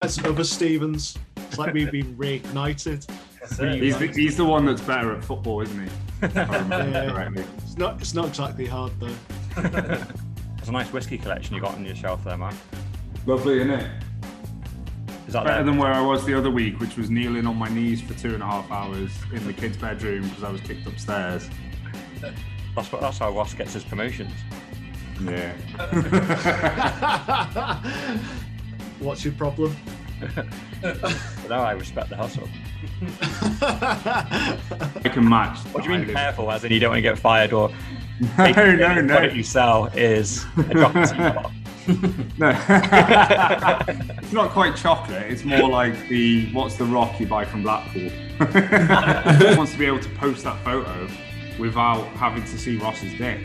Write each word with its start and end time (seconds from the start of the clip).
That's 0.00 0.24
other 0.24 0.44
Stevens. 0.44 1.18
It's 1.36 1.58
like 1.58 1.74
we've 1.74 1.90
been 1.92 2.16
reignited. 2.16 3.06
He's 3.80 3.98
the, 3.98 4.06
he's 4.06 4.36
the 4.36 4.44
one 4.46 4.64
that's 4.64 4.80
better 4.80 5.14
at 5.14 5.22
football, 5.22 5.60
isn't 5.60 5.78
he? 5.78 5.90
If 6.22 6.36
I 6.36 6.58
remember 6.58 6.90
Yeah. 7.36 7.44
It's 7.58 7.76
not. 7.76 8.00
It's 8.00 8.14
not 8.14 8.28
exactly 8.28 8.64
hard 8.64 8.92
though. 8.98 9.14
It's 10.58 10.68
a 10.68 10.72
nice 10.72 10.90
whiskey 10.90 11.18
collection 11.18 11.54
you 11.54 11.60
got 11.60 11.74
on 11.74 11.84
your 11.84 11.94
shelf 11.94 12.24
there, 12.24 12.38
man. 12.38 12.56
Lovely, 13.26 13.58
isn't 13.60 13.70
it? 13.72 13.90
Is 15.26 15.34
that 15.34 15.44
Better 15.44 15.56
there? 15.56 15.64
than 15.64 15.76
where 15.76 15.92
I 15.92 16.00
was 16.00 16.24
the 16.24 16.32
other 16.32 16.50
week, 16.50 16.80
which 16.80 16.96
was 16.96 17.10
kneeling 17.10 17.46
on 17.46 17.56
my 17.56 17.68
knees 17.68 18.00
for 18.00 18.14
two 18.14 18.32
and 18.32 18.42
a 18.42 18.46
half 18.46 18.70
hours 18.70 19.10
in 19.34 19.46
the 19.46 19.52
kids' 19.52 19.76
bedroom 19.76 20.22
because 20.22 20.44
I 20.44 20.50
was 20.50 20.62
kicked 20.62 20.86
upstairs. 20.86 21.46
That's, 22.74 22.90
what, 22.90 23.02
that's 23.02 23.18
how 23.18 23.30
Ross 23.32 23.52
gets 23.52 23.74
his 23.74 23.84
promotions. 23.84 24.32
Yeah. 25.22 25.52
What's 29.00 29.24
your 29.24 29.34
problem? 29.34 29.76
But 30.82 31.48
now 31.48 31.62
I 31.62 31.72
respect 31.72 32.08
the 32.08 32.16
hustle. 32.16 32.48
I 33.62 35.08
can 35.12 35.28
match. 35.28 35.58
What 35.72 35.84
do 35.84 35.92
you 35.92 35.98
mean 35.98 36.10
I 36.10 36.12
careful, 36.12 36.50
as 36.50 36.64
in 36.64 36.72
you 36.72 36.80
don't 36.80 36.90
want 36.90 36.98
to 36.98 37.02
get 37.02 37.18
fired 37.18 37.52
or 37.52 37.68
No, 38.38 38.52
no, 38.76 38.94
the 38.94 39.02
no. 39.02 39.14
product 39.14 39.34
you 39.34 39.42
sell 39.42 39.86
is 39.94 40.44
a 40.56 40.74
chocolate 40.74 41.08
teapot? 41.10 41.52
No. 42.38 42.50
it's 44.18 44.32
not 44.32 44.50
quite 44.50 44.76
chocolate. 44.76 45.30
It's 45.30 45.44
more 45.44 45.68
like 45.68 46.08
the 46.08 46.50
what's 46.52 46.76
the 46.76 46.84
rock 46.84 47.18
you 47.20 47.26
buy 47.26 47.44
from 47.44 47.62
Blackpool. 47.62 48.10
wants 49.56 49.72
to 49.72 49.78
be 49.78 49.86
able 49.86 50.00
to 50.00 50.10
post 50.10 50.44
that 50.44 50.62
photo 50.64 51.08
without 51.58 52.04
having 52.16 52.42
to 52.44 52.58
see 52.58 52.76
Ross's 52.78 53.12
dick. 53.18 53.40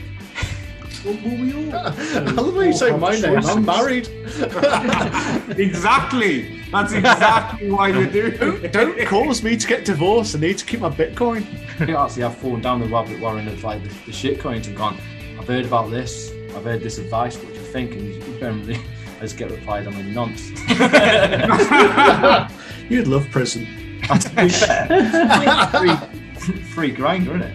Well, 1.05 1.17
well, 1.23 1.37
we 1.39 1.53
all. 1.53 1.75
I 1.75 2.19
love 2.31 2.55
how 2.55 2.61
you 2.61 2.73
say 2.73 2.89
my 2.97 3.15
name. 3.19 3.37
I'm 3.45 3.63
married. 3.63 4.07
exactly. 5.59 6.63
That's 6.71 6.93
exactly 6.93 7.69
why 7.69 7.89
you 7.89 8.07
do. 8.09 8.31
doing 8.31 8.63
it. 8.63 8.73
Don't 8.73 8.99
cause 9.07 9.43
me 9.43 9.55
to 9.55 9.67
get 9.67 9.85
divorced. 9.85 10.35
I 10.35 10.39
need 10.39 10.57
to 10.57 10.65
keep 10.65 10.79
my 10.79 10.89
Bitcoin. 10.89 11.45
actually 11.79 12.23
I've 12.23 12.35
fallen 12.37 12.61
down 12.61 12.79
the 12.79 12.87
rabbit 12.87 13.19
warren 13.19 13.47
of 13.47 13.63
like 13.63 13.83
the, 13.83 13.89
the 14.07 14.11
shit 14.11 14.39
coins 14.39 14.65
and 14.67 14.75
gone. 14.75 14.97
I've 15.39 15.47
heard 15.47 15.65
about 15.65 15.91
this. 15.91 16.31
I've 16.55 16.63
heard 16.63 16.81
this 16.81 16.97
advice. 16.97 17.37
What 17.37 17.49
do 17.49 17.53
you 17.53 17.59
think? 17.59 17.91
And 17.91 18.15
you 18.15 18.39
generally, 18.39 18.75
I 19.17 19.19
just 19.21 19.37
get 19.37 19.51
replied, 19.51 19.85
I'm 19.85 19.95
a 19.95 20.01
nonce. 20.03 20.49
You'd 22.89 23.07
love 23.07 23.29
prison. 23.29 23.67
to 24.01 24.29
be 24.35 24.49
fair, 24.49 24.87
free, 25.69 25.95
free 26.73 26.91
Grindr, 26.95 27.35
isn't 27.35 27.43
it? 27.43 27.53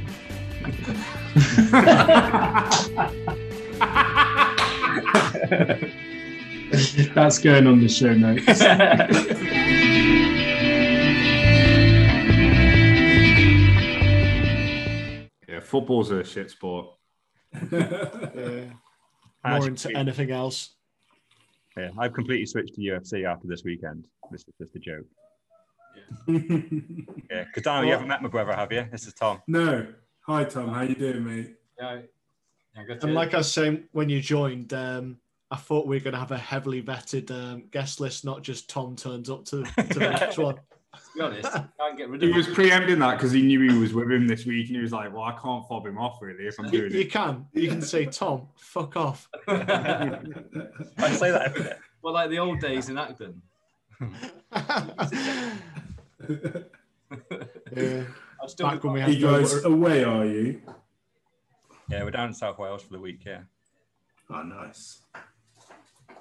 That's 7.15 7.39
going 7.39 7.67
on 7.67 7.81
the 7.81 7.89
show 7.89 8.13
notes. 8.15 8.61
Yeah, 15.49 15.61
football's 15.61 16.11
a 16.13 16.23
shit 16.23 16.51
sport. 16.51 16.87
Yeah. 17.73 18.65
More 19.45 19.67
into 19.67 19.91
anything 19.97 20.31
else. 20.31 20.75
Yeah, 21.77 21.91
I've 21.99 22.13
completely 22.13 22.47
switched 22.47 22.75
to 22.75 22.81
UFC 22.81 23.25
after 23.27 23.49
this 23.49 23.65
weekend. 23.65 24.07
This 24.31 24.43
is 24.43 24.55
just 24.61 24.77
a 24.77 24.79
joke. 24.79 25.07
Yeah, 26.29 27.45
because 27.45 27.63
Daniel, 27.65 27.87
you 27.87 27.93
haven't 27.93 28.09
met 28.09 28.23
my 28.23 28.29
brother, 28.29 28.55
have 28.55 28.71
you? 28.71 28.87
This 28.93 29.07
is 29.07 29.15
Tom. 29.15 29.41
No. 29.47 29.87
Hi 30.27 30.45
Tom, 30.45 30.69
how 30.69 30.83
you 30.83 30.95
doing, 30.95 31.25
mate? 31.25 31.55
Yeah. 31.79 32.03
Yeah 32.77 32.95
And 33.03 33.15
like 33.15 33.35
I 33.35 33.39
was 33.39 33.53
saying 33.53 33.85
when 33.93 34.09
you 34.09 34.21
joined, 34.21 34.73
um, 34.73 35.19
I 35.51 35.57
thought 35.57 35.87
we 35.87 35.97
were 35.97 36.01
going 36.05 36.15
to 36.15 36.21
have 36.21 36.31
a 36.33 36.39
heavily 36.39 36.83
vetted 36.83 37.31
um, 37.31 37.65
guest 37.73 38.01
list, 38.01 38.25
not 38.25 38.43
just 38.43 38.71
Tom 38.71 38.95
turns 38.97 39.29
up 39.31 39.45
to, 39.47 39.65
to 39.65 39.83
the 39.83 40.01
next 40.01 40.39
one. 40.47 40.55
to 40.57 40.61
be 41.15 41.21
honest, 41.21 41.51
can't 41.53 41.97
get 41.99 42.09
rid 42.09 42.23
of 42.23 42.27
He 42.27 42.31
of 42.31 42.37
was 42.37 42.49
it. 42.49 42.55
preempting 42.55 42.99
that 43.01 43.17
because 43.17 43.33
he 43.33 43.43
knew 43.43 43.61
he 43.69 43.77
was 43.79 43.93
with 43.93 44.11
him 44.11 44.27
this 44.29 44.45
week, 44.47 44.67
and 44.69 44.77
he 44.77 44.83
was 44.83 44.93
like, 44.93 45.13
"Well, 45.13 45.23
I 45.25 45.33
can't 45.33 45.67
fob 45.69 45.87
him 45.87 45.99
off 45.99 46.21
really 46.23 46.47
if 46.47 46.59
I'm 46.59 46.67
You, 46.67 46.71
doing 46.73 46.93
you 46.93 47.01
it." 47.01 47.05
You 47.05 47.11
can. 47.11 47.47
You 47.53 47.69
can 47.69 47.83
say, 47.83 48.07
Tom, 48.07 48.49
fuck 48.57 48.97
off. 48.97 49.29
I 49.49 50.21
say 51.13 51.31
that 51.33 51.43
every 51.47 51.63
day. 51.65 51.73
Well, 52.03 52.15
like 52.15 52.31
the 52.31 52.39
old 52.39 52.61
days 52.61 52.89
in 52.89 52.97
Acton. 52.99 53.43
yeah. 57.77 58.05
I 58.43 58.47
still 58.47 58.69
Back 58.69 58.85
when 58.85 58.95
we 58.95 59.01
Are 59.01 59.05
had 59.05 59.15
you 59.15 59.27
no 59.27 59.39
guys 59.41 59.65
away, 59.65 60.05
are 60.05 60.25
you? 60.25 60.63
Yeah, 61.91 62.05
we're 62.05 62.11
down 62.13 62.29
in 62.29 62.35
South 62.35 62.59
Wales 62.59 62.83
for 62.83 62.93
the 62.93 63.01
week. 63.01 63.23
Yeah, 63.27 63.41
Oh, 64.31 64.43
nice. 64.43 65.01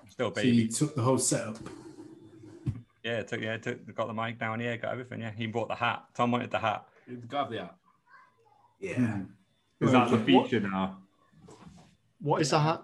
still 0.09 0.34
So 0.34 0.41
you 0.41 0.68
took 0.68 0.96
the 0.96 1.02
whole 1.03 1.19
setup. 1.19 1.57
Yeah, 3.03 3.22
took 3.22 3.40
yeah, 3.41 3.57
took, 3.57 3.94
got 3.96 4.08
the 4.08 4.13
mic 4.13 4.40
down 4.40 4.59
here, 4.59 4.75
got 4.78 4.91
everything. 4.91 5.22
Yeah, 5.22 5.31
he 5.31 5.46
brought 5.46 5.68
the 5.68 5.75
hat. 5.75 6.06
Tom 6.16 6.31
wanted 6.31 6.50
the 6.52 6.58
hat. 6.59 6.85
grab 7.28 7.52
the 7.52 7.62
app. 7.62 7.78
Yeah. 8.79 8.96
Hmm. 8.96 9.22
Is 9.79 9.91
that 9.91 10.09
the 10.09 10.18
Okay. 10.18 10.25
feature 10.25 10.59
now? 10.59 10.97
What 12.19 12.41
is 12.41 12.50
the 12.50 12.59
hat? 12.59 12.84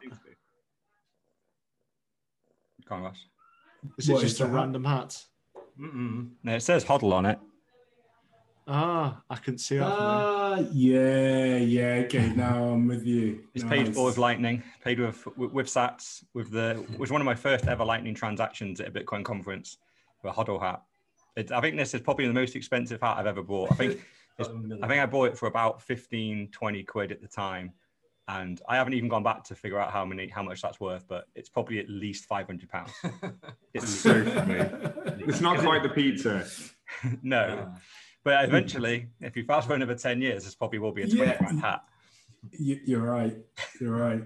Come 2.87 2.97
on, 2.99 3.03
Ross. 3.05 3.25
Is 3.97 4.09
it 4.09 4.13
What 4.13 4.21
just 4.21 4.35
is 4.35 4.41
a 4.41 4.45
hat? 4.45 4.53
random 4.53 4.83
hat? 4.85 5.23
Mm-mm. 5.79 6.29
No, 6.43 6.55
it 6.55 6.61
says 6.61 6.85
Hodl 6.85 7.11
on 7.11 7.25
it. 7.25 7.39
Ah, 8.67 9.21
I 9.29 9.35
can 9.35 9.57
see 9.57 9.77
that. 9.77 9.85
from 9.85 9.97
here. 9.97 10.07
Ah, 10.09 10.55
yeah, 10.73 11.57
yeah. 11.57 12.03
Okay, 12.05 12.29
now 12.33 12.69
I'm 12.69 12.87
with 12.87 13.05
you. 13.05 13.43
It's 13.53 13.63
paid 13.63 13.93
for 13.93 14.05
with 14.05 14.17
Lightning, 14.17 14.63
paid 14.83 14.99
with 14.99 15.25
with, 15.37 15.51
with 15.51 15.67
Sats, 15.67 16.23
with 16.33 16.51
the 16.51 16.83
was 16.97 17.11
one 17.11 17.21
of 17.21 17.25
my 17.25 17.35
first 17.35 17.67
ever 17.67 17.85
Lightning 17.85 18.15
transactions 18.15 18.81
at 18.81 18.87
a 18.87 18.91
Bitcoin 18.91 19.23
conference 19.23 19.77
for 20.19 20.29
a 20.29 20.33
Hodl 20.33 20.59
hat. 20.59 20.81
It, 21.35 21.51
I 21.51 21.61
think 21.61 21.77
this 21.77 21.93
is 21.93 22.01
probably 22.01 22.25
the 22.27 22.33
most 22.33 22.55
expensive 22.55 23.01
hat 23.01 23.17
I've 23.17 23.27
ever 23.27 23.43
bought. 23.43 23.71
I 23.71 23.75
think 23.75 24.01
I 24.39 24.43
think 24.87 25.01
I 25.01 25.05
bought 25.05 25.25
it 25.29 25.37
for 25.37 25.47
about 25.47 25.81
15, 25.81 26.49
20 26.51 26.83
quid 26.83 27.11
at 27.11 27.21
the 27.21 27.27
time. 27.27 27.71
And 28.27 28.59
I 28.67 28.75
haven't 28.75 28.93
even 28.93 29.07
gone 29.07 29.21
back 29.21 29.43
to 29.45 29.55
figure 29.55 29.79
out 29.79 29.91
how 29.91 30.03
many 30.03 30.27
how 30.27 30.41
much 30.41 30.59
that's 30.63 30.79
worth, 30.79 31.07
but 31.07 31.27
it's 31.35 31.47
probably 31.49 31.77
at 31.77 31.87
least 31.87 32.25
five 32.25 32.47
hundred 32.47 32.69
pounds. 32.69 32.91
It's 33.75 33.87
so 33.87 34.25
funny. 34.25 34.55
It's 35.27 35.41
not 35.41 35.59
quite 35.59 35.83
the 35.83 35.89
pizza. 35.89 36.47
no. 37.21 37.71
But 38.25 38.43
eventually, 38.43 39.07
if 39.21 39.37
you 39.37 39.45
fast 39.45 39.67
forward 39.67 39.83
another 39.83 39.97
10 39.97 40.19
years, 40.21 40.43
this 40.43 40.55
probably 40.55 40.79
will 40.79 40.91
be 40.91 41.03
a 41.03 41.07
20 41.07 41.21
Yeah. 41.31 41.37
grand 41.37 41.61
hat. 41.61 41.83
You- 42.51 42.81
You're 42.83 43.03
right. 43.03 43.37
You're 43.79 43.95
right. 43.95 44.23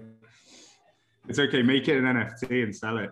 It's 1.28 1.38
okay. 1.38 1.62
Make 1.62 1.86
it 1.86 1.98
an 1.98 2.04
NFT 2.06 2.62
and 2.64 2.74
sell 2.74 2.96
it. 2.98 3.10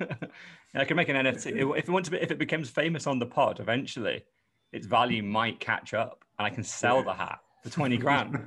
Yeah, 0.00 0.80
I 0.80 0.84
can 0.84 0.96
make 0.96 1.08
an 1.08 1.16
NFT. 1.16 1.76
If 1.76 1.88
it 1.88 1.90
wants 1.90 2.08
to 2.08 2.16
be, 2.16 2.22
if 2.22 2.30
it 2.30 2.38
becomes 2.38 2.70
famous 2.70 3.06
on 3.06 3.18
the 3.18 3.26
pod 3.26 3.58
eventually, 3.60 4.24
its 4.72 4.86
value 4.86 5.22
might 5.24 5.58
catch 5.58 5.92
up, 5.92 6.24
and 6.38 6.46
I 6.46 6.50
can 6.50 6.62
sell 6.62 7.02
the 7.02 7.14
hat 7.14 7.40
for 7.64 7.70
twenty 7.70 7.96
grand 7.96 8.38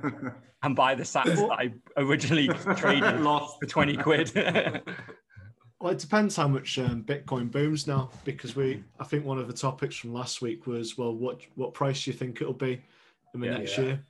and 0.62 0.74
buy 0.76 0.94
the 0.94 1.02
sats 1.02 1.24
that 1.36 1.50
I 1.50 1.72
originally 1.96 2.48
traded 2.76 3.20
Lost. 3.20 3.58
for 3.60 3.66
twenty 3.66 3.96
quid. 3.96 4.30
Well, 5.80 5.92
it 5.92 5.98
depends 5.98 6.36
how 6.36 6.46
much 6.46 6.78
um, 6.78 7.02
Bitcoin 7.02 7.50
booms 7.50 7.86
now, 7.86 8.10
because 8.24 8.54
we, 8.54 8.84
I 8.98 9.04
think 9.04 9.24
one 9.24 9.38
of 9.38 9.46
the 9.46 9.54
topics 9.54 9.96
from 9.96 10.12
last 10.12 10.42
week 10.42 10.66
was, 10.66 10.98
well, 10.98 11.14
what 11.14 11.40
what 11.54 11.72
price 11.72 12.04
do 12.04 12.10
you 12.10 12.16
think 12.16 12.42
it'll 12.42 12.52
be 12.52 12.82
in 13.34 13.40
the 13.40 13.46
Yeah. 13.46 13.56
next 13.58 13.78
Yeah. 13.78 13.84
year? 13.84 14.00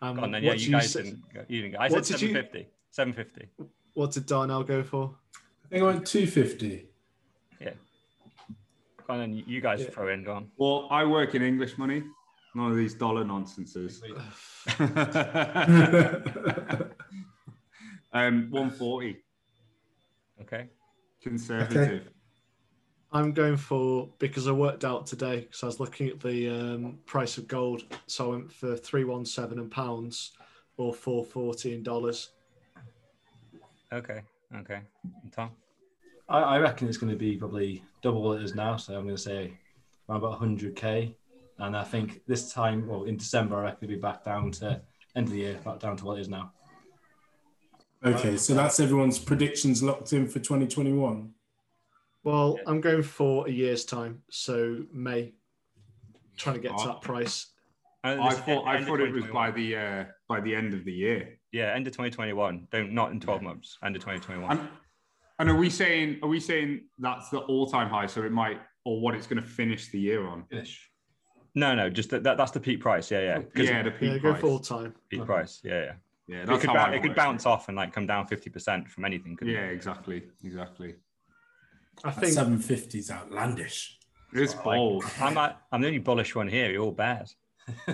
Um, 0.00 0.18
and 0.20 0.32
then 0.34 0.42
yeah, 0.42 0.50
what 0.50 0.60
you 0.60 0.70
guys 0.72 0.90
say- 0.92 1.02
didn't. 1.02 1.22
You 1.48 1.60
didn't. 1.62 1.72
Go. 1.72 1.78
I 1.80 1.88
What 1.88 2.06
said 2.06 2.14
did 2.18 2.22
you- 2.28 2.34
750. 2.34 2.68
750. 2.90 3.48
What 3.92 4.12
did 4.12 4.24
Darnell 4.26 4.64
go 4.64 4.82
for? 4.82 5.14
I 5.64 5.68
think 5.68 5.82
I 5.82 5.86
went 5.86 6.06
250. 6.06 6.88
And 9.06 9.20
then 9.20 9.34
you 9.34 9.60
guys 9.60 9.82
Yeah. 9.82 9.90
throw 9.90 10.08
in. 10.08 10.24
Go 10.24 10.32
on. 10.32 10.50
Well, 10.56 10.88
I 10.90 11.04
work 11.04 11.34
in 11.34 11.42
English 11.42 11.76
money. 11.76 12.02
None 12.54 12.70
of 12.70 12.76
these 12.78 12.94
dollar 12.94 13.22
nonsenses. 13.22 14.02
um, 18.14 18.48
140. 18.50 19.23
Okay. 20.44 20.68
Conservative. 21.22 22.10
I'm 23.12 23.32
going 23.32 23.56
for 23.56 24.10
because 24.18 24.46
I 24.46 24.52
worked 24.52 24.84
out 24.84 25.06
today 25.06 25.40
because 25.40 25.62
I 25.62 25.66
was 25.66 25.80
looking 25.80 26.08
at 26.08 26.20
the 26.20 26.50
um, 26.50 26.98
price 27.06 27.38
of 27.38 27.48
gold. 27.48 27.84
So 28.06 28.26
I 28.26 28.28
went 28.36 28.52
for 28.52 28.76
three 28.76 29.04
one 29.04 29.24
seven 29.24 29.58
in 29.58 29.70
pounds 29.70 30.32
or 30.76 30.92
four 30.92 31.24
forty 31.24 31.74
in 31.74 31.82
dollars. 31.82 32.30
Okay. 33.92 34.20
Okay. 34.56 34.80
And 35.22 35.32
Tom. 35.32 35.50
I, 36.28 36.40
I 36.40 36.58
reckon 36.58 36.88
it's 36.88 36.98
going 36.98 37.12
to 37.12 37.18
be 37.18 37.36
probably 37.36 37.82
double 38.02 38.22
what 38.22 38.40
it 38.40 38.44
is 38.44 38.54
now. 38.54 38.76
So 38.76 38.94
I'm 38.94 39.04
going 39.04 39.16
to 39.16 39.22
say 39.22 39.52
around 40.08 40.18
about 40.18 40.40
100k. 40.40 41.14
And 41.58 41.76
I 41.76 41.84
think 41.84 42.20
this 42.26 42.52
time, 42.52 42.86
well, 42.86 43.04
in 43.04 43.16
December, 43.16 43.56
I 43.56 43.62
reckon 43.62 43.84
it'll 43.84 43.94
be 43.94 44.00
back 44.00 44.24
down 44.24 44.50
to 44.52 44.80
end 45.14 45.28
of 45.28 45.32
the 45.32 45.38
year, 45.38 45.58
back 45.64 45.78
down 45.78 45.96
to 45.96 46.04
what 46.04 46.18
it 46.18 46.22
is 46.22 46.28
now. 46.28 46.52
Okay, 48.04 48.36
so 48.36 48.54
that's 48.54 48.80
everyone's 48.80 49.18
predictions 49.18 49.82
locked 49.82 50.12
in 50.12 50.26
for 50.26 50.38
2021. 50.38 51.30
Well, 52.22 52.58
I'm 52.66 52.80
going 52.80 53.02
for 53.02 53.46
a 53.46 53.50
year's 53.50 53.84
time, 53.84 54.22
so 54.30 54.84
May. 54.92 55.32
Trying 56.36 56.56
to 56.56 56.60
get 56.60 56.76
to 56.76 56.86
that 56.86 57.00
price. 57.00 57.52
And 58.02 58.20
I 58.20 58.34
thought 58.34 58.66
I 58.66 58.74
end 58.74 58.82
of 58.82 58.88
thought 58.88 59.00
it 59.00 59.12
was 59.12 59.24
by 59.26 59.50
the 59.50 59.76
uh, 59.76 60.04
by 60.28 60.40
the 60.40 60.54
end 60.54 60.74
of 60.74 60.84
the 60.84 60.92
year. 60.92 61.38
Yeah, 61.52 61.72
end 61.72 61.86
of 61.86 61.92
2021. 61.92 62.66
Don't 62.70 62.92
not 62.92 63.12
in 63.12 63.20
12 63.20 63.40
months. 63.40 63.78
End 63.84 63.94
of 63.96 64.02
2021. 64.02 64.50
I'm 64.50 64.68
And 65.38 65.48
are 65.48 65.56
we 65.56 65.70
saying 65.70 66.18
are 66.22 66.28
we 66.28 66.40
saying 66.40 66.86
that's 66.98 67.30
the 67.30 67.38
all 67.38 67.66
time 67.66 67.88
high? 67.88 68.06
So 68.06 68.22
it 68.24 68.32
might 68.32 68.60
or 68.84 69.00
what 69.00 69.14
it's 69.14 69.26
going 69.26 69.40
to 69.40 69.48
finish 69.48 69.88
the 69.90 69.98
year 70.00 70.26
on? 70.26 70.44
Finish. 70.50 70.90
No, 71.54 71.74
no, 71.74 71.88
just 71.88 72.10
that, 72.10 72.24
that 72.24 72.36
that's 72.36 72.50
the 72.50 72.60
peak 72.60 72.80
price. 72.80 73.10
Yeah, 73.10 73.20
yeah. 73.20 73.42
'Cause 73.54 73.68
Yeah, 73.68 73.82
the 73.84 73.90
peak 73.92 74.10
Yeah, 74.12 74.18
go 74.18 74.30
price. 74.32 74.40
for 74.40 74.46
all 74.48 74.58
time. 74.58 74.94
peak 75.08 75.24
price. 75.24 75.60
Yeah, 75.64 75.84
yeah. 75.84 75.92
Yeah, 76.26 76.42
It 76.42 76.60
could, 76.60 76.70
how 76.70 76.86
ba- 76.88 76.94
it 76.94 77.00
could 77.02 77.10
work 77.10 77.16
bounce 77.16 77.44
off 77.46 77.68
and 77.68 77.76
like 77.76 77.92
come 77.92 78.06
down 78.06 78.26
fifty 78.26 78.48
percent 78.50 78.88
from 78.90 79.04
anything. 79.04 79.36
Couldn't 79.36 79.52
Yeah, 79.54 79.66
it? 79.66 79.72
exactly, 79.74 80.22
exactly. 80.42 80.94
I 82.02 82.10
That 82.10 82.20
think 82.20 82.32
750 82.32 82.98
is 82.98 83.10
outlandish. 83.10 83.98
It's 84.32 84.54
bold. 84.54 85.04
I'm 85.20 85.34
not, 85.34 85.62
I'm 85.70 85.80
the 85.80 85.86
only 85.86 85.98
bullish 86.00 86.34
one 86.34 86.48
here. 86.48 86.70
You're 86.72 86.82
all 86.82 86.90
bears. 86.92 87.36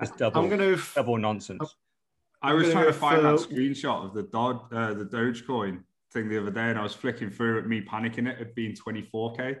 It's 0.00 0.10
double, 0.16 0.40
I'm 0.42 0.48
going 0.48 0.60
to. 0.60 0.78
double 0.94 1.18
nonsense. 1.18 1.76
I 2.42 2.52
was 2.54 2.66
I'm 2.68 2.72
trying 2.72 2.86
to 2.86 2.92
find 2.92 3.22
go 3.22 3.36
that 3.36 3.48
screenshot 3.48 4.04
of 4.06 4.14
the 4.14 4.22
Dod, 4.24 4.72
uh, 4.72 4.94
the 4.94 5.04
Dogecoin 5.04 5.82
thing 6.12 6.28
the 6.28 6.40
other 6.40 6.50
day, 6.50 6.70
and 6.70 6.78
I 6.78 6.82
was 6.82 6.94
flicking 6.94 7.30
through 7.30 7.58
it, 7.58 7.66
me 7.66 7.80
panicking 7.82 8.28
it 8.28 8.38
had 8.38 8.54
been 8.54 8.72
24k. 8.74 9.58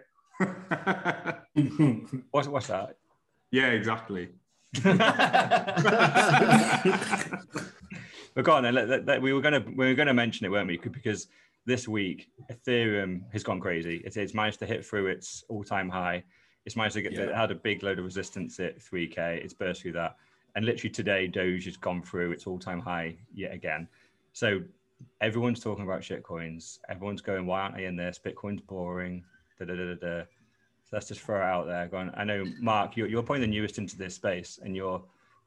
What's 2.30 2.48
what's 2.48 2.66
that? 2.68 2.96
yeah, 3.50 3.68
exactly. 3.68 4.28
But 8.34 8.44
go 8.44 8.52
on 8.52 8.62
then. 8.62 8.74
Let, 8.74 8.88
let- 8.88 9.06
let- 9.06 9.22
we 9.22 9.32
were 9.32 9.40
gonna 9.40 9.64
we 9.76 9.86
were 9.86 9.94
gonna 9.94 10.12
mention 10.14 10.44
it, 10.44 10.50
weren't 10.50 10.68
we? 10.68 10.76
Because 10.76 11.28
this 11.64 11.88
week 11.88 12.28
Ethereum 12.52 13.22
has 13.32 13.42
gone 13.42 13.60
crazy. 13.60 14.02
It's, 14.04 14.16
it's 14.16 14.34
managed 14.34 14.58
to 14.60 14.66
hit 14.66 14.84
through 14.84 15.06
its 15.06 15.42
all 15.48 15.64
time 15.64 15.88
high. 15.88 16.22
It's 16.66 16.76
managed 16.76 16.94
to 16.96 17.02
get 17.02 17.12
it 17.14 17.34
had 17.34 17.50
a 17.50 17.54
big 17.54 17.82
load 17.82 17.98
of 17.98 18.04
resistance 18.04 18.60
at 18.60 18.78
3k. 18.78 19.16
It's 19.42 19.54
burst 19.54 19.82
through 19.82 19.92
that, 19.92 20.16
and 20.54 20.64
literally 20.66 20.90
today 20.90 21.26
Doge 21.26 21.64
has 21.64 21.76
gone 21.76 22.02
through 22.02 22.32
its 22.32 22.46
all 22.46 22.58
time 22.58 22.80
high 22.80 23.16
yet 23.32 23.52
again. 23.54 23.88
So 24.32 24.60
everyone's 25.20 25.60
talking 25.60 25.84
about 25.84 26.02
shitcoins. 26.02 26.78
Everyone's 26.90 27.22
going, 27.22 27.46
why 27.46 27.60
aren't 27.62 27.76
they 27.76 27.86
in 27.86 27.96
this? 27.96 28.20
Bitcoin's 28.22 28.60
boring. 28.60 29.24
Da 29.58 29.64
da 29.64 29.74
da 29.74 29.94
da 29.94 29.94
da. 29.94 30.22
So 30.86 30.96
let's 30.96 31.08
just 31.08 31.20
throw 31.20 31.40
it 31.40 31.44
out 31.44 31.66
there. 31.66 31.88
Going, 31.88 32.12
I 32.14 32.22
know, 32.22 32.44
Mark, 32.60 32.96
you're, 32.96 33.08
you're 33.08 33.22
probably 33.22 33.40
the 33.40 33.48
newest 33.48 33.78
into 33.78 33.98
this 33.98 34.14
space, 34.14 34.60
and 34.62 34.76
you're 34.76 35.02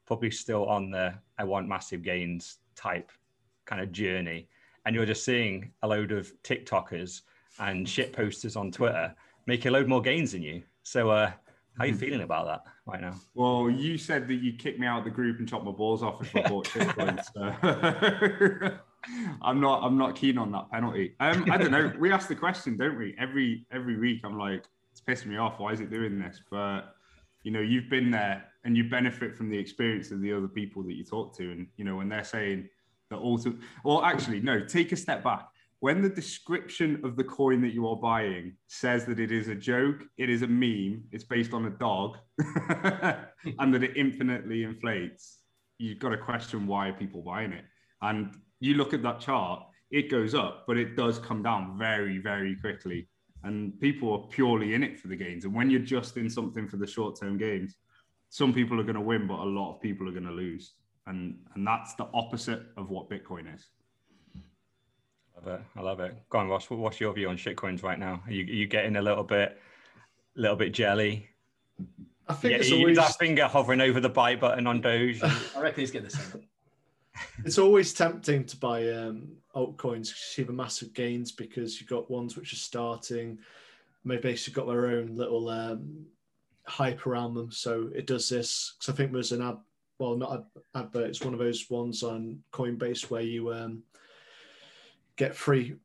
probably 0.06 0.32
still 0.32 0.66
on 0.66 0.92
the 0.92 1.14
I 1.38 1.46
want 1.46 1.68
massive 1.68 2.04
gains 2.04 2.58
type 2.76 3.10
kind 3.66 3.82
of 3.82 3.92
journey. 3.94 4.50
And 4.86 4.94
you're 4.94 5.06
just 5.06 5.24
seeing 5.24 5.72
a 5.82 5.88
load 5.88 6.12
of 6.12 6.32
TikTokers 6.44 7.22
and 7.60 7.88
shit 7.88 8.12
posters 8.12 8.56
on 8.58 8.72
Twitter 8.72 9.16
make 9.46 9.66
a 9.66 9.72
load 9.72 9.88
more 9.88 10.02
gains 10.02 10.34
than 10.34 10.42
you. 10.42 10.62
So, 10.84 11.10
uh, 11.10 11.32
how 11.78 11.86
are 11.86 11.88
you 11.88 11.96
feeling 11.96 12.22
about 12.22 12.46
that 12.48 12.64
right 12.86 13.00
now? 13.00 13.16
Well, 13.34 13.70
you 13.70 13.98
said 13.98 14.28
that 14.28 14.36
you 14.36 14.54
kicked 14.54 14.80
me 14.80 14.88
out 14.88 15.00
of 15.00 15.06
the 15.06 15.12
group 15.12 15.40
and 15.40 15.48
chopped 15.48 15.64
my 15.64 15.72
balls 15.72 16.04
off 16.04 16.22
if 16.22 16.36
I 16.36 16.50
bought 16.50 16.68
Bitcoin. 16.68 17.24
so 17.34 18.78
I'm 19.42 19.62
not. 19.62 19.84
I'm 19.84 19.98
not 19.98 20.16
keen 20.16 20.38
on 20.38 20.52
that 20.52 20.70
penalty. 20.70 21.16
Um, 21.22 21.50
I 21.50 21.58
don't 21.58 21.72
know. 21.72 21.94
We 21.98 22.12
ask 22.12 22.28
the 22.28 22.36
question, 22.36 22.76
don't 22.76 22.98
we? 22.98 23.16
Every 23.18 23.66
every 23.72 23.98
week, 23.98 24.22
I'm 24.26 24.38
like, 24.38 24.66
it's 24.92 25.02
pissing 25.02 25.28
me 25.28 25.38
off. 25.38 25.60
Why 25.60 25.72
is 25.72 25.80
it 25.80 25.90
doing 25.90 26.20
this? 26.20 26.42
But 26.50 26.96
you 27.44 27.52
know, 27.52 27.62
you've 27.62 27.90
been 27.90 28.12
there 28.12 28.46
and 28.66 28.76
you 28.76 28.90
benefit 28.90 29.36
from 29.36 29.50
the 29.50 29.58
experience 29.58 30.12
of 30.12 30.22
the 30.22 30.34
other 30.34 30.48
people 30.48 30.84
that 30.84 30.94
you 30.94 31.04
talk 31.04 31.36
to. 31.38 31.52
And 31.52 31.68
you 31.78 31.86
know, 31.86 31.96
when 31.96 32.10
they're 32.10 32.24
saying 32.24 32.70
that 33.10 33.18
also, 33.18 33.54
well, 33.84 34.04
actually, 34.04 34.42
no. 34.42 34.64
Take 34.64 34.92
a 34.92 34.96
step 34.96 35.24
back. 35.24 35.48
When 35.82 36.02
the 36.02 36.10
description 36.10 37.00
of 37.06 37.16
the 37.16 37.24
coin 37.24 37.62
that 37.62 37.74
you 37.74 37.88
are 37.88 37.96
buying 37.96 38.58
says 38.68 39.06
that 39.06 39.18
it 39.18 39.32
is 39.32 39.48
a 39.48 39.56
joke, 39.56 40.04
it 40.18 40.30
is 40.30 40.42
a 40.42 40.48
meme, 40.48 41.06
it's 41.14 41.24
based 41.24 41.54
on 41.54 41.66
a 41.66 41.70
dog, 41.70 42.18
and 43.60 43.74
that 43.74 43.84
it 43.84 43.96
infinitely 43.96 44.64
inflates, 44.64 45.38
you've 45.78 46.00
got 46.00 46.10
to 46.10 46.18
question 46.18 46.68
why 46.68 46.90
are 46.90 46.94
people 46.94 47.22
buying 47.22 47.54
it. 47.54 47.64
And 48.02 48.36
you 48.60 48.74
look 48.74 48.94
at 48.94 49.02
that 49.04 49.22
chart, 49.22 49.64
it 49.90 50.12
goes 50.12 50.36
up, 50.36 50.66
but 50.68 50.76
it 50.76 50.98
does 50.98 51.18
come 51.18 51.42
down 51.42 51.78
very, 51.78 52.18
very 52.18 52.58
quickly. 52.58 53.08
And 53.44 53.80
people 53.80 54.12
are 54.12 54.28
purely 54.28 54.74
in 54.74 54.84
it 54.84 55.00
for 55.00 55.08
the 55.08 55.16
gains. 55.16 55.46
And 55.46 55.54
when 55.54 55.70
you're 55.70 55.80
just 55.80 56.18
in 56.18 56.30
something 56.30 56.68
for 56.68 56.78
the 56.78 56.88
short 56.88 57.20
term 57.20 57.38
gains, 57.38 57.76
some 58.30 58.54
people 58.54 58.80
are 58.80 58.84
going 58.84 58.96
to 58.96 59.02
win, 59.02 59.28
but 59.28 59.40
a 59.40 59.44
lot 59.44 59.76
of 59.76 59.82
people 59.82 60.08
are 60.08 60.12
going 60.12 60.26
to 60.26 60.32
lose. 60.32 60.74
And, 61.08 61.40
and 61.56 61.66
that's 61.66 61.96
the 61.96 62.08
opposite 62.14 62.64
of 62.78 62.90
what 62.90 63.10
Bitcoin 63.10 63.54
is. 63.54 63.68
Love 65.36 65.60
it. 65.60 65.62
I 65.76 65.82
love 65.82 66.00
it. 66.02 66.16
Go 66.30 66.40
on, 66.40 66.50
Ross. 66.50 66.70
What's 66.70 67.00
your 67.00 67.14
view 67.14 67.30
on 67.30 67.38
shitcoins 67.38 67.82
right 67.82 67.98
now? 67.98 68.22
Are 68.26 68.32
you, 68.32 68.44
are 68.44 68.56
you 68.56 68.68
getting 68.68 68.98
a 68.98 69.02
little 69.02 69.24
bit, 69.24 69.58
little 70.36 70.58
bit 70.58 70.74
jelly? 70.74 71.30
I 72.28 72.34
think 72.34 72.52
Yeah, 72.52 72.58
it's 72.60 72.72
always 72.72 72.98
that 72.98 73.18
finger 73.18 73.48
hovering 73.48 73.82
over 73.82 74.00
the 74.00 74.10
buy 74.10 74.36
button 74.36 74.68
on 74.68 74.82
Doge. 74.82 75.24
I 75.24 75.62
reckon 75.62 75.80
he's 75.80 75.92
getting 75.92 76.10
the 76.10 76.16
same. 76.16 76.44
it's 77.44 77.58
always 77.58 77.94
tempting 77.94 78.46
to 78.46 78.58
buy 78.58 78.90
um, 78.92 79.30
altcoins 79.56 80.07
see 80.07 80.44
the 80.44 80.54
massive 80.54 80.94
gains 80.94 81.31
because 81.31 81.80
you've 81.80 81.90
got 81.90 82.12
ones 82.12 82.36
which 82.36 82.54
are 82.54 82.57
starting, 82.57 83.40
maybe 84.04 84.22
basically 84.22 84.62
got 84.62 84.72
their 84.72 84.88
own 84.88 85.16
little 85.16 85.50
um, 85.50 86.06
hype 86.68 87.06
around 87.07 87.34
them. 87.34 87.51
So 87.51 87.90
it 87.96 88.07
does 88.07 88.30
this 88.30 88.75
because 88.78 88.94
I 88.94 88.98
think 88.98 89.12
there's 89.12 89.31
an 89.31 89.42
ad, 89.42 89.57
well, 89.98 90.16
not 90.16 90.34
ad, 90.34 90.44
advert. 90.75 91.10
It's 91.10 91.24
one 91.24 91.34
of 91.34 91.40
those 91.40 91.69
ones 91.69 92.04
on 92.04 92.42
Coinbase 92.54 93.10
where 93.10 93.22
you 93.22 93.51
um, 93.54 93.84
get 95.16 95.36
free. 95.36 95.75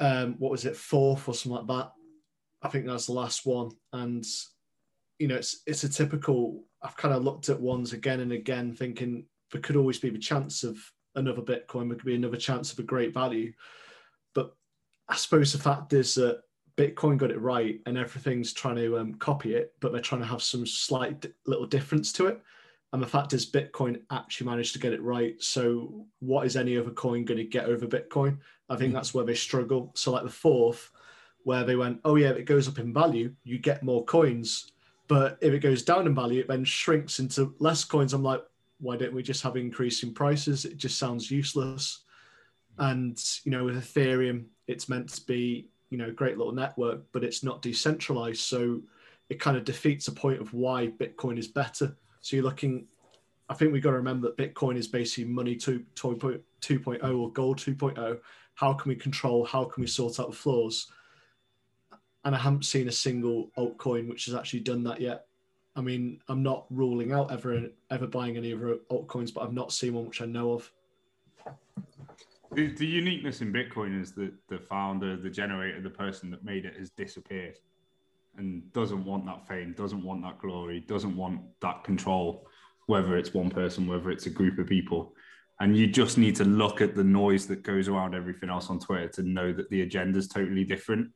Um, 0.00 0.34
what 0.38 0.50
was 0.50 0.64
it, 0.64 0.76
fourth 0.76 1.28
or 1.28 1.34
something 1.34 1.66
like 1.66 1.78
that? 1.78 1.92
I 2.62 2.68
think 2.68 2.86
that's 2.86 3.06
the 3.06 3.12
last 3.12 3.46
one, 3.46 3.70
and 3.92 4.24
you 5.18 5.28
know, 5.28 5.36
it's 5.36 5.62
it's 5.66 5.84
a 5.84 5.88
typical. 5.88 6.64
I've 6.82 6.96
kind 6.96 7.14
of 7.14 7.22
looked 7.22 7.48
at 7.48 7.60
ones 7.60 7.92
again 7.92 8.20
and 8.20 8.32
again, 8.32 8.74
thinking 8.74 9.26
there 9.52 9.60
could 9.60 9.76
always 9.76 9.98
be 9.98 10.10
the 10.10 10.18
chance 10.18 10.64
of 10.64 10.78
another 11.14 11.42
Bitcoin. 11.42 11.88
There 11.88 11.96
could 11.96 12.06
be 12.06 12.14
another 12.14 12.36
chance 12.36 12.72
of 12.72 12.78
a 12.78 12.82
great 12.82 13.14
value, 13.14 13.52
but 14.34 14.54
I 15.08 15.16
suppose 15.16 15.52
the 15.52 15.58
fact 15.58 15.92
is 15.92 16.14
that 16.14 16.42
Bitcoin 16.76 17.16
got 17.16 17.30
it 17.30 17.40
right, 17.40 17.80
and 17.86 17.96
everything's 17.96 18.52
trying 18.52 18.76
to 18.76 18.98
um, 18.98 19.14
copy 19.14 19.54
it, 19.54 19.74
but 19.80 19.92
they're 19.92 20.00
trying 20.00 20.22
to 20.22 20.26
have 20.26 20.42
some 20.42 20.66
slight 20.66 21.20
di- 21.20 21.28
little 21.46 21.66
difference 21.66 22.12
to 22.12 22.26
it. 22.26 22.40
And 22.92 23.02
the 23.02 23.06
fact 23.06 23.32
is, 23.32 23.50
Bitcoin 23.50 24.00
actually 24.10 24.48
managed 24.48 24.72
to 24.74 24.78
get 24.78 24.92
it 24.92 25.02
right. 25.02 25.40
So, 25.42 26.06
what 26.20 26.46
is 26.46 26.56
any 26.56 26.76
other 26.76 26.90
coin 26.90 27.24
going 27.24 27.38
to 27.38 27.44
get 27.44 27.66
over 27.66 27.86
Bitcoin? 27.86 28.38
I 28.68 28.76
think 28.76 28.92
that's 28.92 29.12
where 29.12 29.24
they 29.24 29.34
struggle. 29.34 29.92
So, 29.94 30.12
like 30.12 30.24
the 30.24 30.30
fourth, 30.30 30.90
where 31.44 31.64
they 31.64 31.76
went, 31.76 32.00
oh 32.04 32.16
yeah, 32.16 32.30
if 32.30 32.36
it 32.36 32.44
goes 32.44 32.68
up 32.68 32.78
in 32.78 32.92
value, 32.92 33.34
you 33.44 33.58
get 33.58 33.82
more 33.82 34.04
coins. 34.04 34.72
But 35.06 35.38
if 35.40 35.52
it 35.52 35.60
goes 35.60 35.82
down 35.82 36.06
in 36.06 36.14
value, 36.14 36.40
it 36.40 36.48
then 36.48 36.64
shrinks 36.64 37.18
into 37.18 37.54
less 37.58 37.84
coins. 37.84 38.14
I'm 38.14 38.22
like, 38.22 38.42
why 38.84 38.96
don't 38.96 39.14
we 39.14 39.22
just 39.22 39.42
have 39.42 39.56
increasing 39.56 40.12
prices? 40.12 40.66
It 40.66 40.76
just 40.76 40.98
sounds 40.98 41.30
useless. 41.30 42.04
And 42.78 43.18
you 43.44 43.50
know, 43.50 43.64
with 43.64 43.76
Ethereum, 43.76 44.44
it's 44.66 44.88
meant 44.88 45.08
to 45.14 45.22
be 45.22 45.70
you 45.88 45.96
know 45.96 46.08
a 46.08 46.12
great 46.12 46.36
little 46.36 46.52
network, 46.52 47.00
but 47.12 47.24
it's 47.24 47.42
not 47.42 47.62
decentralized, 47.62 48.42
so 48.42 48.82
it 49.30 49.40
kind 49.40 49.56
of 49.56 49.64
defeats 49.64 50.06
the 50.06 50.12
point 50.12 50.40
of 50.40 50.52
why 50.52 50.88
Bitcoin 50.88 51.38
is 51.38 51.48
better. 51.48 51.96
So 52.20 52.36
you're 52.36 52.44
looking. 52.44 52.86
I 53.48 53.54
think 53.54 53.72
we've 53.72 53.82
got 53.82 53.90
to 53.90 53.96
remember 53.96 54.28
that 54.28 54.36
Bitcoin 54.36 54.76
is 54.76 54.88
basically 54.88 55.30
money 55.30 55.54
2, 55.54 55.84
2.0 55.94 57.18
or 57.18 57.32
gold 57.32 57.58
2.0. 57.58 58.18
How 58.54 58.72
can 58.72 58.88
we 58.88 58.96
control? 58.96 59.44
How 59.44 59.64
can 59.64 59.82
we 59.82 59.86
sort 59.86 60.18
out 60.18 60.30
the 60.30 60.36
flaws? 60.36 60.90
And 62.24 62.34
I 62.34 62.38
haven't 62.38 62.64
seen 62.64 62.88
a 62.88 62.92
single 62.92 63.50
altcoin 63.58 64.08
which 64.08 64.24
has 64.26 64.34
actually 64.34 64.60
done 64.60 64.82
that 64.84 64.98
yet. 65.00 65.26
I 65.76 65.80
mean, 65.80 66.20
I'm 66.28 66.42
not 66.42 66.66
ruling 66.70 67.12
out 67.12 67.32
ever 67.32 67.68
ever 67.90 68.06
buying 68.06 68.36
any 68.36 68.52
other 68.52 68.76
altcoins, 68.90 69.34
but 69.34 69.42
I've 69.42 69.52
not 69.52 69.72
seen 69.72 69.94
one 69.94 70.06
which 70.06 70.22
I 70.22 70.26
know 70.26 70.52
of. 70.52 70.70
The, 72.52 72.68
the 72.68 72.86
uniqueness 72.86 73.40
in 73.40 73.52
Bitcoin 73.52 74.00
is 74.00 74.12
that 74.12 74.32
the 74.48 74.58
founder, 74.58 75.16
the 75.16 75.30
generator, 75.30 75.80
the 75.80 75.90
person 75.90 76.30
that 76.30 76.44
made 76.44 76.64
it 76.64 76.76
has 76.76 76.90
disappeared 76.90 77.58
and 78.36 78.72
doesn't 78.72 79.04
want 79.04 79.26
that 79.26 79.46
fame, 79.48 79.74
doesn't 79.76 80.02
want 80.02 80.22
that 80.22 80.38
glory, 80.38 80.80
doesn't 80.80 81.16
want 81.16 81.40
that 81.60 81.82
control, 81.82 82.46
whether 82.86 83.16
it's 83.16 83.34
one 83.34 83.50
person, 83.50 83.86
whether 83.86 84.10
it's 84.10 84.26
a 84.26 84.30
group 84.30 84.58
of 84.58 84.68
people. 84.68 85.14
And 85.60 85.76
you 85.76 85.86
just 85.86 86.18
need 86.18 86.36
to 86.36 86.44
look 86.44 86.80
at 86.80 86.94
the 86.94 87.04
noise 87.04 87.46
that 87.46 87.62
goes 87.62 87.88
around 87.88 88.14
everything 88.14 88.50
else 88.50 88.70
on 88.70 88.78
Twitter 88.78 89.08
to 89.08 89.22
know 89.22 89.52
that 89.52 89.70
the 89.70 89.82
agenda 89.82 90.18
is 90.18 90.28
totally 90.28 90.64
different. 90.64 91.10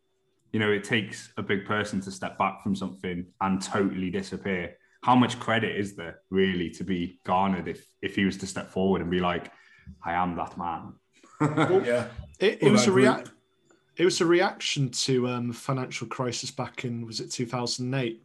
You 0.53 0.61
know, 0.61 0.71
it 0.71 0.85
takes 0.85 1.33
a 1.37 1.43
big 1.43 1.67
person 1.67 2.01
to 2.03 2.11
step 2.11 2.39
back 2.39 2.63
from 2.63 2.75
something 2.75 3.27
and 3.41 3.63
totally 3.63 4.11
disappear. 4.11 4.77
How 5.03 5.15
much 5.15 5.39
credit 5.39 5.77
is 5.77 5.95
there 5.95 6.21
really 6.31 6.71
to 6.71 6.85
be 6.85 7.21
garnered 7.25 7.69
if 7.69 7.87
if 8.03 8.17
he 8.17 8.25
was 8.25 8.37
to 8.39 8.47
step 8.47 8.71
forward 8.71 9.03
and 9.03 9.11
be 9.11 9.21
like, 9.21 9.53
I 10.05 10.15
am 10.15 10.37
that 10.37 10.57
man? 10.57 10.95
Yeah. 11.87 12.09
It, 12.41 12.63
it 12.63 12.71
was 12.71 12.87
a 12.87 12.93
react. 12.93 13.31
It 13.97 14.05
was 14.05 14.21
a 14.21 14.27
reaction 14.27 14.91
to 14.91 15.29
um, 15.29 15.53
financial 15.53 16.07
crisis 16.07 16.51
back 16.51 16.85
in 16.85 17.05
was 17.05 17.21
it 17.21 17.33
2008 17.33 18.23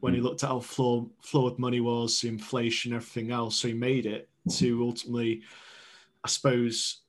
when 0.00 0.14
he 0.14 0.20
looked 0.20 0.42
at 0.42 0.50
how 0.50 0.60
flawed, 0.60 1.08
flawed 1.22 1.58
money 1.58 1.80
was, 1.80 2.24
inflation, 2.24 2.92
everything 2.92 3.30
else. 3.30 3.56
So 3.56 3.68
he 3.68 3.74
made 3.74 4.06
it 4.06 4.28
to 4.56 4.82
ultimately, 4.82 5.42
I 6.22 6.28
suppose, 6.28 7.03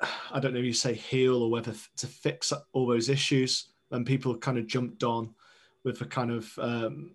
I 0.32 0.40
don't 0.40 0.52
know 0.52 0.60
if 0.60 0.64
you 0.64 0.72
say 0.72 0.94
heal 0.94 1.42
or 1.42 1.50
whether 1.50 1.74
to 1.96 2.06
fix 2.06 2.52
all 2.72 2.86
those 2.86 3.08
issues. 3.08 3.66
And 3.90 4.06
people 4.06 4.36
kind 4.36 4.58
of 4.58 4.68
jumped 4.68 5.02
on 5.02 5.34
with 5.82 6.00
a 6.00 6.04
kind 6.04 6.30
of 6.30 6.58
um, 6.58 7.12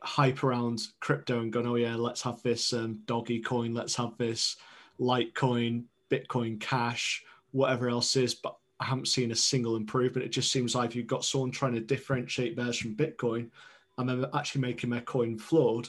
hype 0.00 0.42
around 0.42 0.82
crypto 1.00 1.40
and 1.40 1.52
gone, 1.52 1.66
oh 1.66 1.76
yeah, 1.76 1.94
let's 1.94 2.22
have 2.22 2.42
this 2.42 2.72
um, 2.72 3.00
doggy 3.06 3.40
coin, 3.40 3.74
let's 3.74 3.94
have 3.94 4.16
this 4.18 4.56
Litecoin, 5.00 5.84
Bitcoin 6.10 6.60
Cash, 6.60 7.24
whatever 7.52 7.88
else 7.88 8.16
is, 8.16 8.34
but 8.34 8.56
I 8.80 8.86
haven't 8.86 9.08
seen 9.08 9.30
a 9.30 9.36
single 9.36 9.76
improvement. 9.76 10.26
It 10.26 10.30
just 10.30 10.50
seems 10.50 10.74
like 10.74 10.94
you've 10.94 11.06
got 11.06 11.24
someone 11.24 11.50
trying 11.50 11.74
to 11.74 11.80
differentiate 11.80 12.56
theirs 12.56 12.78
from 12.78 12.96
Bitcoin 12.96 13.50
and 13.98 14.08
then 14.08 14.26
actually 14.34 14.60
making 14.60 14.90
their 14.90 15.00
coin 15.00 15.38
flawed, 15.38 15.88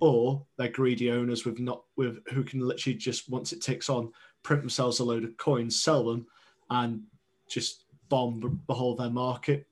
or 0.00 0.44
they're 0.56 0.68
greedy 0.68 1.10
owners 1.10 1.44
with 1.44 1.58
not 1.58 1.82
with 1.96 2.26
who 2.28 2.42
can 2.42 2.60
literally 2.60 2.96
just 2.96 3.28
once 3.28 3.52
it 3.52 3.60
ticks 3.60 3.90
on, 3.90 4.10
print 4.42 4.62
themselves 4.62 4.98
a 4.98 5.04
load 5.04 5.24
of 5.24 5.36
coins, 5.36 5.82
sell 5.82 6.04
them, 6.04 6.26
and 6.70 7.02
just 7.48 7.84
bomb 8.08 8.60
the 8.66 8.74
whole 8.74 8.92
of 8.92 8.98
their 8.98 9.10
market. 9.10 9.66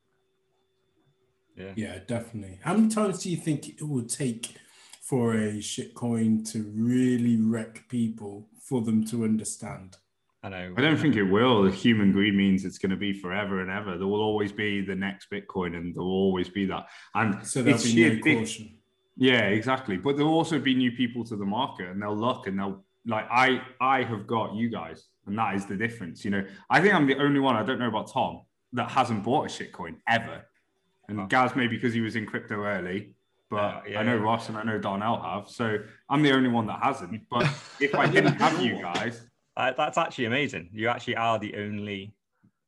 Yeah. 1.56 1.72
Yeah, 1.76 1.98
definitely. 2.06 2.58
How 2.62 2.74
many 2.74 2.88
times 2.88 3.22
do 3.22 3.30
you 3.30 3.36
think 3.36 3.68
it 3.68 3.82
will 3.82 4.04
take 4.04 4.54
for 5.00 5.34
a 5.34 5.58
shitcoin 5.58 6.50
to 6.52 6.62
really 6.74 7.36
wreck 7.36 7.88
people 7.88 8.48
for 8.60 8.80
them 8.82 9.04
to 9.06 9.24
understand? 9.24 9.96
I 10.42 10.48
know. 10.48 10.74
I 10.76 10.80
don't 10.80 10.96
think 10.96 11.16
it 11.16 11.24
will. 11.24 11.64
The 11.64 11.70
human 11.70 12.12
greed 12.12 12.34
means 12.34 12.64
it's 12.64 12.78
going 12.78 12.90
to 12.90 12.96
be 12.96 13.12
forever 13.12 13.60
and 13.60 13.70
ever. 13.70 13.98
There 13.98 14.06
will 14.06 14.22
always 14.22 14.52
be 14.52 14.80
the 14.80 14.94
next 14.94 15.30
Bitcoin, 15.30 15.76
and 15.76 15.94
there 15.94 16.02
will 16.02 16.12
always 16.12 16.48
be 16.48 16.64
that. 16.66 16.86
And 17.14 17.46
So 17.46 17.62
there'll 17.62 17.74
it's 17.74 17.84
be 17.84 17.90
sheer 17.90 18.14
no 18.14 18.40
caution. 18.40 18.78
Yeah, 19.16 19.48
exactly. 19.48 19.98
But 19.98 20.16
there'll 20.16 20.32
also 20.32 20.58
be 20.58 20.74
new 20.74 20.92
people 20.92 21.24
to 21.24 21.36
the 21.36 21.44
market, 21.44 21.88
and 21.88 22.00
they'll 22.00 22.16
look 22.16 22.46
and 22.46 22.58
they'll 22.58 22.82
like. 23.06 23.26
I 23.30 23.62
I 23.80 24.02
have 24.04 24.26
got 24.26 24.54
you 24.54 24.68
guys, 24.70 25.06
and 25.26 25.36
that 25.38 25.54
is 25.54 25.66
the 25.66 25.76
difference. 25.76 26.24
You 26.24 26.30
know, 26.32 26.44
I 26.68 26.80
think 26.80 26.94
I'm 26.94 27.06
the 27.06 27.16
only 27.18 27.40
one. 27.40 27.56
I 27.56 27.62
don't 27.62 27.78
know 27.78 27.88
about 27.88 28.10
Tom 28.12 28.42
that 28.72 28.90
hasn't 28.90 29.24
bought 29.24 29.46
a 29.46 29.48
shitcoin 29.48 29.96
ever. 30.08 30.46
And 31.08 31.20
Oh. 31.20 31.26
Gaz 31.26 31.56
maybe 31.56 31.74
because 31.76 31.92
he 31.92 32.00
was 32.00 32.14
in 32.14 32.24
crypto 32.24 32.62
early, 32.64 33.14
but 33.50 33.82
Yeah, 33.86 33.92
yeah, 33.92 34.00
I 34.00 34.02
know 34.04 34.14
yeah. 34.16 34.22
Ross 34.22 34.48
and 34.48 34.56
I 34.56 34.62
know 34.62 34.78
Darnell 34.78 35.20
have. 35.20 35.48
So 35.48 35.78
I'm 36.08 36.22
the 36.22 36.30
only 36.32 36.48
one 36.48 36.66
that 36.68 36.80
hasn't. 36.82 37.28
But 37.28 37.42
if 37.80 37.94
I 37.96 38.06
didn't 38.06 38.34
have 38.34 38.62
you 38.62 38.80
guys, 38.80 39.26
Uh, 39.56 39.72
that's 39.76 39.98
actually 39.98 40.26
amazing. 40.26 40.70
You 40.72 40.88
actually 40.88 41.16
are 41.16 41.38
the 41.40 41.56
only 41.56 42.14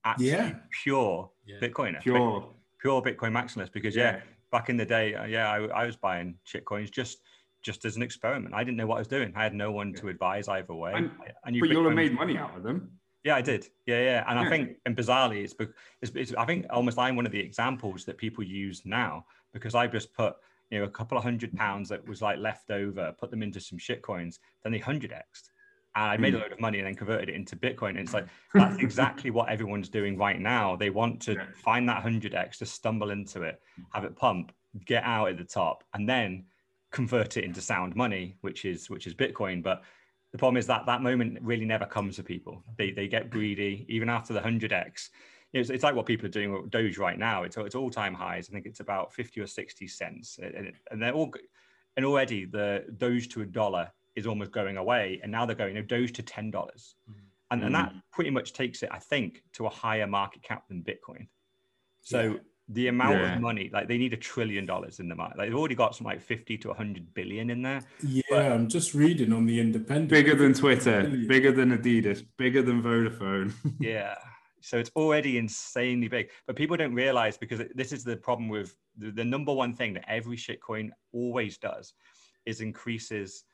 actually 0.04 0.26
Yeah. 0.30 0.54
pure 0.82 1.30
Yeah. 1.46 1.60
Bitcoiner, 1.60 2.00
pure. 2.02 2.52
pure 2.80 3.00
Bitcoin 3.00 3.30
maximalist. 3.32 3.72
Because 3.72 3.94
yeah, 3.94 4.16
Yeah. 4.16 4.22
back 4.50 4.68
in 4.70 4.76
the 4.76 4.84
day, 4.86 5.14
uh, 5.14 5.24
yeah, 5.26 5.48
I, 5.48 5.58
I 5.82 5.86
was 5.86 5.96
buying 5.96 6.34
shitcoins 6.44 6.90
just 6.90 7.18
just 7.62 7.84
as 7.84 7.96
an 7.96 8.02
experiment. 8.02 8.54
I 8.54 8.64
didn't 8.64 8.76
know 8.76 8.86
what 8.86 8.96
I 8.96 8.98
was 8.98 9.08
doing. 9.08 9.32
I 9.36 9.42
had 9.42 9.54
no 9.54 9.70
one 9.72 9.92
to 9.94 10.08
advise 10.08 10.48
either 10.48 10.74
way. 10.74 10.92
And- 10.94 11.10
I 11.44 11.50
knew 11.50 11.60
But 11.60 11.70
you'll 11.70 11.84
have 11.84 11.94
made 11.94 12.12
money 12.12 12.36
out 12.36 12.56
of 12.56 12.62
them. 12.62 12.90
Yeah, 13.24 13.36
I 13.36 13.40
did. 13.40 13.68
Yeah, 13.86 14.00
yeah. 14.02 14.24
And 14.28 14.36
I 14.38 14.48
think, 14.48 14.78
and 14.84 14.96
bizarrely, 14.96 15.44
it's, 15.44 15.54
it's, 16.00 16.10
it's 16.16 16.34
I 16.34 16.44
think 16.44 16.66
almost 16.70 16.98
I'm 16.98 17.14
one 17.14 17.24
of 17.24 17.30
the 17.32 17.38
examples 17.38 18.04
that 18.06 18.18
people 18.18 18.42
use 18.42 18.82
now 18.84 19.24
because 19.52 19.76
I 19.76 19.86
just 19.86 20.12
put, 20.12 20.34
you 20.70 20.78
know, 20.80 20.84
a 20.86 20.90
couple 20.90 21.16
of 21.16 21.22
hundred 21.22 21.54
pounds 21.56 21.88
that 21.90 22.06
was 22.08 22.20
like 22.20 22.38
left 22.38 22.70
over, 22.72 23.14
put 23.20 23.30
them 23.30 23.42
into 23.44 23.60
some 23.60 23.78
shit 23.78 24.02
coins, 24.02 24.40
then 24.64 24.72
they 24.72 24.78
hundred 24.78 25.12
xed. 25.12 25.50
And 25.94 26.04
I 26.06 26.16
made 26.16 26.34
a 26.34 26.38
Mm. 26.38 26.42
load 26.42 26.52
of 26.52 26.60
money 26.60 26.78
and 26.78 26.86
then 26.88 26.94
converted 26.96 27.28
it 27.28 27.34
into 27.36 27.54
Bitcoin. 27.54 27.90
And 27.90 27.98
it's 28.00 28.14
like, 28.14 28.26
that's 28.54 28.78
exactly 28.82 29.30
what 29.30 29.50
everyone's 29.50 29.88
doing 29.88 30.16
right 30.18 30.40
now. 30.40 30.74
They 30.74 30.90
want 30.90 31.22
to 31.22 31.34
Yeah. 31.34 31.44
find 31.54 31.88
that 31.88 32.02
100x, 32.02 32.58
to 32.58 32.66
stumble 32.66 33.10
into 33.10 33.42
it, 33.42 33.60
have 33.92 34.02
it 34.04 34.16
pump, 34.16 34.52
get 34.84 35.04
out 35.04 35.28
at 35.28 35.36
the 35.38 35.44
top, 35.44 35.84
and 35.94 36.08
then 36.08 36.44
convert 36.92 37.36
it 37.36 37.44
into 37.44 37.60
sound 37.60 37.96
money, 37.96 38.36
which 38.42 38.64
is 38.64 38.88
which 38.88 39.06
is 39.06 39.14
Bitcoin. 39.14 39.62
But 39.62 39.82
the 40.30 40.38
problem 40.38 40.56
is 40.56 40.66
that 40.68 40.86
that 40.86 41.02
moment 41.02 41.38
really 41.42 41.64
never 41.64 41.86
comes 41.86 42.16
to 42.16 42.22
people. 42.22 42.62
They 42.76 42.92
they 42.92 43.08
get 43.08 43.30
greedy 43.30 43.84
even 43.88 44.08
after 44.08 44.32
the 44.32 44.40
100x. 44.40 45.08
It's, 45.52 45.68
it's 45.68 45.82
like 45.82 45.94
what 45.94 46.06
people 46.06 46.24
are 46.26 46.30
doing 46.30 46.52
with 46.52 46.70
Doge 46.70 46.96
right 46.96 47.18
now. 47.18 47.42
It's 47.42 47.56
it's 47.56 47.74
all 47.74 47.90
time 47.90 48.14
highs. 48.14 48.48
I 48.48 48.52
think 48.52 48.66
it's 48.66 48.80
about 48.80 49.12
50 49.12 49.40
or 49.40 49.46
60 49.46 49.86
cents, 49.88 50.38
and, 50.42 50.68
it- 50.68 50.74
and 50.90 51.02
they're 51.02 51.12
all 51.12 51.32
and 51.96 52.06
already 52.06 52.44
the 52.44 52.84
Doge 52.96 53.28
to 53.30 53.42
a 53.42 53.46
dollar 53.46 53.90
is 54.14 54.26
almost 54.26 54.52
going 54.52 54.76
away, 54.76 55.20
and 55.22 55.32
now 55.32 55.44
they're 55.46 55.56
going 55.56 55.74
you 55.74 55.82
know, 55.82 55.86
Doge 55.86 56.12
to 56.12 56.22
ten 56.22 56.50
dollars, 56.50 56.94
mm-hmm. 57.10 57.18
and 57.50 57.64
and 57.64 57.74
that 57.74 57.92
mm. 57.92 58.02
pretty 58.12 58.30
much 58.30 58.52
takes 58.52 58.82
it, 58.82 58.90
I 58.92 58.98
think, 58.98 59.42
to 59.54 59.66
a 59.66 59.70
higher 59.70 60.06
market 60.06 60.42
cap 60.42 60.68
than 60.68 60.82
Bitcoin. 60.82 61.26
So 62.00 62.20
Yeah. 62.20 62.38
The 62.74 62.88
amount 62.88 63.18
Yeah. 63.18 63.34
of 63.34 63.40
money, 63.40 63.70
like 63.72 63.88
they 63.88 63.98
need 63.98 64.12
a 64.12 64.16
trillion 64.16 64.66
dollars 64.66 65.00
in 65.00 65.08
the 65.08 65.14
market. 65.14 65.38
Like 65.38 65.48
they've 65.48 65.58
already 65.58 65.74
got 65.74 65.94
some 65.94 66.06
like 66.06 66.20
50 66.20 66.58
to 66.58 66.68
100 66.68 67.14
billion 67.14 67.50
in 67.50 67.62
there. 67.62 67.82
Yeah, 68.06 68.52
I'm 68.54 68.68
just 68.68 68.94
reading 68.94 69.32
on 69.32 69.46
the 69.46 69.60
Independent. 69.60 70.08
Bigger 70.10 70.34
than 70.34 70.54
Twitter, 70.54 71.02
Billion. 71.02 71.28
bigger 71.28 71.52
than 71.52 71.76
Adidas, 71.76 72.24
bigger 72.36 72.62
than 72.62 72.82
Vodafone. 72.82 73.52
yeah. 73.80 74.14
So 74.60 74.78
it's 74.78 74.90
already 74.94 75.38
insanely 75.38 76.06
big, 76.08 76.30
but 76.46 76.54
people 76.54 76.76
don't 76.76 76.94
realize 76.94 77.36
because 77.36 77.60
this 77.74 77.92
is 77.92 78.04
the 78.04 78.16
problem 78.16 78.48
with 78.48 78.76
the, 78.96 79.10
the 79.10 79.24
number 79.24 79.52
one 79.52 79.74
thing 79.74 79.92
that 79.94 80.04
every 80.08 80.36
shitcoin 80.36 80.90
always 81.12 81.58
does 81.58 81.94
is 82.46 82.60
increases 82.60 83.44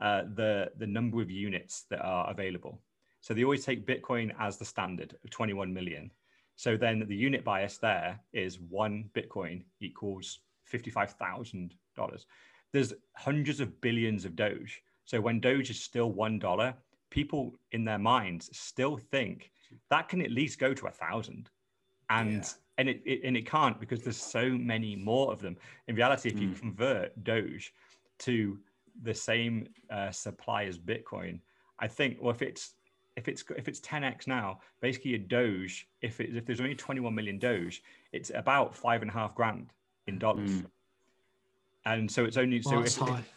uh, 0.00 0.22
the 0.34 0.70
the 0.76 0.86
number 0.86 1.20
of 1.22 1.30
units 1.30 1.86
that 1.90 2.00
are 2.02 2.30
available. 2.30 2.80
So 3.20 3.34
they 3.34 3.42
always 3.44 3.64
take 3.64 3.86
Bitcoin 3.86 4.32
as 4.38 4.58
the 4.58 4.64
standard 4.64 5.16
of 5.24 5.30
21 5.30 5.72
million. 5.72 6.10
So 6.58 6.76
then 6.76 7.04
the 7.06 7.14
unit 7.14 7.44
bias 7.44 7.78
there 7.78 8.18
is 8.32 8.58
one 8.58 9.08
Bitcoin 9.14 9.62
equals 9.78 10.40
$55,000. 10.68 11.70
There's 12.72 12.92
hundreds 13.14 13.60
of 13.60 13.80
billions 13.80 14.24
of 14.24 14.34
Doge. 14.34 14.82
So 15.04 15.20
when 15.20 15.38
Doge 15.38 15.70
is 15.70 15.80
still 15.80 16.12
$1, 16.12 16.74
people 17.10 17.54
in 17.70 17.84
their 17.84 18.00
minds 18.00 18.50
still 18.52 18.96
think 18.96 19.52
that 19.88 20.08
can 20.08 20.20
at 20.20 20.32
least 20.32 20.58
go 20.58 20.74
to 20.74 20.88
a 20.88 20.90
thousand. 20.90 21.48
And 22.10 22.42
Yeah. 22.42 22.50
and 22.78 22.88
it, 22.88 23.02
it 23.06 23.20
and 23.24 23.36
it 23.36 23.46
can't 23.46 23.78
because 23.78 24.02
there's 24.02 24.20
so 24.20 24.50
many 24.50 24.96
more 24.96 25.32
of 25.32 25.40
them. 25.40 25.56
In 25.86 25.94
reality, 25.94 26.28
if 26.28 26.40
you 26.40 26.48
Mm. 26.48 26.58
convert 26.60 27.24
Doge 27.24 27.72
to 28.26 28.58
the 29.02 29.14
same 29.14 29.68
uh, 29.90 30.10
supply 30.10 30.64
as 30.64 30.76
Bitcoin, 30.78 31.40
I 31.78 31.86
think, 31.88 32.18
well, 32.20 32.34
if 32.34 32.42
it's 32.42 32.74
if 33.18 33.26
it's 33.28 33.42
if 33.56 33.66
it's 33.68 33.80
10x 33.80 34.26
now, 34.28 34.60
basically 34.80 35.14
a 35.14 35.18
Doge, 35.18 35.88
if 36.00 36.20
it, 36.20 36.34
if 36.36 36.46
there's 36.46 36.60
only 36.60 36.76
21 36.76 37.12
million 37.14 37.38
Doge, 37.38 37.82
it's 38.12 38.30
about 38.34 38.74
five 38.74 39.02
and 39.02 39.10
a 39.10 39.14
half 39.14 39.34
grand 39.34 39.72
in 40.06 40.18
dollars. 40.18 40.50
Mm. 40.50 40.66
And 41.84 42.10
so 42.10 42.24
it's 42.24 42.36
only 42.36 42.62
so 42.62 42.70
Well, 42.76 42.80
that's 42.82 42.96
if, 42.96 43.08
if- 43.08 43.32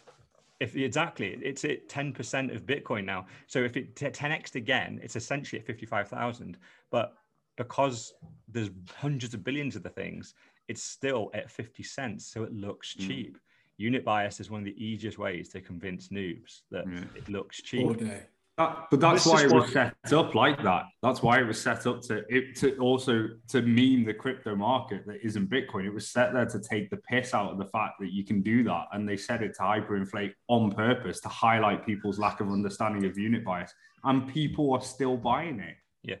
if 0.60 0.76
exactly 0.76 1.36
it's 1.42 1.64
at 1.64 1.88
10% 1.88 2.54
of 2.54 2.64
bitcoin 2.64 3.04
now 3.04 3.26
so 3.48 3.58
if 3.58 3.76
it 3.76 3.96
10x 3.96 4.54
again 4.54 5.00
it's 5.02 5.16
essentially 5.16 5.58
at 5.60 5.66
55000 5.66 6.56
but 6.90 7.14
because 7.56 8.14
there's 8.46 8.70
hundreds 8.94 9.34
of 9.34 9.42
billions 9.42 9.74
of 9.74 9.82
the 9.82 9.88
things 9.88 10.34
it's 10.68 10.80
still 10.84 11.32
at 11.34 11.50
50 11.50 11.82
cents 11.82 12.24
so 12.32 12.44
it 12.44 12.52
looks 12.52 12.94
Mm. 12.94 13.06
cheap 13.08 13.38
unit 13.76 14.04
bias 14.04 14.38
is 14.38 14.52
one 14.52 14.60
of 14.60 14.64
the 14.64 14.78
easiest 14.84 15.18
ways 15.18 15.48
to 15.48 15.60
convince 15.60 16.08
noobs 16.10 16.60
that 16.70 16.84
Yeah. 16.88 17.04
it 17.16 17.28
looks 17.28 17.60
All 17.60 17.94
cheap 17.94 17.98
day. 17.98 18.22
That, 18.58 18.88
but 18.90 19.00
that's 19.00 19.24
This 19.24 19.32
why 19.32 19.40
it 19.44 19.52
was 19.52 19.64
what- 19.64 19.70
set 19.72 20.12
up 20.12 20.34
like 20.34 20.62
that. 20.62 20.84
That's 21.02 21.22
why 21.22 21.40
it 21.40 21.46
was 21.46 21.58
set 21.58 21.86
up 21.86 22.02
to 22.02 22.22
it 22.28 22.54
to 22.56 22.76
also 22.78 23.28
to 23.48 23.62
meme 23.62 24.04
the 24.04 24.12
crypto 24.12 24.54
market 24.54 25.06
that 25.06 25.24
isn't 25.26 25.48
Bitcoin. 25.48 25.86
It 25.86 25.94
was 25.94 26.06
set 26.08 26.34
there 26.34 26.44
to 26.44 26.60
take 26.60 26.90
the 26.90 26.98
piss 26.98 27.32
out 27.32 27.50
of 27.50 27.56
the 27.58 27.64
fact 27.64 27.94
that 28.00 28.12
you 28.12 28.24
can 28.24 28.42
do 28.42 28.62
that, 28.64 28.88
and 28.92 29.08
they 29.08 29.16
set 29.16 29.42
it 29.42 29.54
to 29.54 29.62
hyperinflate 29.62 30.34
on 30.48 30.70
purpose 30.70 31.18
to 31.20 31.28
highlight 31.28 31.86
people's 31.86 32.18
lack 32.18 32.40
of 32.40 32.48
understanding 32.50 33.06
of 33.06 33.16
unit 33.16 33.42
bias. 33.42 33.72
And 34.04 34.28
people 34.28 34.74
are 34.74 34.82
still 34.82 35.16
buying 35.16 35.58
it. 35.60 35.76
Yeah. 36.02 36.16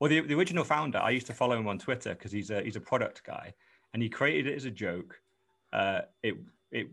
Well, 0.00 0.08
the, 0.08 0.20
the 0.20 0.34
original 0.34 0.64
founder, 0.64 0.98
I 0.98 1.10
used 1.10 1.26
to 1.26 1.34
follow 1.34 1.58
him 1.58 1.68
on 1.68 1.78
Twitter 1.78 2.14
because 2.14 2.32
he's 2.32 2.50
a 2.50 2.62
he's 2.62 2.76
a 2.76 2.80
product 2.80 3.22
guy, 3.22 3.52
and 3.92 4.02
he 4.02 4.08
created 4.08 4.46
it 4.50 4.56
as 4.56 4.64
a 4.64 4.70
joke. 4.70 5.20
Uh, 5.74 6.00
it 6.22 6.36
it 6.70 6.88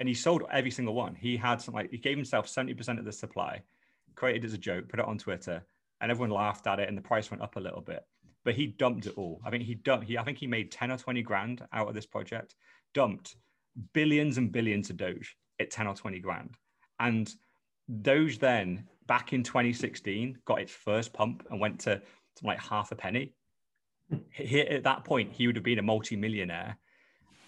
and 0.00 0.08
he 0.08 0.14
sold 0.14 0.44
every 0.50 0.70
single 0.70 0.94
one. 0.94 1.14
He 1.14 1.36
had 1.36 1.60
some 1.60 1.74
like 1.74 1.90
he 1.90 1.98
gave 1.98 2.16
himself 2.16 2.48
seventy 2.48 2.72
percent 2.72 2.98
of 2.98 3.04
the 3.04 3.12
supply, 3.12 3.60
created 4.18 4.44
it 4.44 4.48
as 4.48 4.54
a 4.54 4.58
joke, 4.58 4.88
put 4.88 5.00
it 5.00 5.06
on 5.06 5.18
Twitter, 5.18 5.64
and 6.00 6.10
everyone 6.10 6.30
laughed 6.30 6.66
at 6.66 6.80
it, 6.80 6.88
and 6.88 6.98
the 6.98 7.02
price 7.02 7.30
went 7.30 7.42
up 7.42 7.56
a 7.56 7.60
little 7.60 7.80
bit. 7.80 8.02
But 8.44 8.54
he 8.54 8.66
dumped 8.66 9.06
it 9.06 9.14
all. 9.16 9.40
I 9.44 9.50
think 9.50 9.64
he 9.64 9.74
dumped. 9.74 10.06
He 10.06 10.18
I 10.18 10.24
think 10.24 10.38
he 10.38 10.46
made 10.46 10.72
ten 10.72 10.90
or 10.90 10.98
twenty 10.98 11.22
grand 11.22 11.66
out 11.72 11.88
of 11.88 11.94
this 11.94 12.06
project. 12.06 12.54
Dumped 12.94 13.36
billions 13.92 14.38
and 14.38 14.50
billions 14.50 14.90
of 14.90 14.96
Doge 14.96 15.36
at 15.60 15.70
ten 15.70 15.86
or 15.86 15.94
twenty 15.94 16.18
grand, 16.18 16.56
and 16.98 17.32
Doge 18.02 18.38
then 18.38 18.84
back 19.06 19.32
in 19.32 19.42
2016 19.42 20.38
got 20.44 20.60
its 20.60 20.72
first 20.72 21.12
pump 21.12 21.46
and 21.50 21.58
went 21.58 21.80
to 21.80 22.00
like 22.42 22.60
half 22.60 22.92
a 22.92 22.94
penny. 22.94 23.34
He, 24.30 24.60
at 24.60 24.84
that 24.84 25.04
point, 25.04 25.32
he 25.32 25.46
would 25.46 25.56
have 25.56 25.64
been 25.64 25.78
a 25.78 25.82
multi-millionaire. 25.82 26.78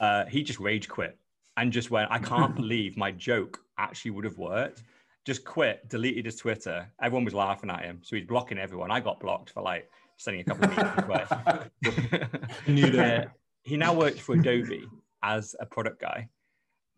Uh, 0.00 0.24
he 0.26 0.42
just 0.42 0.58
rage 0.58 0.88
quit 0.88 1.18
and 1.56 1.72
just 1.72 1.90
went, 1.90 2.10
I 2.10 2.18
can't 2.18 2.54
believe 2.56 2.96
my 2.96 3.12
joke 3.12 3.60
actually 3.78 4.12
would 4.12 4.24
have 4.24 4.38
worked. 4.38 4.82
Just 5.26 5.44
quit, 5.44 5.88
deleted 5.88 6.24
his 6.24 6.36
Twitter. 6.36 6.90
Everyone 7.02 7.24
was 7.24 7.34
laughing 7.34 7.70
at 7.70 7.82
him. 7.82 8.00
So 8.02 8.16
he's 8.16 8.26
blocking 8.26 8.58
everyone. 8.58 8.90
I 8.90 9.00
got 9.00 9.20
blocked 9.20 9.50
for 9.50 9.62
like 9.62 9.90
sending 10.16 10.40
a 10.40 10.44
couple 10.44 10.64
of 10.64 10.76
memes 10.76 10.94
his 10.96 12.18
way. 12.18 12.26
Knew. 12.66 13.00
Uh, 13.00 13.24
he 13.62 13.76
now 13.76 13.94
works 13.94 14.20
for 14.20 14.34
Adobe 14.34 14.84
as 15.22 15.54
a 15.60 15.66
product 15.66 16.00
guy, 16.00 16.28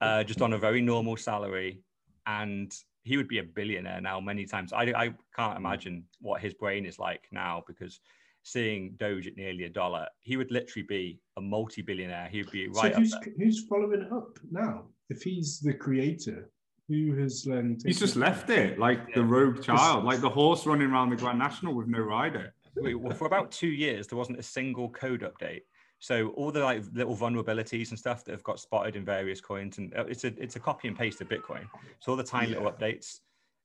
uh, 0.00 0.24
just 0.24 0.40
on 0.40 0.52
a 0.52 0.58
very 0.58 0.80
normal 0.80 1.16
salary, 1.16 1.80
and 2.26 2.72
he 3.04 3.16
would 3.16 3.28
be 3.28 3.38
a 3.38 3.42
billionaire 3.42 4.00
now 4.00 4.20
many 4.20 4.44
times. 4.44 4.72
I, 4.72 4.84
I 4.96 5.14
can't 5.34 5.56
imagine 5.56 6.04
what 6.20 6.40
his 6.40 6.54
brain 6.54 6.86
is 6.86 6.98
like 6.98 7.26
now 7.32 7.64
because 7.66 8.00
seeing 8.44 8.94
Doge 8.98 9.26
at 9.26 9.36
nearly 9.36 9.64
a 9.64 9.68
dollar, 9.68 10.06
he 10.20 10.36
would 10.36 10.50
literally 10.50 10.86
be 10.86 11.20
a 11.36 11.40
multi-billionaire. 11.40 12.28
He 12.30 12.42
would 12.42 12.50
be 12.50 12.68
right 12.68 12.74
so 12.74 12.88
up 12.88 12.94
who's, 12.94 13.10
there. 13.10 13.34
who's 13.38 13.66
following 13.68 14.02
it 14.02 14.12
up 14.12 14.38
now? 14.50 14.84
If 15.10 15.22
he's 15.22 15.60
the 15.60 15.74
creator, 15.74 16.50
Who 16.92 17.14
has 17.14 17.46
um, 17.50 17.78
He's 17.84 17.98
just 17.98 18.14
taken- 18.14 18.20
left 18.28 18.50
it 18.50 18.78
like 18.78 19.14
the 19.14 19.24
rogue 19.24 19.62
child, 19.62 20.04
like 20.04 20.20
the 20.20 20.28
horse 20.28 20.66
running 20.66 20.90
around 20.90 21.08
the 21.08 21.16
Grand 21.16 21.38
National 21.38 21.74
with 21.74 21.86
no 21.86 22.00
rider. 22.00 22.52
we, 22.82 22.94
well, 22.94 23.14
for 23.16 23.26
about 23.26 23.50
two 23.50 23.68
years, 23.68 24.06
there 24.06 24.18
wasn't 24.18 24.38
a 24.38 24.42
single 24.42 24.90
code 24.90 25.22
update. 25.22 25.62
So 26.00 26.28
all 26.30 26.50
the 26.50 26.60
like 26.60 26.82
little 26.92 27.16
vulnerabilities 27.16 27.90
and 27.90 27.98
stuff 27.98 28.24
that 28.24 28.32
have 28.32 28.42
got 28.42 28.60
spotted 28.60 28.96
in 28.96 29.04
various 29.06 29.40
coins, 29.40 29.78
and 29.78 29.94
uh, 29.96 30.04
it's 30.06 30.24
a 30.24 30.34
it's 30.42 30.56
a 30.56 30.60
copy 30.60 30.88
and 30.88 30.98
paste 30.98 31.20
of 31.22 31.28
Bitcoin. 31.28 31.64
So 32.00 32.12
all 32.12 32.16
the 32.16 32.24
tiny 32.24 32.48
little 32.48 32.70
updates, 32.70 33.20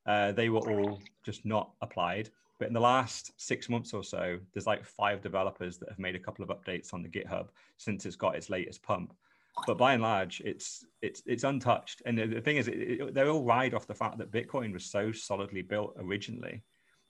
uh, 0.05 0.31
they 0.31 0.47
were 0.47 0.59
all 0.59 1.01
just 1.25 1.45
not 1.45 1.71
applied. 1.81 2.29
But 2.59 2.69
in 2.69 2.73
the 2.73 2.79
last 2.79 3.33
six 3.37 3.69
months 3.69 3.93
or 3.93 4.03
so, 4.03 4.39
there's 4.53 4.65
like 4.65 4.83
five 4.85 5.21
developers 5.21 5.77
that 5.79 5.89
have 5.89 5.99
made 5.99 6.15
a 6.15 6.19
couple 6.19 6.43
of 6.43 6.49
updates 6.49 6.93
on 6.93 7.03
the 7.03 7.09
GitHub 7.09 7.49
since 7.77 8.05
it's 8.05 8.15
got 8.15 8.35
its 8.35 8.49
latest 8.49 8.81
pump. 8.81 9.13
But 9.65 9.77
by 9.77 9.93
and 9.93 10.03
large, 10.03 10.41
it's 10.41 10.85
it's 11.01 11.21
it's 11.25 11.43
untouched. 11.43 12.01
And 12.05 12.17
the, 12.17 12.27
the 12.27 12.41
thing 12.41 12.57
is, 12.57 12.67
it, 12.67 12.73
it, 12.73 13.13
they 13.13 13.27
all 13.27 13.43
ride 13.43 13.73
off 13.73 13.87
the 13.87 13.93
fact 13.93 14.17
that 14.19 14.31
Bitcoin 14.31 14.71
was 14.71 14.85
so 14.85 15.11
solidly 15.11 15.61
built 15.61 15.95
originally 15.99 16.63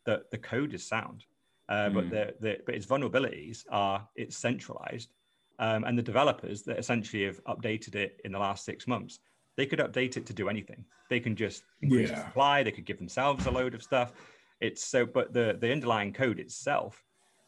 that 0.06 0.32
the 0.32 0.38
code 0.38 0.74
is 0.74 0.88
sound. 0.88 1.26
Uh, 1.70 1.90
but 1.90 2.06
Mm. 2.06 2.10
the, 2.12 2.34
the 2.40 2.58
but 2.66 2.76
its 2.76 2.86
vulnerabilities 2.86 3.66
are 3.70 4.08
it's 4.16 4.38
centralized, 4.38 5.14
um, 5.60 5.84
and 5.84 5.98
the 5.98 6.04
developers 6.04 6.64
that 6.64 6.80
essentially 6.80 7.26
have 7.26 7.44
updated 7.44 7.96
it 7.96 8.22
in 8.24 8.32
the 8.32 8.40
last 8.40 8.64
six 8.64 8.88
months, 8.88 9.20
they 9.58 9.66
could 9.66 9.80
update 9.80 10.16
it 10.16 10.26
to 10.26 10.34
do 10.34 10.48
anything. 10.50 10.86
They 11.10 11.20
can 11.20 11.36
just 11.36 11.64
increase 11.82 12.10
the 12.10 12.18
supply. 12.18 12.64
They 12.64 12.72
could 12.72 12.86
give 12.86 12.98
themselves 12.98 13.46
a 13.46 13.52
load 13.52 13.76
of 13.76 13.84
stuff. 13.84 14.14
It's 14.62 14.84
so, 14.84 15.06
but 15.06 15.34
the 15.34 15.58
the 15.60 15.72
underlying 15.72 16.14
code 16.14 16.40
itself 16.40 17.04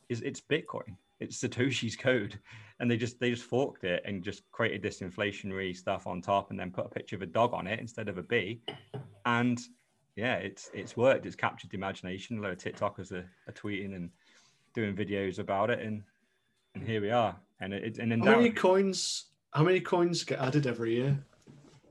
is 0.10 0.22
it's 0.22 0.42
Bitcoin. 0.42 0.98
It's 1.20 1.42
Satoshi's 1.42 1.96
code, 1.96 2.40
and 2.80 2.90
they 2.90 2.98
just 2.98 3.20
they 3.20 3.30
just 3.30 3.44
forked 3.44 3.84
it 3.84 4.02
and 4.06 4.24
just 4.24 4.50
created 4.52 4.82
this 4.82 5.02
inflationary 5.02 5.76
stuff 5.76 6.08
on 6.08 6.22
top, 6.22 6.50
and 6.50 6.60
then 6.60 6.72
put 6.72 6.86
a 6.86 6.90
picture 6.90 7.16
of 7.16 7.22
a 7.22 7.26
dog 7.28 7.54
on 7.54 7.68
it 7.68 7.80
instead 7.80 8.08
of 8.08 8.18
a 8.18 8.24
bee, 8.24 8.62
and 9.26 9.60
yeah, 10.16 10.36
it's 10.36 10.70
it's 10.74 10.96
worked. 10.96 11.26
It's 11.26 11.36
captured 11.36 11.72
the 11.72 11.78
imagination. 11.78 12.38
A 12.40 12.42
lot 12.42 12.52
of 12.52 12.58
TikTokers 12.58 13.12
are, 13.12 13.30
are 13.48 13.54
tweeting 13.54 13.96
and 13.96 14.10
doing 14.74 14.96
videos 14.96 15.40
about 15.40 15.70
it, 15.70 15.80
and 15.80 16.04
and 16.76 16.84
here 16.84 17.02
we 17.02 17.12
are. 17.12 17.36
And 17.62 17.74
it, 17.74 17.98
and 17.98 18.12
then 18.12 18.20
How 18.22 18.36
many 18.38 18.50
down, 18.50 18.56
coins? 18.56 19.26
How 19.52 19.64
many 19.64 19.82
coins 19.82 20.24
get 20.24 20.40
added 20.40 20.68
every 20.68 20.96
year? 20.96 21.18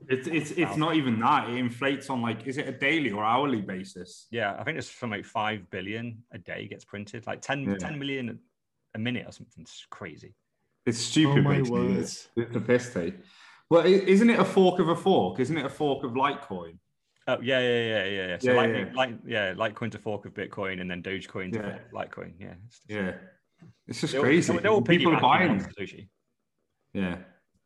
It's 0.07 0.27
it's 0.27 0.51
it's 0.51 0.75
not 0.77 0.95
even 0.95 1.19
that. 1.19 1.49
It 1.49 1.57
inflates 1.57 2.09
on 2.09 2.21
like 2.23 2.47
is 2.47 2.57
it 2.57 2.67
a 2.67 2.71
daily 2.71 3.11
or 3.11 3.23
hourly 3.23 3.61
basis? 3.61 4.25
yeah, 4.31 4.55
I 4.57 4.63
think 4.63 4.79
it's 4.79 4.89
from 4.89 5.11
like 5.11 5.25
five 5.25 5.69
billion 5.69 6.23
a 6.31 6.39
day 6.39 6.67
gets 6.67 6.83
printed, 6.83 7.27
like 7.27 7.41
10, 7.41 7.63
Yeah. 7.63 7.75
10 7.77 7.99
million 7.99 8.39
a 8.95 8.99
minute 8.99 9.25
or 9.27 9.31
something. 9.31 9.61
It's 9.61 9.85
crazy. 9.89 10.33
It's 10.85 10.97
stupid. 10.97 11.39
Oh 11.39 11.41
my 11.41 11.57
basically. 11.57 11.87
word! 11.87 11.97
It's 11.99 12.27
a 12.35 12.59
piss 12.61 12.93
take. 12.93 13.15
Well, 13.69 13.85
isn't 13.85 14.29
it 14.29 14.39
a 14.39 14.45
fork 14.45 14.79
of 14.79 14.89
a 14.89 14.95
fork? 14.95 15.39
Isn't 15.39 15.57
it 15.57 15.65
a 15.65 15.69
fork 15.69 16.03
of 16.03 16.11
Litecoin? 16.13 16.77
Oh 17.27 17.37
yeah, 17.41 17.59
yeah, 17.59 17.67
yeah, 17.83 18.05
yeah, 18.05 18.27
yeah. 18.27 18.37
So 18.39 18.51
Yeah, 18.51 18.57
Lightning, 18.57 18.87
yeah. 18.87 18.93
Like, 18.95 19.09
yeah, 19.25 19.53
Litecoin's 19.53 19.95
a 19.95 19.99
fork 19.99 20.25
of 20.25 20.33
Bitcoin, 20.33 20.81
and 20.81 20.89
then 20.89 21.03
Dogecoin's 21.03 21.55
Yeah. 21.55 21.77
a 21.91 21.95
Litecoin. 21.95 22.33
Yeah, 22.39 22.53
it's 22.65 22.79
just- 22.79 22.89
Yeah, 22.89 23.13
it's 23.87 24.01
just 24.01 24.13
They're 24.13 24.21
all- 24.21 24.25
crazy. 24.25 24.57
They're 24.57 24.71
all 24.71 24.81
People 24.81 25.13
are 25.15 25.21
buying. 25.21 25.51
on 25.51 25.57
it. 25.57 25.67
Satoshi. 25.77 26.07
Yeah, 26.93 27.17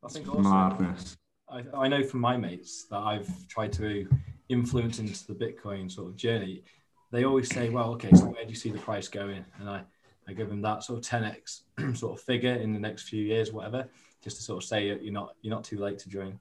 I 0.03 0.08
think 0.10 0.27
also 0.27 0.42
madness. 0.42 1.18
I, 1.50 1.63
I 1.77 1.88
know 1.88 2.03
from 2.03 2.20
my 2.20 2.36
mates 2.36 2.86
that 2.89 2.98
I've 2.98 3.48
tried 3.48 3.72
to 3.74 4.06
influence 4.50 5.00
into 5.00 5.25
the 5.27 5.36
Bitcoin 5.36 5.89
sort 5.89 6.10
of 6.10 6.18
journey. 6.18 6.63
They 7.12 7.24
always 7.24 7.48
say, 7.50 7.70
"Well, 7.70 7.92
okay, 7.94 8.10
so 8.13 8.25
where 8.25 8.44
do 8.44 8.50
you 8.50 8.56
see 8.56 8.72
the 8.72 8.80
price 8.80 9.08
going?" 9.08 9.46
And 9.60 9.70
I, 9.70 9.84
I 10.27 10.34
give 10.34 10.50
them 10.50 10.62
that 10.62 10.84
sort 10.84 11.00
of 11.00 11.06
10x 11.06 11.62
sort 11.98 12.18
of 12.18 12.24
figure 12.24 12.53
in 12.53 12.74
the 12.74 12.80
next 12.80 13.10
few 13.10 13.24
years, 13.24 13.51
whatever, 13.51 13.88
just 14.22 14.38
to 14.38 14.44
sort 14.44 14.63
of 14.63 14.68
say 14.68 14.88
you're 14.88 15.12
not 15.12 15.36
you're 15.42 15.53
not 15.53 15.63
too 15.63 15.77
late 15.77 16.00
to 16.00 16.10
join. 16.10 16.39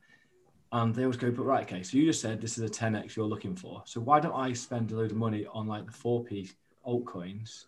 And 0.73 0.95
they 0.95 1.03
always 1.03 1.17
go, 1.17 1.31
"But 1.31 1.43
right, 1.43 1.65
okay, 1.65 1.83
so 1.83 1.99
you 1.99 2.07
just 2.07 2.21
said 2.21 2.41
this 2.41 2.57
is 2.57 2.65
a 2.65 2.73
10x 2.73 3.17
you're 3.17 3.27
looking 3.27 3.55
for. 3.55 3.83
So 3.85 4.01
why 4.01 4.21
don't 4.21 4.35
I 4.35 4.53
spend 4.53 4.91
a 4.93 4.97
load 4.97 5.11
of 5.11 5.17
money 5.17 5.47
on 5.53 5.67
like 5.67 5.87
the 5.87 5.93
4p 5.93 6.53
altcoins, 6.87 7.67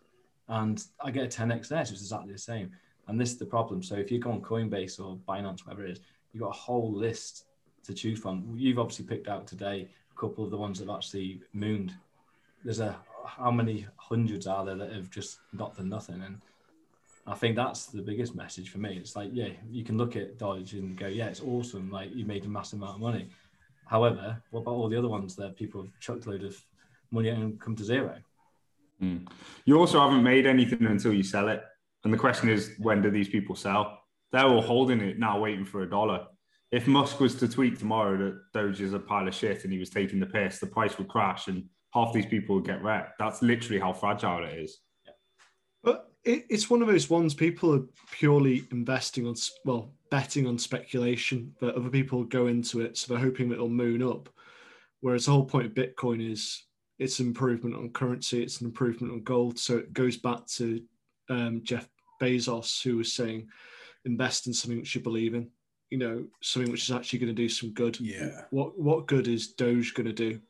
and 0.49 0.83
I 1.00 1.11
get 1.11 1.25
a 1.25 1.42
10x 1.42 1.68
there, 1.68 1.85
so 1.85 1.92
it's 1.92 2.02
exactly 2.02 2.33
the 2.33 2.38
same." 2.38 2.71
And 3.06 3.21
this 3.21 3.33
is 3.33 3.38
the 3.38 3.47
problem. 3.47 3.83
So 3.83 3.97
if 3.97 4.11
you 4.11 4.18
go 4.18 4.30
on 4.30 4.40
Coinbase 4.40 4.99
or 4.99 5.18
Binance, 5.28 5.66
whatever 5.66 5.85
it 5.85 5.90
is, 5.90 6.00
you've 6.33 6.42
got 6.42 6.49
a 6.49 6.59
whole 6.59 6.90
list 6.90 7.44
to 7.85 7.92
choose 7.92 8.18
from. 8.18 8.55
You've 8.57 8.79
obviously 8.79 9.05
picked 9.05 9.29
out 9.29 9.46
today 9.46 9.88
a 10.11 10.18
couple 10.18 10.42
of 10.42 10.50
the 10.50 10.57
ones 10.57 10.79
that 10.79 10.88
have 10.88 10.96
actually 10.96 11.42
mooned. 11.53 11.94
There's 12.64 12.81
a 12.81 12.96
how 13.24 13.50
many 13.50 13.87
hundreds 13.96 14.46
are 14.46 14.64
there 14.64 14.76
that 14.76 14.92
have 14.92 15.10
just 15.10 15.38
not 15.52 15.76
done 15.76 15.88
nothing? 15.88 16.22
And 16.22 16.40
I 17.26 17.34
think 17.34 17.56
that's 17.56 17.87
the 17.87 18.02
biggest 18.02 18.34
message 18.34 18.70
for 18.70 18.78
me. 18.78 18.96
It's 18.96 19.16
like, 19.16 19.30
yeah, 19.32 19.48
you 19.70 19.84
can 19.84 19.96
look 19.96 20.16
at 20.16 20.38
Doge 20.38 20.74
and 20.74 20.96
go, 20.96 21.06
yeah, 21.06 21.26
it's 21.26 21.40
awesome. 21.40 21.90
Like 21.90 22.14
you 22.14 22.24
made 22.24 22.44
a 22.44 22.48
massive 22.48 22.80
amount 22.80 22.96
of 22.96 23.00
money. 23.00 23.28
However, 23.87 24.42
what 24.50 24.60
about 24.60 24.72
all 24.72 24.88
the 24.88 24.98
other 24.98 25.08
ones 25.08 25.37
that 25.37 25.56
people 25.56 25.82
have 25.82 25.90
chucked 26.00 26.26
a 26.26 26.30
load 26.30 26.44
of 26.44 26.60
money 27.10 27.28
and 27.28 27.60
come 27.60 27.76
to 27.76 27.84
zero? 27.84 28.16
Mm. 29.02 29.28
You 29.64 29.78
also 29.78 30.00
haven't 30.00 30.22
made 30.22 30.46
anything 30.46 30.87
until 30.87 31.12
you 31.12 31.22
sell 31.22 31.48
it. 31.48 31.62
And 32.04 32.12
the 32.12 32.18
question 32.18 32.48
is, 32.48 32.72
when 32.78 33.02
do 33.02 33.10
these 33.10 33.28
people 33.28 33.56
sell? 33.56 34.00
They're 34.32 34.46
all 34.46 34.62
holding 34.62 35.00
it 35.00 35.18
now, 35.18 35.38
waiting 35.38 35.64
for 35.64 35.82
a 35.82 35.90
dollar. 35.90 36.26
If 36.70 36.87
Musk 36.87 37.20
was 37.20 37.37
to 37.37 37.48
tweet 37.48 37.78
tomorrow 37.78 38.16
that 38.18 38.40
Doge 38.52 38.80
is 38.80 38.94
a 38.94 38.98
pile 38.98 39.28
of 39.28 39.34
shit 39.34 39.64
and 39.64 39.72
he 39.72 39.78
was 39.78 39.90
taking 39.90 40.20
the 40.20 40.26
piss, 40.26 40.58
the 40.58 40.66
price 40.66 40.98
would 40.98 41.08
crash 41.08 41.48
and 41.48 41.64
half 41.94 42.12
these 42.12 42.26
people 42.26 42.57
would 42.57 42.66
get 42.66 42.83
wrecked. 42.83 43.18
That's 43.18 43.40
literally 43.40 43.80
how 43.80 43.92
fragile 43.92 44.44
it 44.44 44.59
is. 44.59 44.80
But 45.83 46.11
it, 46.24 46.44
it's 46.50 46.68
one 46.68 46.83
of 46.83 46.88
those 46.88 47.09
ones 47.09 47.35
people 47.35 47.74
are 47.74 47.85
purely 48.11 48.64
investing 48.72 49.26
on, 49.26 49.37
well, 49.64 49.92
betting 50.11 50.46
on 50.46 50.59
speculation, 50.59 51.54
but 51.61 51.76
other 51.76 51.90
people 51.90 52.24
go 52.24 52.48
into 52.48 52.80
it, 52.80 52.96
so 52.96 53.12
they're 53.12 53.22
hoping 53.22 53.50
it'll 53.52 53.68
moon 53.68 54.02
up. 54.02 54.28
Whereas 55.00 55.26
the 55.26 55.33
whole 55.33 55.44
point 55.44 55.66
of 55.66 55.74
Bitcoin 55.74 56.30
is 56.33 56.64
it's 56.98 57.20
an 57.20 57.26
improvement 57.26 57.76
on 57.76 57.90
currency, 57.90 58.42
it's 58.42 58.61
an 58.61 58.66
improvement 58.66 59.12
on 59.12 59.22
gold. 59.22 59.59
So 59.59 59.76
it 59.76 59.92
goes 59.92 60.16
back 60.16 60.46
to 60.57 60.83
um, 61.28 61.61
Jeff 61.62 61.88
Bezos, 62.20 62.83
who 62.83 62.96
was 62.96 63.12
saying, 63.12 63.48
invest 64.04 64.46
in 64.46 64.54
something 64.54 64.78
which 64.78 64.94
you 64.94 65.00
believe 65.00 65.35
in, 65.35 65.50
you 65.90 65.98
know, 65.98 66.24
something 66.42 66.70
which 66.70 66.85
is 66.88 66.94
actually 66.94 67.18
going 67.18 67.35
to 67.35 67.42
do 67.42 67.48
some 67.48 67.72
good. 67.72 67.98
Yeah. 68.00 68.42
What 68.50 68.78
what 68.78 69.07
good 69.07 69.28
is 69.28 69.52
Doge 69.52 69.94
going 69.94 70.07
to 70.07 70.12
do? 70.12 70.40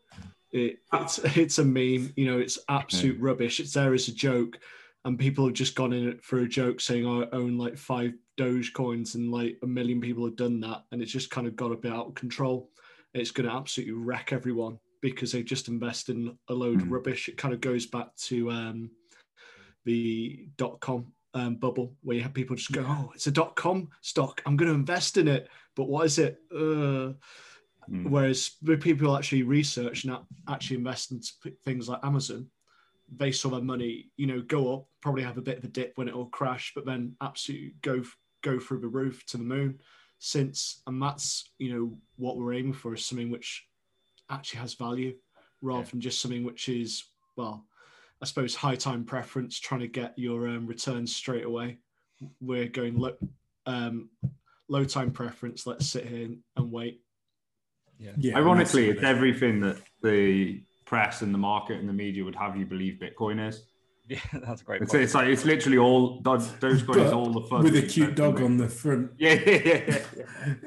It, 0.55 0.79
it's 0.93 1.19
it's 1.37 1.59
a 1.59 1.65
meme, 1.65 2.13
you 2.17 2.27
know. 2.27 2.39
It's 2.39 2.61
absolute 2.69 3.21
rubbish. 3.21 3.59
It's 3.59 3.73
there 3.75 3.93
as 3.93 4.07
a 4.07 4.15
joke, 4.15 4.59
and 5.05 5.19
people 5.19 5.45
have 5.47 5.55
just 5.55 5.75
gone 5.75 5.93
in 5.93 6.09
it 6.09 6.25
for 6.25 6.39
a 6.39 6.49
joke, 6.49 6.81
saying 6.81 7.05
"Oh, 7.05 7.25
I 7.25 7.37
own 7.37 7.59
like 7.59 7.77
five 7.77 8.13
Doge 8.37 8.73
coins, 8.73 9.17
and 9.17 9.33
like 9.33 9.59
a 9.65 9.67
million 9.67 10.01
people 10.01 10.25
have 10.25 10.37
done 10.37 10.61
that, 10.61 10.85
and 10.93 11.03
it's 11.03 11.11
just 11.11 11.31
kind 11.31 11.49
of 11.49 11.57
got 11.57 11.73
a 11.73 11.77
bit 11.77 11.93
out 11.93 12.07
of 12.07 12.15
control. 12.15 12.71
It's 13.15 13.33
going 13.33 13.49
to 13.49 13.55
absolutely 13.55 13.95
wreck 13.95 14.33
everyone 14.33 14.79
because 15.03 15.33
they 15.33 15.43
just 15.43 15.67
invest 15.69 16.09
in 16.09 16.39
a 16.49 16.55
load 16.55 16.81
of 16.81 16.87
Mm. 16.89 16.93
rubbish. 16.93 17.29
It 17.29 17.37
kind 17.37 17.53
of 17.53 17.61
goes 17.61 17.87
back 17.87 18.15
to 18.29 18.51
um, 18.53 18.91
the 19.85 20.47
dot 20.57 20.79
com 20.81 21.13
um, 21.35 21.57
bubble 21.57 21.97
where 22.03 22.17
you 22.17 22.23
have 22.23 22.33
people 22.33 22.55
just 22.55 22.71
go, 22.71 22.85
"Oh, 22.87 23.11
it's 23.13 23.27
a 23.27 23.33
dot 23.33 23.57
com 23.57 23.89
stock. 24.03 24.41
I'm 24.47 24.57
going 24.57 24.71
to 24.71 24.79
invest 24.79 25.17
in 25.17 25.27
it." 25.27 25.49
But 25.75 25.89
what 25.89 26.07
is 26.07 26.19
it? 26.21 26.39
Uh, 26.55 27.15
Mm. 27.91 28.11
Whereas 28.11 28.53
the 28.63 28.77
people 28.77 29.17
actually 29.17 29.43
research 29.43 30.05
and 30.05 30.17
actually 30.49 30.77
invest 30.77 31.13
in 31.13 31.21
sp- 31.23 31.59
things 31.65 31.89
like 31.89 32.05
Amazon, 32.05 32.49
they 33.15 33.33
saw 33.33 33.51
their 33.51 33.61
money, 33.61 34.11
you 34.17 34.27
know, 34.27 34.41
go 34.41 34.75
up, 34.75 34.87
probably 35.01 35.23
have 35.23 35.39
a 35.39 35.43
bit 35.43 35.59
of 35.59 35.65
a 35.65 35.69
dip 35.69 35.93
when 35.97 36.09
it 36.09 36.15
all 36.15 36.27
crash, 36.27 36.73
but 36.75 36.87
then 36.87 37.17
absolutely 37.21 37.75
go 37.83 38.03
go 38.43 38.59
through 38.59 38.81
the 38.81 38.89
roof 38.89 39.25
to 39.27 39.37
the 39.37 39.45
moon. 39.45 39.81
Since 40.19 40.83
and 40.87 41.03
that's 41.03 41.51
you 41.59 41.75
know 41.75 41.99
what 42.17 42.37
we're 42.39 42.55
aiming 42.55 42.73
for 42.73 42.95
is 42.95 43.05
something 43.05 43.31
which 43.31 43.67
actually 44.31 44.61
has 44.61 44.75
value, 44.75 45.15
rather 45.61 45.83
Yeah. 45.85 45.91
than 45.91 46.01
just 46.01 46.21
something 46.21 46.45
which 46.45 46.69
is 46.69 47.05
well, 47.37 47.67
I 48.23 48.25
suppose 48.27 48.55
high 48.55 48.77
time 48.77 49.05
preference, 49.05 49.59
trying 49.59 49.81
to 49.81 49.89
get 49.89 50.19
your 50.19 50.49
um, 50.49 50.67
returns 50.67 51.15
straight 51.15 51.45
away. 51.45 51.79
We're 52.41 52.69
going 52.69 52.97
low, 52.97 53.17
um, 53.67 54.09
low 54.69 54.85
time 54.85 55.11
preference. 55.11 55.67
Let's 55.67 55.87
sit 55.87 56.07
here 56.07 56.31
and 56.57 56.73
wait. 56.73 57.03
Yeah. 58.17 58.37
Ironically, 58.37 58.89
massively. 58.89 58.89
it's 58.91 59.03
everything 59.03 59.61
that 59.61 59.79
the 60.03 60.63
press 60.85 61.23
and 61.23 61.33
the 61.33 61.39
market 61.39 61.79
and 61.81 61.89
the 61.89 61.93
media 61.93 62.25
would 62.25 62.37
have 62.37 62.57
you 62.57 62.67
believe 62.67 63.01
Bitcoin 63.01 63.49
is. 63.49 63.65
Yeah, 64.09 64.19
that's 64.33 64.61
a 64.63 64.65
great. 64.65 64.83
It's, 64.83 64.95
it's 64.95 65.15
like 65.15 65.29
it's 65.29 65.45
literally 65.45 65.79
all 65.79 66.21
Doge- 66.21 66.61
Dogecoin 66.61 67.07
is 67.07 67.13
all 67.13 67.31
the 67.31 67.41
fun 67.43 67.65
with 67.65 67.77
a 67.77 67.83
cute 67.83 68.15
dog 68.15 68.41
on 68.43 68.57
the 68.59 68.69
front, 68.69 69.13
Yeah, 69.19 69.35
yeah, 69.47 69.61
yeah, 69.65 69.99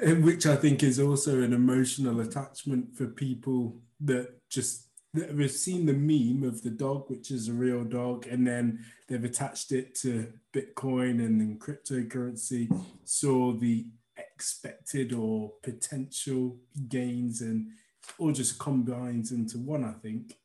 yeah. 0.04 0.14
which 0.28 0.46
I 0.46 0.56
think 0.56 0.84
is 0.84 1.00
also 1.00 1.42
an 1.42 1.54
emotional 1.54 2.20
attachment 2.20 2.96
for 2.96 3.06
people 3.08 3.78
that 4.02 4.50
just 4.50 4.88
that 5.14 5.38
have 5.38 5.52
seen 5.52 5.86
the 5.86 5.94
meme 5.94 6.48
of 6.48 6.62
the 6.64 6.70
dog, 6.70 7.10
which 7.10 7.32
is 7.32 7.48
a 7.48 7.54
real 7.54 7.84
dog, 7.84 8.28
and 8.28 8.46
then 8.46 8.80
they've 9.08 9.24
attached 9.24 9.72
it 9.72 9.96
to 9.96 10.32
Bitcoin 10.54 11.24
and 11.26 11.40
then 11.40 11.60
cryptocurrency, 11.60 12.70
saw 13.04 13.54
the 13.54 13.88
expected 14.42 15.14
or 15.14 15.52
potential 15.64 16.58
gains, 16.90 17.42
and 17.42 17.68
all 18.20 18.32
just 18.32 18.60
combines 18.60 19.32
into 19.32 19.58
one. 19.58 19.84
I 19.84 19.94
think. 19.94 20.36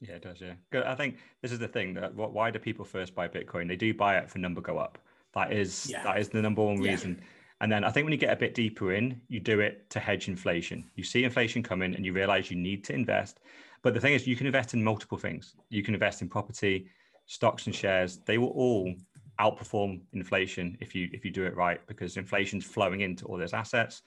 Yeah, 0.00 0.14
it 0.14 0.22
does. 0.22 0.40
Yeah, 0.40 0.54
Good. 0.72 0.82
I 0.82 0.96
think 0.96 1.18
this 1.40 1.52
is 1.52 1.60
the 1.60 1.68
thing 1.68 1.94
that 1.94 2.12
what 2.14 2.32
why 2.32 2.50
do 2.50 2.58
people 2.58 2.84
first 2.84 3.14
buy 3.14 3.28
Bitcoin? 3.28 3.68
They 3.68 3.76
do 3.76 3.94
buy 3.94 4.18
it 4.18 4.28
for 4.28 4.38
number 4.38 4.60
go 4.60 4.78
up. 4.78 4.98
That 5.34 5.52
is 5.52 5.88
Yeah. 5.90 6.02
that 6.02 6.18
is 6.18 6.28
the 6.28 6.42
number 6.42 6.62
one 6.62 6.82
Yeah. 6.82 6.90
reason. 6.90 7.20
And 7.60 7.70
then 7.70 7.84
I 7.84 7.90
think 7.90 8.04
when 8.04 8.12
you 8.12 8.18
get 8.18 8.32
a 8.32 8.36
bit 8.44 8.52
deeper 8.54 8.92
in, 8.92 9.20
you 9.28 9.38
do 9.38 9.60
it 9.60 9.88
to 9.90 10.00
hedge 10.00 10.26
inflation. 10.28 10.90
You 10.96 11.04
see 11.04 11.22
inflation 11.22 11.62
coming 11.62 11.94
and 11.94 12.04
you 12.04 12.12
realize 12.12 12.50
you 12.50 12.56
need 12.56 12.82
to 12.84 12.92
invest. 12.92 13.38
But 13.82 13.94
the 13.94 14.00
thing 14.00 14.14
is, 14.14 14.26
you 14.26 14.34
can 14.36 14.46
invest 14.46 14.74
in 14.74 14.82
multiple 14.82 15.16
things. 15.18 15.54
You 15.70 15.82
can 15.84 15.94
invest 15.94 16.20
in 16.22 16.28
property, 16.28 16.88
stocks 17.26 17.66
and 17.66 17.74
shares. 17.74 18.18
They 18.18 18.38
will 18.38 18.48
all 18.64 18.92
outperform 19.40 20.00
inflation 20.12 20.76
if 20.80 20.94
you 20.94 21.08
if 21.12 21.24
you 21.24 21.30
do 21.30 21.44
it 21.44 21.56
right 21.56 21.80
because 21.86 22.16
inflation's 22.16 22.64
flowing 22.64 23.00
into 23.00 23.24
all 23.26 23.38
those 23.38 23.52
assets. 23.52 24.02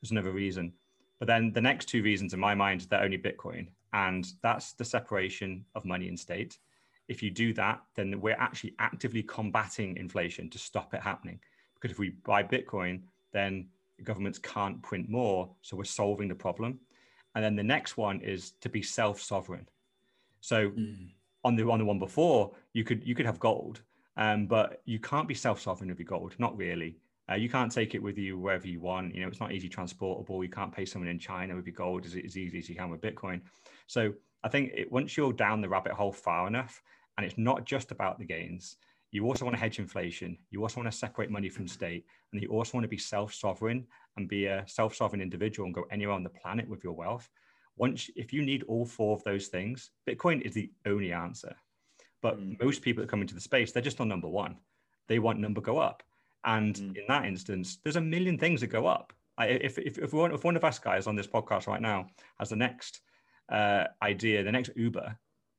There's 0.00 0.10
another 0.10 0.32
reason. 0.32 0.72
But 1.18 1.26
then 1.26 1.52
the 1.52 1.60
next 1.60 1.86
two 1.86 2.02
reasons 2.02 2.32
in 2.32 2.40
my 2.40 2.54
mind, 2.54 2.86
they're 2.88 3.02
only 3.02 3.18
Bitcoin. 3.18 3.68
And 3.92 4.26
that's 4.42 4.72
the 4.72 4.84
separation 4.84 5.64
of 5.74 5.84
money 5.84 6.08
and 6.08 6.18
state. 6.18 6.58
If 7.08 7.22
you 7.22 7.30
do 7.30 7.52
that, 7.54 7.82
then 7.94 8.20
we're 8.20 8.36
actually 8.38 8.74
actively 8.78 9.22
combating 9.22 9.96
inflation 9.96 10.48
to 10.50 10.58
stop 10.58 10.94
it 10.94 11.02
happening. 11.02 11.40
Because 11.74 11.90
if 11.90 11.98
we 11.98 12.10
buy 12.24 12.42
Bitcoin, 12.42 13.02
then 13.32 13.68
governments 14.04 14.38
can't 14.38 14.80
print 14.82 15.10
more. 15.10 15.50
So 15.60 15.76
we're 15.76 15.84
solving 15.84 16.28
the 16.28 16.34
problem. 16.34 16.80
And 17.34 17.44
then 17.44 17.56
the 17.56 17.62
next 17.62 17.96
one 17.96 18.20
is 18.20 18.52
to 18.62 18.68
be 18.68 18.82
self-sovereign. 18.82 19.68
So 20.40 20.70
mm. 20.70 21.10
on 21.44 21.56
the 21.56 21.64
on 21.70 21.78
the 21.78 21.84
one 21.84 21.98
before, 21.98 22.52
you 22.72 22.84
could 22.84 23.06
you 23.06 23.14
could 23.14 23.26
have 23.26 23.38
gold, 23.38 23.82
um, 24.16 24.46
but 24.46 24.82
you 24.84 24.98
can't 24.98 25.28
be 25.28 25.34
self-sovereign 25.34 25.88
with 25.88 25.98
your 25.98 26.06
gold. 26.06 26.34
Not 26.38 26.56
really. 26.56 26.98
Uh, 27.30 27.36
you 27.36 27.48
can't 27.48 27.70
take 27.70 27.94
it 27.94 28.02
with 28.02 28.18
you 28.18 28.38
wherever 28.38 28.66
you 28.66 28.80
want. 28.80 29.14
You 29.14 29.22
know, 29.22 29.28
it's 29.28 29.40
not 29.40 29.52
easy 29.52 29.68
transportable. 29.68 30.42
You 30.42 30.50
can't 30.50 30.74
pay 30.74 30.84
someone 30.84 31.08
in 31.08 31.18
China 31.18 31.54
with 31.54 31.66
your 31.66 31.74
gold 31.74 32.04
as, 32.04 32.16
as 32.16 32.36
easy 32.36 32.58
as 32.58 32.68
you 32.68 32.74
can 32.74 32.90
with 32.90 33.00
Bitcoin. 33.00 33.40
So 33.86 34.12
I 34.42 34.48
think 34.48 34.72
it, 34.74 34.90
once 34.90 35.16
you're 35.16 35.32
down 35.32 35.60
the 35.60 35.68
rabbit 35.68 35.92
hole 35.92 36.12
far 36.12 36.48
enough, 36.48 36.82
and 37.16 37.26
it's 37.26 37.38
not 37.38 37.64
just 37.64 37.92
about 37.92 38.18
the 38.18 38.24
gains, 38.24 38.76
you 39.12 39.26
also 39.26 39.44
want 39.44 39.56
to 39.56 39.60
hedge 39.60 39.78
inflation. 39.78 40.38
You 40.50 40.62
also 40.62 40.80
want 40.80 40.90
to 40.90 40.96
separate 40.96 41.30
money 41.30 41.48
from 41.48 41.68
state, 41.68 42.04
and 42.32 42.42
you 42.42 42.48
also 42.48 42.72
want 42.74 42.84
to 42.84 42.88
be 42.88 42.98
self-sovereign 42.98 43.86
and 44.16 44.28
be 44.28 44.46
a 44.46 44.64
self-sovereign 44.66 45.20
individual 45.20 45.66
and 45.66 45.74
go 45.74 45.84
anywhere 45.90 46.14
on 46.14 46.22
the 46.22 46.30
planet 46.30 46.68
with 46.68 46.82
your 46.82 46.94
wealth. 46.94 47.28
Once, 47.76 48.10
if 48.16 48.32
you 48.32 48.42
need 48.42 48.64
all 48.64 48.86
four 48.86 49.16
of 49.16 49.24
those 49.24 49.48
things, 49.48 49.90
Bitcoin 50.08 50.40
is 50.42 50.54
the 50.54 50.70
only 50.86 51.12
answer. 51.12 51.54
But 52.22 52.38
mm. 52.38 52.60
most 52.62 52.82
people 52.82 53.02
that 53.02 53.10
come 53.10 53.22
into 53.22 53.34
the 53.34 53.40
space, 53.40 53.72
they're 53.72 53.82
just 53.82 54.00
on 54.00 54.08
number 54.08 54.28
one. 54.28 54.56
They 55.08 55.18
want 55.18 55.38
number 55.38 55.60
go 55.60 55.78
up. 55.78 56.02
And 56.44 56.74
mm. 56.74 56.96
in 56.96 57.04
that 57.08 57.24
instance, 57.24 57.78
there's 57.82 57.96
a 57.96 58.00
million 58.00 58.38
things 58.38 58.60
that 58.60 58.68
go 58.68 58.86
up. 58.86 59.12
I, 59.38 59.46
if, 59.46 59.78
if, 59.78 59.98
if, 59.98 60.12
one, 60.12 60.32
if 60.32 60.44
one 60.44 60.56
of 60.56 60.64
us 60.64 60.78
guys 60.78 61.06
on 61.06 61.16
this 61.16 61.26
podcast 61.26 61.66
right 61.66 61.80
now 61.80 62.06
has 62.38 62.50
the 62.50 62.56
next 62.56 63.00
uh, 63.50 63.84
idea, 64.02 64.42
the 64.42 64.52
next 64.52 64.70
Uber, 64.76 65.16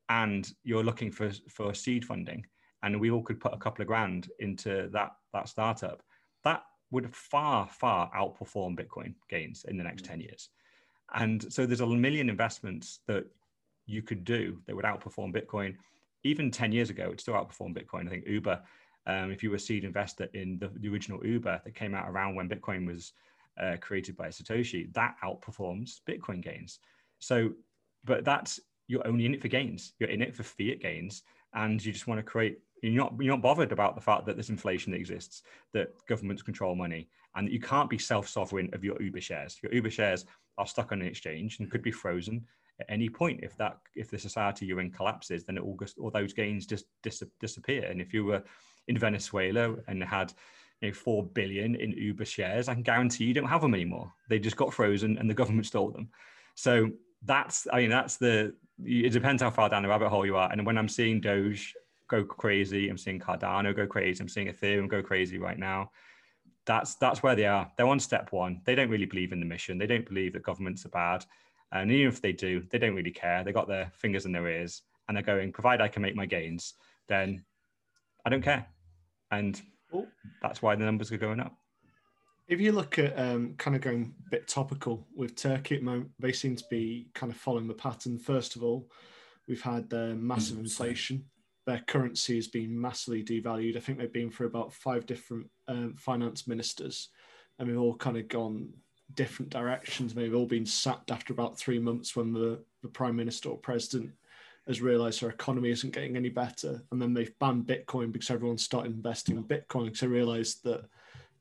and 0.10 0.52
you're 0.64 0.84
looking 0.84 1.12
for, 1.12 1.32
for 1.50 1.74
seed 1.74 2.06
funding, 2.06 2.46
and 2.84 3.00
we 3.00 3.12
all 3.12 3.24
could 3.24 3.40
put 3.40 3.54
a 3.54 3.58
couple 3.58 3.82
of 3.82 3.88
grand 3.88 4.30
into 4.40 4.90
that, 4.92 5.12
that 5.34 5.48
startup, 5.48 6.04
that 6.44 6.64
would 6.92 7.16
far, 7.16 7.68
far 7.68 8.12
outperform 8.12 8.78
Bitcoin 8.78 9.14
gains 9.30 9.66
in 9.68 9.78
the 9.78 9.84
next 9.84 10.04
mm. 10.04 10.10
10 10.10 10.22
years. 10.22 10.50
And 11.14 11.52
so 11.52 11.66
there's 11.66 11.82
a 11.82 11.88
million 11.88 12.30
investments 12.30 13.00
that 13.08 13.26
you 13.86 14.02
could 14.02 14.24
do 14.24 14.60
that 14.66 14.76
would 14.76 14.86
outperform 14.86 15.34
Bitcoin. 15.36 15.76
Even 16.24 16.52
10 16.52 16.72
years 16.72 16.90
ago, 16.90 17.10
it 17.12 17.20
still 17.20 17.34
outperformed 17.34 17.78
Bitcoin. 17.78 18.08
I 18.08 18.10
think 18.10 18.28
Uber 18.28 18.62
um, 19.08 19.32
if 19.32 19.42
you 19.42 19.50
were 19.50 19.56
a 19.56 19.60
seed 19.60 19.84
investor 19.84 20.30
in 20.34 20.60
the, 20.60 20.72
the, 20.80 20.90
original 20.90 21.26
Uber 21.26 21.62
that 21.64 21.76
came 21.76 21.96
out 21.96 22.10
around 22.10 22.36
when 22.36 22.48
Bitcoin 22.48 22.86
was 22.86 23.14
uh, 23.60 23.78
created 23.82 24.16
by 24.16 24.28
Satoshi, 24.28 24.94
that 24.94 25.16
outperforms 25.24 26.02
Bitcoin 26.08 26.42
gains. 26.42 26.80
So, 27.20 27.52
but 28.04 28.24
that's 28.24 28.60
you're 28.88 29.06
only 29.08 29.26
in 29.26 29.34
it 29.34 29.42
for 29.42 29.48
gains. 29.48 29.94
You're 30.00 30.10
in 30.10 30.22
it 30.22 30.36
for 30.36 30.44
fiat 30.44 30.82
gains, 30.82 31.24
and 31.54 31.84
you 31.84 31.92
just 31.92 32.08
want 32.08 32.20
to 32.20 32.24
create. 32.24 32.60
You're 32.84 33.04
not 33.04 33.14
you're 33.20 33.34
not 33.34 33.42
bothered 33.42 33.72
about 33.72 33.96
the 33.96 34.02
fact 34.02 34.26
that 34.26 34.36
there's 34.36 34.50
inflation 34.50 34.92
that 34.92 35.00
exists, 35.00 35.44
that 35.74 35.94
governments 36.08 36.44
control 36.44 36.76
money, 36.76 37.10
and 37.36 37.48
that 37.48 37.54
you 37.54 37.60
can't 37.60 37.90
be 37.90 37.98
self-sovereign 37.98 38.70
of 38.74 38.84
your 38.84 39.02
Uber 39.02 39.22
shares. 39.22 39.60
Your 39.64 39.74
Uber 39.74 39.92
shares 39.92 40.26
are 40.58 40.68
stuck 40.68 40.92
on 40.92 41.02
an 41.02 41.08
exchange 41.08 41.60
and 41.60 41.72
could 41.72 41.84
be 41.84 41.92
frozen 41.92 42.46
at 42.82 42.86
any 42.90 43.10
point 43.10 43.40
if 43.44 43.56
that 43.58 43.78
if 43.96 44.10
the 44.10 44.18
society 44.18 44.66
you're 44.66 44.82
in 44.82 44.92
collapses 44.92 45.44
then 45.46 45.58
it 45.58 45.64
all 45.64 45.76
goes 45.76 45.96
all 46.02 46.12
those 46.12 46.34
gains 46.34 46.66
just 46.66 46.86
dis- 47.02 47.24
disappear 47.40 47.86
and 47.86 48.02
if 48.02 48.14
you 48.14 48.26
were 48.26 48.44
in 48.88 48.98
Venezuela 48.98 49.76
and 49.88 50.04
had 50.04 50.34
you 50.82 50.90
know, 50.90 50.94
four 50.94 51.24
billion 51.24 51.76
in 51.76 51.92
Uber 51.92 52.26
shares, 52.26 52.68
I 52.68 52.74
can 52.74 52.84
guarantee 52.84 53.26
you 53.26 53.34
don't 53.34 53.48
have 53.48 53.62
them 53.62 53.74
anymore. 53.74 54.12
They 54.30 54.40
just 54.40 54.58
got 54.58 54.74
frozen 54.74 55.18
and 55.18 55.30
the 55.30 55.34
government 55.34 55.68
stole 55.68 55.92
them. 55.92 56.10
So 56.56 56.90
that's, 57.24 57.68
I 57.72 57.82
mean, 57.82 57.90
that's 57.90 58.18
the, 58.18 58.54
it 58.84 59.14
depends 59.14 59.44
how 59.44 59.52
far 59.52 59.70
down 59.70 59.84
the 59.84 59.90
rabbit 59.90 60.10
hole 60.10 60.26
you 60.26 60.36
are. 60.36 60.52
And 60.52 60.66
when 60.66 60.78
I'm 60.78 60.90
seeing 60.90 61.22
Doge 61.22 61.76
go 62.08 62.24
crazy, 62.24 62.90
I'm 62.90 62.98
seeing 62.98 63.20
Cardano 63.20 63.76
go 63.76 63.86
crazy, 63.86 64.22
I'm 64.22 64.28
seeing 64.28 64.48
Ethereum 64.48 64.90
go 64.90 65.04
crazy 65.04 65.38
right 65.38 65.58
now. 65.58 65.92
That's 66.66 66.94
that's 66.96 67.24
where 67.24 67.36
they 67.36 67.48
are. 67.48 67.72
They're 67.76 67.88
on 67.88 68.00
step 68.00 68.32
one. 68.32 68.62
They 68.66 68.76
don't 68.76 68.90
really 68.90 69.08
believe 69.08 69.32
in 69.32 69.40
the 69.40 69.48
mission. 69.48 69.80
They 69.80 69.88
don't 69.88 70.08
believe 70.08 70.34
that 70.34 70.44
governments 70.44 70.86
are 70.86 70.90
bad. 70.90 71.26
And 71.72 71.92
even 71.92 72.08
if 72.08 72.22
they 72.22 72.34
do, 72.34 72.64
they 72.70 72.78
don't 72.78 72.96
really 72.96 73.12
care. 73.12 73.44
They 73.44 73.54
got 73.54 73.68
their 73.68 73.92
fingers 73.96 74.26
in 74.26 74.32
their 74.32 74.48
ears 74.48 74.82
and 75.08 75.16
they're 75.16 75.24
going, 75.24 75.52
provided 75.52 75.84
I 75.84 75.88
can 75.88 76.02
make 76.02 76.16
my 76.16 76.26
gains, 76.26 76.74
then 77.08 77.44
I 78.26 78.30
don't 78.30 78.44
care. 78.44 78.66
And 79.32 79.62
that's 80.42 80.62
why 80.62 80.76
the 80.76 80.86
numbers 80.86 81.12
are 81.12 81.18
going 81.18 81.40
up. 81.40 81.56
If 82.48 82.60
you 82.60 82.74
look 82.74 83.00
at 83.00 83.18
um, 83.18 83.56
kind 83.58 83.76
of 83.76 83.82
going 83.82 84.14
a 84.28 84.30
bit 84.30 84.48
topical 84.48 85.08
with 85.16 85.36
Turkey, 85.36 85.76
at 85.76 85.82
the 85.82 85.86
moment, 85.86 86.12
they 86.20 86.34
seem 86.34 86.56
to 86.58 86.66
be 86.70 87.08
kind 87.14 87.32
of 87.32 87.38
following 87.38 87.68
the 87.68 87.74
pattern. 87.74 88.18
First 88.18 88.58
of 88.58 88.64
all, 88.64 88.90
we've 89.48 89.62
had 89.62 89.94
uh, 89.94 90.16
massive 90.16 90.60
inflation. 90.60 91.26
Their 91.66 91.84
currency 91.88 92.36
has 92.36 92.48
been 92.48 92.80
massively 92.80 93.24
devalued. 93.24 93.78
I 93.78 93.80
think 93.80 94.00
they've 94.00 94.12
been 94.12 94.32
through 94.32 94.48
about 94.48 94.74
five 94.74 95.06
different 95.06 95.50
um, 95.70 95.96
finance 95.98 96.46
ministers, 96.46 97.10
and 97.58 97.70
we've 97.70 97.80
all 97.80 97.96
kind 97.96 98.18
of 98.18 98.28
gone 98.28 98.74
different 99.16 99.52
directions. 99.52 100.14
They've 100.14 100.36
all 100.36 100.46
been 100.46 100.66
sacked 100.66 101.12
after 101.12 101.34
about 101.34 101.58
three 101.58 101.80
months 101.80 102.16
when 102.16 102.34
the, 102.34 102.60
the 102.82 102.88
prime 102.88 103.16
minister 103.16 103.50
or 103.50 103.58
president 103.58 104.12
has 104.68 104.82
realized 104.82 105.22
their 105.22 105.30
economy 105.30 105.72
isn't 105.72 105.94
getting 105.94 106.16
any 106.16 106.30
better. 106.30 106.84
And 106.92 107.02
then 107.02 107.14
they've 107.14 107.38
banned 107.40 107.66
Bitcoin 107.66 108.12
because 108.12 108.30
everyone 108.30 108.58
started 108.58 108.94
investing 108.94 109.38
in 109.38 109.44
Bitcoin 109.44 109.86
because 109.86 110.02
they 110.02 110.08
realized 110.08 110.64
that 110.64 110.86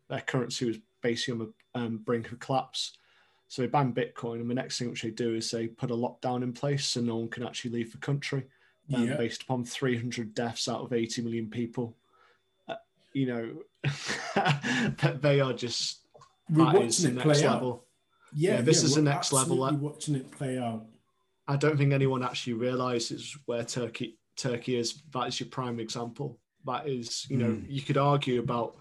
their 0.09 0.21
currency 0.21 0.67
was 0.67 0.79
basically 1.03 1.33
on 1.33 1.39
the 1.75 1.81
um, 1.81 1.99
brink 1.99 2.33
of 2.33 2.41
collapse. 2.41 2.97
So 3.49 3.63
they 3.63 3.69
banned 3.69 3.95
Bitcoin. 3.95 4.41
And 4.41 4.51
the 4.51 4.55
next 4.55 4.79
thing 4.79 4.91
which 4.91 5.03
they 5.03 5.11
do 5.11 5.35
is 5.35 5.51
they 5.51 5.67
put 5.67 5.91
a 5.91 5.95
lockdown 5.95 6.43
in 6.43 6.53
place 6.53 6.87
so 6.87 7.01
no 7.01 7.17
one 7.17 7.29
can 7.29 7.45
actually 7.45 7.73
leave 7.73 7.93
the 7.93 7.99
country 7.99 8.47
um, 8.95 9.07
yeah. 9.07 9.17
based 9.17 9.43
upon 9.43 9.65
300 9.65 10.35
deaths 10.35 10.69
out 10.69 10.81
of 10.81 10.93
80 10.93 11.23
million 11.23 11.51
people. 11.51 11.97
Uh, 12.69 12.77
you 13.13 13.27
know, 13.27 13.53
they 15.21 15.41
are 15.41 15.53
just. 15.53 16.00
We're 16.51 16.73
watching 16.73 17.17
it 17.17 17.19
play 17.21 17.45
out. 17.45 17.55
Level. 17.55 17.85
Yeah, 18.33 18.55
yeah, 18.55 18.61
this 18.61 18.83
is 18.83 18.95
the 18.95 19.03
next 19.03 19.33
level. 19.33 19.59
Watching 19.59 20.15
it 20.17 20.31
play 20.31 20.59
out 20.59 20.85
I 21.51 21.57
don't 21.57 21.77
think 21.77 21.93
anyone 21.93 22.23
actually 22.23 22.53
realizes 22.53 23.37
where 23.47 23.65
Turkey 23.65 24.21
Turkey 24.37 24.77
is. 24.77 25.03
That 25.13 25.27
is 25.27 25.41
your 25.41 25.49
prime 25.49 25.81
example. 25.81 26.39
That 26.65 26.89
is, 26.89 27.27
you 27.29 27.39
know, 27.39 27.51
mm. 27.51 27.65
you 27.69 27.83
could 27.83 27.97
argue 27.97 28.39
about 28.39 28.77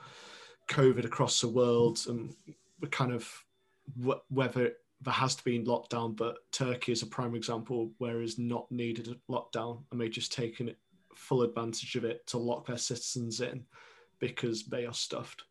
COVID 0.69 1.03
across 1.03 1.41
the 1.41 1.47
world 1.47 1.99
and 2.07 2.35
the 2.79 2.85
kind 2.85 3.11
of 3.11 3.27
whether 4.29 4.73
there 5.01 5.13
has 5.13 5.33
to 5.33 5.43
be 5.43 5.63
lockdown, 5.63 6.15
but 6.15 6.37
Turkey 6.51 6.91
is 6.91 7.01
a 7.01 7.07
prime 7.07 7.33
example 7.33 7.91
where 7.97 8.21
is 8.21 8.37
not 8.37 8.71
needed 8.71 9.07
a 9.07 9.31
lockdown, 9.31 9.81
and 9.91 9.99
they've 9.99 10.11
just 10.11 10.31
taken 10.31 10.75
full 11.15 11.41
advantage 11.41 11.95
of 11.95 12.05
it 12.05 12.27
to 12.27 12.37
lock 12.37 12.67
their 12.67 12.77
citizens 12.77 13.41
in 13.41 13.65
because 14.19 14.65
they 14.65 14.85
are 14.85 14.93
stuffed. 14.93 15.41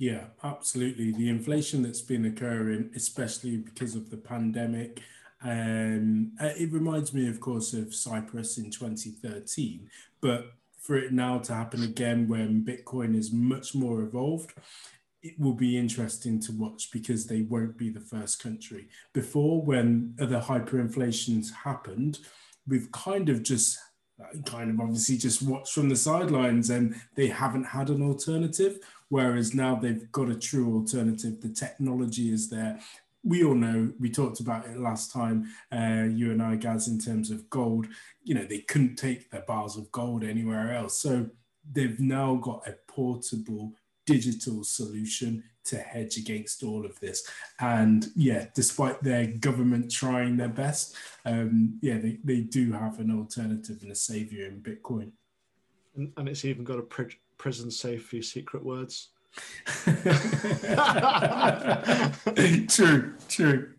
Yeah, 0.00 0.28
absolutely. 0.42 1.12
The 1.12 1.28
inflation 1.28 1.82
that's 1.82 2.00
been 2.00 2.24
occurring, 2.24 2.90
especially 2.96 3.58
because 3.58 3.94
of 3.94 4.08
the 4.08 4.16
pandemic, 4.16 5.02
um, 5.44 6.32
uh, 6.40 6.52
it 6.56 6.72
reminds 6.72 7.12
me, 7.12 7.28
of 7.28 7.38
course, 7.38 7.74
of 7.74 7.94
Cyprus 7.94 8.56
in 8.56 8.70
2013, 8.70 9.90
but 10.22 10.52
for 10.78 10.96
it 10.96 11.12
now 11.12 11.36
to 11.40 11.52
happen 11.52 11.82
again 11.82 12.28
when 12.28 12.64
Bitcoin 12.64 13.14
is 13.14 13.30
much 13.30 13.74
more 13.74 14.00
evolved, 14.00 14.54
it 15.22 15.38
will 15.38 15.52
be 15.52 15.76
interesting 15.76 16.40
to 16.40 16.52
watch 16.52 16.90
because 16.92 17.26
they 17.26 17.42
won't 17.42 17.76
be 17.76 17.90
the 17.90 18.00
first 18.00 18.42
country. 18.42 18.88
Before, 19.12 19.60
when 19.60 20.14
other 20.18 20.40
hyperinflations 20.40 21.52
happened, 21.52 22.20
we've 22.66 22.90
kind 22.92 23.28
of 23.28 23.42
just 23.42 23.78
kind 24.46 24.70
of 24.70 24.80
obviously 24.80 25.16
just 25.16 25.42
watched 25.42 25.72
from 25.72 25.88
the 25.88 25.96
sidelines 25.96 26.70
and 26.70 26.94
they 27.16 27.26
haven't 27.26 27.64
had 27.64 27.90
an 27.90 28.02
alternative. 28.02 28.78
Whereas 29.10 29.54
now 29.54 29.74
they've 29.74 30.10
got 30.12 30.30
a 30.30 30.36
true 30.36 30.72
alternative. 30.74 31.40
The 31.40 31.50
technology 31.50 32.32
is 32.32 32.48
there. 32.48 32.80
We 33.22 33.44
all 33.44 33.54
know 33.54 33.92
we 33.98 34.08
talked 34.08 34.40
about 34.40 34.66
it 34.66 34.78
last 34.78 35.12
time 35.12 35.48
uh, 35.70 36.06
you 36.08 36.30
and 36.30 36.42
i 36.42 36.56
guys 36.56 36.88
in 36.88 36.98
terms 36.98 37.30
of 37.30 37.50
gold. 37.50 37.86
You 38.22 38.36
know 38.36 38.44
they 38.44 38.60
couldn't 38.60 38.96
take 38.96 39.30
their 39.30 39.42
bars 39.42 39.76
of 39.76 39.90
gold 39.92 40.24
anywhere 40.24 40.72
else. 40.72 40.96
So 40.98 41.28
they've 41.70 42.00
now 42.00 42.36
got 42.36 42.66
a 42.66 42.76
portable 42.86 43.74
digital 44.06 44.64
solution 44.64 45.42
to 45.62 45.76
hedge 45.76 46.16
against 46.16 46.62
all 46.62 46.86
of 46.86 46.98
this. 47.00 47.28
And 47.58 48.06
yeah 48.14 48.46
despite 48.54 49.02
their 49.02 49.26
government 49.26 49.90
trying 49.90 50.36
their 50.36 50.48
best 50.48 50.96
um, 51.26 51.78
yeah 51.82 51.98
they, 51.98 52.18
they 52.24 52.40
do 52.40 52.72
have 52.72 52.98
an 53.00 53.10
alternative 53.10 53.78
and 53.82 53.90
a 53.90 53.94
savior 53.94 54.46
in 54.46 54.62
bitcoin. 54.62 55.10
And, 55.96 56.12
and 56.16 56.28
it's 56.28 56.44
even 56.44 56.64
got 56.64 56.78
a 56.78 56.82
prison 57.40 57.70
safe 57.70 58.04
for 58.06 58.16
your 58.16 58.22
secret 58.22 58.62
words 58.62 59.08
true, 62.68 63.14
true. 63.28 63.70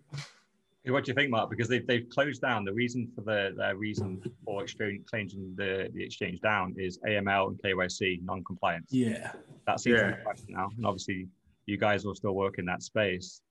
What 0.87 1.03
do 1.05 1.11
you 1.11 1.15
think, 1.15 1.29
Mark? 1.29 1.49
Because 1.51 1.67
they've, 1.67 1.85
they've 1.85 2.07
closed 2.09 2.41
down. 2.41 2.63
The 2.65 2.73
reason 2.73 3.07
for 3.13 3.21
the 3.21 3.51
their 3.55 3.75
reason 3.75 4.19
for 4.45 4.63
exchange, 4.63 5.01
changing 5.11 5.53
the, 5.57 5.89
the 5.93 6.03
exchange 6.03 6.39
down 6.41 6.73
is 6.77 6.97
AML 7.07 7.49
and 7.49 7.61
KYC 7.61 8.23
non-compliance. 8.23 8.87
Yeah. 8.91 9.31
That 9.67 9.79
seems 9.81 9.99
to 9.99 10.05
Yeah. 10.05 10.11
be 10.11 10.17
the 10.17 10.23
question 10.23 10.47
now. 10.49 10.69
And 10.75 10.83
obviously, 10.85 11.27
you 11.67 11.77
guys 11.77 12.03
will 12.05 12.15
still 12.15 12.33
work 12.33 12.57
in 12.57 12.65
that 12.65 12.81
space. 12.81 13.41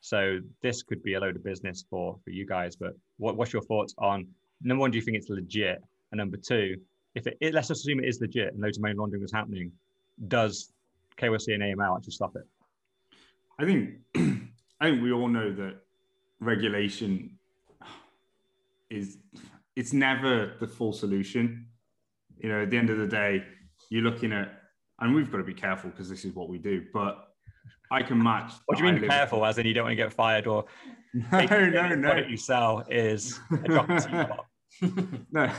So 0.00 0.38
this 0.62 0.82
could 0.82 1.02
be 1.02 1.14
a 1.14 1.20
load 1.20 1.36
of 1.36 1.44
business 1.44 1.84
for 1.90 2.16
for 2.24 2.30
you 2.30 2.46
guys. 2.46 2.74
But 2.76 2.92
what, 3.18 3.36
what's 3.36 3.52
your 3.52 3.62
thoughts 3.62 3.94
on 3.98 4.26
number 4.62 4.80
one? 4.80 4.90
Do 4.92 4.96
you 4.98 5.02
think 5.02 5.16
it's 5.18 5.28
legit? 5.28 5.82
And 6.12 6.18
number 6.18 6.38
two, 6.38 6.76
if 7.18 7.26
it, 7.26 7.36
it 7.40 7.54
let's 7.54 7.68
just 7.68 7.82
assume 7.82 7.98
it 8.00 8.08
is 8.08 8.20
legit 8.20 8.52
and 8.52 8.62
loads 8.62 8.78
of 8.78 8.82
money 8.82 8.94
laundering 8.94 9.22
was 9.22 9.32
happening, 9.32 9.72
does 10.28 10.72
KYC 11.20 11.54
and 11.54 11.62
AML 11.62 11.96
actually 11.96 12.12
stop 12.12 12.36
it? 12.36 12.44
I 13.58 13.64
think 13.64 13.94
I 14.80 14.90
think 14.90 15.02
we 15.02 15.12
all 15.12 15.28
know 15.28 15.52
that 15.52 15.76
regulation 16.40 17.38
is 18.88 19.18
it's 19.76 19.92
never 19.92 20.54
the 20.60 20.66
full 20.66 20.92
solution. 20.92 21.66
You 22.38 22.48
know, 22.50 22.62
at 22.62 22.70
the 22.70 22.78
end 22.78 22.90
of 22.90 22.98
the 22.98 23.06
day, 23.06 23.44
you're 23.90 24.02
looking 24.02 24.32
at, 24.32 24.52
and 25.00 25.14
we've 25.14 25.30
got 25.30 25.38
to 25.38 25.44
be 25.44 25.54
careful 25.54 25.90
because 25.90 26.08
this 26.08 26.24
is 26.24 26.34
what 26.34 26.48
we 26.48 26.58
do. 26.58 26.84
But 26.94 27.28
I 27.90 28.02
can 28.02 28.22
match. 28.22 28.52
What 28.66 28.78
do 28.78 28.84
you 28.84 28.92
mean 28.92 29.08
careful? 29.08 29.44
As 29.44 29.58
in 29.58 29.66
you 29.66 29.74
don't 29.74 29.84
want 29.84 29.92
to 29.92 29.96
get 29.96 30.12
fired 30.12 30.46
or 30.46 30.66
No, 31.14 31.40
no, 31.50 31.94
no, 31.94 32.08
What 32.08 32.30
you 32.30 32.36
sell 32.36 32.84
is 32.88 33.40
a. 33.50 34.38
no. 35.32 35.44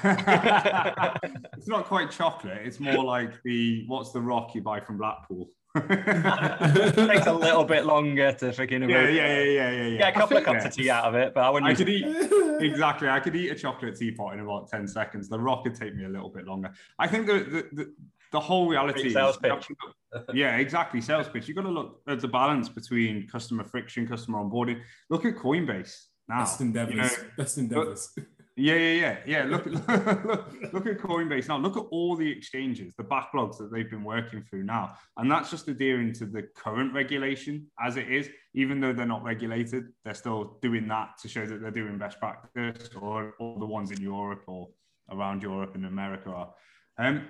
it's 1.57 1.67
not 1.67 1.85
quite 1.85 2.11
chocolate. 2.11 2.61
It's 2.63 2.79
more 2.79 3.03
like 3.03 3.41
the 3.43 3.85
what's 3.87 4.11
the 4.11 4.21
rock 4.21 4.55
you 4.55 4.61
buy 4.61 4.79
from 4.79 4.97
Blackpool. 4.97 5.49
takes 5.75 7.27
a 7.27 7.33
little 7.33 7.63
bit 7.63 7.85
longer 7.85 8.31
to 8.31 8.45
freaking 8.45 8.89
Yeah, 8.89 9.07
yeah, 9.07 9.09
yeah, 9.09 9.43
yeah, 9.43 9.71
yeah, 9.71 9.87
yeah. 9.87 9.97
get 9.99 10.15
a 10.15 10.19
couple 10.19 10.37
of 10.37 10.43
think- 10.43 10.57
cups 10.57 10.65
of 10.65 10.73
tea 10.73 10.89
out 10.89 11.05
of 11.05 11.15
it, 11.15 11.33
but 11.33 11.43
I 11.43 11.49
wouldn't. 11.49 11.71
I 11.71 11.75
could 11.75 11.89
eat 11.89 12.05
exactly. 12.59 13.07
I 13.07 13.19
could 13.19 13.35
eat 13.35 13.49
a 13.49 13.55
chocolate 13.55 13.95
teapot 13.95 14.33
in 14.33 14.39
about 14.39 14.69
ten 14.69 14.87
seconds. 14.87 15.29
The 15.29 15.39
rock 15.39 15.63
would 15.65 15.75
take 15.75 15.95
me 15.95 16.05
a 16.05 16.09
little 16.09 16.29
bit 16.29 16.45
longer. 16.45 16.71
I 16.97 17.07
think 17.07 17.27
the 17.27 17.33
the, 17.33 17.69
the, 17.73 17.93
the 18.31 18.39
whole 18.39 18.67
reality 18.67 19.01
Great 19.01 19.07
is 19.07 19.13
sales 19.13 19.37
you 19.43 19.49
have 19.49 19.59
to 19.61 19.75
look- 19.85 19.95
yeah, 20.33 20.57
exactly. 20.57 21.01
Sales 21.01 21.29
pitch. 21.29 21.47
You've 21.47 21.57
got 21.57 21.63
to 21.63 21.69
look 21.69 22.01
at 22.07 22.19
the 22.19 22.27
balance 22.27 22.67
between 22.67 23.27
customer 23.27 23.63
friction, 23.63 24.07
customer 24.07 24.39
onboarding. 24.39 24.81
Look 25.09 25.25
at 25.25 25.35
Coinbase 25.35 26.05
now. 26.27 26.39
Best 26.39 26.61
endeavors. 26.61 26.95
you 26.95 27.01
know, 27.01 27.29
Best 27.37 27.57
endeavors. 27.59 28.15
Yeah, 28.59 28.75
yeah, 28.75 28.93
yeah, 28.93 29.17
yeah. 29.25 29.43
Look, 29.43 29.65
look, 30.25 30.73
look 30.73 30.85
at 30.87 30.97
Coinbase 30.99 31.47
now. 31.47 31.57
Look 31.57 31.77
at 31.77 31.83
all 31.91 32.15
the 32.15 32.29
exchanges, 32.29 32.93
the 32.95 33.03
backlogs 33.03 33.57
that 33.57 33.71
they've 33.71 33.89
been 33.89 34.03
working 34.03 34.43
through 34.43 34.63
now, 34.63 34.95
and 35.17 35.31
that's 35.31 35.49
just 35.49 35.67
adhering 35.67 36.13
to 36.13 36.25
the 36.25 36.43
current 36.55 36.93
regulation 36.93 37.67
as 37.79 37.97
it 37.97 38.09
is. 38.09 38.29
Even 38.53 38.79
though 38.79 38.93
they're 38.93 39.05
not 39.05 39.23
regulated, 39.23 39.85
they're 40.03 40.13
still 40.13 40.57
doing 40.61 40.87
that 40.89 41.17
to 41.21 41.27
show 41.27 41.45
that 41.45 41.61
they're 41.61 41.71
doing 41.71 41.97
best 41.97 42.19
practice, 42.19 42.89
or 42.99 43.33
all 43.39 43.57
the 43.57 43.65
ones 43.65 43.91
in 43.91 44.01
Europe 44.01 44.43
or 44.47 44.67
around 45.11 45.41
Europe 45.41 45.75
and 45.75 45.85
America 45.85 46.29
are. 46.29 46.53
Um, 46.97 47.27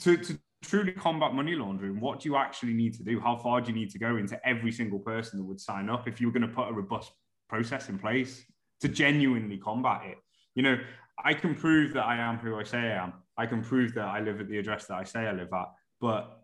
to, 0.00 0.16
to 0.16 0.38
truly 0.62 0.92
combat 0.92 1.34
money 1.34 1.54
laundering, 1.54 2.00
what 2.00 2.20
do 2.20 2.28
you 2.28 2.36
actually 2.36 2.74
need 2.74 2.94
to 2.94 3.02
do? 3.02 3.18
How 3.18 3.36
far 3.36 3.60
do 3.60 3.72
you 3.72 3.78
need 3.78 3.90
to 3.90 3.98
go 3.98 4.16
into 4.16 4.38
every 4.46 4.72
single 4.72 4.98
person 4.98 5.38
that 5.38 5.44
would 5.44 5.60
sign 5.60 5.88
up 5.88 6.06
if 6.06 6.20
you 6.20 6.26
were 6.26 6.32
going 6.32 6.48
to 6.48 6.54
put 6.54 6.68
a 6.68 6.72
robust 6.72 7.12
process 7.48 7.88
in 7.88 7.98
place 7.98 8.44
to 8.80 8.88
genuinely 8.88 9.56
combat 9.56 10.02
it? 10.04 10.18
You 10.54 10.62
know, 10.62 10.78
I 11.24 11.34
can 11.34 11.54
prove 11.54 11.92
that 11.94 12.04
I 12.04 12.16
am 12.16 12.38
who 12.38 12.56
I 12.56 12.64
say 12.64 12.78
I 12.78 13.02
am. 13.04 13.12
I 13.36 13.46
can 13.46 13.62
prove 13.62 13.94
that 13.94 14.06
I 14.06 14.20
live 14.20 14.40
at 14.40 14.48
the 14.48 14.58
address 14.58 14.86
that 14.86 14.94
I 14.94 15.04
say 15.04 15.20
I 15.20 15.32
live 15.32 15.52
at. 15.52 15.72
But 16.00 16.40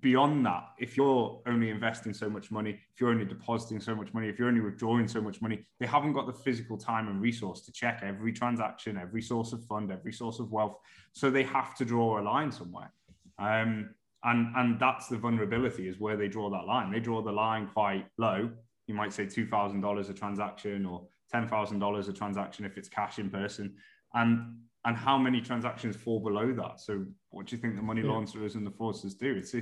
beyond 0.00 0.46
that, 0.46 0.68
if 0.78 0.96
you're 0.96 1.40
only 1.46 1.70
investing 1.70 2.12
so 2.12 2.28
much 2.28 2.50
money, 2.50 2.70
if 2.70 3.00
you're 3.00 3.10
only 3.10 3.24
depositing 3.24 3.80
so 3.80 3.94
much 3.94 4.12
money, 4.14 4.28
if 4.28 4.38
you're 4.38 4.48
only 4.48 4.60
withdrawing 4.60 5.08
so 5.08 5.20
much 5.20 5.40
money, 5.40 5.64
they 5.80 5.86
haven't 5.86 6.12
got 6.12 6.26
the 6.26 6.32
physical 6.32 6.76
time 6.76 7.08
and 7.08 7.20
resource 7.20 7.62
to 7.62 7.72
check 7.72 8.00
every 8.02 8.32
transaction, 8.32 8.96
every 8.96 9.22
source 9.22 9.52
of 9.52 9.64
fund, 9.64 9.90
every 9.90 10.12
source 10.12 10.38
of 10.38 10.50
wealth. 10.52 10.76
So 11.12 11.30
they 11.30 11.42
have 11.44 11.74
to 11.76 11.84
draw 11.84 12.20
a 12.20 12.22
line 12.22 12.52
somewhere. 12.52 12.92
Um, 13.38 13.90
and, 14.24 14.54
and 14.56 14.80
that's 14.80 15.08
the 15.08 15.16
vulnerability 15.16 15.88
is 15.88 15.98
where 15.98 16.16
they 16.16 16.28
draw 16.28 16.50
that 16.50 16.66
line. 16.66 16.90
They 16.90 17.00
draw 17.00 17.22
the 17.22 17.32
line 17.32 17.68
quite 17.72 18.06
low. 18.18 18.50
You 18.86 18.94
might 18.94 19.12
say 19.12 19.26
$2,000 19.26 20.10
a 20.10 20.12
transaction 20.12 20.86
or 20.86 21.06
$10,000 21.32 22.08
a 22.08 22.12
transaction 22.12 22.64
if 22.64 22.76
it's 22.76 22.88
cash 22.88 23.18
in 23.18 23.30
person. 23.30 23.74
And 24.14 24.58
and 24.84 24.96
how 24.96 25.18
many 25.18 25.40
transactions 25.40 25.96
fall 25.96 26.20
below 26.20 26.52
that? 26.54 26.80
So 26.80 27.04
what 27.30 27.46
do 27.46 27.56
you 27.56 27.60
think 27.60 27.76
the 27.76 27.82
money 27.82 28.00
Yeah. 28.00 28.12
launderers 28.12 28.54
and 28.54 28.66
the 28.66 28.70
fraudsters 28.70 29.18
do? 29.18 29.34
It's 29.34 29.54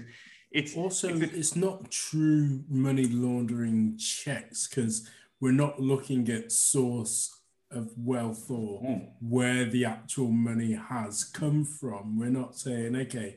it's 0.52 0.76
Also, 0.76 1.08
it's 1.08 1.32
it's 1.34 1.56
not 1.56 1.90
true 1.90 2.62
money 2.68 3.06
laundering 3.08 3.96
checks 3.98 4.68
because 4.68 5.08
we're 5.40 5.52
not 5.52 5.80
looking 5.80 6.28
at 6.28 6.52
source 6.52 7.32
of 7.72 7.90
wealth 7.98 8.48
or 8.50 8.82
Mm. 8.82 9.10
where 9.20 9.64
the 9.64 9.84
actual 9.84 10.30
money 10.30 10.72
has 10.74 11.24
come 11.24 11.64
from. 11.64 12.16
We're 12.18 12.30
not 12.30 12.54
saying, 12.56 12.94
okay, 12.94 13.36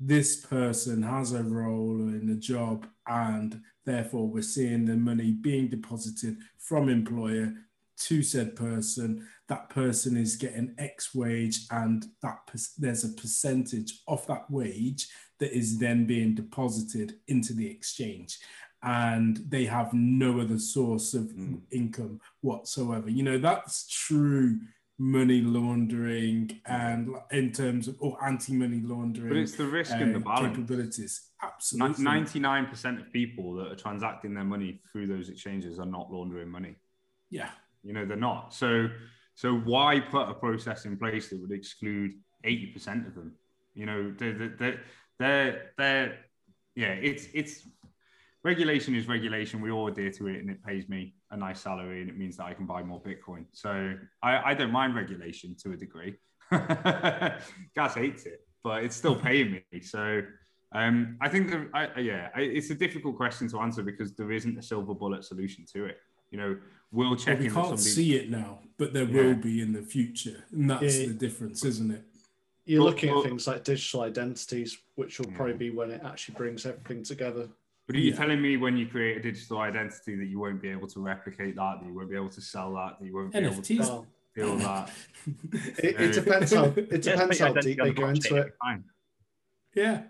this 0.00 0.36
person 0.46 1.02
has 1.02 1.32
a 1.32 1.42
role 1.42 2.00
in 2.08 2.30
a 2.30 2.36
job 2.36 2.86
and 3.08 3.60
therefore 3.84 4.28
we're 4.28 4.42
seeing 4.42 4.84
the 4.84 4.96
money 4.96 5.32
being 5.32 5.68
deposited 5.68 6.36
from 6.58 6.88
employer 6.88 7.54
to 7.98 8.22
said 8.22 8.54
person. 8.54 9.26
That 9.48 9.70
person 9.70 10.16
is 10.16 10.36
getting 10.36 10.74
x 10.78 11.14
wage 11.14 11.66
and 11.70 12.04
that 12.22 12.38
there's 12.78 13.04
a 13.04 13.08
percentage 13.20 14.02
of 14.06 14.26
that 14.26 14.50
wage 14.50 15.08
that 15.40 15.56
is 15.56 15.78
then 15.78 16.06
being 16.06 16.34
deposited 16.34 17.14
into 17.28 17.54
the 17.54 17.68
exchange. 17.68 18.38
And 18.82 19.38
they 19.48 19.64
have 19.64 19.92
no 19.92 20.40
other 20.40 20.58
source 20.58 21.14
of 21.14 21.24
Mm. 21.32 21.62
income 21.72 22.20
whatsoever. 22.42 23.10
You 23.10 23.24
know 23.24 23.38
that's 23.38 23.88
true 23.88 24.60
money 24.98 25.40
laundering 25.40 26.60
and 26.66 27.08
in 27.30 27.52
terms 27.52 27.86
of 27.86 27.96
or 28.00 28.22
anti-money 28.24 28.80
laundering 28.82 29.28
but 29.28 29.36
it's 29.36 29.54
the 29.54 29.64
risk 29.64 29.92
and 29.92 30.12
the 30.14 30.18
uh, 30.18 30.22
balance. 30.22 30.56
capabilities 30.56 31.30
absolutely 31.42 32.04
Ninety-nine 32.04 32.66
percent 32.66 33.00
of 33.00 33.12
people 33.12 33.54
that 33.54 33.70
are 33.70 33.76
transacting 33.76 34.34
their 34.34 34.44
money 34.44 34.80
through 34.90 35.06
those 35.06 35.28
exchanges 35.28 35.78
are 35.78 35.86
not 35.86 36.10
laundering 36.10 36.48
money. 36.48 36.74
yeah 37.30 37.50
You 37.84 37.92
know, 37.94 38.04
they're 38.04 38.16
not. 38.16 38.52
So, 38.52 38.88
so 39.36 39.54
why 39.54 40.00
put 40.00 40.28
a 40.28 40.34
process 40.34 40.84
in 40.84 40.96
place 40.98 41.28
that 41.30 41.40
would 41.40 41.52
exclude 41.52 42.10
eighty 42.42 42.66
percent 42.66 43.06
of 43.06 43.14
them? 43.14 43.36
You 43.74 43.86
know, 43.86 44.12
they're, 44.18 44.36
they're, 44.58 44.80
they're, 45.20 45.72
they're, 45.78 46.18
yeah, 46.74 46.94
it's 47.10 47.28
it's 47.32 47.54
regulation 48.52 48.94
is 48.94 49.06
regulation. 49.08 49.60
We 49.60 49.70
all 49.70 49.88
adhere 49.88 50.10
to 50.12 50.26
it, 50.28 50.40
and 50.40 50.48
it 50.50 50.64
pays 50.64 50.88
me 50.88 51.14
a 51.30 51.36
nice 51.36 51.60
salary, 51.60 52.00
and 52.00 52.08
it 52.10 52.16
means 52.16 52.38
that 52.38 52.46
I 52.46 52.54
can 52.54 52.64
buy 52.66 52.82
more 52.82 53.00
Bitcoin. 53.00 53.44
So 53.52 53.94
I, 54.22 54.50
I 54.50 54.54
don't 54.54 54.72
mind 54.72 54.94
regulation 54.96 55.54
to 55.62 55.72
a 55.72 55.76
degree. 55.76 56.14
Gaz 56.50 57.94
hates 57.94 58.24
it, 58.24 58.40
but 58.64 58.82
it's 58.84 58.96
still 58.96 59.14
paying 59.14 59.50
me. 59.52 59.80
So 59.82 60.22
um, 60.72 61.18
I 61.20 61.28
think 61.28 61.50
that, 61.50 61.68
I, 61.74 62.00
yeah, 62.00 62.28
I, 62.34 62.40
it's 62.40 62.70
a 62.70 62.74
difficult 62.74 63.16
question 63.16 63.48
to 63.50 63.60
answer 63.60 63.82
because 63.82 64.14
there 64.14 64.32
isn't 64.32 64.56
a 64.58 64.62
silver 64.62 64.94
bullet 64.94 65.24
solution 65.24 65.64
to 65.74 65.84
it. 65.84 65.98
You 66.30 66.38
know, 66.38 66.56
we'll 66.90 67.10
Well, 67.10 67.16
check 67.18 67.38
we 67.40 67.46
in 67.46 67.52
can't 67.52 67.66
somebody. 67.66 67.82
see 67.82 68.16
it 68.16 68.30
now 68.30 68.60
but 68.78 68.92
there 68.94 69.04
Yeah. 69.04 69.22
will 69.22 69.34
be 69.34 69.60
in 69.60 69.72
the 69.72 69.82
future 69.82 70.44
and 70.52 70.70
that's 70.70 70.98
Yeah. 70.98 71.08
the 71.08 71.14
difference 71.14 71.64
isn't 71.64 71.90
it 71.90 72.02
You're 72.64 72.80
Well- 72.82 72.90
looking 72.92 73.10
well- 73.10 73.22
at 73.22 73.28
things 73.28 73.46
like 73.46 73.64
digital 73.64 74.02
identities, 74.02 74.78
which 74.94 75.18
will 75.18 75.28
Yeah. 75.30 75.36
probably 75.36 75.54
be 75.54 75.70
when 75.70 75.90
it 75.90 76.02
actually 76.04 76.36
brings 76.36 76.64
everything 76.66 77.02
together. 77.02 77.48
But 77.88 77.96
are 77.96 78.00
you 78.00 78.10
Yeah. 78.10 78.16
telling 78.18 78.42
me 78.42 78.58
when 78.58 78.76
you 78.76 78.86
create 78.86 79.16
a 79.16 79.20
digital 79.22 79.58
identity 79.60 80.14
that 80.16 80.26
you 80.26 80.38
won't 80.38 80.60
be 80.60 80.68
able 80.68 80.86
to 80.88 81.00
replicate 81.00 81.56
that, 81.56 81.80
that 81.80 81.86
you 81.86 81.94
won't 81.94 82.10
be 82.10 82.16
able 82.16 82.28
to 82.28 82.40
sell 82.42 82.74
that, 82.74 82.98
that 83.00 83.06
you 83.06 83.14
won't 83.14 83.32
be 83.32 83.38
able 83.38 83.62
to 83.62 83.62
NFTs. 83.62 84.06
Feel 84.34 84.56
that? 84.58 84.90
it, 85.78 85.98
it 85.98 86.12
depends 86.12 86.52
how 86.52 86.64
it 86.66 87.00
depends 87.02 87.38
how 87.38 87.52
deep 87.54 87.80
on 87.80 87.88
they 87.88 87.94
go 87.94 88.08
into 88.08 88.36
it. 88.36 88.54
Fine. 88.62 88.84
yeah 89.74 90.02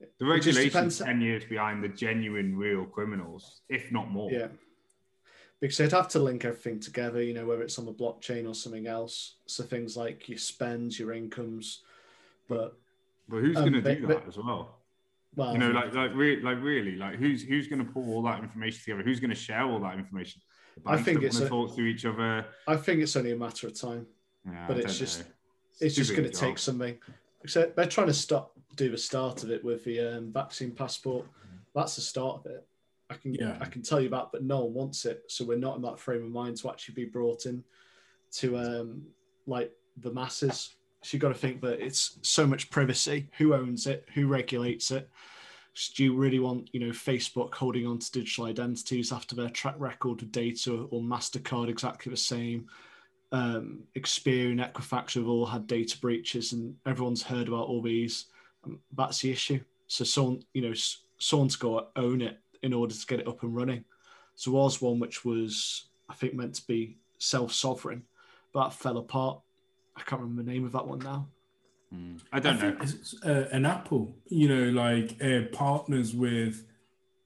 The 0.00 0.06
It 0.06 0.08
just 0.40 0.56
regulation 0.56 0.64
depends- 0.70 0.98
ten 0.98 1.20
years 1.20 1.44
behind 1.44 1.84
the 1.84 1.88
genuine, 1.90 2.56
real 2.56 2.86
criminals, 2.86 3.60
if 3.68 3.92
not 3.92 4.10
more. 4.10 4.32
Yeah. 4.32 4.48
Because 5.60 5.76
they'd 5.76 5.92
have 5.92 6.08
to 6.08 6.18
link 6.20 6.46
everything 6.46 6.80
together, 6.80 7.22
you 7.22 7.34
know, 7.34 7.44
whether 7.46 7.62
it's 7.62 7.78
on 7.78 7.84
the 7.84 7.92
blockchain 7.92 8.48
or 8.48 8.54
something 8.54 8.86
else. 8.86 9.36
So 9.46 9.62
things 9.62 9.94
like 9.94 10.26
your 10.30 10.38
spends, 10.38 10.98
your 10.98 11.12
incomes, 11.12 11.82
but 12.48 12.78
But 13.28 13.42
who's 13.42 13.56
Um, 13.58 13.62
going 13.64 13.74
to 13.74 13.82
but- 13.82 13.98
do 14.00 14.06
but- 14.06 14.20
that 14.22 14.26
as 14.28 14.38
well? 14.38 14.78
Well, 15.34 15.52
You 15.52 15.58
know, 15.58 15.70
like 15.70 15.94
like 15.94 16.14
re- 16.14 16.40
like 16.42 16.60
really, 16.60 16.96
like 16.96 17.16
who's 17.16 17.42
who's 17.42 17.66
going 17.66 17.84
to 17.84 17.90
pull 17.90 18.14
all 18.14 18.22
that 18.22 18.42
information 18.42 18.80
together? 18.84 19.02
Who's 19.02 19.20
going 19.20 19.30
to 19.30 19.36
share 19.36 19.62
all 19.64 19.80
that 19.80 19.98
information? 19.98 20.42
I 20.86 21.00
think 21.00 21.22
it's 21.22 21.38
a- 21.40 21.48
talk 21.48 21.74
to 21.76 21.82
each 21.82 22.04
other. 22.04 22.44
I 22.66 22.76
think 22.76 23.00
it's 23.02 23.16
only 23.16 23.32
a 23.32 23.36
matter 23.36 23.66
of 23.66 23.78
time. 23.78 24.06
Yeah, 24.46 24.64
but 24.66 24.78
it's 24.78 24.98
just-. 24.98 25.24
It's 25.80 25.94
just 25.94 26.14
going 26.14 26.30
to 26.30 26.36
take 26.36 26.58
something. 26.58 26.98
Except 27.42 27.74
they're 27.76 27.86
trying 27.86 28.06
to 28.08 28.14
stop 28.14 28.52
do 28.76 28.90
the 28.90 28.98
start 28.98 29.42
of 29.42 29.50
it 29.50 29.62
with 29.64 29.84
the 29.84 30.00
um, 30.16 30.32
vaccine 30.32 30.70
passport. 30.70 31.26
That's 31.74 31.96
the 31.96 32.02
start 32.02 32.40
of 32.40 32.46
it. 32.46 32.66
I 33.10 33.14
can 33.14 33.34
Yeah. 33.34 33.58
I 33.60 33.64
can 33.66 33.82
tell 33.82 34.00
you 34.00 34.08
that, 34.10 34.28
but 34.32 34.42
no 34.44 34.64
one 34.64 34.74
wants 34.74 35.04
it, 35.06 35.24
so 35.28 35.44
we're 35.44 35.58
not 35.58 35.76
in 35.76 35.82
that 35.82 35.98
frame 35.98 36.24
of 36.24 36.30
mind 36.30 36.56
to 36.58 36.70
actually 36.70 36.94
be 36.94 37.04
brought 37.04 37.46
in 37.46 37.64
to 38.32 38.56
um, 38.58 39.02
like 39.46 39.72
the 39.98 40.10
masses. 40.12 40.76
So 41.02 41.16
you've 41.16 41.22
got 41.22 41.28
to 41.28 41.34
think 41.34 41.60
that 41.62 41.84
it's 41.84 42.18
so 42.22 42.46
much 42.46 42.70
privacy. 42.70 43.28
Who 43.38 43.54
owns 43.54 43.86
it? 43.86 44.08
Who 44.14 44.26
regulates 44.26 44.90
it? 44.90 45.10
do 45.94 46.04
you 46.04 46.14
really 46.14 46.38
want, 46.38 46.68
you 46.72 46.80
know, 46.80 46.92
Facebook 46.92 47.54
holding 47.54 47.86
on 47.86 47.98
to 47.98 48.12
digital 48.12 48.44
identities 48.44 49.10
after 49.10 49.34
their 49.34 49.48
track 49.48 49.74
record 49.78 50.20
of 50.20 50.30
data 50.30 50.86
or 50.90 51.00
Mastercard 51.00 51.68
exactly 51.68 52.10
the 52.10 52.16
same? 52.16 52.68
Um, 53.32 53.84
Experian, 53.96 54.60
Equifax 54.60 55.14
have 55.14 55.26
all 55.26 55.46
had 55.46 55.66
data 55.66 55.98
breaches, 55.98 56.52
and 56.52 56.76
everyone's 56.84 57.22
heard 57.22 57.48
about 57.48 57.68
all 57.68 57.80
these. 57.80 58.26
Um, 58.64 58.80
that's 58.94 59.20
the 59.20 59.30
issue. 59.30 59.60
So 59.86 60.04
someone, 60.04 60.42
you 60.52 60.60
know, 60.60 60.74
someone's 61.18 61.56
got 61.56 61.94
to 61.94 62.00
own 62.00 62.20
it 62.20 62.38
in 62.62 62.74
order 62.74 62.94
to 62.94 63.06
get 63.06 63.20
it 63.20 63.28
up 63.28 63.42
and 63.42 63.56
running. 63.56 63.84
So 64.34 64.52
was 64.52 64.82
one 64.82 65.00
which 65.00 65.24
was, 65.24 65.86
I 66.08 66.14
think, 66.14 66.34
meant 66.34 66.54
to 66.56 66.66
be 66.66 66.98
self-sovereign, 67.18 68.02
but 68.52 68.64
that 68.64 68.74
fell 68.74 68.98
apart. 68.98 69.40
I 69.96 70.02
can't 70.02 70.22
remember 70.22 70.42
the 70.42 70.50
name 70.50 70.64
of 70.64 70.72
that 70.72 70.86
one 70.86 71.00
now. 71.00 71.28
Mm. 71.94 72.20
I 72.32 72.40
don't 72.40 72.62
I 72.62 72.70
know. 72.70 72.76
It's, 72.80 73.14
uh, 73.24 73.48
an 73.52 73.66
Apple, 73.66 74.16
you 74.28 74.48
know, 74.48 74.70
like 74.70 75.22
uh, 75.22 75.42
partners 75.52 76.14
with 76.14 76.64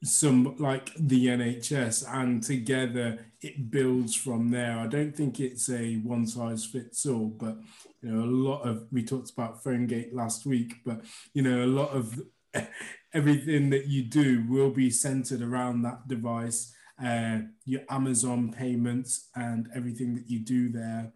some 0.03 0.57
like 0.59 0.93
the 0.99 1.27
NHS, 1.27 2.05
and 2.13 2.43
together 2.43 3.27
it 3.41 3.71
builds 3.71 4.15
from 4.15 4.51
there. 4.51 4.79
I 4.79 4.87
don't 4.87 5.17
think 5.17 5.41
it's 5.41 5.69
a 5.71 5.97
one 5.97 6.27
size 6.27 6.65
fits 6.65 7.07
all, 7.07 7.27
but 7.27 7.57
you 8.03 8.11
know, 8.11 8.25
a 8.25 8.27
lot 8.27 8.63
of 8.63 8.87
we 8.93 9.05
talked 9.05 9.31
about 9.31 9.63
PhoneGate 9.63 10.13
last 10.13 10.47
week, 10.47 10.81
but 10.85 11.03
you 11.33 11.43
know, 11.43 11.65
a 11.65 11.67
lot 11.67 11.91
of 11.91 12.21
everything 13.15 13.71
that 13.71 13.87
you 13.87 14.03
do 14.03 14.45
will 14.49 14.71
be 14.71 14.91
centered 14.91 15.43
around 15.43 15.83
that 15.83 16.09
device. 16.09 16.73
Uh, 17.03 17.41
your 17.67 17.83
Amazon 17.91 18.51
payments 18.51 19.29
and 19.37 19.69
everything 19.75 20.15
that 20.15 20.31
you 20.31 20.39
do 20.39 20.71
there 20.71 21.13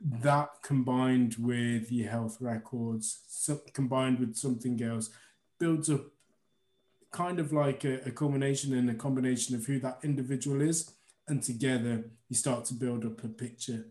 that 0.00 0.62
combined 0.62 1.36
with 1.38 1.92
your 1.92 2.10
health 2.10 2.38
records, 2.40 3.20
so, 3.28 3.60
combined 3.74 4.18
with 4.18 4.36
something 4.36 4.82
else, 4.82 5.10
builds 5.58 5.90
up 5.90 6.06
kind 7.12 7.38
of 7.38 7.52
like 7.52 7.84
a, 7.84 8.00
a 8.06 8.10
culmination 8.10 8.74
and 8.74 8.88
a 8.88 8.94
combination 8.94 9.54
of 9.54 9.66
who 9.66 9.78
that 9.80 9.98
individual 10.02 10.62
is. 10.62 10.92
And 11.28 11.42
together 11.42 12.10
you 12.28 12.36
start 12.36 12.64
to 12.66 12.74
build 12.74 13.04
up 13.04 13.22
a 13.22 13.28
picture. 13.28 13.86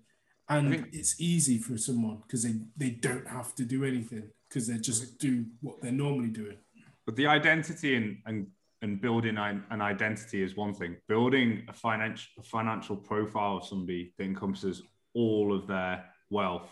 And 0.50 0.72
think, 0.72 0.88
it's 0.92 1.22
easy 1.22 1.58
for 1.58 1.78
someone 1.78 2.18
because 2.24 2.44
they, 2.44 2.56
they 2.76 2.90
don't 2.90 3.28
have 3.28 3.54
to 3.56 3.64
do 3.64 3.86
anything 3.86 4.30
because 4.50 4.68
they 4.68 4.78
just 4.78 5.20
do 5.20 5.46
what 5.62 5.82
they're 5.82 5.92
normally 5.92 6.30
doing. 6.30 6.58
But 7.06 7.16
the 7.16 7.28
identity 7.28 7.96
and, 7.96 8.18
and, 8.26 8.48
and 8.82 9.00
building 9.00 9.38
an 9.38 9.82
identity 9.82 10.42
is 10.42 10.56
one 10.56 10.74
thing. 10.74 10.98
Building 11.08 11.64
a 11.70 11.74
financial, 11.74 12.28
a 12.40 12.44
financial 12.44 12.96
profile 12.96 13.58
of 13.58 13.66
somebody 13.66 14.14
that 14.18 14.24
encompasses 14.24 14.82
all 15.14 15.54
of 15.56 15.68
their 15.68 16.06
wealth 16.30 16.70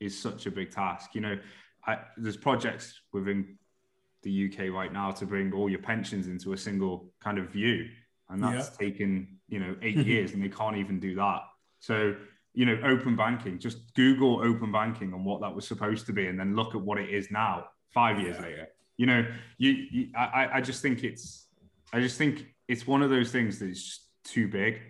is 0.00 0.18
such 0.18 0.46
a 0.46 0.50
big 0.50 0.70
task. 0.70 1.14
You 1.14 1.20
know, 1.22 1.38
I, 1.86 1.98
there's 2.16 2.36
projects 2.36 3.00
within 3.12 3.58
the 4.22 4.50
UK 4.50 4.72
right 4.72 4.92
now 4.92 5.10
to 5.12 5.26
bring 5.26 5.52
all 5.52 5.68
your 5.70 5.80
pensions 5.80 6.26
into 6.26 6.52
a 6.52 6.56
single 6.56 7.12
kind 7.20 7.38
of 7.38 7.50
view, 7.50 7.86
and 8.28 8.42
that's 8.42 8.70
yeah. 8.70 8.86
taken 8.88 9.38
you 9.48 9.60
know 9.60 9.76
eight 9.82 9.96
years, 10.06 10.32
and 10.32 10.42
they 10.42 10.48
can't 10.48 10.76
even 10.76 10.98
do 11.00 11.14
that. 11.16 11.42
So 11.80 12.14
you 12.54 12.64
know, 12.64 12.78
open 12.84 13.16
banking. 13.16 13.58
Just 13.58 13.94
Google 13.94 14.40
open 14.40 14.72
banking 14.72 15.12
and 15.12 15.24
what 15.24 15.42
that 15.42 15.54
was 15.54 15.68
supposed 15.68 16.06
to 16.06 16.12
be, 16.12 16.26
and 16.26 16.40
then 16.40 16.56
look 16.56 16.74
at 16.74 16.80
what 16.80 16.98
it 16.98 17.10
is 17.10 17.30
now. 17.30 17.66
Five 17.92 18.20
years 18.20 18.36
yeah. 18.38 18.46
later, 18.46 18.68
you 18.96 19.06
know, 19.06 19.26
you, 19.58 19.70
you 19.90 20.08
I, 20.16 20.48
I 20.54 20.60
just 20.60 20.82
think 20.82 21.04
it's, 21.04 21.46
I 21.92 22.00
just 22.00 22.18
think 22.18 22.46
it's 22.68 22.86
one 22.86 23.02
of 23.02 23.10
those 23.10 23.30
things 23.30 23.58
that's 23.58 24.06
too 24.24 24.48
big 24.48 24.80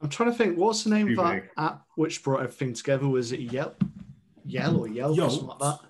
I'm 0.00 0.08
trying 0.08 0.30
to 0.30 0.36
think. 0.36 0.58
What's 0.58 0.84
the 0.84 0.90
name 0.90 1.06
Too 1.06 1.12
of 1.12 1.26
that 1.26 1.34
big. 1.34 1.50
app 1.56 1.86
which 1.94 2.22
brought 2.22 2.40
everything 2.42 2.74
together? 2.74 3.08
Was 3.08 3.32
it 3.32 3.40
Yelp, 3.40 3.82
Yell 4.44 4.78
or 4.78 4.88
Yelp 4.88 5.18
or 5.18 5.30
something 5.30 5.48
like 5.48 5.58
that? 5.58 5.80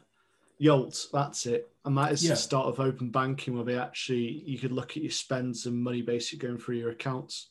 Yolt, 0.58 1.06
that's 1.12 1.46
it. 1.46 1.70
And 1.84 1.96
that 1.98 2.12
is 2.12 2.24
yeah. 2.24 2.30
the 2.30 2.36
start 2.36 2.66
of 2.66 2.80
open 2.80 3.10
banking, 3.10 3.54
where 3.54 3.64
they 3.64 3.78
actually 3.78 4.42
you 4.46 4.58
could 4.58 4.72
look 4.72 4.96
at 4.96 5.02
your 5.02 5.10
spends 5.10 5.66
and 5.66 5.76
money 5.76 6.02
basically 6.02 6.46
going 6.46 6.58
through 6.58 6.76
your 6.76 6.90
accounts. 6.90 7.48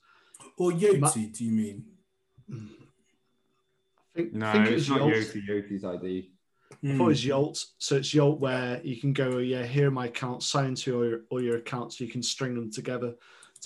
Or 0.58 0.72
Yoti, 0.72 1.00
Ma- 1.00 1.12
do 1.12 1.46
you 1.46 1.52
mean? 1.52 1.86
I 2.52 2.56
think, 4.16 4.34
no, 4.34 4.48
I 4.48 4.54
think 4.54 4.68
it 4.68 4.74
it's 4.74 4.90
not 4.90 5.02
Yoti. 5.02 5.48
Yoti's 5.48 5.84
ID. 5.84 6.32
I 6.72 6.98
thought 6.98 7.04
it 7.04 7.08
was. 7.08 7.26
Yolt. 7.26 7.66
So 7.78 7.96
it's 7.98 8.14
Yolt 8.14 8.40
where 8.40 8.82
you 8.84 8.98
can 8.98 9.14
go, 9.14 9.34
oh, 9.34 9.38
yeah, 9.38 9.64
here 9.64 9.88
are 9.88 9.92
my 9.92 10.08
accounts, 10.08 10.48
sign 10.48 10.66
into 10.68 10.96
all 10.96 11.06
your, 11.06 11.22
all 11.30 11.42
your 11.42 11.58
accounts, 11.58 11.98
so 11.98 12.04
you 12.04 12.12
can 12.12 12.24
string 12.24 12.56
them 12.56 12.72
together 12.72 13.16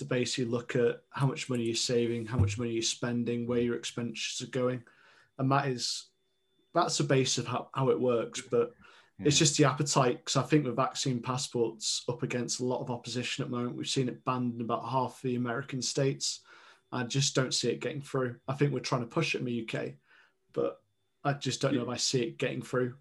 to 0.00 0.04
basically 0.04 0.50
look 0.50 0.74
at 0.74 1.02
how 1.10 1.26
much 1.26 1.48
money 1.48 1.62
you're 1.62 1.74
saving, 1.74 2.26
how 2.26 2.38
much 2.38 2.58
money 2.58 2.72
you're 2.72 2.82
spending, 2.82 3.46
where 3.46 3.60
your 3.60 3.76
expenditures 3.76 4.42
are 4.42 4.50
going, 4.50 4.82
and 5.38 5.50
that 5.52 5.68
is 5.68 6.08
that's 6.74 6.98
the 6.98 7.04
base 7.04 7.38
of 7.38 7.46
how, 7.46 7.68
how 7.74 7.90
it 7.90 8.00
works. 8.00 8.40
But 8.40 8.72
yeah. 9.18 9.26
it's 9.26 9.38
just 9.38 9.56
the 9.56 9.64
appetite 9.64 10.18
because 10.18 10.36
I 10.36 10.42
think 10.42 10.64
the 10.64 10.72
vaccine 10.72 11.20
passports 11.20 12.04
up 12.08 12.22
against 12.22 12.60
a 12.60 12.64
lot 12.64 12.80
of 12.80 12.90
opposition 12.90 13.44
at 13.44 13.50
the 13.50 13.56
moment. 13.56 13.76
We've 13.76 13.86
seen 13.86 14.08
it 14.08 14.24
banned 14.24 14.54
in 14.54 14.60
about 14.60 14.88
half 14.88 15.20
the 15.22 15.36
American 15.36 15.82
states. 15.82 16.40
I 16.92 17.04
just 17.04 17.34
don't 17.34 17.54
see 17.54 17.70
it 17.70 17.80
getting 17.80 18.00
through. 18.00 18.36
I 18.48 18.54
think 18.54 18.72
we're 18.72 18.80
trying 18.80 19.02
to 19.02 19.06
push 19.06 19.34
it 19.34 19.38
in 19.38 19.44
the 19.44 19.68
UK, 19.68 19.92
but 20.52 20.80
I 21.22 21.34
just 21.34 21.60
don't 21.60 21.74
know 21.74 21.82
if 21.82 21.88
I 21.88 21.96
see 21.96 22.22
it 22.22 22.38
getting 22.38 22.62
through. 22.62 22.94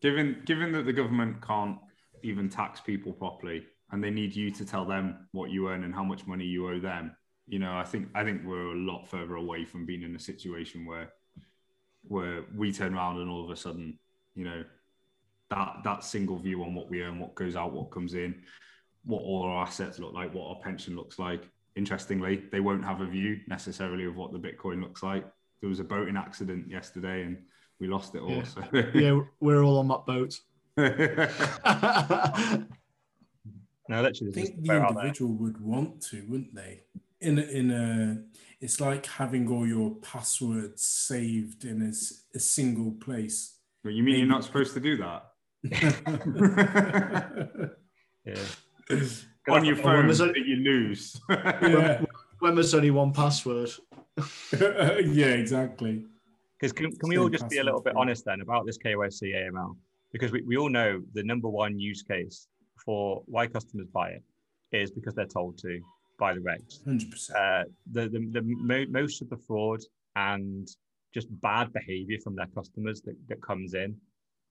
Given 0.00 0.42
given 0.44 0.72
that 0.72 0.86
the 0.86 0.92
government 0.92 1.46
can't 1.46 1.78
even 2.22 2.48
tax 2.48 2.80
people 2.80 3.12
properly, 3.12 3.66
and 3.92 4.02
they 4.02 4.10
need 4.10 4.34
you 4.34 4.50
to 4.50 4.64
tell 4.64 4.84
them 4.84 5.28
what 5.32 5.50
you 5.50 5.68
earn 5.68 5.84
and 5.84 5.94
how 5.94 6.04
much 6.04 6.26
money 6.26 6.44
you 6.44 6.68
owe 6.68 6.80
them. 6.80 7.16
You 7.48 7.60
know 7.60 7.76
i 7.76 7.84
think 7.84 8.08
i 8.12 8.24
think 8.24 8.42
we're 8.44 8.72
a 8.72 8.76
lot 8.76 9.06
further 9.06 9.36
away 9.36 9.64
from 9.64 9.86
being 9.86 10.02
in 10.02 10.16
a 10.16 10.18
situation 10.18 10.84
where 10.84 11.12
where 12.08 12.42
we 12.56 12.72
turn 12.72 12.94
around 12.94 13.20
and 13.20 13.30
all 13.30 13.44
of 13.44 13.50
a 13.50 13.56
sudden 13.56 13.98
you 14.34 14.44
know 14.44 14.64
that 15.50 15.76
that 15.84 16.02
single 16.02 16.38
view 16.38 16.62
on 16.64 16.74
what 16.74 16.90
we 16.90 17.02
earn 17.02 17.20
what 17.20 17.36
goes 17.36 17.54
out 17.54 17.72
what 17.72 17.90
comes 17.92 18.14
in 18.14 18.34
what 19.04 19.22
all 19.22 19.44
our 19.44 19.64
assets 19.64 19.98
look 19.98 20.12
like 20.12 20.34
what 20.34 20.48
our 20.48 20.56
pension 20.56 20.96
looks 20.96 21.18
like. 21.18 21.48
Interestingly 21.76 22.42
they 22.50 22.60
won't 22.60 22.84
have 22.84 23.00
a 23.00 23.06
view 23.06 23.38
necessarily 23.46 24.04
of 24.04 24.16
what 24.16 24.32
the 24.32 24.38
bitcoin 24.38 24.82
looks 24.82 25.02
like. 25.02 25.24
There 25.60 25.68
was 25.68 25.78
a 25.78 25.84
boating 25.84 26.16
accident 26.16 26.68
yesterday 26.68 27.22
and 27.22 27.38
we 27.78 27.86
lost 27.86 28.14
it 28.14 28.22
all 28.22 28.30
yeah, 28.30 28.42
so. 28.42 28.62
yeah 28.94 29.20
we're 29.40 29.62
all 29.62 29.78
on 29.78 29.88
that 29.88 30.06
boat 30.06 30.40
No, 33.88 34.02
literally. 34.02 34.32
I 34.32 34.34
think 34.34 34.62
the 34.62 34.74
individual 34.74 35.32
would 35.34 35.60
want 35.60 36.02
to, 36.10 36.24
wouldn't 36.28 36.54
they? 36.54 36.82
In 37.20 37.38
a, 37.38 37.42
in 37.42 37.70
a, 37.70 38.22
it's 38.60 38.80
like 38.80 39.06
having 39.06 39.48
all 39.48 39.66
your 39.66 39.94
passwords 39.96 40.82
saved 40.82 41.64
in 41.64 41.82
a, 41.82 41.92
a 42.36 42.40
single 42.40 42.92
place. 42.92 43.56
But 43.82 43.94
you 43.94 44.02
mean 44.02 44.14
Maybe. 44.14 44.18
you're 44.18 44.28
not 44.28 44.44
supposed 44.44 44.74
to 44.74 44.80
do 44.80 44.96
that? 44.98 45.32
yeah. 48.24 48.34
On 49.48 49.64
your 49.64 49.76
phone 49.76 50.08
that 50.08 50.44
you 50.44 50.56
lose. 50.56 51.20
yeah. 51.30 52.04
When 52.40 52.54
there's 52.54 52.74
only 52.74 52.90
one 52.90 53.12
password. 53.12 53.70
yeah, 54.60 55.26
exactly. 55.26 56.04
Because 56.58 56.72
can, 56.72 56.90
can 56.90 57.08
we 57.08 57.18
all 57.18 57.28
just 57.28 57.48
be 57.48 57.58
a 57.58 57.64
little 57.64 57.80
bit 57.80 57.94
honest 57.96 58.24
then 58.24 58.40
about 58.40 58.66
this 58.66 58.78
KYC 58.78 59.34
AML? 59.34 59.76
Because 60.12 60.32
we, 60.32 60.42
we 60.42 60.56
all 60.56 60.68
know 60.68 61.02
the 61.14 61.22
number 61.22 61.48
one 61.48 61.78
use 61.78 62.02
case 62.02 62.48
for 62.86 63.22
why 63.26 63.46
customers 63.46 63.88
buy 63.92 64.10
it 64.10 64.22
is 64.72 64.90
because 64.90 65.14
they're 65.14 65.26
told 65.26 65.58
to 65.58 65.80
by 66.18 66.32
the 66.32 66.40
regs. 66.40 66.82
100%. 66.86 67.30
Uh, 67.30 67.64
the, 67.92 68.08
the, 68.08 68.30
the 68.32 68.42
mo- 68.42 68.86
most 68.88 69.20
of 69.20 69.28
the 69.28 69.36
fraud 69.36 69.80
and 70.14 70.66
just 71.12 71.28
bad 71.42 71.72
behavior 71.72 72.16
from 72.24 72.34
their 72.34 72.46
customers 72.54 73.02
that, 73.02 73.16
that 73.28 73.42
comes 73.42 73.74
in 73.74 73.94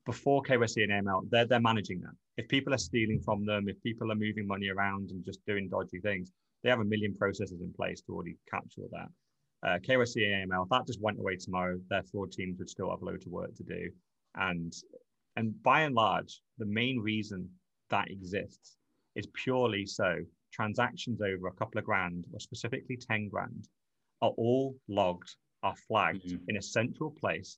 before 0.06 0.44
KYC 0.44 0.84
and 0.84 1.08
AML, 1.08 1.30
they're, 1.30 1.46
they're 1.46 1.60
managing 1.60 2.00
that. 2.02 2.14
If 2.38 2.48
people 2.48 2.74
are 2.74 2.80
stealing 2.80 3.20
from 3.20 3.46
them, 3.46 3.68
if 3.68 3.82
people 3.82 4.12
are 4.12 4.16
moving 4.16 4.46
money 4.48 4.70
around 4.70 5.10
and 5.10 5.26
just 5.26 5.44
doing 5.46 5.68
dodgy 5.68 6.00
things, 6.00 6.32
they 6.64 6.70
have 6.70 6.80
a 6.80 6.86
million 6.86 7.16
processes 7.16 7.62
in 7.62 7.74
place 7.74 8.02
to 8.02 8.14
already 8.14 8.38
capture 8.50 8.84
that. 8.92 9.08
Uh, 9.68 9.80
KYC 9.80 10.32
and 10.32 10.52
AML, 10.52 10.68
that 10.70 10.86
just 10.86 11.02
went 11.02 11.20
away 11.20 11.38
tomorrow. 11.38 11.78
Their 11.90 12.04
fraud 12.04 12.32
teams 12.32 12.60
would 12.60 12.70
still 12.70 12.92
have 12.92 13.02
a 13.02 13.06
load 13.06 13.24
of 13.26 13.32
work 13.32 13.56
to 13.56 13.64
do. 13.64 13.90
And, 14.36 14.74
and 15.36 15.62
by 15.64 15.82
and 15.82 15.96
large, 15.96 16.42
the 16.60 16.66
main 16.66 17.00
reason 17.00 17.50
that 17.90 18.10
exists 18.10 18.78
is 19.16 19.28
purely 19.34 19.86
so 19.86 20.18
transactions 20.52 21.22
over 21.22 21.48
a 21.48 21.54
couple 21.54 21.80
of 21.80 21.86
grand 21.86 22.26
or 22.34 22.40
specifically 22.40 22.98
10 22.98 23.30
grand 23.30 23.68
are 24.22 24.32
all 24.38 24.76
logged, 24.88 25.36
are 25.64 25.76
flagged 25.88 26.26
mm-hmm. 26.26 26.50
in 26.50 26.58
a 26.58 26.62
central 26.62 27.12
place. 27.12 27.58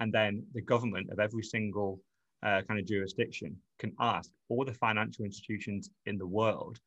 And 0.00 0.12
then 0.12 0.44
the 0.54 0.62
government 0.62 1.10
of 1.10 1.20
every 1.20 1.42
single 1.42 2.00
uh, 2.42 2.62
kind 2.66 2.80
of 2.80 2.86
jurisdiction 2.86 3.56
can 3.78 3.92
ask 4.00 4.30
all 4.48 4.64
the 4.64 4.74
financial 4.74 5.24
institutions 5.24 5.90
in 6.06 6.18
the 6.18 6.26
world, 6.26 6.78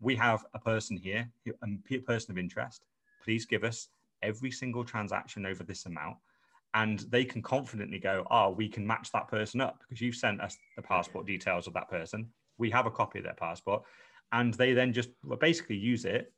we 0.00 0.14
have 0.16 0.44
a 0.54 0.58
person 0.58 0.96
here, 0.96 1.30
a 1.46 1.98
person 2.00 2.32
of 2.32 2.38
interest. 2.38 2.84
Please 3.24 3.46
give 3.46 3.64
us 3.64 3.88
every 4.22 4.50
single 4.50 4.84
transaction 4.84 5.46
over 5.46 5.64
this 5.64 5.86
amount 5.86 6.16
and 6.74 7.00
they 7.10 7.24
can 7.24 7.42
confidently 7.42 7.98
go, 7.98 8.26
oh, 8.30 8.50
we 8.50 8.68
can 8.68 8.86
match 8.86 9.12
that 9.12 9.28
person 9.28 9.60
up 9.60 9.80
because 9.80 10.00
you've 10.00 10.14
sent 10.14 10.40
us 10.40 10.56
the 10.76 10.82
passport 10.82 11.26
details 11.26 11.66
of 11.66 11.74
that 11.74 11.90
person. 11.90 12.28
We 12.58 12.70
have 12.70 12.86
a 12.86 12.90
copy 12.90 13.18
of 13.18 13.24
their 13.24 13.34
passport. 13.34 13.82
And 14.32 14.54
they 14.54 14.72
then 14.72 14.92
just 14.94 15.10
basically 15.40 15.76
use 15.76 16.06
it 16.06 16.32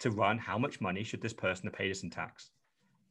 to 0.00 0.10
run 0.10 0.38
how 0.38 0.58
much 0.58 0.80
money 0.80 1.04
should 1.04 1.22
this 1.22 1.32
person 1.32 1.66
have 1.66 1.72
paid 1.74 1.92
us 1.92 2.02
in 2.02 2.10
tax. 2.10 2.50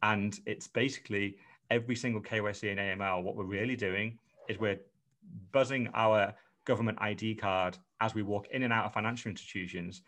And 0.04 0.38
it's 0.46 0.68
basically 0.68 1.38
every 1.72 1.96
single 1.96 2.22
KYC 2.22 2.72
and 2.72 3.02
AML. 3.02 3.24
What 3.24 3.38
we're 3.38 3.46
really 3.46 3.78
doing 3.78 4.20
is 4.50 4.60
we're 4.60 4.82
buzzing 5.54 5.90
our 5.94 6.34
government 6.66 6.98
ID 7.00 7.36
card 7.36 7.78
as 8.02 8.14
we 8.14 8.22
walk 8.22 8.48
in 8.52 8.64
and 8.64 8.74
out 8.74 8.86
of 8.86 8.94
financial 8.94 9.30
institutions. 9.30 10.02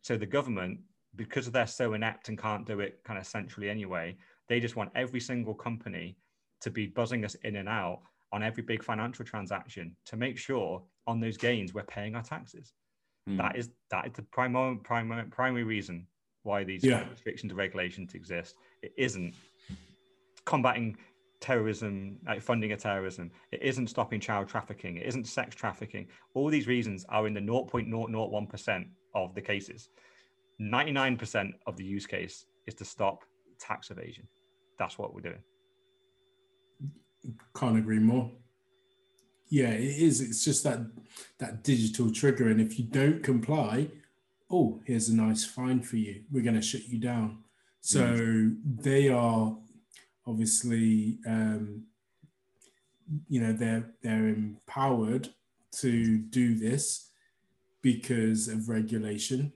So 0.00 0.16
the 0.16 0.26
government, 0.26 0.80
because 1.16 1.50
they're 1.50 1.66
so 1.66 1.92
inept 1.92 2.30
and 2.30 2.38
can't 2.38 2.66
do 2.66 2.80
it 2.80 3.00
kind 3.04 3.18
of 3.18 3.26
centrally 3.26 3.68
anyway, 3.68 4.16
they 4.48 4.60
just 4.60 4.76
want 4.76 4.90
every 4.94 5.20
single 5.20 5.54
company 5.54 6.16
to 6.60 6.70
be 6.70 6.86
buzzing 6.86 7.24
us 7.24 7.34
in 7.44 7.56
and 7.56 7.68
out 7.68 8.00
on 8.32 8.42
every 8.42 8.62
big 8.62 8.82
financial 8.82 9.24
transaction 9.24 9.96
to 10.06 10.16
make 10.16 10.36
sure 10.38 10.82
on 11.06 11.20
those 11.20 11.36
gains 11.36 11.74
we're 11.74 11.82
paying 11.84 12.14
our 12.14 12.22
taxes. 12.22 12.72
Hmm. 13.26 13.36
That 13.36 13.56
is 13.56 13.70
that 13.90 14.06
is 14.06 14.12
the 14.12 14.22
primary 14.22 14.76
primary 14.76 15.24
primary 15.24 15.64
reason 15.64 16.06
why 16.42 16.64
these 16.64 16.84
Yeah. 16.84 17.08
restrictions 17.08 17.52
and 17.52 17.58
regulations 17.58 18.14
exist. 18.14 18.54
It 18.82 18.92
isn't 18.98 19.34
combating 20.44 20.96
terrorism, 21.40 22.18
like 22.26 22.40
funding 22.40 22.72
of 22.72 22.78
terrorism. 22.78 23.30
It 23.52 23.62
isn't 23.62 23.88
stopping 23.88 24.20
child 24.20 24.48
trafficking. 24.48 24.96
It 24.96 25.06
isn't 25.06 25.26
sex 25.26 25.54
trafficking. 25.54 26.06
All 26.34 26.48
these 26.48 26.66
reasons 26.66 27.04
are 27.08 27.26
in 27.26 27.34
the 27.34 27.40
0.001% 27.40 28.86
of 29.14 29.34
the 29.34 29.42
cases. 29.42 29.88
99% 30.60 31.52
of 31.66 31.76
the 31.76 31.84
use 31.84 32.06
case 32.06 32.46
is 32.66 32.74
to 32.74 32.84
stop 32.84 33.24
tax 33.58 33.90
evasion. 33.90 34.26
That's 34.78 34.98
what 34.98 35.14
we're 35.14 35.20
doing. 35.20 35.42
Can't 37.56 37.78
agree 37.78 37.98
more. 37.98 38.30
Yeah, 39.48 39.70
it 39.70 39.84
is. 39.84 40.20
It's 40.20 40.44
just 40.44 40.64
that 40.64 40.80
that 41.38 41.62
digital 41.62 42.10
trigger, 42.10 42.48
and 42.48 42.60
if 42.60 42.78
you 42.78 42.84
don't 42.84 43.22
comply, 43.22 43.88
oh, 44.50 44.80
here's 44.84 45.08
a 45.08 45.14
nice 45.14 45.44
fine 45.44 45.80
for 45.80 45.96
you. 45.96 46.22
We're 46.30 46.42
going 46.42 46.56
to 46.56 46.62
shut 46.62 46.88
you 46.88 46.98
down. 46.98 47.38
So 47.80 48.50
they 48.64 49.10
are 49.10 49.56
obviously, 50.26 51.18
um, 51.26 51.84
you 53.28 53.40
know, 53.40 53.52
they're 53.52 53.90
they're 54.02 54.28
empowered 54.28 55.28
to 55.72 56.18
do 56.18 56.54
this 56.54 57.10
because 57.82 58.48
of 58.48 58.68
regulation, 58.68 59.52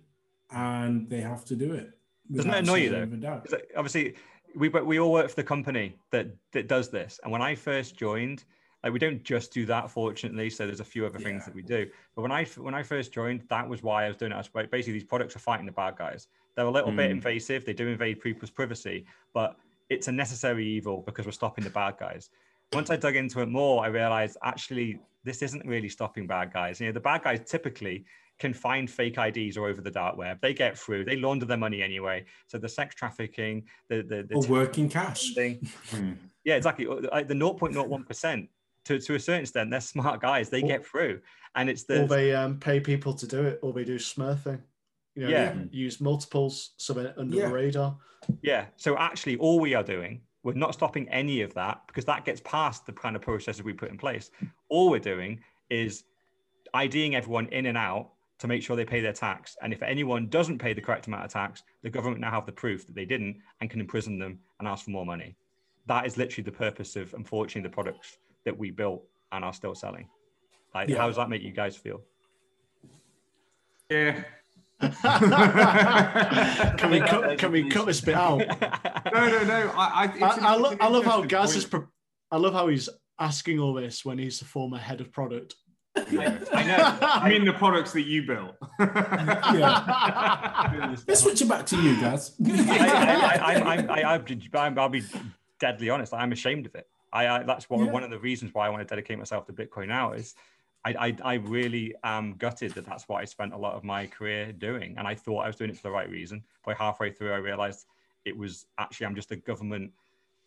and 0.50 1.08
they 1.08 1.22
have 1.22 1.44
to 1.46 1.56
do 1.56 1.72
it. 1.72 1.97
Doesn't 2.32 2.50
that 2.50 2.62
annoy 2.64 2.76
you, 2.82 2.90
though? 2.90 3.02
of 3.02 3.12
a 3.12 3.16
doubt. 3.16 3.44
'Cause, 3.44 3.54
uh, 3.54 3.58
Obviously, 3.76 4.14
we 4.54 4.68
but 4.68 4.86
we 4.86 4.98
all 4.98 5.12
work 5.12 5.28
for 5.30 5.36
the 5.36 5.44
company 5.44 5.96
that 6.10 6.26
that 6.52 6.68
does 6.68 6.90
this. 6.90 7.20
And 7.22 7.32
when 7.32 7.42
I 7.42 7.54
first 7.54 7.96
joined, 7.96 8.44
like 8.84 8.92
we 8.92 8.98
don't 8.98 9.22
just 9.22 9.52
do 9.52 9.66
that, 9.66 9.90
fortunately. 9.90 10.50
So 10.50 10.66
there's 10.66 10.80
a 10.80 10.84
few 10.84 11.04
other 11.06 11.18
things 11.18 11.42
Yeah. 11.42 11.44
that 11.46 11.54
we 11.54 11.62
do. 11.62 11.90
But 12.14 12.22
when 12.22 12.32
I 12.32 12.44
when 12.44 12.74
I 12.74 12.82
first 12.82 13.12
joined, 13.12 13.42
that 13.48 13.68
was 13.68 13.82
why 13.82 14.04
I 14.04 14.08
was 14.08 14.16
doing 14.16 14.32
it. 14.32 14.34
I 14.34 14.38
was 14.38 14.48
basically 14.48 14.92
these 14.94 15.04
products 15.04 15.36
are 15.36 15.40
fighting 15.40 15.66
the 15.66 15.72
bad 15.72 15.96
guys. 15.96 16.28
They're 16.54 16.66
a 16.66 16.70
little 16.70 16.90
bit 16.92 17.08
Mm. 17.10 17.14
invasive. 17.14 17.64
They 17.64 17.72
do 17.72 17.86
invade 17.88 18.20
people's 18.20 18.50
privacy, 18.50 19.06
but 19.32 19.56
it's 19.88 20.08
a 20.08 20.12
necessary 20.12 20.66
evil 20.66 21.02
because 21.02 21.24
we're 21.24 21.32
stopping 21.32 21.64
the 21.64 21.70
bad 21.70 21.96
guys. 21.98 22.30
Once 22.72 22.90
I 22.90 22.96
dug 22.96 23.16
into 23.16 23.40
it 23.40 23.46
more, 23.48 23.82
I 23.84 23.88
realized 23.88 24.36
actually 24.42 24.98
this 25.24 25.42
isn't 25.42 25.64
really 25.66 25.88
stopping 25.88 26.26
bad 26.26 26.52
guys. 26.52 26.80
You 26.80 26.86
know, 26.86 26.92
the 26.92 27.00
bad 27.00 27.22
guys 27.22 27.40
typically 27.48 28.04
can 28.38 28.52
find 28.54 28.88
fake 28.90 29.18
IDs 29.18 29.56
all 29.56 29.64
over 29.66 29.80
the 29.80 29.90
dark 29.90 30.16
web. 30.16 30.38
They 30.40 30.54
get 30.54 30.78
through. 30.78 31.04
They 31.04 31.16
launder 31.16 31.44
their 31.46 31.56
money 31.56 31.82
anyway. 31.82 32.24
So 32.46 32.58
the 32.58 32.68
sex 32.68 32.94
trafficking, 32.94 33.64
the 33.88 34.02
the, 34.02 34.22
the 34.28 34.34
Or 34.36 34.46
working 34.46 34.88
cash. 34.88 35.34
thing, 35.34 35.68
Hmm. 35.90 36.12
yeah, 36.44 36.56
exactly. 36.56 36.84
The 36.84 37.34
0.01 37.34 38.06
percent 38.06 38.48
to 38.84 38.98
to 38.98 39.14
a 39.14 39.20
certain 39.20 39.42
extent, 39.42 39.70
they're 39.70 39.80
smart 39.80 40.20
guys. 40.20 40.48
They 40.50 40.62
get 40.62 40.86
through, 40.86 41.20
and 41.54 41.68
it's 41.68 41.84
the 41.84 42.02
or 42.04 42.06
they 42.06 42.34
um, 42.34 42.58
pay 42.58 42.80
people 42.80 43.12
to 43.14 43.26
do 43.26 43.42
it, 43.42 43.58
or 43.62 43.72
they 43.72 43.84
do 43.84 43.96
smurfing. 43.98 44.60
You 45.14 45.24
know, 45.24 45.30
Yeah. 45.30 45.52
they 45.52 45.68
use 45.76 46.00
multiples 46.00 46.74
so 46.76 46.92
they're 46.92 47.14
under 47.18 47.36
Yeah. 47.36 47.48
the 47.48 47.52
radar. 47.54 47.98
Yeah. 48.42 48.66
So 48.76 48.96
actually, 48.96 49.36
all 49.38 49.58
we 49.58 49.74
are 49.74 49.82
doing, 49.82 50.20
we're 50.44 50.52
not 50.54 50.74
stopping 50.74 51.08
any 51.08 51.42
of 51.42 51.52
that 51.54 51.82
because 51.88 52.04
that 52.04 52.24
gets 52.24 52.40
past 52.44 52.86
the 52.86 52.92
kind 52.92 53.16
of 53.16 53.22
processes 53.22 53.62
we 53.64 53.72
put 53.72 53.90
in 53.90 53.98
place. 53.98 54.30
All 54.68 54.90
we're 54.90 55.00
doing 55.00 55.40
is 55.70 56.04
IDing 56.72 57.16
everyone 57.16 57.48
in 57.48 57.66
and 57.66 57.76
out 57.76 58.12
to 58.38 58.46
make 58.46 58.62
sure 58.62 58.76
they 58.76 58.84
pay 58.84 59.00
their 59.00 59.12
tax. 59.12 59.56
And 59.62 59.72
if 59.72 59.82
anyone 59.82 60.28
doesn't 60.28 60.58
pay 60.58 60.72
the 60.72 60.80
correct 60.80 61.06
amount 61.08 61.24
of 61.24 61.32
tax, 61.32 61.62
the 61.82 61.90
government 61.90 62.20
now 62.20 62.30
have 62.30 62.46
the 62.46 62.52
proof 62.52 62.86
that 62.86 62.94
they 62.94 63.04
didn't 63.04 63.36
and 63.60 63.68
can 63.68 63.80
imprison 63.80 64.18
them 64.18 64.38
and 64.58 64.68
ask 64.68 64.84
for 64.84 64.90
more 64.92 65.04
money. 65.06 65.36
That 65.86 66.06
is 66.06 66.16
literally 66.16 66.44
the 66.44 66.52
purpose 66.56 66.94
of, 66.96 67.12
unfortunately, 67.14 67.68
the 67.68 67.74
products 67.74 68.18
that 68.44 68.56
we 68.56 68.70
built 68.70 69.02
and 69.32 69.44
are 69.44 69.52
still 69.52 69.74
selling. 69.74 70.08
Like, 70.74 70.88
Yeah. 70.88 70.98
how 70.98 71.06
does 71.08 71.16
that 71.16 71.28
make 71.30 71.42
you 71.42 71.50
guys 71.52 71.76
feel? 71.76 72.00
Yeah. 73.90 74.22
Can 74.80 74.90
we 76.90 77.00
cut, 77.00 77.36
can 77.38 77.50
we 77.50 77.68
cut 77.68 77.86
this 77.86 78.00
bit 78.00 78.14
out? 78.14 78.40
No, 79.12 79.26
no, 79.26 79.42
no. 79.44 79.72
I, 79.74 79.90
I, 79.94 80.04
it's 80.14 80.22
I, 80.22 80.52
I, 80.52 80.56
lo- 80.56 80.76
I 80.80 80.88
love 80.88 81.04
how 81.04 81.22
Gaz 81.22 81.50
point. 81.52 81.56
is. 81.56 81.64
Pre- 81.64 81.80
I 82.30 82.36
love 82.36 82.52
how 82.52 82.68
he's 82.68 82.88
asking 83.18 83.58
all 83.58 83.72
this 83.72 84.04
when 84.04 84.18
he's 84.18 84.38
the 84.38 84.44
former 84.44 84.76
head 84.76 85.00
of 85.00 85.10
product. 85.10 85.54
I 85.96 86.64
know. 86.64 86.98
I 87.02 87.28
mean, 87.28 87.44
the 87.44 87.52
products 87.52 87.92
that 87.92 88.02
you 88.02 88.22
built. 88.26 88.54
Yeah. 88.78 90.94
Let's 91.06 91.20
switch 91.20 91.42
it 91.42 91.48
back 91.48 91.66
to 91.66 91.80
you, 91.80 92.00
guys. 92.00 92.32
I, 92.46 92.50
I, 92.50 93.54
I, 93.54 93.54
I'm, 93.54 93.66
I'm, 93.66 93.90
I, 93.90 94.02
I'll 94.02 94.18
be- 94.18 94.50
I'll 94.54 94.88
be 94.88 95.02
deadly 95.58 95.90
honest. 95.90 96.14
I'm 96.14 96.32
ashamed 96.32 96.66
of 96.66 96.74
it. 96.74 96.86
I, 97.12 97.26
I 97.26 97.42
that's 97.42 97.68
one, 97.70 97.86
Yeah. 97.86 97.92
one 97.92 98.04
of 98.04 98.10
the 98.10 98.18
reasons 98.18 98.52
why 98.54 98.66
I 98.66 98.68
want 98.68 98.80
to 98.86 98.86
dedicate 98.86 99.18
myself 99.18 99.46
to 99.46 99.52
Bitcoin 99.52 99.88
now 99.88 100.12
is 100.12 100.34
I, 100.84 100.94
I, 100.98 101.16
I 101.24 101.34
really 101.34 101.94
am 102.04 102.34
gutted 102.34 102.72
that 102.74 102.86
that's 102.86 103.08
what 103.08 103.20
I 103.20 103.24
spent 103.24 103.52
a 103.52 103.58
lot 103.58 103.74
of 103.74 103.82
my 103.82 104.06
career 104.06 104.52
doing. 104.52 104.94
And 104.98 105.08
I 105.08 105.14
thought 105.14 105.40
I 105.40 105.46
was 105.48 105.56
doing 105.56 105.70
it 105.70 105.76
for 105.76 105.82
the 105.82 105.90
right 105.90 106.08
reason. 106.08 106.44
But 106.64 106.76
halfway 106.76 107.10
through, 107.10 107.32
I 107.32 107.38
realized 107.38 107.86
it 108.24 108.36
was 108.36 108.66
actually, 108.78 109.06
I'm 109.06 109.14
just 109.14 109.32
a 109.32 109.36
government 109.36 109.90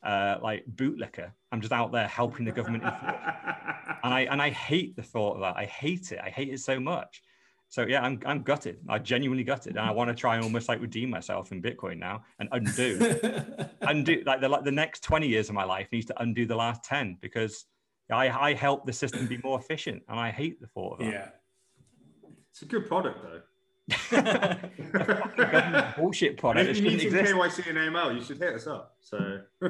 uh, 0.04 0.38
like 0.42 0.66
bootlicker. 0.76 1.32
I'm 1.52 1.62
just 1.62 1.74
out 1.74 1.92
there 1.92 2.08
helping 2.08 2.46
the 2.46 2.52
government. 2.52 2.84
and 2.84 2.94
I, 4.04 4.28
and 4.30 4.42
I 4.42 4.50
hate 4.50 4.96
the 4.96 5.04
thought 5.04 5.36
of 5.36 5.42
that. 5.42 5.56
I 5.58 5.66
hate 5.66 6.12
it. 6.12 6.20
I 6.24 6.30
hate 6.30 6.50
it 6.50 6.60
so 6.60 6.80
much. 6.80 7.22
So 7.70 7.84
yeah, 7.84 8.02
I'm, 8.02 8.20
I'm 8.26 8.42
gutted. 8.42 8.80
I 8.90 9.00
genuinely 9.00 9.46
gutted, 9.46 9.78
and 9.78 9.80
I 9.80 9.92
want 9.92 10.10
to 10.10 10.14
try 10.14 10.36
and 10.36 10.44
almost 10.44 10.68
like 10.68 10.82
redeem 10.82 11.10
myself 11.10 11.54
in 11.54 11.62
Bitcoin 11.62 12.00
now 12.00 12.24
and 12.38 12.50
undo 12.52 12.98
undo 13.82 14.22
like 14.26 14.42
the 14.42 14.50
like 14.50 14.66
the 14.66 14.72
next 14.72 15.04
20 15.04 15.26
years 15.26 15.48
of 15.48 15.56
my 15.56 15.64
life 15.64 15.88
needs 15.94 16.06
to 16.08 16.22
undo 16.22 16.46
the 16.46 16.56
last 16.56 16.84
10 16.84 17.18
because 17.22 17.66
I, 18.12 18.30
I 18.30 18.54
help 18.56 18.86
the 18.86 18.92
system 18.92 19.26
be 19.26 19.38
more 19.42 19.58
efficient 19.58 20.04
and 20.10 20.20
I 20.20 20.32
hate 20.32 20.60
the 20.60 20.68
thought 20.68 21.00
of 21.00 21.06
that. 21.06 21.14
yeah. 21.14 21.30
it's 22.52 22.62
a 22.62 22.66
good 22.66 22.88
product, 22.88 23.22
though. 23.24 23.42
Government 24.12 25.96
bullshit 25.98 26.38
product. 26.38 26.70
if 26.70 26.78
you 26.78 26.84
need 26.84 27.02
shouldn't 27.02 27.28
some 27.28 27.42
exist. 27.42 27.60
KYC 27.60 27.70
and 27.70 27.96
AML, 27.96 28.16
you 28.16 28.24
should 28.24 28.38
hit 28.38 28.54
us 28.56 28.68
up. 28.68 28.96
So, 29.02 29.42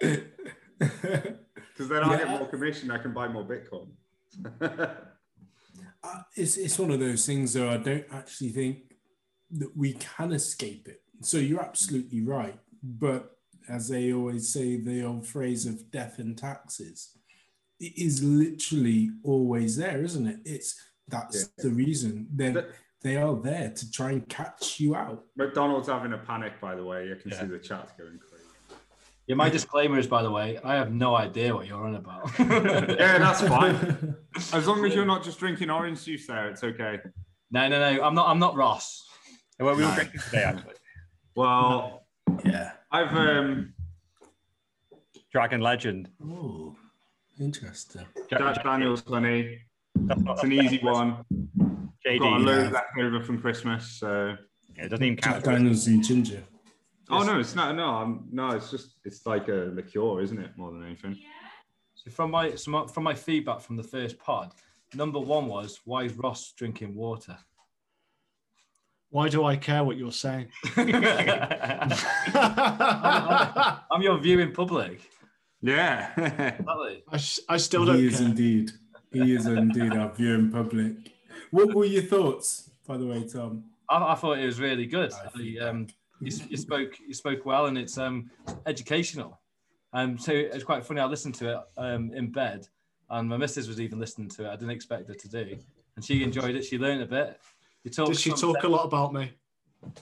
because 0.00 1.88
then 1.88 2.02
I 2.04 2.16
get 2.18 2.26
Yeah. 2.28 2.38
more 2.38 2.46
commission, 2.48 2.90
I 2.90 2.98
can 2.98 3.12
buy 3.12 3.28
more 3.28 3.44
Bitcoin. 3.44 3.88
Uh, 6.04 6.20
it's 6.34 6.56
it's 6.56 6.80
one 6.80 6.90
of 6.90 6.98
those 6.98 7.24
things 7.24 7.52
though. 7.52 7.70
I 7.70 7.76
don't 7.76 8.04
actually 8.10 8.48
think 8.48 8.96
that 9.52 9.70
we 9.76 9.92
can 9.92 10.32
escape 10.32 10.88
it. 10.88 11.00
So 11.20 11.38
you're 11.38 11.62
absolutely 11.62 12.22
right. 12.22 12.58
But 12.82 13.36
as 13.68 13.86
they 13.88 14.12
always 14.12 14.52
say, 14.52 14.78
the 14.80 15.04
old 15.04 15.28
phrase 15.28 15.64
of 15.64 15.92
death 15.92 16.18
and 16.18 16.36
taxes, 16.36 17.16
it 17.78 17.92
is 17.96 18.20
literally 18.24 19.12
always 19.22 19.76
there, 19.76 20.02
isn't 20.02 20.26
it? 20.26 20.40
It's 20.44 20.74
that's 21.06 21.36
Yeah. 21.56 21.62
the 21.62 21.70
reason. 21.70 22.26
They 22.34 22.50
But- 22.50 22.70
they 23.02 23.16
are 23.16 23.34
there 23.34 23.70
to 23.70 23.90
try 23.90 24.10
and 24.12 24.28
catch 24.28 24.78
you 24.80 24.94
out. 24.94 25.24
McDonald's 25.36 25.88
having 25.88 26.12
a 26.12 26.18
panic, 26.18 26.60
by 26.60 26.74
the 26.74 26.84
way. 26.84 27.08
You 27.08 27.16
can 27.16 27.30
Yeah. 27.30 27.40
see 27.40 27.46
the 27.46 27.58
chat 27.58 27.96
going 27.98 28.18
crazy. 28.18 28.44
Yeah, 29.26 29.36
my 29.36 29.48
disclaimer 29.48 29.98
is, 29.98 30.06
by 30.06 30.22
the 30.22 30.30
way, 30.30 30.58
I 30.64 30.74
have 30.74 30.92
no 30.92 31.14
idea 31.14 31.54
what 31.54 31.66
you're 31.66 31.84
on 31.84 31.94
about. 31.96 32.30
Yeah, 32.38 33.18
that's 33.18 33.40
fine. 33.42 34.16
As 34.52 34.66
long 34.66 34.84
as 34.84 34.94
you're 34.94 35.04
not 35.06 35.22
just 35.22 35.38
drinking 35.38 35.70
orange 35.70 36.04
juice 36.04 36.26
there, 36.26 36.48
it's 36.50 36.64
okay. 36.64 36.98
no, 37.50 37.68
no, 37.68 37.78
no. 37.78 38.02
I'm 38.02 38.14
not. 38.14 38.28
I'm 38.28 38.38
not 38.38 38.56
Ross. 38.56 39.08
Well, 39.60 39.76
we 39.76 39.82
were 39.82 39.88
No. 39.88 39.94
drinking 39.94 40.20
today 40.20 40.42
actually. 40.42 40.74
Well, 41.36 42.06
yeah. 42.44 42.72
I've 42.90 43.14
um, 43.14 43.74
Dragon 45.30 45.60
Legend. 45.60 46.08
Oh, 46.24 46.76
interesting. 47.40 48.06
Jack 48.28 48.62
Daniels 48.64 49.02
funny. 49.02 49.60
That's 49.94 50.20
It's 50.26 50.42
an 50.44 50.52
easy 50.52 50.78
one. 50.82 51.24
JD. 52.06 52.18
Got 52.18 52.26
a 52.26 52.40
yeah, 52.40 52.46
load 52.46 52.72
left 52.72 52.86
over 52.98 53.22
from 53.22 53.40
Christmas, 53.40 53.86
so. 53.98 54.36
it 54.76 54.88
doesn't 54.88 55.04
even 55.04 55.16
Jack 55.18 55.34
count. 55.34 55.44
Daniels 55.44 55.86
and 55.86 56.02
ginger. 56.04 56.42
Oh 57.10 57.22
no, 57.22 57.38
it's 57.38 57.54
not. 57.54 57.74
No, 57.76 57.86
I'm, 57.90 58.24
no, 58.32 58.50
it's 58.50 58.70
just 58.70 58.96
it's 59.04 59.26
like 59.26 59.48
a 59.48 59.70
liqueur, 59.74 60.20
isn't 60.22 60.38
it? 60.38 60.50
More 60.56 60.72
than 60.72 60.84
anything. 60.84 61.18
So 61.94 62.10
from 62.10 62.30
my 62.32 62.54
so 62.54 62.70
my- 62.70 62.86
from 62.86 63.04
my 63.04 63.14
feedback 63.14 63.60
from 63.60 63.76
the 63.76 63.82
first 63.82 64.18
pod, 64.18 64.52
number 64.94 65.18
one 65.20 65.46
was 65.46 65.80
why 65.84 66.04
is 66.04 66.14
Ross 66.14 66.52
drinking 66.56 66.94
water? 66.94 67.36
Why 69.10 69.28
do 69.28 69.44
I 69.44 69.56
care 69.56 69.84
what 69.84 69.98
you're 69.98 70.10
saying? 70.10 70.48
I'm 72.34 74.00
your 74.02 74.18
viewing 74.18 74.52
public. 74.52 75.00
Yeah. 75.60 76.10
I, 76.16 77.02
I, 77.10 77.14
s- 77.14 77.40
I 77.48 77.56
still 77.58 77.84
don't 77.84 77.98
He 77.98 78.06
is 78.06 78.18
care. 78.18 78.26
indeed. 78.26 78.70
He 79.12 79.34
is 79.34 79.46
indeed 79.46 79.92
our 79.92 80.10
viewing 80.12 80.50
public. 80.50 80.92
What 81.50 81.74
were 81.74 81.84
your 81.84 82.02
thoughts, 82.02 82.70
by 82.86 82.96
the 82.96 83.06
way, 83.06 83.24
Tom? 83.26 83.64
I, 83.88 84.12
I 84.12 84.14
thought 84.14 84.38
it 84.38 84.46
was 84.46 84.60
really 84.60 84.86
good. 84.86 85.12
I 85.12 85.58
I, 85.60 85.68
um, 85.68 85.86
you, 86.20 86.32
you 86.48 86.56
spoke 86.56 86.94
you 87.06 87.14
spoke 87.14 87.44
well, 87.44 87.66
and 87.66 87.76
it's 87.76 87.98
um, 87.98 88.30
educational. 88.66 89.40
Um, 89.92 90.16
so 90.18 90.32
it's 90.32 90.64
quite 90.64 90.84
funny. 90.86 91.00
I 91.00 91.04
listened 91.06 91.34
to 91.36 91.52
it 91.52 91.58
um, 91.76 92.10
in 92.14 92.30
bed, 92.32 92.66
and 93.10 93.28
my 93.28 93.36
missus 93.36 93.68
was 93.68 93.80
even 93.80 93.98
listening 93.98 94.28
to 94.30 94.46
it. 94.46 94.48
I 94.48 94.56
didn't 94.56 94.70
expect 94.70 95.08
her 95.08 95.14
to 95.14 95.28
do, 95.28 95.56
and 95.96 96.04
she 96.04 96.22
enjoyed 96.22 96.54
it. 96.54 96.64
She 96.64 96.78
learned 96.78 97.02
a 97.02 97.06
bit. 97.06 97.38
You 97.84 97.90
talk 97.90 98.08
Did 98.08 98.18
she 98.18 98.30
some- 98.30 98.54
talk 98.54 98.62
a 98.64 98.68
lot 98.68 98.84
about 98.84 99.12
me? 99.12 99.32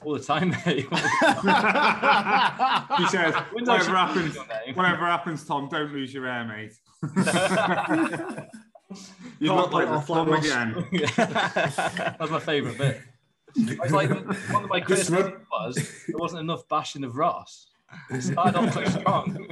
all 0.05 0.13
the 0.13 0.21
time, 0.21 0.51
mate? 0.67 0.87
He 2.99 3.07
says, 3.07 3.35
When 3.53 3.65
does 3.65 3.87
she 3.87 3.91
whatever 3.91 3.97
happens, 3.97 4.27
use 4.27 4.35
your 4.35 4.47
name? 4.47 4.75
whatever 4.75 5.07
happens, 5.07 5.45
Tom, 5.47 5.69
don't 5.69 5.93
lose 5.93 6.13
your 6.13 6.27
air, 6.27 6.45
mate. 6.45 6.75
you 9.41 9.49
Can't 9.49 9.61
look 9.61 9.73
like 9.73 9.85
it 9.85 9.91
the 9.91 9.97
off 9.97 10.09
like 10.09 10.29
Ross. 10.29 10.45
again. 10.45 10.89
That's 11.17 12.31
my 12.31 12.39
favourite 12.41 12.79
bit. 12.79 13.01
It's 13.57 13.93
like 13.93 14.11
one 14.11 14.65
of 14.65 14.71
my 14.71 14.81
Just 14.81 15.11
criticisms 15.11 15.47
was 15.51 15.75
there 16.07 16.17
wasn't 16.17 16.43
enough 16.43 16.69
bashing 16.69 17.03
of 17.03 17.17
Ross. 17.17 17.67
It 18.11 18.23
started 18.23 18.57
off 18.57 18.75
so 18.75 18.85
strong. 18.85 19.49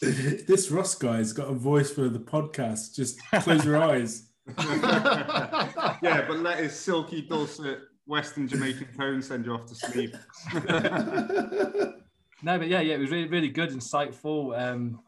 this 0.00 0.70
Ross 0.70 0.94
guy's 0.94 1.32
got 1.32 1.48
a 1.48 1.54
voice 1.54 1.90
for 1.90 2.08
the 2.08 2.20
podcast. 2.20 2.94
Just 2.94 3.18
close 3.40 3.64
your 3.64 3.82
eyes. 3.82 4.28
yeah, 4.58 6.24
but 6.28 6.38
let 6.38 6.58
his 6.58 6.78
silky, 6.78 7.22
dulcet 7.22 7.80
Western 8.06 8.46
Jamaican 8.46 8.88
tone 8.96 9.22
send 9.22 9.46
you 9.46 9.54
off 9.54 9.66
to 9.66 9.74
sleep. 9.74 10.14
No, 12.44 12.58
but 12.58 12.68
yeah, 12.68 12.80
yeah, 12.80 12.94
it 12.94 12.98
was 12.98 13.10
really, 13.10 13.28
really 13.28 13.48
good, 13.48 13.70
insightful. 13.70 14.58
Um, 14.58 15.00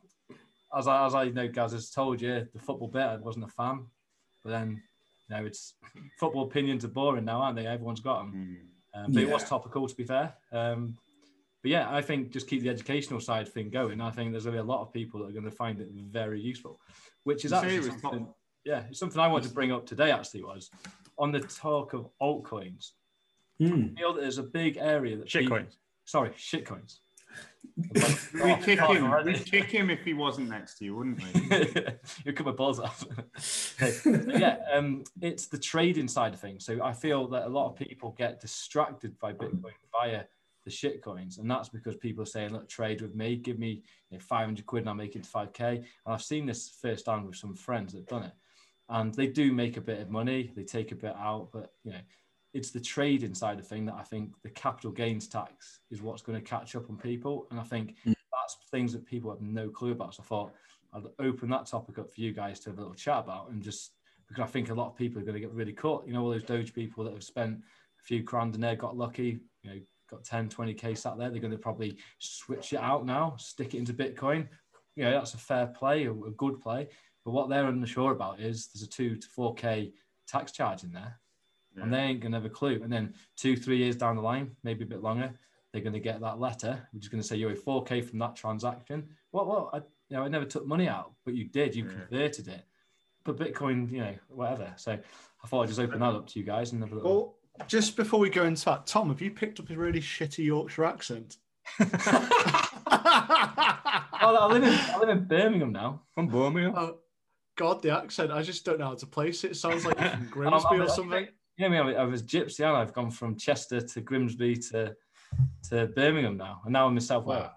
as 0.76 0.86
I, 0.88 1.06
as 1.06 1.14
I 1.14 1.28
know, 1.30 1.48
Gaz 1.48 1.72
has 1.72 1.90
told 1.90 2.20
you, 2.20 2.46
the 2.52 2.60
football 2.60 2.88
bit, 2.88 3.02
I 3.02 3.16
wasn't 3.16 3.44
a 3.44 3.48
fan, 3.48 3.86
but 4.42 4.50
then, 4.50 4.82
you 5.28 5.36
know, 5.36 5.44
it's 5.46 5.74
football 6.18 6.44
opinions 6.44 6.84
are 6.84 6.88
boring 6.88 7.24
now, 7.24 7.40
aren't 7.40 7.56
they? 7.56 7.66
Everyone's 7.66 8.00
got 8.00 8.20
them. 8.24 8.58
Um, 8.94 9.12
but 9.12 9.22
it 9.22 9.28
was 9.28 9.44
topical, 9.44 9.88
to 9.88 9.94
be 9.94 10.04
fair. 10.04 10.34
Um, 10.52 10.96
but 11.62 11.70
yeah, 11.70 11.88
I 11.90 12.02
think 12.02 12.30
just 12.30 12.46
keep 12.46 12.62
the 12.62 12.68
educational 12.68 13.20
side 13.20 13.48
thing 13.48 13.70
going. 13.70 14.00
I 14.00 14.10
think 14.10 14.32
there's 14.32 14.44
going 14.44 14.56
to 14.56 14.62
be 14.62 14.66
a 14.68 14.70
lot 14.70 14.82
of 14.82 14.92
people 14.92 15.20
that 15.20 15.26
are 15.28 15.32
going 15.32 15.44
to 15.44 15.50
find 15.50 15.80
it 15.80 15.88
very 16.10 16.40
useful, 16.40 16.78
which 17.24 17.44
is 17.44 17.50
You 17.52 17.56
actually 17.56 17.76
it 17.76 17.78
was 17.80 17.88
top- 17.88 18.00
something, 18.02 18.28
yeah, 18.64 18.82
it's 18.90 18.98
something 18.98 19.20
I 19.20 19.28
wanted 19.28 19.48
to 19.48 19.54
bring 19.54 19.72
up 19.72 19.86
today. 19.86 20.10
Actually, 20.10 20.42
was 20.44 20.70
on 21.18 21.32
the 21.32 21.40
talk 21.40 21.92
of 21.94 22.08
altcoins. 22.20 22.90
Hmm. 23.58 23.88
I 23.96 24.00
feel 24.00 24.12
that 24.12 24.20
there's 24.20 24.38
a 24.38 24.42
big 24.42 24.76
area 24.76 25.16
that 25.16 25.28
people- 25.28 25.56
Shitcoins. 25.56 25.76
Sorry, 26.04 26.30
shitcoins. 26.30 26.98
We'd 27.76 28.62
kick 28.62 28.80
Oh, 28.82 28.92
him. 28.92 29.04
already. 29.04 29.32
We'd 29.32 29.44
kick 29.46 29.66
him 29.70 29.90
if 29.90 30.04
he 30.04 30.14
wasn't 30.14 30.48
next 30.48 30.78
to 30.78 30.84
you, 30.84 30.94
wouldn't 30.94 31.20
we? 31.22 31.82
you 32.24 32.32
cut 32.32 32.46
my 32.46 32.52
balls 32.52 32.78
off. 32.78 33.04
Yeah, 34.06 34.58
um, 34.72 35.04
it's 35.20 35.46
the 35.46 35.58
trading 35.58 36.06
side 36.08 36.34
of 36.34 36.40
things. 36.40 36.64
So 36.64 36.82
I 36.82 36.92
feel 36.92 37.26
that 37.28 37.46
a 37.46 37.48
lot 37.48 37.70
of 37.70 37.76
people 37.76 38.14
get 38.16 38.40
distracted 38.40 39.18
by 39.18 39.32
Bitcoin 39.32 39.72
via 39.92 40.24
the 40.64 40.70
shit 40.70 41.02
coins, 41.02 41.38
and 41.38 41.50
that's 41.50 41.68
because 41.68 41.96
people 41.96 42.22
are 42.22 42.26
saying, 42.26 42.52
"Look, 42.52 42.68
trade 42.68 43.02
with 43.02 43.14
me. 43.14 43.36
Give 43.36 43.58
me 43.58 43.82
you 44.10 44.18
know, 44.18 44.24
500 44.24 44.64
quid, 44.66 44.82
and 44.82 44.88
I'll 44.88 44.94
make 44.94 45.16
it 45.16 45.24
to 45.24 45.28
5k." 45.30 45.60
And 45.76 45.84
I've 46.06 46.22
seen 46.22 46.46
this 46.46 46.78
firsthand 46.80 47.26
with 47.26 47.36
some 47.36 47.54
friends 47.54 47.92
that've 47.92 48.06
done 48.06 48.22
it, 48.24 48.32
and 48.88 49.12
they 49.14 49.26
do 49.26 49.52
make 49.52 49.76
a 49.76 49.82
bit 49.82 50.00
of 50.00 50.10
money. 50.10 50.52
They 50.56 50.62
take 50.64 50.92
a 50.92 50.96
bit 50.96 51.14
out, 51.18 51.50
but 51.52 51.72
you 51.84 51.92
know, 51.92 51.98
it's 52.54 52.70
the 52.70 52.80
trading 52.80 53.34
side 53.34 53.58
of 53.58 53.66
thing 53.66 53.84
that 53.86 53.96
I 53.98 54.02
think 54.02 54.30
the 54.42 54.48
capital 54.48 54.92
gains 54.92 55.26
tax 55.26 55.80
is 55.90 56.00
what's 56.00 56.22
going 56.22 56.40
to 56.40 56.44
catch 56.48 56.76
up 56.76 56.88
on 56.88 56.96
people, 56.96 57.46
and 57.50 57.58
I 57.58 57.64
think 57.64 57.96
mm. 58.06 58.14
that's 58.32 58.56
things 58.70 58.92
that 58.92 59.04
people 59.04 59.30
have 59.30 59.42
no 59.42 59.68
clue 59.68 59.92
about. 59.92 60.14
So 60.14 60.22
I 60.22 60.26
thought 60.26 60.52
I'd 60.94 61.24
open 61.26 61.50
that 61.50 61.66
topic 61.66 61.98
up 61.98 62.14
for 62.14 62.20
you 62.20 62.32
guys 62.32 62.60
to 62.60 62.70
have 62.70 62.78
a 62.78 62.80
little 62.80 62.94
chat 62.94 63.18
about, 63.18 63.50
and 63.50 63.60
just 63.60 63.90
because 64.28 64.44
I 64.44 64.46
think 64.46 64.70
a 64.70 64.74
lot 64.74 64.86
of 64.86 64.96
people 64.96 65.20
are 65.20 65.24
going 65.24 65.34
to 65.34 65.40
get 65.40 65.52
really 65.52 65.72
caught. 65.72 66.06
You 66.06 66.14
know, 66.14 66.22
all 66.22 66.30
those 66.30 66.44
Doge 66.44 66.72
people 66.72 67.04
that 67.04 67.12
have 67.12 67.24
spent 67.24 67.56
a 67.56 68.02
few 68.04 68.22
grand 68.22 68.54
in 68.54 68.60
there, 68.60 68.76
got 68.76 68.96
lucky, 68.96 69.40
you 69.62 69.70
know, 69.70 69.80
got 70.08 70.24
10, 70.24 70.48
20k 70.48 70.96
sat 70.96 71.18
there. 71.18 71.30
They're 71.30 71.40
going 71.40 71.50
to 71.50 71.58
probably 71.58 71.98
switch 72.18 72.72
it 72.72 72.80
out 72.80 73.04
now, 73.04 73.34
stick 73.36 73.74
it 73.74 73.78
into 73.78 73.92
Bitcoin. 73.92 74.46
You 74.94 75.04
know, 75.04 75.10
that's 75.10 75.34
a 75.34 75.38
fair 75.38 75.66
play, 75.66 76.04
a, 76.04 76.12
a 76.12 76.30
good 76.30 76.60
play. 76.60 76.88
But 77.24 77.32
what 77.32 77.48
they're 77.48 77.66
unsure 77.66 78.12
about 78.12 78.38
is 78.38 78.68
there's 78.68 78.82
a 78.84 78.88
two 78.88 79.16
to 79.16 79.28
4k 79.36 79.92
tax 80.28 80.52
charge 80.52 80.84
in 80.84 80.92
there 80.92 81.18
and 81.76 81.92
they 81.92 81.98
ain't 81.98 82.20
gonna 82.20 82.36
have 82.36 82.44
a 82.44 82.50
clue. 82.50 82.80
And 82.82 82.92
then 82.92 83.14
two, 83.36 83.56
three 83.56 83.78
years 83.78 83.96
down 83.96 84.16
the 84.16 84.22
line, 84.22 84.50
maybe 84.62 84.84
a 84.84 84.86
bit 84.86 85.02
longer, 85.02 85.32
they're 85.72 85.82
gonna 85.82 85.98
get 86.00 86.20
that 86.20 86.38
letter, 86.40 86.86
which 86.92 87.04
is 87.04 87.08
gonna 87.08 87.22
say 87.22 87.36
you 87.36 87.48
owe 87.50 87.54
4k 87.54 88.04
from 88.08 88.18
that 88.20 88.36
transaction. 88.36 89.08
What? 89.32 89.46
What? 89.46 89.70
I, 89.74 89.78
you 90.08 90.16
know, 90.16 90.22
I 90.24 90.28
never 90.28 90.44
took 90.44 90.66
money 90.66 90.86
out, 90.88 91.12
but 91.24 91.34
you 91.34 91.44
did. 91.46 91.74
You 91.74 91.84
Yeah. 91.84 91.90
converted 92.08 92.48
it. 92.48 92.64
But 93.24 93.38
Bitcoin, 93.38 93.90
you 93.90 93.98
know, 94.00 94.14
whatever. 94.28 94.72
So 94.76 94.92
I 95.42 95.46
thought 95.48 95.62
I'd 95.62 95.68
just 95.68 95.80
open 95.80 96.00
that 96.00 96.14
up 96.14 96.26
to 96.28 96.38
you 96.38 96.44
guys 96.44 96.72
and 96.72 96.82
have 96.82 96.92
a 96.92 96.96
little. 96.96 97.10
Well, 97.58 97.66
just 97.68 97.96
before 97.96 98.20
we 98.20 98.28
go 98.30 98.44
into 98.44 98.64
that, 98.66 98.86
Tom, 98.86 99.08
have 99.08 99.20
you 99.22 99.30
picked 99.30 99.58
up 99.60 99.70
a 99.70 99.76
really 99.76 100.00
shitty 100.00 100.44
Yorkshire 100.44 100.84
accent? 100.84 101.36
I 102.86 104.46
live 104.50 104.62
in 104.62 104.68
I 104.68 104.98
live 104.98 105.08
in 105.08 105.24
Birmingham 105.24 105.72
now. 105.72 106.02
From 106.14 106.28
Birmingham. 106.28 106.74
oh, 106.76 106.98
God, 107.56 107.82
the 107.82 107.90
accent. 107.96 108.30
I 108.32 108.42
just 108.42 108.64
don't 108.64 108.78
know 108.78 108.86
how 108.86 108.94
to 108.94 109.06
place 109.06 109.44
it. 109.44 109.52
It 109.52 109.56
sounds 109.56 109.84
like 109.86 110.00
I'm- 110.00 110.28
Grimsby 110.30 110.68
I'm- 110.70 110.82
or 110.82 110.88
something. 110.88 111.28
Yeah, 111.56 111.66
I 111.66 111.68
mean, 111.70 111.96
I 111.96 112.04
was 112.04 112.22
gypsy 112.22 112.60
and 112.66 112.76
I've 112.76 112.92
gone 112.92 113.10
from 113.10 113.36
Chester 113.36 113.80
to 113.80 114.00
Grimsby 114.00 114.56
to 114.70 114.94
to 115.70 115.86
Birmingham 115.88 116.36
now, 116.36 116.60
and 116.64 116.72
now 116.72 116.86
I'm 116.86 116.94
in 116.96 117.00
South 117.00 117.24
Wales. 117.24 117.48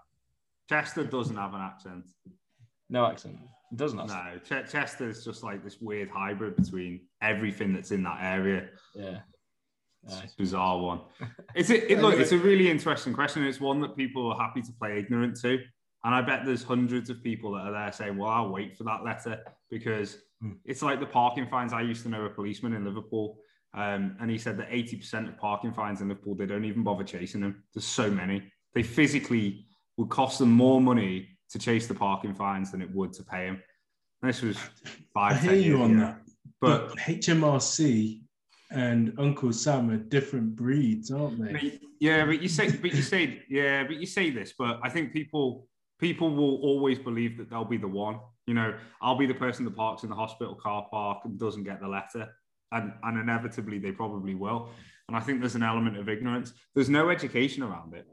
Chester 0.68 1.04
doesn't 1.04 1.36
have 1.36 1.54
an 1.54 1.60
accent. 1.60 2.04
No 2.90 3.06
accent. 3.06 3.38
It 3.70 3.76
doesn't. 3.76 3.98
No, 4.06 4.38
Ch- 4.44 4.70
Chester 4.70 5.08
is 5.08 5.24
just 5.24 5.42
like 5.42 5.62
this 5.62 5.80
weird 5.80 6.08
hybrid 6.10 6.56
between 6.56 7.00
everything 7.22 7.72
that's 7.72 7.90
in 7.90 8.02
that 8.04 8.18
area. 8.20 8.68
Yeah. 8.94 9.18
It's 10.04 10.14
Aye. 10.16 10.28
bizarre 10.38 10.78
one. 10.78 11.00
It's 11.54 11.70
a, 11.70 11.92
it, 11.92 11.98
look, 12.02 12.18
it's 12.18 12.32
a 12.32 12.38
really 12.38 12.70
interesting 12.70 13.12
question. 13.12 13.44
It's 13.44 13.60
one 13.60 13.80
that 13.80 13.96
people 13.96 14.32
are 14.32 14.38
happy 14.40 14.62
to 14.62 14.72
play 14.72 14.98
ignorant 14.98 15.38
to. 15.42 15.58
And 16.04 16.14
I 16.14 16.22
bet 16.22 16.46
there's 16.46 16.62
hundreds 16.62 17.10
of 17.10 17.22
people 17.22 17.52
that 17.52 17.66
are 17.66 17.72
there 17.72 17.92
saying, 17.92 18.16
well, 18.16 18.30
I'll 18.30 18.48
wait 18.50 18.76
for 18.76 18.84
that 18.84 19.04
letter 19.04 19.42
because 19.70 20.18
Hmm. 20.40 20.52
it's 20.64 20.82
like 20.82 21.00
the 21.00 21.06
parking 21.06 21.48
fines. 21.48 21.72
I 21.72 21.80
used 21.82 22.04
to 22.04 22.08
know 22.08 22.24
a 22.24 22.30
policeman 22.30 22.72
in 22.72 22.84
Liverpool. 22.84 23.38
Um, 23.74 24.16
and 24.20 24.30
he 24.30 24.38
said 24.38 24.56
that 24.58 24.70
80% 24.70 25.28
of 25.28 25.36
parking 25.38 25.72
fines 25.72 26.00
in 26.00 26.08
Liverpool, 26.08 26.34
they 26.34 26.46
don't 26.46 26.64
even 26.64 26.82
bother 26.82 27.04
chasing 27.04 27.40
them. 27.40 27.62
There's 27.74 27.86
so 27.86 28.10
many. 28.10 28.50
They 28.74 28.82
physically 28.82 29.66
would 29.96 30.08
cost 30.08 30.38
them 30.38 30.50
more 30.52 30.80
money 30.80 31.28
to 31.50 31.58
chase 31.58 31.86
the 31.86 31.94
parking 31.94 32.34
fines 32.34 32.70
than 32.72 32.82
it 32.82 32.90
would 32.94 33.12
to 33.14 33.22
pay 33.24 33.46
them. 33.46 33.62
And 34.22 34.28
this 34.28 34.42
was 34.42 34.56
five. 35.14 35.32
I 35.32 35.38
hear 35.38 35.50
10 35.52 35.62
you 35.62 35.62
years 35.70 35.80
on 35.80 35.96
that. 35.98 36.20
But 36.60 36.88
But 36.88 36.98
HMRC 36.98 38.22
and 38.70 39.14
Uncle 39.18 39.52
Sam 39.52 39.90
are 39.90 39.96
different 39.96 40.56
breeds, 40.56 41.10
aren't 41.10 41.42
they? 41.42 41.52
But- 41.52 41.88
Yeah, 42.00 42.24
but 42.26 42.40
you 42.42 42.48
say, 42.48 42.70
but 42.70 42.94
you 42.94 43.02
say, 43.02 43.42
yeah, 43.48 43.84
but 43.84 43.96
you 43.96 44.06
say 44.06 44.30
this, 44.30 44.54
but 44.58 44.78
I 44.82 44.88
think 44.88 45.12
people, 45.12 45.66
people 45.98 46.30
will 46.34 46.56
always 46.62 46.98
believe 46.98 47.36
that 47.38 47.50
they'll 47.50 47.64
be 47.64 47.76
the 47.76 47.88
one. 47.88 48.20
You 48.46 48.54
know, 48.54 48.74
I'll 49.02 49.16
be 49.18 49.26
the 49.26 49.34
person 49.34 49.64
that 49.64 49.76
parks 49.76 50.04
in 50.04 50.08
the 50.08 50.14
hospital 50.14 50.54
car 50.54 50.86
park 50.90 51.18
and 51.24 51.38
doesn't 51.38 51.64
get 51.64 51.80
the 51.80 51.88
letter, 51.88 52.28
and 52.72 52.92
and 53.02 53.18
inevitably 53.18 53.78
they 53.78 53.92
probably 53.92 54.34
will. 54.34 54.70
And 55.08 55.16
I 55.16 55.20
think 55.20 55.40
there's 55.40 55.54
an 55.54 55.62
element 55.62 55.96
of 55.96 56.08
ignorance. 56.08 56.52
There's 56.74 56.90
no 56.90 57.08
education 57.08 57.62
around 57.62 57.94
it. 57.94 58.06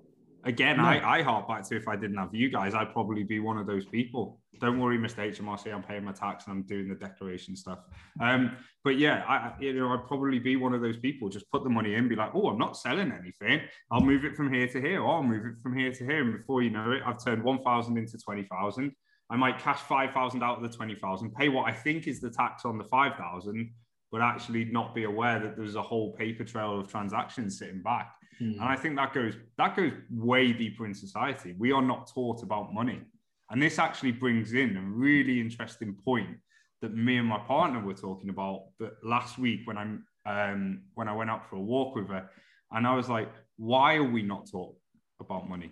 Again, 0.46 0.80
I, 0.80 1.18
I 1.18 1.22
harp 1.24 1.48
back 1.48 1.68
to 1.70 1.76
if 1.76 1.88
I 1.88 1.96
didn't 1.96 2.18
have 2.18 2.34
you 2.34 2.50
guys, 2.50 2.76
I'd 2.76 2.94
probably 2.94 3.24
be 3.24 3.40
one 3.40 3.58
of 3.58 3.66
those 3.66 3.84
people. 3.84 4.40
Don't 4.62 4.80
worry, 4.80 4.98
Mr. 4.98 5.28
HMRC, 5.36 5.74
I'm 5.74 5.82
paying 5.82 6.06
my 6.06 6.12
tax 6.12 6.46
and 6.46 6.54
I'm 6.54 6.62
doing 6.62 6.88
the 6.88 6.94
declaration 6.94 7.56
stuff. 7.56 7.80
Um, 8.22 8.56
but 8.84 9.00
yeah, 9.00 9.24
I, 9.28 9.54
you 9.60 9.74
know, 9.74 9.92
I'd 9.92 10.06
probably 10.06 10.38
be 10.38 10.56
one 10.56 10.76
of 10.76 10.82
those 10.82 10.98
people. 10.98 11.30
Just 11.30 11.50
put 11.52 11.64
the 11.64 11.70
money 11.70 11.96
in, 11.96 12.08
be 12.08 12.16
like, 12.16 12.30
oh, 12.36 12.50
I'm 12.50 12.60
not 12.60 12.78
selling 12.78 13.12
anything. 13.12 13.68
I'll 13.92 14.02
move 14.02 14.24
it 14.24 14.36
from 14.36 14.54
here 14.54 14.68
to 14.68 14.80
here, 14.80 15.02
or 15.02 15.16
I'll 15.16 15.24
move 15.24 15.48
it 15.48 15.60
from 15.64 15.76
here 15.76 15.92
to 15.92 16.06
here. 16.06 16.22
And 16.22 16.38
before 16.38 16.62
you 16.62 16.70
know 16.70 16.92
it, 16.92 17.02
I've 17.04 17.22
turned 17.22 17.44
1,000 17.44 17.98
into 17.98 18.18
20,000. 18.20 18.92
I 19.32 19.36
might 19.36 19.58
cash 19.58 19.80
5,000 19.80 20.44
out 20.44 20.58
of 20.58 20.64
the 20.64 20.78
20,000, 20.78 21.34
pay 21.34 21.50
what 21.50 21.68
I 21.68 21.74
think 21.74 22.08
is 22.08 22.22
the 22.22 22.30
tax 22.30 22.64
on 22.66 22.78
the 22.78 22.84
5,000, 22.84 23.72
but 24.12 24.22
actually 24.22 24.66
not 24.66 24.96
be 24.96 25.04
aware 25.04 25.40
that 25.40 25.58
there's 25.58 25.76
a 25.76 25.82
whole 25.82 26.14
paper 26.14 26.44
trail 26.44 26.80
of 26.80 26.88
transactions 26.88 27.60
sitting 27.60 27.82
back. 27.82 28.16
Hmm. 28.40 28.52
And 28.52 28.64
I 28.64 28.76
think 28.76 28.96
that 28.98 29.14
goes 29.14 29.36
that 29.58 29.76
goes 29.76 29.94
way 30.12 30.54
deeper 30.54 30.86
in 30.86 30.94
society. 30.94 31.56
We 31.58 31.72
are 31.72 31.82
not 31.82 32.12
taught 32.14 32.44
about 32.44 32.74
money. 32.74 33.02
And 33.50 33.62
this 33.62 33.78
actually 33.80 34.12
brings 34.12 34.54
in 34.54 34.76
a 34.78 34.82
really 34.82 35.40
interesting 35.40 35.96
point 36.04 36.38
that 36.82 36.96
me 36.96 37.18
and 37.18 37.28
my 37.28 37.40
partner 37.40 37.80
were 37.80 37.94
talking 37.94 38.30
about 38.30 38.66
but 38.80 38.96
last 39.04 39.38
week 39.38 39.62
when 39.66 39.78
I'm 39.78 40.06
um, 40.26 40.82
when 40.96 41.08
I 41.08 41.16
went 41.16 41.30
out 41.30 41.50
for 41.50 41.58
a 41.58 41.62
walk 41.62 41.96
with 41.96 42.10
her. 42.10 42.30
And 42.72 42.88
I 42.88 42.96
was 42.96 43.10
like, 43.10 43.32
why 43.58 43.96
are 43.96 44.04
we 44.04 44.22
not 44.22 44.50
taught 44.50 44.76
about 45.20 45.48
money? 45.48 45.72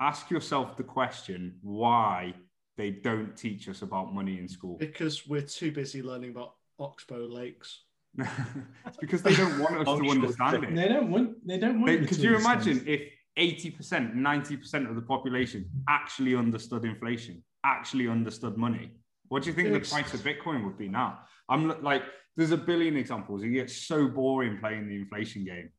Ask 0.00 0.30
yourself 0.30 0.76
the 0.76 0.82
question 0.82 1.58
why 1.62 2.34
they 2.76 2.90
don't 2.90 3.36
teach 3.36 3.68
us 3.68 3.82
about 3.82 4.14
money 4.14 4.38
in 4.38 4.48
school. 4.48 4.76
Because 4.78 5.26
we're 5.26 5.42
too 5.42 5.70
busy 5.70 6.02
learning 6.02 6.30
about 6.30 6.54
Oxbow 6.78 7.26
Lakes. 7.26 7.84
it's 8.18 8.96
because 9.00 9.22
they 9.22 9.34
don't 9.34 9.58
want 9.58 9.76
us 9.76 9.98
to 9.98 10.10
understand 10.10 10.64
it. 10.64 10.74
They 10.74 10.88
don't 10.88 11.10
want. 11.10 11.46
They 11.46 11.58
don't 11.58 11.80
want. 11.80 11.86
They- 11.86 12.00
you 12.00 12.06
could 12.06 12.18
you 12.18 12.36
imagine 12.36 12.84
if 12.86 13.02
80%, 13.38 14.14
90% 14.14 14.88
of 14.88 14.96
the 14.96 15.02
population 15.02 15.68
actually 15.88 16.36
understood 16.36 16.84
inflation, 16.84 17.42
actually 17.64 18.08
understood 18.08 18.56
money? 18.56 18.92
What 19.28 19.44
do 19.44 19.48
you 19.50 19.54
think 19.54 19.72
the 19.72 19.80
price 19.80 20.12
of 20.12 20.20
Bitcoin 20.20 20.64
would 20.64 20.76
be 20.76 20.88
now? 20.88 21.20
I'm 21.48 21.82
like, 21.82 22.02
there's 22.36 22.50
a 22.50 22.56
billion 22.56 22.96
examples. 22.96 23.42
It 23.42 23.48
gets 23.48 23.74
so 23.74 24.08
boring 24.08 24.58
playing 24.58 24.88
the 24.88 24.96
inflation 24.96 25.44
game. 25.44 25.70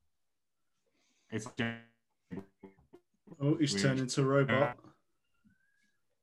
It's 1.31 1.47
Oh, 3.41 3.55
he's 3.55 3.73
Weird. 3.73 3.83
turned 3.83 3.99
into 3.99 4.21
a 4.21 4.25
robot. 4.25 4.61
Uh, 4.61 4.73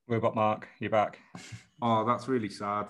robot 0.07 0.35
Mark, 0.35 0.69
you're 0.79 0.91
back. 0.91 1.19
oh, 1.83 2.05
that's 2.07 2.29
really 2.29 2.49
sad. 2.49 2.87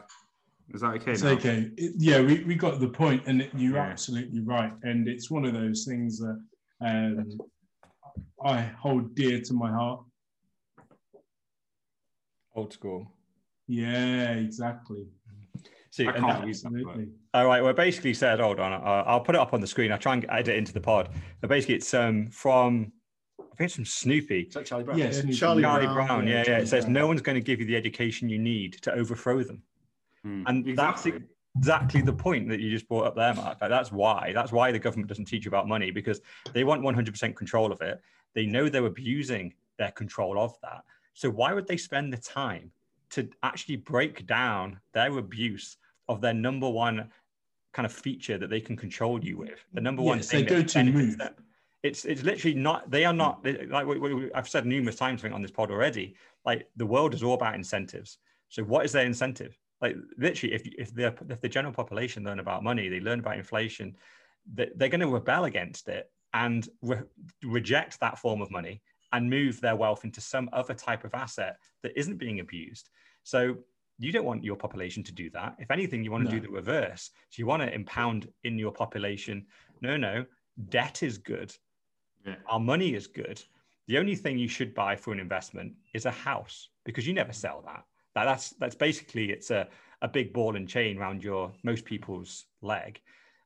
Is 0.72 0.80
that 0.82 0.94
okay 0.94 1.12
It's 1.12 1.22
now? 1.22 1.30
okay. 1.30 1.70
It- 1.76 1.94
yeah, 1.98 2.20
we, 2.20 2.44
we 2.44 2.54
got 2.54 2.78
the 2.80 2.88
point, 2.88 3.22
and 3.26 3.42
it- 3.42 3.50
you're 3.56 3.74
Yeah. 3.76 3.86
absolutely 3.86 4.40
right. 4.40 4.72
And 4.82 5.08
it's 5.08 5.30
one 5.30 5.44
of 5.44 5.52
those 5.52 5.84
things 5.84 6.18
that 6.18 6.40
um, 6.82 7.26
I 8.44 8.62
hold 8.62 9.14
dear 9.14 9.40
to 9.40 9.52
my 9.54 9.70
heart. 9.70 10.04
Old 12.54 12.72
school. 12.72 13.12
Yeah, 13.66 14.32
exactly. 14.34 15.06
See, 15.90 16.06
I 16.06 16.12
can't 16.12 16.26
that- 16.40 16.46
use 16.46 16.62
that. 16.62 16.70
but- 16.72 16.78
Absolutely. 16.80 17.08
All 17.34 17.46
right. 17.46 17.62
Well, 17.62 17.72
basically 17.72 18.14
said, 18.14 18.40
hold 18.40 18.58
on. 18.60 18.72
I'll, 18.72 19.04
I'll 19.06 19.20
put 19.20 19.34
it 19.34 19.40
up 19.40 19.52
on 19.52 19.60
the 19.60 19.66
screen. 19.66 19.92
I'll 19.92 19.98
try 19.98 20.14
and 20.14 20.26
edit 20.30 20.48
it 20.54 20.56
into 20.58 20.72
the 20.72 20.80
pod. 20.80 21.10
But 21.40 21.48
basically, 21.48 21.76
it's 21.76 21.92
um 21.94 22.28
from 22.30 22.92
I 23.38 23.42
think 23.56 23.66
it's 23.68 23.74
from 23.74 23.84
Snoopy. 23.84 24.40
Is 24.42 24.54
that 24.54 24.66
Charlie 24.66 24.84
Brown? 24.84 24.98
Yes, 24.98 25.22
Yeah, 25.24 25.32
Charlie 25.32 25.62
Charlie 25.62 25.86
Brown, 25.86 25.94
Brown. 26.06 26.26
yeah, 26.26 26.42
Yeah, 26.46 26.50
yeah. 26.52 26.58
It 26.58 26.66
says 26.68 26.84
Brown. 26.84 26.92
no 26.94 27.06
one's 27.06 27.20
going 27.22 27.34
to 27.36 27.40
give 27.40 27.60
you 27.60 27.66
the 27.66 27.76
education 27.76 28.28
you 28.28 28.38
need 28.38 28.74
to 28.82 28.92
overthrow 28.92 29.42
them. 29.42 29.62
Hmm. 30.24 30.42
And 30.46 30.64
that's 30.76 31.06
Exactly. 31.06 31.28
exactly 31.56 32.02
the 32.02 32.12
point 32.12 32.48
that 32.48 32.60
you 32.60 32.70
just 32.70 32.88
brought 32.88 33.06
up 33.06 33.16
there, 33.16 33.34
Mark. 33.34 33.60
Like, 33.60 33.70
that's 33.70 33.92
why. 33.92 34.32
That's 34.32 34.52
why 34.52 34.72
the 34.72 34.78
government 34.78 35.08
doesn't 35.08 35.24
teach 35.26 35.44
you 35.44 35.50
about 35.50 35.68
money 35.68 35.90
because 35.90 36.20
they 36.52 36.64
want 36.64 36.82
100% 36.82 37.36
control 37.36 37.72
of 37.72 37.80
it. 37.80 38.00
They 38.34 38.46
know 38.46 38.68
they're 38.68 38.86
abusing 38.86 39.54
their 39.78 39.90
control 39.90 40.38
of 40.38 40.54
that. 40.62 40.82
So 41.14 41.30
why 41.30 41.52
would 41.52 41.66
they 41.66 41.76
spend 41.76 42.12
the 42.12 42.18
time 42.18 42.70
to 43.10 43.28
actually 43.42 43.76
break 43.76 44.26
down 44.26 44.80
their 44.92 45.18
abuse 45.18 45.76
of 46.08 46.20
their 46.20 46.34
number 46.34 46.68
one 46.68 47.10
kind 47.72 47.86
of 47.86 47.92
feature 47.92 48.38
that 48.38 48.50
they 48.50 48.60
can 48.60 48.76
control 48.76 49.22
you 49.24 49.38
with? 49.38 49.64
The 49.74 49.80
number 49.80 50.02
one 50.02 50.18
Yes, 50.18 50.28
thing 50.30 50.44
their 50.44 50.58
that 50.58 50.62
go-to 50.62 50.84
move. 50.84 51.18
them. 51.18 51.34
It's 51.82 52.04
it's 52.04 52.22
literally 52.22 52.54
not. 52.54 52.90
They 52.90 53.06
are 53.06 53.12
not 53.14 53.44
like 53.68 53.86
we, 53.86 53.98
we, 53.98 54.32
I've 54.34 54.48
said 54.48 54.66
numerous 54.66 54.96
times 54.96 55.20
I 55.20 55.22
think, 55.22 55.34
on 55.34 55.40
this 55.40 55.50
pod 55.50 55.70
already. 55.70 56.14
Like 56.44 56.68
the 56.76 56.84
world 56.84 57.14
is 57.14 57.22
all 57.22 57.32
about 57.32 57.54
incentives. 57.54 58.18
So 58.50 58.62
what 58.62 58.84
is 58.84 58.92
their 58.92 59.06
incentive? 59.06 59.58
Like 59.80 59.96
literally, 60.18 60.54
if 60.54 60.66
if 60.78 60.94
the 60.94 61.14
if 61.28 61.40
the 61.40 61.48
general 61.48 61.72
population 61.72 62.24
learn 62.24 62.40
about 62.40 62.62
money, 62.62 62.88
they 62.88 63.00
learn 63.00 63.20
about 63.20 63.36
inflation, 63.38 63.96
they- 64.52 64.70
they're 64.76 64.88
going 64.88 65.00
to 65.00 65.08
rebel 65.08 65.44
against 65.44 65.88
it 65.88 66.10
and 66.34 66.68
re- 66.82 67.02
reject 67.42 67.98
that 68.00 68.18
form 68.18 68.40
of 68.42 68.50
money 68.50 68.82
and 69.12 69.28
move 69.28 69.60
their 69.60 69.76
wealth 69.76 70.04
into 70.04 70.20
some 70.20 70.48
other 70.52 70.74
type 70.74 71.04
of 71.04 71.14
asset 71.14 71.56
that 71.82 71.98
isn't 71.98 72.18
being 72.18 72.40
abused. 72.40 72.90
So 73.24 73.64
you 73.98 74.12
don't 74.12 74.24
want 74.24 74.44
your 74.44 74.56
population 74.56 75.02
to 75.04 75.12
do 75.12 75.28
that. 75.30 75.56
If 75.58 75.70
anything, 75.70 76.04
you 76.04 76.10
want 76.10 76.24
to 76.24 76.30
do 76.36 76.40
the 76.46 76.52
reverse. 76.52 77.10
So 77.30 77.40
you 77.40 77.46
want 77.46 77.62
to 77.62 77.74
impound 77.74 78.28
in 78.44 78.58
your 78.58 78.72
population. 78.72 79.46
No, 79.82 79.96
no, 79.96 80.24
debt 80.68 81.02
is 81.02 81.18
good. 81.18 81.54
Yeah. 82.24 82.36
Our 82.46 82.60
money 82.60 82.94
is 82.94 83.06
good. 83.06 83.42
The 83.88 83.98
only 83.98 84.14
thing 84.14 84.38
you 84.38 84.48
should 84.48 84.74
buy 84.74 84.94
for 84.94 85.12
an 85.12 85.20
investment 85.20 85.74
is 85.94 86.06
a 86.06 86.10
house 86.10 86.70
because 86.84 87.06
you 87.06 87.12
never 87.12 87.32
sell 87.32 87.62
that. 87.66 87.84
That- 88.14 88.24
that's 88.24 88.50
that's 88.50 88.74
basically 88.74 89.30
it's 89.30 89.50
a, 89.50 89.68
a 90.02 90.08
big 90.08 90.32
ball 90.32 90.56
and 90.56 90.68
chain 90.68 90.98
around 90.98 91.22
your 91.22 91.52
most 91.62 91.84
people's 91.84 92.46
leg 92.62 93.00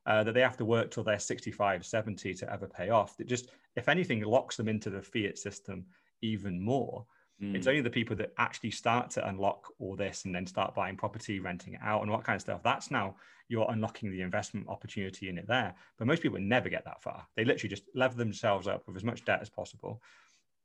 uh, 0.05 0.23
that 0.23 0.33
they 0.33 0.41
have 0.41 0.57
to 0.57 0.65
work 0.65 0.91
till 0.91 1.03
they're 1.03 1.19
65, 1.19 1.85
70 1.85 2.33
to 2.35 2.51
ever 2.51 2.67
pay 2.67 2.89
off. 2.89 3.17
That 3.17 3.27
just, 3.27 3.49
if 3.75 3.89
anything, 3.89 4.21
locks 4.21 4.55
them 4.57 4.67
into 4.67 4.89
the 4.89 5.01
fiat 5.01 5.37
system 5.37 5.85
even 6.21 6.63
more. 6.63 7.05
Hmm. 7.39 7.55
It's 7.55 7.67
only 7.67 7.81
the 7.81 7.89
people 7.89 8.15
that 8.17 8.33
actually 8.37 8.71
start 8.71 9.09
to 9.11 9.27
unlock 9.27 9.67
all 9.79 9.95
this 9.95 10.25
and 10.25 10.33
then 10.33 10.45
start 10.45 10.75
buying 10.75 10.95
property, 10.95 11.39
renting 11.39 11.73
it 11.73 11.81
out, 11.83 12.01
and 12.03 12.11
what 12.11 12.23
kind 12.23 12.35
of 12.35 12.41
stuff. 12.41 12.61
That's 12.63 12.91
now 12.91 13.15
you're 13.49 13.69
unlocking 13.69 14.11
the 14.11 14.21
investment 14.21 14.67
opportunity 14.69 15.27
in 15.29 15.37
it 15.37 15.47
there. 15.47 15.75
But 15.97 16.07
most 16.07 16.21
people 16.21 16.39
never 16.39 16.69
get 16.69 16.85
that 16.85 17.01
far. 17.01 17.27
They 17.35 17.43
literally 17.43 17.69
just 17.69 17.83
lever 17.93 18.15
themselves 18.15 18.67
up 18.67 18.83
with 18.87 18.95
as 18.95 19.03
much 19.03 19.25
debt 19.25 19.39
as 19.41 19.49
possible, 19.49 20.01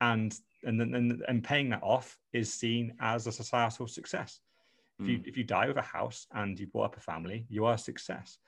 and 0.01 0.39
and 0.65 0.81
then 0.81 0.95
and, 0.95 1.23
and 1.29 1.43
paying 1.43 1.71
that 1.71 1.83
off 1.83 2.19
is 2.33 2.53
seen 2.53 2.95
as 3.01 3.27
a 3.27 3.33
societal 3.33 3.87
success. 3.87 4.41
If 5.01 5.09
you 5.09 5.21
if 5.25 5.37
you 5.39 5.45
die 5.45 5.67
with 5.67 5.79
a 5.79 5.83
house 5.83 6.27
and 6.33 6.59
you 6.61 6.67
brought 6.67 6.85
up 6.85 6.97
a 6.99 7.01
family, 7.01 7.47
you 7.49 7.65
are 7.65 7.75
a 7.75 7.79
success. 7.79 8.39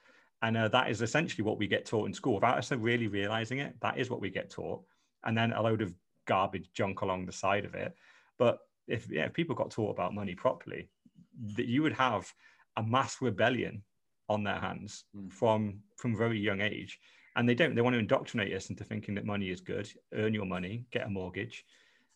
And 0.43 0.55
uh, 0.57 0.67
that 0.67 0.89
is 0.91 1.01
essentially 1.01 1.43
what 1.43 1.57
we 1.57 1.67
get 1.67 1.85
taught 1.85 2.05
in 2.05 2.13
school 2.13 2.35
without 2.35 2.57
us 2.57 2.71
really 2.71 3.07
realizing 3.07 3.59
it. 3.59 3.73
That 3.81 3.97
is 3.97 4.09
what 4.09 4.21
we 4.21 4.29
get 4.29 4.49
taught. 4.49 4.83
And 5.23 5.35
then 5.37 5.53
a 5.53 5.61
load 5.61 5.81
of 5.81 5.95
garbage 6.27 6.69
junk 6.73 7.01
along 7.01 7.25
the 7.25 7.31
side 7.31 7.65
of 7.65 7.75
it. 7.75 7.95
But 8.37 8.59
if, 8.87 9.09
yeah, 9.09 9.25
if 9.25 9.33
people 9.33 9.55
got 9.55 9.71
taught 9.71 9.91
about 9.91 10.13
money 10.13 10.35
properly, 10.35 10.89
that 11.55 11.67
you 11.67 11.81
would 11.81 11.93
have 11.93 12.31
a 12.75 12.83
mass 12.83 13.21
rebellion 13.21 13.83
on 14.29 14.43
their 14.43 14.59
hands 14.59 15.05
Mm. 15.15 15.31
from 15.31 15.79
from 15.97 16.15
very 16.15 16.39
young 16.39 16.61
age. 16.61 16.99
And 17.35 17.49
they 17.49 17.55
don't. 17.55 17.73
They 17.73 17.81
want 17.81 17.95
to 17.95 17.99
indoctrinate 17.99 18.53
us 18.53 18.69
into 18.69 18.83
thinking 18.83 19.15
that 19.15 19.25
money 19.25 19.49
is 19.49 19.61
good. 19.61 19.91
Earn 20.13 20.33
your 20.35 20.45
money, 20.45 20.85
get 20.91 21.07
a 21.07 21.09
mortgage, 21.09 21.65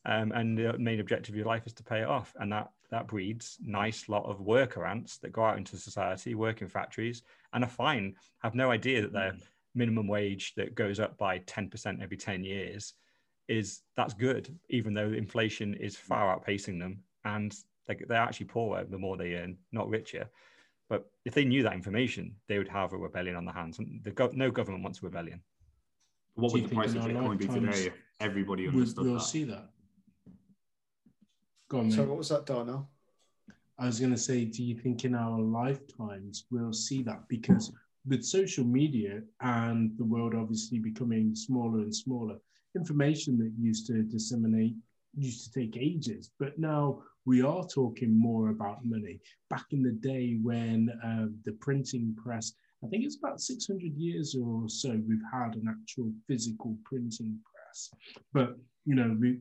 um, 0.08 0.32
and 0.32 0.58
the 0.58 0.78
main 0.80 1.00
objective 1.00 1.34
of 1.34 1.38
your 1.38 1.46
life 1.46 1.68
is 1.68 1.74
to 1.74 1.84
pay 1.84 2.00
it 2.00 2.08
off. 2.08 2.34
And 2.40 2.52
that 2.52 2.72
that 2.90 3.08
breeds 3.08 3.58
nice 3.62 4.08
lot 4.08 4.26
of 4.26 4.40
worker 4.40 4.86
ants 4.86 5.18
that 5.20 5.34
go 5.34 5.44
out 5.44 5.58
into 5.58 5.78
society, 5.78 6.34
work 6.34 6.62
in 6.62 6.70
factories, 6.70 7.22
and 7.54 7.64
are 7.64 7.70
fine. 7.70 8.16
Have 8.40 8.56
no 8.56 8.72
idea 8.72 9.02
that 9.02 9.14
their 9.14 9.36
minimum 9.76 10.08
wage 10.08 10.54
that 10.56 10.74
goes 10.74 11.00
up 11.00 11.18
by 11.18 11.40
ten 11.40 11.70
percent 11.70 12.02
every 12.02 12.18
ten 12.18 12.44
years 12.44 12.94
is 13.48 13.82
that's 13.96 14.14
good, 14.14 14.58
even 14.70 14.94
though 14.94 15.12
inflation 15.12 15.74
is 15.76 15.96
far 15.96 16.38
outpacing 16.38 16.80
them, 16.80 17.00
and 17.26 17.56
they, 17.88 17.96
they're 18.08 18.18
actually 18.18 18.48
poorer 18.48 18.86
the 18.86 18.98
more 18.98 19.18
they 19.18 19.36
earn, 19.36 19.58
not 19.72 19.90
richer. 19.90 20.30
But 20.90 21.06
if 21.26 21.34
they 21.34 21.44
knew 21.44 21.64
that 21.64 21.74
information, 21.74 22.36
they 22.48 22.58
would 22.58 22.70
have 22.70 22.94
a 22.94 22.98
rebellion 22.98 23.36
on 23.36 23.44
their 23.44 23.54
hands. 23.54 23.80
And 23.80 24.02
the 24.04 24.12
gov- 24.12 24.34
no 24.34 24.52
government 24.52 24.84
wants 24.84 25.00
a 25.02 25.06
rebellion. 25.06 25.42
What 26.36 26.54
would 26.54 26.64
the 26.64 26.76
price 26.76 26.94
of 26.94 27.02
Bitcoin 27.02 27.38
be 27.38 27.48
today 27.48 27.88
if 27.88 27.94
everybody 28.22 28.68
We'll, 28.68 28.78
understood 28.78 29.06
we'll 29.06 29.16
that? 29.16 29.22
see 29.22 29.44
that. 29.46 29.70
Go 31.70 31.80
on, 31.80 31.92
So 31.92 32.02
mate. 32.02 32.10
what 32.10 32.18
was 32.18 32.30
that, 32.30 32.46
Darnell? 32.46 32.90
I 33.80 33.86
was 33.86 34.00
going 34.00 34.12
to 34.12 34.18
say, 34.18 34.46
do 34.46 34.64
you 34.64 34.76
think 34.76 35.06
in 35.06 35.14
our 35.14 35.40
lifetimes 35.40 36.46
we'll 36.50 36.74
see 36.74 37.04
that? 37.04 37.28
Because 37.28 37.72
with 38.08 38.24
social 38.24 38.64
media 38.64 39.22
and 39.42 39.92
the 39.98 40.06
world 40.06 40.34
obviously 40.34 40.80
becoming 40.80 41.36
smaller 41.36 41.80
and 41.80 41.96
smaller, 41.96 42.38
information 42.76 43.38
that 43.40 43.52
used 43.60 43.86
to 43.88 44.04
disseminate 44.04 44.76
used 45.16 45.52
to 45.52 45.60
take 45.60 45.78
ages, 45.78 46.32
but 46.40 46.58
now 46.60 47.02
we 47.26 47.42
are 47.42 47.66
talking 47.66 48.18
more 48.18 48.50
about 48.50 48.86
money. 48.86 49.20
Back 49.50 49.66
in 49.72 49.82
the 49.82 49.92
day 49.92 50.38
when 50.42 50.90
uh, 51.04 51.28
the 51.44 51.54
printing 51.54 52.16
press, 52.16 52.54
I 52.84 52.88
think 52.88 53.04
it's 53.04 53.18
about 53.18 53.42
600 53.42 53.82
years 53.96 54.36
or 54.36 54.70
so, 54.70 54.90
we've 55.08 55.22
had 55.34 55.56
an 55.56 55.68
actual 55.68 56.12
physical 56.28 56.78
printing 56.86 57.40
press. 57.52 57.90
But, 58.32 58.58
you 58.86 58.96
know, 58.96 59.18
we, 59.20 59.40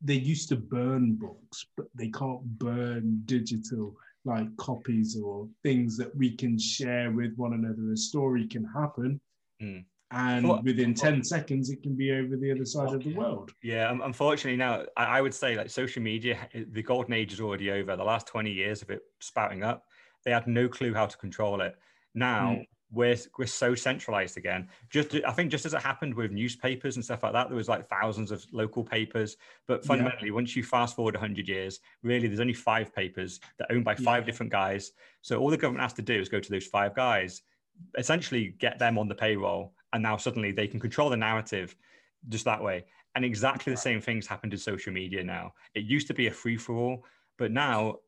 they 0.00 0.14
used 0.14 0.48
to 0.50 0.56
burn 0.56 1.14
books, 1.14 1.66
but 1.76 1.86
they 1.94 2.08
can't 2.10 2.44
burn 2.58 3.22
digital 3.24 3.94
like 4.24 4.54
copies 4.56 5.20
or 5.20 5.48
things 5.62 5.96
that 5.98 6.14
we 6.16 6.34
can 6.34 6.58
share 6.58 7.10
with 7.10 7.34
one 7.36 7.52
another. 7.52 7.92
A 7.92 7.96
story 7.96 8.46
can 8.46 8.64
happen, 8.64 9.20
Mm. 9.62 9.84
and 10.10 10.64
within 10.64 10.94
10 10.94 11.22
seconds, 11.22 11.70
it 11.70 11.82
can 11.82 11.94
be 11.94 12.12
over 12.12 12.36
the 12.36 12.50
other 12.50 12.64
side 12.64 12.94
of 12.94 13.02
the 13.04 13.14
world. 13.14 13.52
Yeah, 13.62 13.90
un- 13.90 14.00
unfortunately 14.02 14.56
now 14.56 14.84
I, 14.96 15.18
I 15.18 15.20
would 15.20 15.34
say 15.34 15.56
like 15.56 15.70
social 15.70 16.02
media, 16.02 16.48
the 16.72 16.82
golden 16.82 17.12
age 17.14 17.32
is 17.32 17.40
already 17.40 17.70
over. 17.70 17.96
The 17.96 18.04
last 18.04 18.26
20 18.26 18.50
years 18.50 18.82
of 18.82 18.90
it 18.90 19.02
spouting 19.20 19.62
up, 19.62 19.84
they 20.24 20.30
had 20.30 20.46
no 20.46 20.68
clue 20.68 20.94
how 20.94 21.06
to 21.06 21.16
control 21.18 21.60
it. 21.60 21.76
Now 22.14 22.62
we're 22.94 23.16
we're 23.38 23.46
so 23.46 23.74
centralized 23.74 24.36
again. 24.36 24.68
Just 24.90 25.14
I 25.26 25.32
think 25.32 25.50
just 25.50 25.66
as 25.66 25.74
it 25.74 25.82
happened 25.82 26.14
with 26.14 26.30
newspapers 26.30 26.96
and 26.96 27.04
stuff 27.04 27.22
like 27.22 27.32
that, 27.32 27.48
there 27.48 27.56
was 27.56 27.68
like 27.68 27.86
thousands 27.86 28.30
of 28.30 28.44
local 28.52 28.84
papers. 28.84 29.36
But 29.66 29.82
Yeah. 29.82 29.88
fundamentally, 29.88 30.30
once 30.30 30.54
you 30.56 30.62
fast 30.62 30.96
forward 30.96 31.14
100 31.14 31.48
years, 31.48 31.80
really 32.02 32.28
there's 32.28 32.40
only 32.40 32.54
five 32.54 32.94
papers 32.94 33.40
that 33.58 33.70
are 33.70 33.74
owned 33.74 33.84
by 33.84 33.94
five 33.94 34.22
Yeah. 34.22 34.26
different 34.26 34.52
guys. 34.52 34.92
So 35.22 35.38
all 35.40 35.50
the 35.50 35.56
government 35.56 35.82
has 35.82 35.92
to 35.94 36.02
do 36.02 36.18
is 36.18 36.28
go 36.28 36.40
to 36.40 36.50
those 36.50 36.66
five 36.66 36.94
guys, 36.94 37.42
essentially 37.98 38.54
get 38.58 38.78
them 38.78 38.98
on 38.98 39.08
the 39.08 39.14
payroll, 39.14 39.74
and 39.92 40.02
now 40.02 40.16
suddenly 40.16 40.52
they 40.52 40.68
can 40.68 40.80
control 40.80 41.10
the 41.10 41.16
narrative 41.16 41.76
just 42.28 42.44
that 42.44 42.62
way. 42.62 42.84
And 43.14 43.24
exactly 43.24 43.72
the 43.72 43.76
same 43.76 44.00
things 44.00 44.26
happened 44.26 44.52
to 44.52 44.58
social 44.58 44.92
media 44.92 45.22
now. 45.22 45.54
It 45.74 45.84
used 45.84 46.08
to 46.08 46.14
be 46.14 46.26
a 46.26 46.32
free 46.32 46.56
for 46.56 46.74
all, 46.74 47.04
but 47.38 47.52
now 47.52 47.98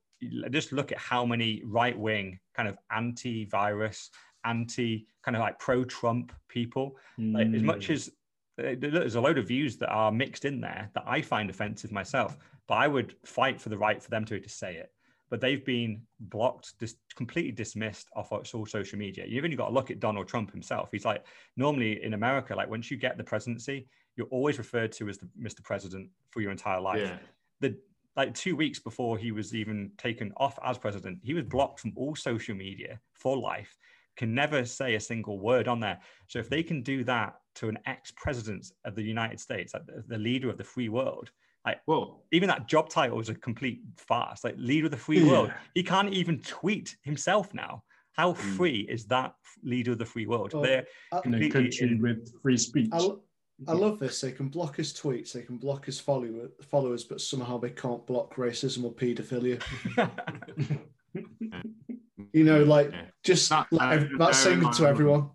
just 0.51 0.73
look 0.73 0.93
at 0.93 0.99
how 0.99 1.25
many 1.27 1.63
right 1.65 1.97
wing 1.97 2.41
kind 2.55 2.69
of 2.69 2.79
anti 2.91 3.45
virus, 3.45 4.11
anti 4.47 5.07
kind 5.23 5.37
of 5.37 5.41
like 5.41 5.59
pro 5.59 5.85
Trump 5.85 6.33
people. 6.49 6.97
Like, 7.19 7.49
as 7.55 7.63
much 7.63 7.89
Mm. 7.89 7.95
as 7.95 8.11
uh, 8.59 8.75
there's 8.79 9.17
a 9.17 9.21
load 9.21 9.37
of 9.39 9.47
views 9.49 9.77
that 9.79 9.91
are 9.91 10.11
mixed 10.11 10.45
in 10.47 10.61
there 10.61 10.91
that 10.95 11.05
I 11.07 11.21
find 11.21 11.51
offensive 11.51 11.93
myself, 11.93 12.39
but 12.67 12.75
I 12.77 12.89
would 12.89 13.15
fight 13.25 13.61
for 13.61 13.69
the 13.69 13.77
right 13.77 14.03
for 14.03 14.09
them 14.09 14.25
to, 14.27 14.41
to 14.41 14.49
say 14.49 14.77
it. 14.77 14.93
But 15.29 15.41
they've 15.41 15.65
been 15.65 16.03
blocked, 16.21 16.79
just 16.79 16.97
completely 17.17 17.53
dismissed 17.53 18.09
off 18.15 18.33
all 18.33 18.65
social 18.65 18.99
media. 18.99 19.27
You've 19.27 19.45
only 19.45 19.57
got 19.57 19.69
to 19.69 19.75
look 19.75 19.91
at 19.91 20.01
Donald 20.01 20.29
Trump 20.29 20.53
himself. 20.53 20.89
He's 20.93 21.05
like, 21.05 21.25
normally 21.57 22.03
in 22.03 22.15
America, 22.15 22.55
like 22.55 22.71
once 22.71 22.91
you 22.91 22.97
get 22.97 23.19
the 23.19 23.25
presidency, 23.25 23.89
you're 24.17 24.29
always 24.29 24.57
referred 24.57 24.93
to 24.93 25.09
as 25.09 25.19
the 25.19 25.29
Mr. 25.39 25.63
President 25.63 26.09
for 26.31 26.41
your 26.41 26.53
entire 26.53 26.81
life. 26.81 27.01
Yeah. 27.01 27.19
The 27.61 27.77
like 28.17 28.33
two 28.33 28.57
weeks 28.57 28.79
before 28.79 29.19
he 29.19 29.31
was 29.33 29.55
even 29.55 29.91
taken 29.99 30.33
off 30.39 30.59
as 30.65 30.79
president, 30.79 31.19
he 31.23 31.35
was 31.35 31.45
blocked 31.45 31.81
from 31.81 31.93
all 31.97 32.15
social 32.15 32.55
media 32.55 32.99
for 33.13 33.37
life. 33.37 33.77
Can 34.17 34.35
never 34.35 34.65
say 34.65 34.95
a 34.95 35.01
single 35.01 35.39
word 35.39 35.69
on 35.69 35.81
there. 35.81 35.99
So 36.29 36.39
if 36.39 36.49
they 36.49 36.63
mm. 36.63 36.69
can 36.69 36.83
do 36.83 37.05
that 37.05 37.35
to 37.57 37.69
an 37.69 37.79
ex-president 37.87 38.67
of 38.85 38.95
the 38.95 39.03
United 39.03 39.41
States, 39.41 39.75
like 39.75 39.87
the- 39.87 40.05
the 40.07 40.19
leader 40.19 40.49
of 40.51 40.57
the 40.57 40.65
free 40.65 40.89
world, 40.89 41.31
like 41.65 41.81
Well, 41.87 42.25
Even 42.31 42.49
that 42.49 42.69
job 42.69 42.89
title 42.89 43.21
is 43.21 43.29
a 43.29 43.35
complete 43.35 43.81
farce. 43.97 44.45
Like 44.45 44.55
leader 44.57 44.87
of 44.87 44.93
the 44.93 44.97
free 44.97 45.25
world. 45.29 45.53
He 45.75 45.83
can't 45.83 46.13
even 46.13 46.41
tweet 46.41 46.97
himself 47.03 47.53
now. 47.53 47.83
How 48.13 48.33
mm. 48.33 48.37
free 48.57 48.81
is 48.89 49.07
that 49.07 49.35
leader 49.63 49.93
of 49.93 49.99
the 49.99 50.07
free 50.07 50.27
world? 50.27 50.55
Well, 50.55 50.63
They're 50.63 50.87
I, 51.13 51.21
in 51.25 51.35
a 51.35 51.39
completely 51.41 51.51
country 51.51 51.89
in- 51.89 52.01
with 52.01 52.33
free 52.43 52.57
speech. 52.57 52.89
I, 52.93 52.99
lo- 52.99 53.23
I 53.67 53.73
love 53.73 53.99
this. 53.99 54.21
They 54.21 54.33
can 54.33 54.49
block 54.49 54.77
his 54.77 54.93
tweets, 54.93 55.33
they 55.33 55.43
can 55.43 55.57
block 55.57 55.87
his 55.87 55.99
follower, 55.99 56.49
followers, 56.63 57.05
but 57.05 57.21
somehow 57.21 57.59
they 57.59 57.71
can't 57.71 58.07
block 58.07 58.37
racism 58.37 58.85
or 58.85 58.93
paedophilia. 58.93 59.61
You 62.37 62.45
know, 62.45 62.63
like 62.65 62.93
Yeah. 62.93 63.07
just 63.25 63.49
That- 63.49 63.73
like, 63.73 64.01
that- 64.01 64.19
that's 64.19 64.37
saying 64.39 64.71
to 64.73 64.87
everyone. 64.87 65.31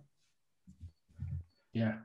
yeah. 1.73 1.95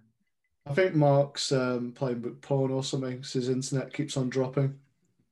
I 0.65 0.73
think 0.73 0.95
Mark's 0.95 1.53
um, 1.53 1.93
playing 1.93 2.23
with 2.23 2.41
porn 2.41 2.71
or 2.71 2.83
something. 2.83 3.23
So 3.23 3.39
his 3.41 3.51
internet 3.51 3.93
keeps 3.93 4.17
on 4.17 4.31
dropping. 4.31 4.79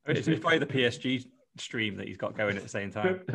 it's, 0.07 0.29
it's 0.29 0.39
probably 0.41 0.59
the 0.59 0.67
PSG 0.67 1.27
stream 1.59 1.97
that 1.97 2.07
he's 2.07 2.19
got 2.19 2.37
going 2.37 2.59
at 2.59 2.63
the 2.63 2.69
same 2.69 2.91
time. 2.91 3.23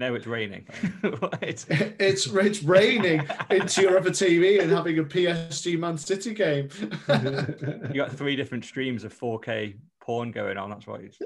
No, 0.00 0.14
it's 0.14 0.28
raining. 0.28 0.64
it's, 1.42 1.66
It's 1.70 2.26
it's 2.28 2.62
raining 2.62 3.26
into 3.50 3.82
your 3.82 3.98
other 3.98 4.10
TV 4.10 4.62
and 4.62 4.70
having 4.70 4.96
a 5.00 5.04
PSG 5.04 5.76
Man 5.76 5.98
City 5.98 6.34
game. 6.34 6.68
you 7.92 8.00
got 8.00 8.12
three 8.12 8.36
different 8.36 8.64
streams 8.64 9.02
of 9.02 9.12
4K 9.12 9.74
porn 10.08 10.30
going 10.32 10.56
on. 10.56 10.70
That's 10.70 10.86
why 10.86 11.00
it's, 11.00 11.18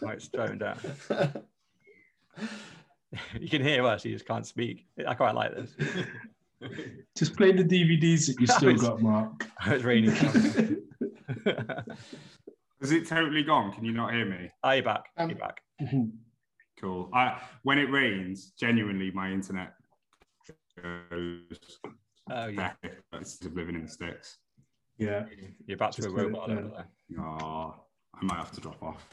why 0.00 0.12
it's 0.12 0.28
driving 0.28 0.58
down. 0.58 0.78
You 3.40 3.48
can 3.48 3.62
hear 3.62 3.86
us, 3.86 4.04
you 4.04 4.12
just 4.12 4.26
can't 4.26 4.46
speak. 4.46 4.84
I 5.08 5.14
quite 5.14 5.34
like 5.34 5.52
this. 5.54 5.70
Just 7.16 7.34
play 7.36 7.52
the 7.52 7.62
DVDs 7.64 8.26
that 8.26 8.36
you 8.40 8.46
still 8.46 8.68
It's- 8.70 8.82
got, 8.86 9.00
Mark. 9.00 9.46
It's 9.66 9.84
raining. 9.84 10.10
is 12.82 12.92
it 12.92 13.06
totally 13.08 13.42
gone? 13.42 13.72
Can 13.72 13.84
you 13.86 13.92
not 13.92 14.12
hear 14.12 14.26
me? 14.26 14.50
Are 14.62 14.76
you 14.76 14.82
back? 14.82 15.04
Um, 15.16 15.30
You're 15.30 15.38
back. 15.38 15.62
Cool. 16.78 17.08
I, 17.14 17.40
when 17.62 17.78
it 17.78 17.90
rains, 17.90 18.52
genuinely, 18.60 19.10
my 19.12 19.30
internet 19.30 19.72
goes. 20.82 21.40
Oh, 22.30 22.48
yeah. 22.48 22.72
It's 23.14 23.38
just 23.38 23.54
living 23.54 23.76
in 23.76 23.82
the 23.84 23.88
sticks. 23.90 24.38
yeah. 24.98 25.24
You're 25.66 25.78
back 25.78 25.92
to 25.92 26.02
Just 26.02 26.08
a 26.08 26.10
let 26.10 26.26
it 26.26 26.28
robot 26.32 26.48
down. 26.48 26.72
Oh, 27.18 27.74
I 28.20 28.24
might 28.24 28.36
have 28.36 28.52
to 28.52 28.60
drop 28.60 28.82
off. 28.82 29.06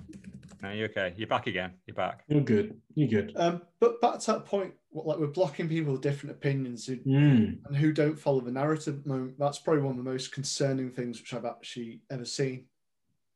No, 0.61 0.71
you're 0.71 0.87
okay. 0.89 1.13
You're 1.17 1.27
back 1.27 1.47
again. 1.47 1.71
You're 1.85 1.95
back. 1.95 2.23
You're 2.27 2.41
good. 2.41 2.79
You're 2.95 3.09
good. 3.09 3.33
um, 3.35 3.61
but 3.81 3.99
back 3.99 4.19
to 4.19 4.31
that 4.33 4.45
point, 4.45 4.73
what- 4.89 5.05
like 5.07 5.17
we're 5.19 5.27
blocking 5.27 5.67
people 5.67 5.91
with 5.93 6.01
different 6.01 6.35
opinions 6.35 6.85
who, 6.85 6.97
Mm. 6.97 7.65
and 7.65 7.75
who 7.75 7.91
don't 7.91 8.17
follow 8.17 8.39
the 8.39 8.51
narrative. 8.51 9.05
moment. 9.05 9.37
That's 9.37 9.59
probably 9.59 9.81
one 9.83 9.91
of 9.91 9.97
the 9.97 10.09
most 10.09 10.31
concerning 10.31 10.89
things 10.91 11.19
which 11.19 11.33
I've 11.33 11.43
actually 11.45 12.01
ever 12.09 12.23
seen. 12.25 12.67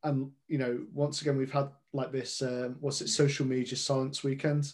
And 0.04 0.30
you 0.46 0.56
know, 0.58 0.86
once 0.94 1.20
again, 1.20 1.36
we've 1.36 1.52
had 1.52 1.68
like 1.92 2.12
this. 2.12 2.40
Um, 2.40 2.76
what's 2.80 3.00
it? 3.02 3.08
Social 3.08 3.44
media 3.44 3.76
silence 3.76 4.24
weekend, 4.24 4.72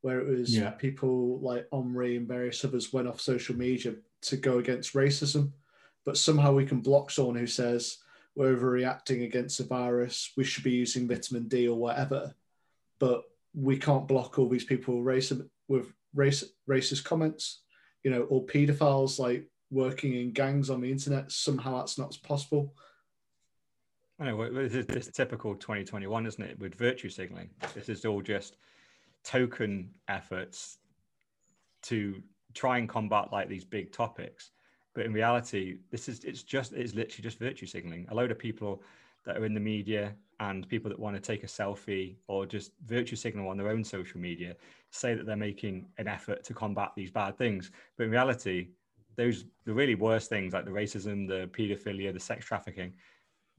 where 0.00 0.20
it 0.20 0.26
was 0.28 0.56
Yeah. 0.56 0.70
people 0.70 1.38
like 1.40 1.66
Omri 1.72 2.16
and 2.16 2.26
various 2.28 2.64
others 2.64 2.92
went 2.92 3.08
off 3.08 3.20
social 3.20 3.56
media 3.56 3.96
to 4.22 4.36
go 4.38 4.58
against 4.58 4.94
racism, 4.94 5.52
but 6.04 6.16
somehow 6.16 6.54
we 6.54 6.64
can 6.64 6.80
block 6.80 7.10
someone 7.10 7.34
who 7.36 7.46
says 7.46 7.98
we're 8.36 8.56
overreacting 8.56 9.24
against 9.24 9.60
a 9.60 9.64
virus. 9.64 10.32
We 10.36 10.44
should 10.44 10.64
be 10.64 10.72
using 10.72 11.08
vitamin 11.08 11.48
D 11.48 11.68
or 11.68 11.78
whatever, 11.78 12.34
but 12.98 13.24
we 13.54 13.76
can't 13.76 14.08
block 14.08 14.38
all 14.38 14.48
these 14.48 14.64
people 14.64 15.02
racist 15.02 15.48
with 15.68 15.92
race, 16.14 16.44
racist 16.68 17.04
comments, 17.04 17.62
you 18.02 18.10
know, 18.10 18.22
or 18.22 18.46
paedophiles 18.46 19.18
like 19.18 19.48
working 19.70 20.14
in 20.14 20.32
gangs 20.32 20.70
on 20.70 20.80
the 20.80 20.90
internet. 20.90 21.30
Somehow 21.30 21.78
that's 21.78 21.98
not 21.98 22.16
possible. 22.22 22.74
I 24.18 24.26
know 24.26 24.52
this 24.52 24.74
is 24.74 24.86
this 24.86 25.06
is 25.06 25.12
typical 25.14 25.54
2021, 25.54 26.26
isn't 26.26 26.44
it? 26.44 26.58
With 26.58 26.74
virtue 26.74 27.08
signaling, 27.08 27.50
this 27.74 27.88
is 27.88 28.04
all 28.04 28.20
just 28.20 28.56
token 29.24 29.90
efforts 30.08 30.78
to 31.82 32.22
try 32.52 32.78
and 32.78 32.88
combat 32.88 33.32
like 33.32 33.48
these 33.48 33.64
big 33.64 33.92
topics. 33.92 34.50
But 34.94 35.06
in 35.06 35.12
reality, 35.12 35.78
this 35.90 36.08
is 36.08 36.24
it's 36.24 36.42
just 36.42 36.72
it's 36.72 36.94
literally 36.94 37.22
just 37.22 37.38
virtue 37.38 37.66
signaling. 37.66 38.06
A 38.10 38.14
load 38.14 38.30
of 38.30 38.38
people 38.38 38.82
that 39.24 39.36
are 39.36 39.44
in 39.44 39.54
the 39.54 39.60
media 39.60 40.14
and 40.40 40.68
people 40.68 40.88
that 40.88 40.98
want 40.98 41.14
to 41.14 41.20
take 41.20 41.44
a 41.44 41.46
selfie 41.46 42.16
or 42.26 42.46
just 42.46 42.72
virtue 42.86 43.16
signal 43.16 43.48
on 43.48 43.58
their 43.58 43.68
own 43.68 43.84
social 43.84 44.18
media 44.18 44.56
say 44.90 45.14
that 45.14 45.26
they're 45.26 45.36
making 45.36 45.86
an 45.98 46.08
effort 46.08 46.42
to 46.44 46.54
combat 46.54 46.92
these 46.96 47.10
bad 47.10 47.36
things. 47.36 47.70
But 47.96 48.04
in 48.04 48.10
reality, 48.10 48.68
those 49.16 49.44
the 49.64 49.74
really 49.74 49.94
worst 49.94 50.28
things 50.28 50.52
like 50.54 50.64
the 50.64 50.70
racism, 50.70 51.28
the 51.28 51.48
pedophilia, 51.52 52.12
the 52.12 52.20
sex 52.20 52.44
trafficking, 52.46 52.94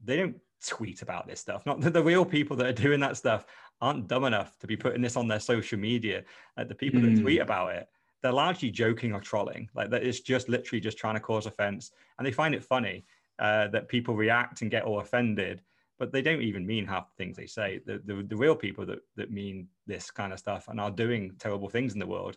they 0.02 0.16
don't 0.16 0.36
tweet 0.66 1.02
about 1.02 1.26
this 1.26 1.40
stuff. 1.40 1.64
Not 1.64 1.80
the, 1.80 1.90
the 1.90 2.02
real 2.02 2.24
people 2.24 2.56
that 2.56 2.66
are 2.66 2.72
doing 2.72 3.00
that 3.00 3.16
stuff 3.16 3.46
aren't 3.80 4.08
dumb 4.08 4.24
enough 4.24 4.58
to 4.58 4.66
be 4.66 4.76
putting 4.76 5.02
this 5.02 5.16
on 5.16 5.28
their 5.28 5.40
social 5.40 5.78
media. 5.78 6.24
Like 6.56 6.68
the 6.68 6.74
people 6.74 7.00
that 7.00 7.12
Mm. 7.12 7.22
tweet 7.22 7.40
about 7.40 7.74
it, 7.74 7.88
they're 8.22 8.32
largely 8.32 8.70
joking 8.70 9.12
or 9.12 9.20
trolling. 9.20 9.68
Like 9.74 9.90
that 9.90 10.02
it's 10.02 10.20
just 10.20 10.48
literally 10.48 10.80
just 10.80 10.98
trying 10.98 11.14
to 11.14 11.20
cause 11.20 11.46
offense, 11.46 11.90
and 12.18 12.26
they 12.26 12.32
find 12.32 12.54
it 12.54 12.64
funny 12.64 13.04
uh, 13.38 13.68
that 13.68 13.88
people 13.88 14.14
react 14.14 14.62
and 14.62 14.70
get 14.70 14.84
all 14.84 15.00
offended, 15.00 15.60
but 15.98 16.12
they 16.12 16.22
don't 16.22 16.42
even 16.42 16.66
mean 16.66 16.86
half 16.86 17.08
the 17.08 17.22
things 17.22 17.36
they 17.36 17.46
say. 17.46 17.80
The, 17.84 18.00
the 18.04 18.22
the 18.22 18.36
real 18.36 18.56
people 18.56 18.86
that 18.86 19.00
that 19.16 19.30
mean 19.30 19.68
this 19.86 20.10
kind 20.10 20.32
of 20.32 20.38
stuff 20.38 20.68
and 20.68 20.80
are 20.80 20.90
doing 20.90 21.32
terrible 21.38 21.68
things 21.68 21.92
in 21.94 21.98
the 21.98 22.06
world, 22.06 22.36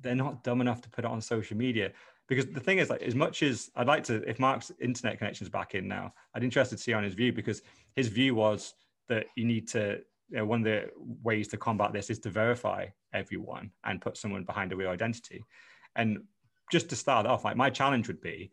they're 0.00 0.14
not 0.14 0.44
dumb 0.44 0.60
enough 0.60 0.80
to 0.82 0.90
put 0.90 1.04
it 1.04 1.10
on 1.10 1.20
social 1.20 1.56
media 1.56 1.92
because 2.28 2.46
the 2.46 2.60
thing 2.60 2.78
is 2.78 2.90
like 2.90 3.02
as 3.02 3.14
much 3.14 3.42
as 3.42 3.70
i'd 3.76 3.86
like 3.86 4.02
to 4.02 4.28
if 4.28 4.38
mark's 4.38 4.72
internet 4.80 5.16
connection 5.18 5.44
is 5.44 5.50
back 5.50 5.74
in 5.74 5.86
now 5.86 6.12
i'd 6.34 6.42
interested 6.42 6.76
to 6.76 6.82
see 6.82 6.92
on 6.92 7.04
his 7.04 7.14
view 7.14 7.32
because 7.32 7.62
his 7.94 8.08
view 8.08 8.34
was 8.34 8.74
that 9.08 9.26
you 9.36 9.44
need 9.44 9.68
to 9.68 10.00
one 10.30 10.60
of 10.60 10.64
the 10.64 10.90
ways 11.22 11.48
to 11.48 11.56
combat 11.56 11.92
this 11.92 12.10
is 12.10 12.18
to 12.18 12.30
verify 12.30 12.86
everyone 13.12 13.70
and 13.84 14.00
put 14.00 14.16
someone 14.16 14.44
behind 14.44 14.72
a 14.72 14.76
real 14.76 14.90
identity 14.90 15.44
and 15.94 16.18
just 16.70 16.88
to 16.88 16.96
start 16.96 17.26
off 17.26 17.44
like 17.44 17.56
my 17.56 17.70
challenge 17.70 18.08
would 18.08 18.20
be 18.20 18.50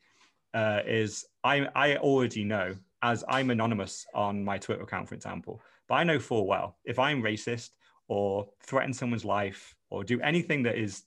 uh, 0.54 0.82
is 0.86 1.26
I, 1.44 1.68
I 1.76 1.98
already 1.98 2.44
know 2.44 2.76
as 3.02 3.24
i'm 3.28 3.50
anonymous 3.50 4.06
on 4.14 4.44
my 4.44 4.58
twitter 4.58 4.84
account 4.84 5.10
for 5.10 5.16
example 5.16 5.62
but 5.88 5.96
i 5.96 6.04
know 6.04 6.20
full 6.20 6.46
well 6.46 6.78
if 6.86 7.00
i'm 7.00 7.24
racist 7.24 7.72
or 8.08 8.48
threaten 8.62 8.94
someone's 8.94 9.26
life 9.26 9.76
or 9.90 10.04
do 10.04 10.22
anything 10.22 10.64
that 10.64 10.78
is 10.78 11.04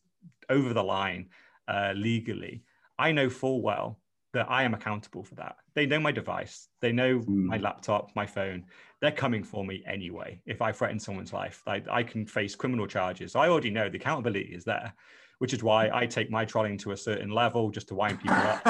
over 0.49 0.73
the 0.73 0.83
line 0.83 1.29
uh, 1.69 1.93
legally, 1.97 2.65
I 2.99 3.13
know 3.13 3.29
full 3.29 3.63
well 3.63 4.01
that 4.33 4.51
I 4.51 4.63
am 4.65 4.75
accountable 4.75 5.23
for 5.23 5.35
that. 5.37 5.57
They 5.75 5.87
know 5.87 6.01
my 6.01 6.13
device, 6.13 6.69
they 6.81 6.93
know 6.93 7.19
Hmm. 7.21 7.49
my 7.49 7.59
laptop, 7.59 8.11
my 8.15 8.27
phone. 8.27 8.67
They're 9.01 9.13
coming 9.13 9.45
for 9.45 9.65
me 9.65 9.83
anyway. 9.87 10.41
If 10.47 10.63
I 10.63 10.73
threaten 10.73 10.99
someone's 10.99 11.33
life, 11.33 11.63
I, 11.67 11.83
I 11.91 12.03
can 12.03 12.27
face 12.27 12.55
criminal 12.55 12.87
charges. 12.87 13.37
I 13.37 13.49
already 13.49 13.71
know 13.71 13.89
the 13.91 13.99
accountability 13.99 14.55
is 14.55 14.65
there, 14.65 14.95
which 15.39 15.53
is 15.53 15.63
why 15.63 15.91
I 15.93 16.07
take 16.07 16.31
my 16.31 16.45
trolling 16.47 16.79
to 16.79 16.93
a 16.93 16.97
certain 16.97 17.31
level 17.31 17.71
just 17.71 17.89
to 17.89 17.95
wind 17.95 18.21
people 18.21 18.37
up. 18.37 18.63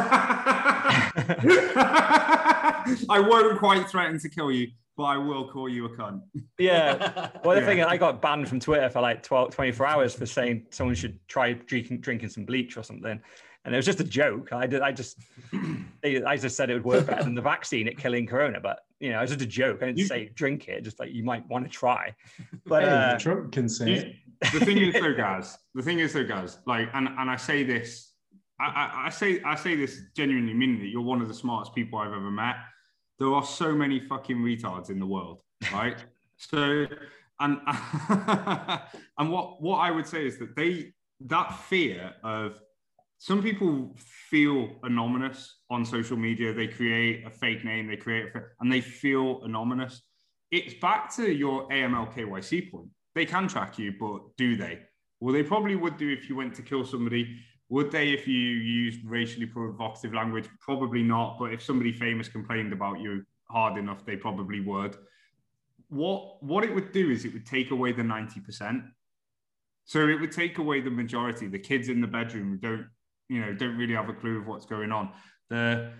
I 3.08 3.20
won't 3.20 3.58
quite 3.58 3.88
threaten 3.88 4.18
to 4.20 4.28
kill 4.28 4.50
you, 4.50 4.68
but 4.96 5.04
I 5.04 5.16
will 5.16 5.48
call 5.48 5.68
you 5.68 5.84
a 5.86 5.90
cunt. 5.90 6.22
Yeah. 6.58 7.30
Well, 7.44 7.54
the 7.54 7.60
Yeah. 7.60 7.66
thing 7.66 7.78
is, 7.78 7.86
I 7.86 7.96
got 7.96 8.20
banned 8.20 8.48
from 8.48 8.58
Twitter 8.60 8.88
for 8.90 9.00
like 9.00 9.22
12, 9.22 9.50
24 9.54 9.86
hours 9.86 10.14
for 10.14 10.26
saying 10.26 10.66
someone 10.70 10.94
should 10.96 11.18
try 11.28 11.52
drinking, 11.52 12.00
drinking 12.00 12.30
some 12.30 12.44
bleach 12.44 12.76
or 12.76 12.82
something. 12.82 13.20
And 13.66 13.74
it 13.74 13.78
was 13.78 13.84
just 13.84 13.98
a 14.00 14.04
joke. 14.04 14.52
I 14.52 14.66
did. 14.68 14.80
I 14.80 14.92
just, 14.92 15.18
I 16.04 16.36
just 16.36 16.56
said 16.56 16.70
it 16.70 16.74
would 16.74 16.84
work 16.84 17.06
better 17.06 17.24
than 17.24 17.34
the 17.34 17.42
vaccine 17.42 17.88
at 17.88 17.98
killing 17.98 18.24
corona. 18.26 18.60
But 18.60 18.78
you 19.00 19.10
know, 19.10 19.18
it 19.18 19.22
was 19.22 19.30
just 19.30 19.42
a 19.42 19.46
joke. 19.46 19.82
I 19.82 19.86
didn't 19.86 19.98
You- 19.98 20.06
say 20.06 20.30
drink 20.34 20.68
it. 20.68 20.84
Just 20.84 21.00
like 21.00 21.12
you 21.12 21.24
might 21.24 21.46
want 21.48 21.64
to 21.64 21.70
try. 21.70 22.14
But 22.64 22.84
hey, 22.84 22.88
uh, 22.88 23.18
Trump 23.18 23.50
can 23.52 23.68
say 23.68 23.90
You- 23.90 23.96
it. 24.00 24.14
the 24.52 24.64
thing 24.64 24.78
is 24.78 24.92
though 24.94 25.14
guys 25.26 25.56
the 25.74 25.82
thing 25.82 25.98
is 25.98 26.12
though 26.12 26.22
guys 26.22 26.58
like 26.66 26.90
and, 26.92 27.08
and 27.08 27.30
i 27.30 27.36
say 27.36 27.64
this 27.64 28.12
I, 28.60 28.66
I, 28.66 29.06
I 29.06 29.08
say 29.08 29.40
i 29.44 29.54
say 29.54 29.76
this 29.76 30.02
genuinely 30.14 30.52
meaning 30.52 30.78
that 30.80 30.88
you're 30.88 31.00
one 31.00 31.22
of 31.22 31.28
the 31.28 31.32
smartest 31.32 31.74
people 31.74 31.98
i've 31.98 32.12
ever 32.12 32.30
met 32.30 32.56
there 33.18 33.32
are 33.32 33.42
so 33.42 33.72
many 33.74 33.98
fucking 33.98 34.36
retards 34.36 34.90
in 34.90 34.98
the 34.98 35.06
world 35.06 35.40
right 35.72 35.96
so 36.36 36.86
and 37.40 37.60
and 39.18 39.30
what 39.32 39.62
what 39.62 39.78
i 39.78 39.90
would 39.90 40.06
say 40.06 40.26
is 40.26 40.38
that 40.38 40.54
they 40.54 40.92
that 41.20 41.58
fear 41.60 42.12
of 42.22 42.60
some 43.18 43.42
people 43.42 43.94
feel 43.98 44.70
anonymous 44.82 45.60
on 45.70 45.84
social 45.84 46.16
media 46.16 46.52
they 46.52 46.66
create 46.66 47.26
a 47.26 47.30
fake 47.30 47.64
name 47.64 47.86
they 47.86 47.96
create 47.96 48.26
a, 48.34 48.40
and 48.60 48.72
they 48.72 48.80
feel 48.80 49.42
anonymous 49.44 50.02
it's 50.50 50.74
back 50.74 51.14
to 51.14 51.30
your 51.32 51.68
aml 51.68 52.12
kyc 52.12 52.70
point 52.70 52.88
they 53.16 53.24
can 53.24 53.48
track 53.48 53.78
you, 53.78 53.94
but 53.98 54.36
do 54.36 54.56
they? 54.56 54.80
Well, 55.20 55.32
they 55.32 55.42
probably 55.42 55.74
would 55.74 55.96
do 55.96 56.12
if 56.12 56.28
you 56.28 56.36
went 56.36 56.54
to 56.56 56.62
kill 56.62 56.84
somebody. 56.84 57.40
Would 57.70 57.90
they 57.90 58.10
if 58.10 58.28
you 58.28 58.34
used 58.34 59.02
racially 59.06 59.46
provocative 59.46 60.12
language? 60.12 60.46
Probably 60.60 61.02
not. 61.02 61.38
But 61.38 61.54
if 61.54 61.62
somebody 61.62 61.92
famous 61.92 62.28
complained 62.28 62.74
about 62.74 63.00
you 63.00 63.24
hard 63.50 63.78
enough, 63.78 64.04
they 64.04 64.16
probably 64.16 64.60
would. 64.60 64.96
What 65.88 66.42
what 66.44 66.62
it 66.62 66.74
would 66.74 66.92
do 66.92 67.10
is 67.10 67.24
it 67.24 67.32
would 67.32 67.46
take 67.46 67.70
away 67.70 67.92
the 67.92 68.02
90%. 68.02 68.86
So 69.86 70.06
it 70.06 70.20
would 70.20 70.32
take 70.32 70.58
away 70.58 70.82
the 70.82 70.90
majority, 70.90 71.46
the 71.46 71.58
kids 71.58 71.88
in 71.88 72.02
the 72.02 72.06
bedroom 72.06 72.58
don't, 72.60 72.86
you 73.28 73.40
know, 73.40 73.52
don't 73.52 73.76
really 73.76 73.94
have 73.94 74.08
a 74.08 74.14
clue 74.14 74.38
of 74.38 74.46
what's 74.46 74.66
going 74.66 74.92
on. 74.92 75.10
The 75.50 75.92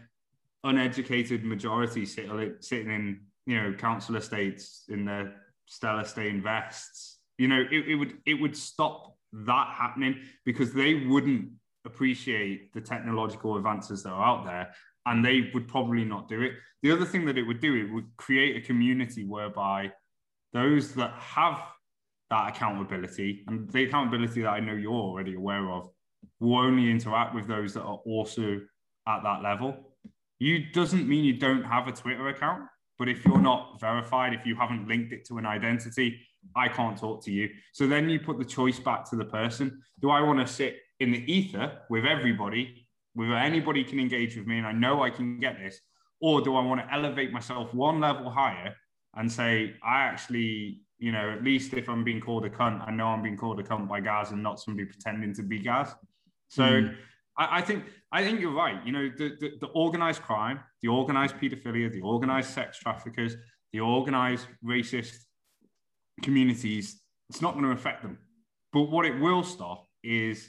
uneducated 0.65 1.45
majority 1.45 2.05
sitting 2.05 2.55
sitting 2.61 2.91
in 2.91 3.21
you 3.47 3.61
know 3.61 3.73
council 3.73 4.17
estates 4.17 4.85
in 4.89 5.05
their 5.05 5.35
Stella 5.67 6.05
stained 6.05 6.43
vests. 6.43 7.19
You 7.39 7.49
know, 7.49 7.65
it, 7.71 7.89
it 7.89 7.95
would 7.97 8.19
it 8.27 8.35
would 8.35 8.57
stop 8.57 9.17
that 9.33 9.69
happening 9.69 10.21
because 10.45 10.73
they 10.73 10.95
wouldn't 11.07 11.51
appreciate 11.85 12.73
the 12.73 12.81
technological 12.81 13.57
advances 13.57 14.03
that 14.03 14.11
are 14.11 14.25
out 14.25 14.45
there 14.45 14.73
and 15.07 15.25
they 15.25 15.51
would 15.55 15.69
probably 15.69 16.05
not 16.05 16.29
do 16.29 16.43
it. 16.43 16.55
The 16.83 16.91
other 16.91 17.05
thing 17.05 17.25
that 17.27 17.39
it 17.39 17.43
would 17.43 17.61
do, 17.61 17.75
it 17.75 17.93
would 17.93 18.09
create 18.17 18.57
a 18.57 18.67
community 18.67 19.25
whereby 19.25 19.93
those 20.53 20.95
that 20.95 21.13
have 21.13 21.63
that 22.31 22.49
accountability 22.49 23.45
and 23.47 23.71
the 23.71 23.85
accountability 23.85 24.43
that 24.43 24.51
I 24.51 24.61
know 24.61 24.73
you're 24.73 24.93
already 24.93 25.35
aware 25.35 25.71
of 25.71 25.89
will 26.41 26.59
only 26.59 26.91
interact 26.91 27.35
with 27.35 27.47
those 27.47 27.75
that 27.75 27.83
are 27.83 28.01
also 28.07 28.61
at 29.09 29.23
that 29.23 29.43
level. 29.43 29.77
You 30.39 30.71
doesn't 30.73 31.09
mean 31.09 31.25
you 31.25 31.39
don't 31.39 31.65
have 31.65 31.89
a 31.89 31.93
Twitter 31.93 32.29
account, 32.29 32.65
but 32.99 33.09
if 33.09 33.25
you're 33.25 33.41
not 33.41 33.81
verified, 33.81 34.35
if 34.35 34.45
you 34.45 34.55
haven't 34.55 34.89
linked 34.89 35.13
it 35.13 35.25
to 35.27 35.39
an 35.39 35.47
identity, 35.47 36.21
I 36.55 36.69
can't 36.69 36.97
talk 36.97 37.25
to 37.25 37.33
you. 37.33 37.49
So 37.73 37.87
then 37.87 38.09
you 38.09 38.21
put 38.21 38.39
the 38.39 38.45
choice 38.45 38.79
back 38.79 39.09
to 39.11 39.17
the 39.17 39.25
person. 39.25 39.83
Do 40.01 40.11
I 40.11 40.21
want 40.21 40.41
to 40.41 40.47
sit 40.47 40.77
in 41.01 41.11
the 41.11 41.33
ether 41.33 41.79
with 41.91 42.05
everybody, 42.05 42.87
where 43.15 43.35
anybody 43.37 43.83
can 43.83 43.99
engage 43.99 44.37
with 44.37 44.47
me 44.47 44.59
and 44.59 44.67
I 44.67 44.73
know 44.73 45.03
I 45.03 45.11
can 45.11 45.41
get 45.41 45.59
this? 45.59 45.81
Or 46.21 46.41
do 46.41 46.55
I 46.57 46.63
want 46.63 46.81
to 46.81 46.95
elevate 46.95 47.33
myself 47.33 47.73
one 47.75 48.01
level 48.01 48.31
higher 48.31 48.75
and 49.15 49.31
say, 49.31 49.75
I 49.83 50.03
actually, 50.03 50.83
you 50.99 51.13
know, 51.13 51.31
at 51.31 51.45
least 51.45 51.75
if 51.75 51.89
I'm 51.89 52.05
being 52.05 52.21
called 52.21 52.45
a 52.45 52.51
cunt, 52.51 52.87
I 52.87 52.91
know 52.91 53.07
I'm 53.07 53.23
being 53.23 53.37
called 53.37 53.61
a 53.61 53.63
cunt 53.63 53.89
by 53.89 54.01
Gaz 54.01 54.31
and 54.31 54.43
not 54.43 54.61
somebody 54.61 54.87
pretending 54.87 55.35
to 55.35 55.43
be 55.43 55.59
Gaz. 55.59 55.95
So 56.49 56.63
mm. 56.63 56.95
I, 57.37 57.59
I, 57.59 57.61
think 57.61 57.85
I 58.13 58.25
think 58.25 58.41
you're 58.41 58.55
right. 58.55 58.85
You 58.85 58.93
know, 58.93 59.11
the, 59.17 59.37
the, 59.41 59.53
the 59.61 59.67
organized 59.69 60.23
crime, 60.23 60.61
the 60.83 60.89
organized 60.89 61.37
pedophilia, 61.37 61.93
the 61.93 62.01
organized 62.01 62.51
sex 62.51 62.79
traffickers, 62.79 63.37
the 63.73 63.81
organized 63.81 64.47
racist 64.65 65.17
communities, 66.23 67.03
it's 67.29 67.43
not 67.43 67.55
going 67.55 67.65
to 67.65 67.73
affect 67.73 68.03
them. 68.03 68.19
But 68.73 68.85
what 68.85 69.05
it 69.05 69.19
will 69.19 69.43
stop 69.43 69.87
is, 70.03 70.49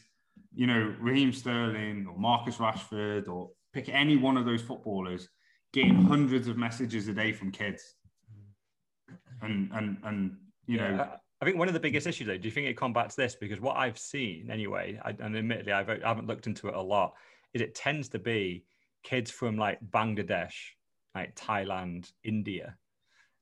you 0.53 0.67
know, 0.67 0.95
Raheem 0.99 1.33
Sterling 1.33 2.07
or 2.09 2.17
Marcus 2.17 2.57
Rashford 2.57 3.27
or 3.27 3.49
pick 3.73 3.89
any 3.89 4.15
one 4.15 4.37
of 4.37 4.45
those 4.45 4.61
footballers 4.61 5.27
getting 5.73 5.95
hundreds 5.95 6.47
of 6.47 6.57
messages 6.57 7.07
a 7.07 7.13
day 7.13 7.31
from 7.33 7.51
kids. 7.51 7.83
And 9.41 9.69
and 9.73 9.97
and 10.03 10.37
you 10.65 10.77
yeah. 10.77 10.95
know 10.95 11.09
I 11.41 11.45
think 11.45 11.57
one 11.57 11.67
of 11.67 11.73
the 11.73 11.79
biggest 11.79 12.07
issues, 12.07 12.27
though, 12.27 12.37
do 12.37 12.47
you 12.47 12.51
think 12.51 12.67
it 12.67 12.77
combats 12.77 13.15
this? 13.15 13.35
Because 13.35 13.59
what 13.59 13.77
I've 13.77 13.97
seen, 13.97 14.49
anyway, 14.49 14.99
I, 15.03 15.11
and 15.19 15.37
admittedly, 15.37 15.71
I've, 15.71 15.89
I 15.89 15.99
haven't 16.01 16.27
looked 16.27 16.47
into 16.47 16.67
it 16.67 16.73
a 16.73 16.81
lot, 16.81 17.13
is 17.53 17.61
it 17.61 17.75
tends 17.75 18.09
to 18.09 18.19
be 18.19 18.65
kids 19.03 19.29
from 19.29 19.55
like 19.55 19.79
Bangladesh, 19.91 20.55
like 21.13 21.35
Thailand, 21.35 22.11
India. 22.23 22.75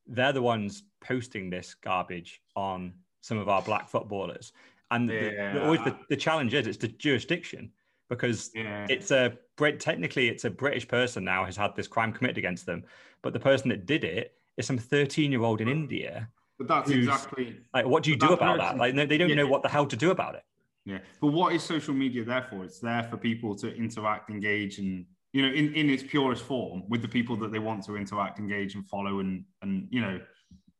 They're 0.07 0.33
the 0.33 0.41
ones 0.41 0.83
posting 1.01 1.49
this 1.49 1.73
garbage 1.73 2.41
on 2.55 2.93
some 3.21 3.37
of 3.37 3.47
our 3.47 3.61
black 3.61 3.87
footballers. 3.87 4.51
And 4.91 5.09
yeah. 5.09 5.53
the, 5.53 5.59
the, 5.59 5.65
always 5.65 5.83
the, 5.85 5.97
the 6.09 6.17
challenge 6.17 6.53
is 6.53 6.67
it's 6.67 6.77
the 6.77 6.89
jurisdiction 6.89 7.71
because 8.09 8.51
yeah. 8.53 8.85
it's 8.89 9.09
a 9.11 9.37
Brit, 9.55 9.79
technically 9.79 10.27
it's 10.27 10.43
a 10.43 10.49
British 10.49 10.87
person 10.87 11.23
now 11.23 11.45
has 11.45 11.55
had 11.55 11.75
this 11.75 11.87
crime 11.87 12.11
committed 12.11 12.37
against 12.37 12.65
them, 12.65 12.83
but 13.23 13.31
the 13.31 13.39
person 13.39 13.69
that 13.69 13.85
did 13.85 14.03
it 14.03 14.33
is 14.57 14.65
some 14.65 14.77
13 14.77 15.31
year 15.31 15.41
old 15.41 15.61
in 15.61 15.67
India 15.67 16.29
but 16.57 16.67
that's 16.67 16.89
exactly 16.89 17.57
like 17.73 17.85
what 17.85 18.03
do 18.03 18.11
you 18.11 18.17
do 18.17 18.29
about 18.33 18.57
that? 18.59 18.77
Like 18.77 18.95
they 18.95 19.17
don't 19.17 19.29
yeah. 19.29 19.35
know 19.35 19.47
what 19.47 19.61
the 19.61 19.69
hell 19.69 19.85
to 19.85 19.95
do 19.95 20.11
about 20.11 20.35
it. 20.35 20.43
Yeah, 20.85 20.99
but 21.19 21.27
what 21.27 21.53
is 21.53 21.63
social 21.63 21.93
media 21.93 22.23
there 22.23 22.43
for? 22.49 22.63
It's 22.63 22.79
there 22.79 23.03
for 23.03 23.17
people 23.17 23.55
to 23.55 23.75
interact, 23.75 24.29
engage, 24.29 24.77
and 24.77 25.05
you 25.33 25.41
know, 25.41 25.53
in, 25.53 25.73
in 25.73 25.89
its 25.89 26.03
purest 26.03 26.43
form, 26.43 26.83
with 26.87 27.01
the 27.01 27.07
people 27.07 27.35
that 27.37 27.51
they 27.51 27.59
want 27.59 27.83
to 27.85 27.97
interact, 27.97 28.39
engage, 28.39 28.75
and 28.75 28.87
follow, 28.87 29.19
and 29.19 29.43
and 29.61 29.87
you 29.89 29.99
know, 29.99 30.19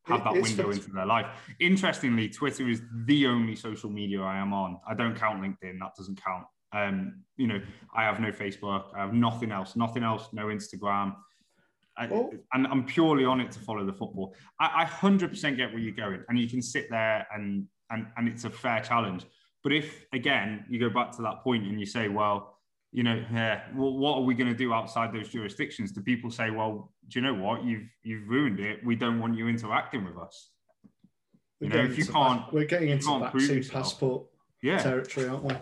have 0.04 0.24
that 0.24 0.34
window 0.34 0.70
into 0.70 0.92
their 0.92 1.06
life. 1.06 1.26
Interestingly, 1.60 2.30
Twitter 2.30 2.70
is 2.70 2.82
the 3.06 3.26
only 3.26 3.56
social 3.56 3.90
media 3.90 4.22
I 4.22 4.38
am 4.38 4.54
on. 4.54 4.80
I 4.88 4.94
don't 4.94 5.16
count 5.16 5.42
LinkedIn; 5.42 5.80
that 5.80 5.96
doesn't 5.98 6.24
count. 6.24 6.46
Um, 6.72 7.24
you 7.36 7.48
know, 7.48 7.60
I 7.94 8.04
have 8.04 8.20
no 8.20 8.32
Facebook. 8.32 8.86
I 8.96 9.00
have 9.00 9.14
nothing 9.14 9.52
else. 9.52 9.76
Nothing 9.76 10.04
else. 10.04 10.30
No 10.32 10.46
Instagram. 10.46 11.16
I, 11.98 12.08
oh. 12.08 12.34
and 12.54 12.68
I'm 12.68 12.86
purely 12.86 13.26
on 13.26 13.40
it 13.40 13.52
to 13.52 13.60
follow 13.60 13.86
the 13.86 13.94
football. 13.94 14.36
I, 14.60 14.84
I 14.84 14.86
100% 14.86 15.58
get 15.58 15.72
where 15.72 15.80
you're 15.80 15.96
going, 15.96 16.24
and 16.28 16.38
you 16.38 16.50
can 16.50 16.62
sit 16.62 16.90
there 16.90 17.28
and 17.34 17.68
and 17.92 18.08
and 18.18 18.28
it's 18.28 18.44
a 18.44 18.50
fair 18.50 18.82
challenge. 18.82 19.26
But 19.64 19.74
if 19.74 20.06
again 20.14 20.66
you 20.70 20.80
go 20.80 20.90
back 20.90 21.16
to 21.16 21.22
that 21.24 21.44
point 21.44 21.66
and 21.66 21.80
you 21.80 21.86
say, 21.86 22.10
well, 22.10 22.58
you 22.92 23.04
know, 23.04 23.24
yeah, 23.32 23.64
well, 23.76 23.94
what 23.94 24.16
are 24.16 24.22
we 24.22 24.36
going 24.36 24.50
to 24.50 24.58
do 24.58 24.74
outside 24.74 25.14
those 25.14 25.30
jurisdictions? 25.30 25.92
Do 25.92 26.02
people 26.02 26.32
say, 26.32 26.50
well, 26.50 26.92
do 27.08 27.20
you 27.20 27.26
know 27.26 27.34
what? 27.34 27.64
You've 27.64 27.90
you've 28.04 28.28
ruined 28.28 28.60
it. 28.60 28.86
We 28.86 28.96
don't 28.96 29.20
want 29.20 29.38
you 29.38 29.48
interacting 29.48 30.06
with 30.06 30.18
us. 30.18 30.52
You 31.60 31.70
know, 31.70 31.84
if 31.84 31.98
you 31.98 32.06
can't, 32.06 32.52
we're 32.52 32.66
getting 32.66 32.90
into 32.90 33.20
vaccine 33.20 33.64
passport 33.64 34.26
yeah. 34.62 34.78
territory, 34.78 35.28
aren't 35.28 35.44
we? 35.44 35.56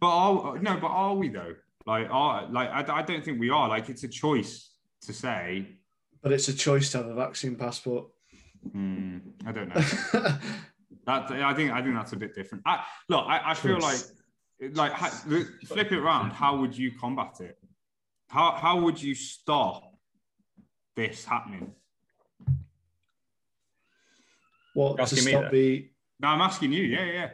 But 0.00 0.08
are, 0.08 0.58
no, 0.58 0.76
but 0.76 0.88
are 0.88 1.14
we 1.14 1.28
though? 1.28 1.54
Like, 1.86 2.08
are 2.10 2.48
like 2.50 2.68
I, 2.70 2.98
I 2.98 3.02
don't 3.02 3.24
think 3.24 3.38
we 3.38 3.50
are. 3.50 3.68
Like, 3.68 3.88
it's 3.88 4.02
a 4.04 4.08
choice 4.08 4.70
to 5.06 5.12
say. 5.12 5.66
But 6.22 6.32
it's 6.32 6.48
a 6.48 6.54
choice 6.54 6.90
to 6.92 6.98
have 6.98 7.06
a 7.06 7.14
vaccine 7.14 7.56
passport. 7.56 8.06
Mm, 8.74 9.20
I 9.46 9.52
don't 9.52 9.68
know. 9.68 9.80
that 11.06 11.30
I 11.30 11.54
think 11.54 11.72
I 11.72 11.82
think 11.82 11.94
that's 11.94 12.12
a 12.12 12.16
bit 12.16 12.34
different. 12.34 12.64
I, 12.66 12.84
look, 13.08 13.24
I, 13.26 13.50
I 13.50 13.54
feel 13.54 13.78
like 13.78 14.00
like 14.74 14.96
flip 15.66 15.92
it 15.92 15.98
around. 15.98 16.30
How 16.30 16.56
would 16.56 16.76
you 16.76 16.92
combat 16.92 17.40
it? 17.40 17.58
How 18.28 18.52
how 18.52 18.80
would 18.80 19.00
you 19.00 19.14
stop 19.14 19.94
this 20.96 21.24
happening? 21.24 21.72
What 24.74 24.98
to 24.98 25.16
stop 25.16 25.50
the? 25.50 25.88
No, 26.20 26.28
I'm 26.28 26.40
asking 26.40 26.72
you. 26.72 26.82
Yeah, 26.82 27.04
yeah. 27.04 27.30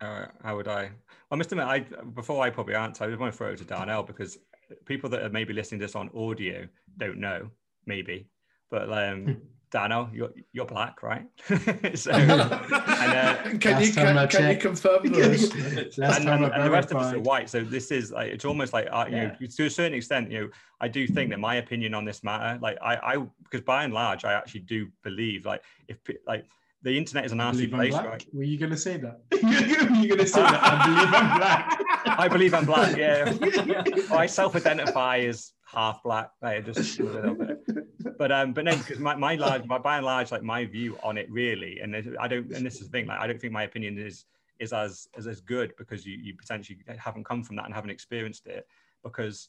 Uh, 0.00 0.26
how 0.42 0.56
would 0.56 0.68
I? 0.68 0.90
I 1.30 1.36
must 1.36 1.52
admit, 1.52 1.66
I 1.66 1.80
before 2.14 2.42
I 2.42 2.50
probably 2.50 2.74
answer, 2.74 3.04
I 3.04 3.08
just 3.08 3.20
want 3.20 3.32
to 3.32 3.36
throw 3.36 3.50
it 3.50 3.58
to 3.58 3.64
Darnell 3.64 4.02
because 4.02 4.38
people 4.84 5.08
that 5.10 5.22
are 5.22 5.30
maybe 5.30 5.52
listening 5.52 5.80
to 5.80 5.86
this 5.86 5.94
on 5.94 6.10
audio 6.14 6.66
don't 6.98 7.18
know, 7.18 7.50
maybe, 7.86 8.28
but 8.70 8.92
um, 8.92 9.42
Dano, 9.70 10.10
you're 10.12 10.30
you're 10.52 10.66
black, 10.66 11.02
right? 11.02 11.26
so, 11.94 12.10
and, 12.12 12.30
uh, 12.30 13.36
can 13.60 13.80
you 13.82 13.92
can, 13.92 14.28
can 14.28 14.50
you 14.50 14.56
confirm 14.56 15.00
this? 15.12 15.50
and, 15.98 16.28
and, 16.28 16.44
and 16.44 16.64
the 16.64 16.70
rest 16.70 16.90
of 16.90 16.96
us 16.96 17.14
are 17.14 17.20
white, 17.20 17.48
so 17.48 17.62
this 17.62 17.90
is 17.90 18.10
like 18.10 18.32
it's 18.32 18.44
almost 18.44 18.72
like 18.72 18.88
uh, 18.90 19.06
you 19.08 19.16
yeah. 19.16 19.36
know 19.40 19.46
to 19.46 19.66
a 19.66 19.70
certain 19.70 19.94
extent, 19.94 20.30
you 20.30 20.40
know, 20.40 20.48
I 20.80 20.88
do 20.88 21.06
think 21.06 21.30
that 21.30 21.38
my 21.38 21.56
opinion 21.56 21.94
on 21.94 22.04
this 22.04 22.24
matter, 22.24 22.58
like 22.60 22.78
I, 22.82 22.96
I 22.96 23.26
because 23.44 23.64
by 23.64 23.84
and 23.84 23.94
large, 23.94 24.24
I 24.24 24.32
actually 24.32 24.62
do 24.62 24.88
believe 25.04 25.46
like 25.46 25.62
if 25.88 25.98
like 26.26 26.46
the 26.82 26.96
internet 26.96 27.24
is 27.24 27.32
an 27.32 27.38
nasty 27.38 27.68
place, 27.68 27.92
right? 27.92 28.24
Were 28.32 28.42
you 28.42 28.58
going 28.58 28.70
to 28.70 28.76
say 28.76 28.96
that? 28.96 29.20
Were 29.30 29.96
you 29.98 30.08
going 30.08 30.18
to 30.18 30.26
say 30.26 30.40
that? 30.40 30.62
I 30.64 30.86
believe 30.86 31.14
I'm 31.14 31.38
black. 31.38 31.80
I 32.18 32.28
believe 32.28 32.54
I'm 32.54 32.64
black. 32.64 32.96
Yeah, 32.96 34.16
I 34.16 34.26
self-identify 34.26 35.18
as 35.18 35.52
half 35.72 36.02
black. 36.02 36.30
Just 36.64 36.98
a 36.98 37.04
little 37.04 37.34
bit. 37.34 38.18
But 38.18 38.32
um, 38.32 38.52
but 38.52 38.64
no, 38.64 38.76
because 38.76 38.98
my, 38.98 39.14
my 39.14 39.34
large, 39.34 39.64
my, 39.66 39.78
by 39.78 39.96
and 39.96 40.06
large, 40.06 40.30
like 40.30 40.42
my 40.42 40.64
view 40.66 40.98
on 41.02 41.16
it 41.16 41.30
really, 41.30 41.80
and 41.80 41.96
I 42.20 42.28
don't, 42.28 42.52
and 42.52 42.64
this 42.64 42.80
is 42.80 42.88
the 42.88 42.88
thing, 42.88 43.06
like 43.06 43.20
I 43.20 43.26
don't 43.26 43.40
think 43.40 43.52
my 43.52 43.62
opinion 43.64 43.98
is 43.98 44.24
is 44.58 44.72
as 44.72 45.08
as, 45.16 45.26
as 45.26 45.40
good 45.40 45.72
because 45.78 46.04
you 46.06 46.18
you 46.18 46.34
potentially 46.34 46.78
haven't 46.98 47.24
come 47.24 47.42
from 47.42 47.56
that 47.56 47.64
and 47.64 47.74
haven't 47.74 47.90
experienced 47.90 48.46
it 48.46 48.66
because 49.02 49.48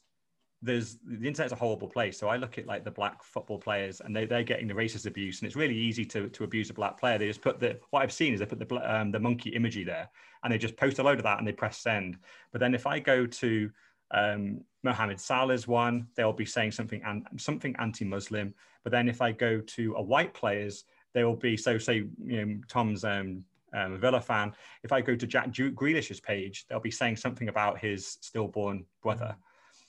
there's 0.62 0.98
the 1.04 1.26
internet's 1.26 1.52
a 1.52 1.56
horrible 1.56 1.88
place. 1.88 2.16
So 2.18 2.28
I 2.28 2.36
look 2.36 2.56
at 2.56 2.66
like 2.66 2.84
the 2.84 2.90
black 2.90 3.24
football 3.24 3.58
players 3.58 4.00
and 4.00 4.14
they, 4.14 4.26
they're 4.26 4.44
getting 4.44 4.68
the 4.68 4.74
racist 4.74 5.06
abuse 5.06 5.40
and 5.40 5.46
it's 5.48 5.56
really 5.56 5.76
easy 5.76 6.04
to, 6.06 6.28
to 6.28 6.44
abuse 6.44 6.70
a 6.70 6.74
black 6.74 6.98
player. 7.00 7.18
They 7.18 7.26
just 7.26 7.42
put 7.42 7.58
the, 7.58 7.80
what 7.90 8.02
I've 8.02 8.12
seen 8.12 8.32
is 8.32 8.38
they 8.38 8.46
put 8.46 8.60
the, 8.60 8.94
um, 8.94 9.10
the 9.10 9.18
monkey 9.18 9.50
imagery 9.50 9.82
there 9.82 10.08
and 10.44 10.52
they 10.52 10.58
just 10.58 10.76
post 10.76 11.00
a 11.00 11.02
load 11.02 11.18
of 11.18 11.24
that 11.24 11.38
and 11.38 11.48
they 11.48 11.52
press 11.52 11.78
send. 11.78 12.16
But 12.52 12.60
then 12.60 12.74
if 12.74 12.86
I 12.86 13.00
go 13.00 13.26
to 13.26 13.70
um, 14.12 14.60
Mohammed 14.82 15.20
Salah's 15.20 15.66
one, 15.66 16.06
they'll 16.16 16.32
be 16.32 16.44
saying 16.44 16.72
something, 16.72 17.02
and 17.04 17.26
something 17.36 17.74
anti-Muslim. 17.78 18.54
But 18.82 18.92
then 18.92 19.08
if 19.08 19.22
I 19.22 19.32
go 19.32 19.60
to 19.60 19.94
a 19.96 20.02
white 20.02 20.34
players, 20.34 20.84
they 21.14 21.24
will 21.24 21.36
be, 21.36 21.56
so 21.56 21.78
say, 21.78 22.04
you 22.24 22.46
know, 22.46 22.60
Tom's 22.68 23.04
um, 23.04 23.44
um, 23.74 23.98
Villa 23.98 24.20
fan, 24.20 24.54
if 24.82 24.92
I 24.92 25.00
go 25.00 25.14
to 25.14 25.26
Jack 25.26 25.52
Grealish's 25.52 26.20
page, 26.20 26.66
they'll 26.68 26.80
be 26.80 26.90
saying 26.90 27.16
something 27.16 27.48
about 27.48 27.78
his 27.78 28.18
stillborn 28.20 28.84
brother. 29.02 29.36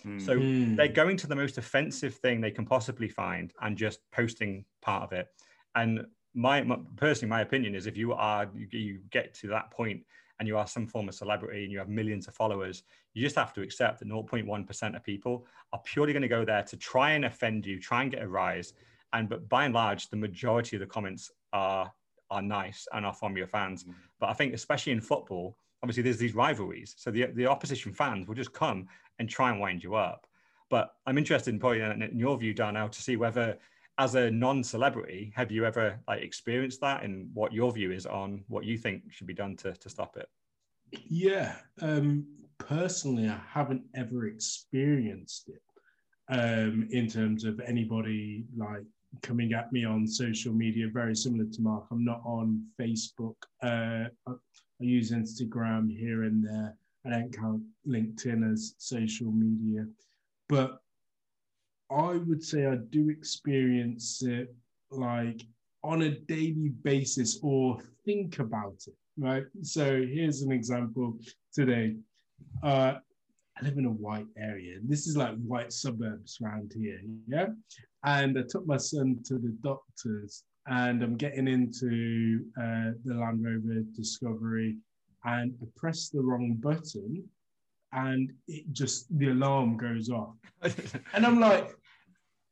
Mm 0.06 0.22
so 0.22 0.38
mm. 0.38 0.76
they're 0.76 0.88
going 0.90 1.16
to 1.16 1.28
the 1.28 1.36
most 1.36 1.58
offensive 1.58 2.16
thing 2.16 2.42
they 2.42 2.52
can 2.52 2.66
possibly 2.66 3.08
find 3.08 3.54
and 3.62 3.78
just 3.78 4.00
posting 4.12 4.66
part 4.82 5.04
of 5.04 5.14
it. 5.14 5.28
And 5.76 6.06
my, 6.34 6.62
my 6.62 6.78
personally, 6.98 7.30
my 7.30 7.42
opinion 7.42 7.74
is 7.76 7.88
if 7.88 7.96
you 7.96 8.14
are 8.14 8.50
you, 8.54 8.68
you 8.72 9.00
get 9.12 9.34
to 9.36 9.48
that 9.48 9.72
point 9.72 10.04
and 10.44 10.48
you 10.50 10.58
are 10.58 10.68
some 10.68 10.86
form 10.86 11.08
of 11.08 11.16
celebrity 11.16 11.64
and 11.64 11.72
you 11.72 11.80
have 11.80 11.88
millions 11.88 12.28
of 12.28 12.36
followers, 12.36 12.84
you 13.14 13.24
just 13.24 13.38
have 13.38 13.54
to 13.54 13.62
accept 13.62 14.00
that 14.00 14.10
0.1% 14.10 14.96
of 14.96 15.04
people 15.06 15.46
are 15.72 15.80
purely 15.86 16.12
going 16.12 16.22
to 16.22 16.28
go 16.28 16.44
there 16.44 16.64
to 16.64 16.76
try 16.76 17.12
and 17.12 17.24
offend 17.24 17.66
you, 17.66 17.80
try 17.80 18.02
and 18.02 18.12
get 18.12 18.22
a 18.22 18.28
rise. 18.28 18.74
And 19.14 19.30
but 19.30 19.48
by 19.48 19.64
and 19.64 19.74
large, 19.74 20.10
the 20.10 20.18
majority 20.18 20.76
of 20.76 20.82
the 20.82 20.86
comments 20.86 21.32
are 21.54 21.89
are 22.30 22.41
nice 22.41 22.89
and 22.91 23.06
are 23.06 23.14
from 23.14 23.38
your 23.38 23.48
fans. 23.48 23.86
Mm. 23.86 23.94
But 24.20 24.32
I 24.32 24.34
think 24.34 24.54
especially 24.54 24.91
in 24.91 25.00
football, 25.00 25.56
obviously 25.82 26.04
there's 26.04 26.18
these 26.18 26.36
rivalries. 26.36 26.94
So 26.98 27.10
the, 27.10 27.28
the 27.28 27.46
opposition 27.46 27.94
fans 27.94 28.28
will 28.28 28.36
just 28.36 28.52
come 28.52 28.88
and 29.20 29.30
try 29.30 29.50
and 29.50 29.62
wind 29.62 29.82
you 29.82 29.96
up. 29.96 30.28
But 30.70 30.94
I'm 31.06 31.18
interested 31.18 31.54
in 31.54 31.60
probably 31.60 31.82
in 31.82 32.20
your 32.20 32.38
view, 32.38 32.54
now 32.54 32.88
to 32.88 33.02
see 33.02 33.16
whether, 33.16 33.58
as 33.98 34.16
a 34.16 34.32
non-celebrity, 34.32 35.32
have 35.36 35.52
you 35.52 35.66
ever 35.66 36.00
like 36.08 36.22
experienced 36.22 36.82
that, 36.82 37.04
and 37.04 37.30
what 37.34 37.54
your 37.54 37.72
view 37.72 37.91
is 37.91 38.06
on 38.06 38.44
what 38.48 38.66
you 38.66 38.78
think 38.78 39.04
should 39.12 39.28
be 39.28 39.34
done 39.34 39.56
to 39.58 39.74
to 39.74 39.89
stop 39.89 40.18
it? 40.18 40.30
Yeah, 41.08 41.56
um, 41.82 42.26
personally, 42.58 43.28
I 43.28 43.39
haven't 43.48 43.84
ever 43.96 44.28
experienced 44.28 45.50
it 45.50 45.62
um, 46.30 46.88
in 46.91 47.08
terms 47.08 47.46
of 47.46 47.60
anybody 47.60 48.46
like 48.56 48.84
coming 49.22 49.54
at 49.54 49.72
me 49.72 49.86
on 49.86 50.08
social 50.08 50.54
media. 50.54 50.88
Very 50.91 51.16
similar 51.16 51.46
to 51.46 51.62
Mark, 51.62 51.86
I'm 51.91 52.06
not 52.06 52.22
on 52.26 52.66
Facebook. 52.80 53.36
Uh, 53.62 54.10
I, 54.28 54.32
I 54.32 54.84
use 54.84 55.12
Instagram 55.12 55.96
here 55.96 56.24
and 56.24 56.44
there. 56.44 56.76
I 57.06 57.10
don't 57.10 57.36
count 57.36 57.62
LinkedIn 57.88 58.52
as 58.52 58.76
social 58.78 59.32
media, 59.32 59.86
but 60.48 60.83
I 61.92 62.18
would 62.18 62.44
say 62.44 62.66
I 62.66 62.76
do 62.76 63.10
experience 63.10 64.24
it 64.24 64.54
like 64.92 65.42
on 65.84 66.04
a 66.04 66.12
daily 66.12 66.72
basis 66.84 67.40
or 67.44 67.78
think 68.06 68.40
about 68.40 68.76
it, 68.88 68.96
right? 69.18 69.44
So 69.62 70.06
here's 70.06 70.42
an 70.42 70.52
example 70.52 71.18
today. 71.54 71.96
Uh, 72.64 72.96
I 73.58 73.66
live 73.66 73.78
in 73.78 73.86
a 73.86 73.92
white 73.92 74.28
area. 74.38 74.80
This 74.84 75.08
is 75.08 75.16
like 75.16 75.36
white 75.44 75.72
suburbs 75.72 76.40
around 76.44 76.74
here, 76.76 77.00
yeah? 77.28 77.48
And 78.04 78.38
I 78.38 78.44
took 78.50 78.66
my 78.66 78.78
son 78.78 79.20
to 79.26 79.36
the 79.36 79.56
doctors 79.62 80.44
and 80.68 81.04
I'm 81.04 81.18
getting 81.18 81.48
into 81.48 82.46
uh, 82.60 82.92
the 83.06 83.16
Land 83.16 83.44
Rover 83.44 83.82
Discovery 83.96 84.78
and 85.26 85.54
I 85.62 85.66
press 85.76 86.10
the 86.10 86.22
wrong 86.22 86.56
button 86.60 87.24
and 87.94 88.32
it 88.48 88.72
just, 88.72 89.06
the 89.18 89.30
alarm 89.30 89.78
goes 89.78 90.10
off. 90.10 90.36
And 91.14 91.26
I'm 91.26 91.39
like, 91.39 91.76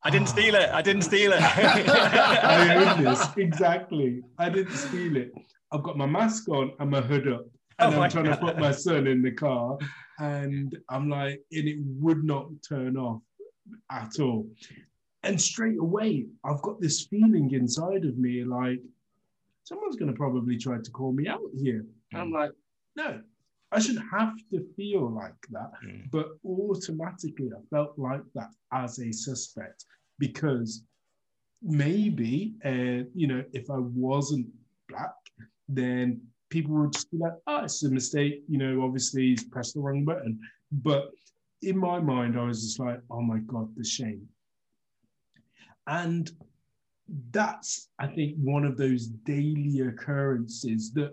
I 0.04 0.10
didn't 0.10 0.28
Ah. 0.30 0.32
steal 0.32 0.56
it. 0.56 0.70
I 0.70 0.82
didn't 0.82 1.04
steal 1.04 1.32
it. 1.34 1.42
I 1.42 2.76
own 2.98 3.04
this. 3.04 3.28
Exactly. 3.38 4.22
I 4.38 4.50
didn't 4.50 4.76
steal 4.76 5.16
it. 5.18 5.32
I've 5.72 5.84
got 5.84 5.98
my 5.98 6.06
mask 6.06 6.50
on 6.50 6.72
and 6.80 6.90
my 6.90 7.02
hood 7.02 7.28
up. 7.28 7.46
And 7.80 7.96
Oh 7.96 8.02
I'm 8.02 8.10
trying 8.12 8.26
God. 8.26 8.36
to 8.36 8.42
put 8.46 8.58
my 8.60 8.72
son 8.72 9.08
in 9.08 9.22
the 9.22 9.32
car. 9.32 9.78
And 10.20 10.78
I'm 10.90 11.10
like, 11.10 11.42
and 11.52 11.68
it 11.68 11.78
would 12.00 12.24
not 12.24 12.48
turn 12.68 12.98
off 12.98 13.22
at 13.90 14.20
all. 14.20 14.48
And 15.24 15.40
straight 15.40 15.78
away, 15.80 16.26
I've 16.44 16.62
got 16.62 16.82
this 16.82 17.06
feeling 17.06 17.52
inside 17.52 18.06
of 18.06 18.18
me 18.18 18.44
like, 18.44 18.80
someone's 19.64 19.96
going 19.96 20.12
to 20.12 20.18
probably 20.18 20.58
try 20.58 20.78
to 20.78 20.92
call 20.92 21.14
me 21.14 21.28
out 21.28 21.42
here. 21.56 21.86
And 22.12 22.22
I'm 22.22 22.32
like, 22.32 22.52
no, 22.96 23.22
I 23.72 23.80
shouldn't 23.80 24.06
have 24.12 24.36
to 24.52 24.66
feel 24.76 25.10
like 25.10 25.48
that. 25.52 25.72
Mm. 25.86 26.12
But 26.12 26.28
automatically, 26.46 27.50
I 27.56 27.62
felt 27.70 27.98
like 27.98 28.24
that 28.36 28.50
as 28.74 29.00
a 29.00 29.12
suspect 29.12 29.86
because 30.20 30.84
maybe, 31.62 32.56
uh, 32.66 33.08
you 33.14 33.28
know, 33.28 33.44
if 33.54 33.70
I 33.70 33.78
wasn't 33.78 34.48
black, 34.90 35.14
then 35.70 36.22
people 36.50 36.76
would 36.76 36.94
just 36.94 37.12
be 37.12 37.18
like, 37.18 37.34
oh, 37.48 37.64
it's 37.64 37.84
a 37.84 37.90
mistake. 37.90 38.44
You 38.50 38.58
know, 38.58 38.84
obviously 38.84 39.30
he's 39.30 39.46
pressed 39.46 39.76
the 39.76 39.80
wrong 39.80 40.04
button. 40.04 40.40
But 40.72 41.12
in 41.62 41.78
my 41.78 42.00
mind, 42.00 42.38
I 42.38 42.44
was 42.44 42.62
just 42.64 42.80
like, 42.80 43.00
oh 43.10 43.22
my 43.22 43.40
God, 43.40 43.70
the 43.76 43.84
shame. 43.84 44.28
And 45.88 46.30
that's, 47.32 47.90
I 48.00 48.08
think, 48.08 48.36
one 48.38 48.66
of 48.66 48.78
those 48.78 49.08
daily 49.08 49.82
occurrences 49.82 50.92
that 50.94 51.12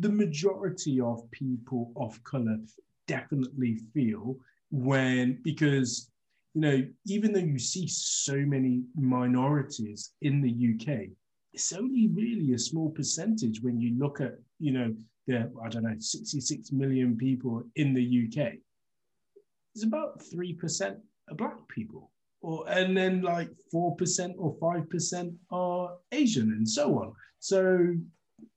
the 0.00 0.08
majority 0.08 1.00
of 1.00 1.30
people 1.30 1.92
of 1.96 2.22
color 2.24 2.58
definitely 3.06 3.80
feel 3.92 4.36
when, 4.70 5.40
because, 5.42 6.10
you 6.54 6.60
know, 6.60 6.84
even 7.06 7.32
though 7.32 7.40
you 7.40 7.58
see 7.58 7.86
so 7.86 8.36
many 8.36 8.82
minorities 8.96 10.12
in 10.22 10.40
the 10.40 10.50
UK, 10.50 11.08
it's 11.52 11.72
only 11.72 12.08
really 12.08 12.54
a 12.54 12.58
small 12.58 12.90
percentage 12.90 13.60
when 13.62 13.80
you 13.80 13.96
look 13.98 14.20
at, 14.20 14.34
you 14.58 14.72
know, 14.72 14.94
the, 15.26 15.50
I 15.64 15.68
don't 15.68 15.84
know, 15.84 15.94
66 15.98 16.72
million 16.72 17.16
people 17.16 17.62
in 17.76 17.94
the 17.94 18.26
UK. 18.26 18.54
It's 19.74 19.84
about 19.84 20.20
3% 20.20 20.96
are 21.30 21.34
black 21.34 21.56
people. 21.68 22.10
Or, 22.42 22.68
and 22.68 22.96
then 22.96 23.22
like 23.22 23.48
4% 23.72 24.34
or 24.36 24.56
5% 24.56 25.34
are 25.50 25.96
Asian 26.12 26.52
and 26.52 26.68
so 26.68 26.98
on. 26.98 27.12
So, 27.38 27.94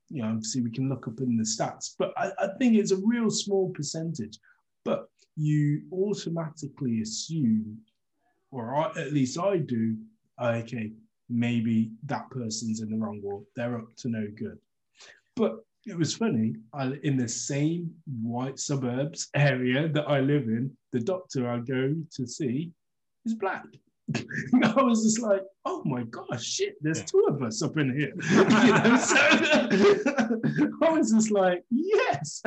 you 0.10 0.22
know, 0.22 0.30
obviously 0.30 0.62
we 0.62 0.72
can 0.72 0.90
look 0.90 1.08
up 1.08 1.20
in 1.20 1.38
the 1.38 1.44
stats, 1.44 1.94
but 1.98 2.14
I, 2.18 2.32
I 2.40 2.48
think 2.60 2.76
it's 2.76 2.92
a 2.92 2.98
real 2.98 3.30
small 3.30 3.70
percentage. 3.70 4.40
But 4.86 5.08
you 5.36 5.82
automatically 5.92 7.02
assume, 7.02 7.78
or 8.52 8.76
I, 8.76 8.90
at 9.00 9.14
least 9.14 9.38
I 9.38 9.58
do, 9.58 9.98
oh, 10.40 10.50
okay, 10.50 10.92
maybe 11.30 11.92
that 12.06 12.30
person's 12.30 12.82
in 12.82 12.90
the 12.90 12.98
wrong 12.98 13.22
or 13.24 13.44
they're 13.56 13.78
up 13.78 13.96
to 13.98 14.10
no 14.10 14.28
good. 14.38 14.58
But 15.36 15.60
it 15.86 15.98
was 15.98 16.16
funny, 16.16 16.56
I, 16.74 16.94
in 17.04 17.18
the 17.18 17.28
same 17.28 17.94
white 18.22 18.60
suburbs 18.60 19.30
area 19.34 19.88
that 19.90 20.08
I 20.08 20.20
live 20.22 20.44
in, 20.44 20.76
the 20.92 21.00
doctor 21.00 21.50
I 21.50 21.60
go 21.60 21.94
to 22.16 22.28
see 22.28 22.72
is 23.26 23.34
black. 23.34 23.66
I 24.64 24.82
was 24.84 25.04
just 25.04 25.20
like, 25.20 25.42
oh 25.66 25.84
my 25.86 26.04
gosh, 26.04 26.44
shit, 26.44 26.76
there's 26.82 27.00
Yeah. 27.00 27.06
two 27.06 27.26
of 27.30 27.42
us 27.44 27.62
up 27.62 27.78
in 27.78 27.94
here. 27.94 28.14
you 28.30 28.74
know, 28.74 28.98
so 28.98 29.18
I 30.84 30.90
was 30.92 31.12
just 31.12 31.32
like, 31.32 31.64
yes. 31.70 32.42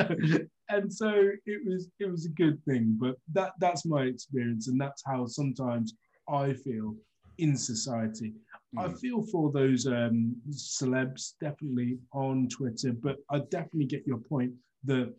And 0.69 0.91
so 0.91 1.09
it 1.45 1.61
was 1.65 1.89
it 1.99 2.09
was 2.09 2.25
a 2.25 2.29
good 2.29 2.63
thing. 2.65 2.97
But 2.99 3.15
that 3.33 3.51
that's 3.59 3.85
my 3.85 4.03
experience, 4.03 4.67
and 4.69 4.79
that's 4.79 5.03
how 5.05 5.25
sometimes 5.27 5.93
I 6.29 6.53
feel 6.53 6.95
in 7.37 7.55
society. 7.57 8.33
I 8.77 8.87
Mm. 8.87 8.99
feel 9.01 9.21
for 9.33 9.51
those 9.51 9.85
um, 9.85 10.33
celebs 10.49 11.33
definitely 11.41 11.99
on 12.13 12.47
Twitter, 12.47 12.93
but 12.93 13.17
I 13.29 13.39
definitely 13.49 13.85
get 13.85 14.07
your 14.07 14.19
point 14.19 14.53
that 14.85 15.13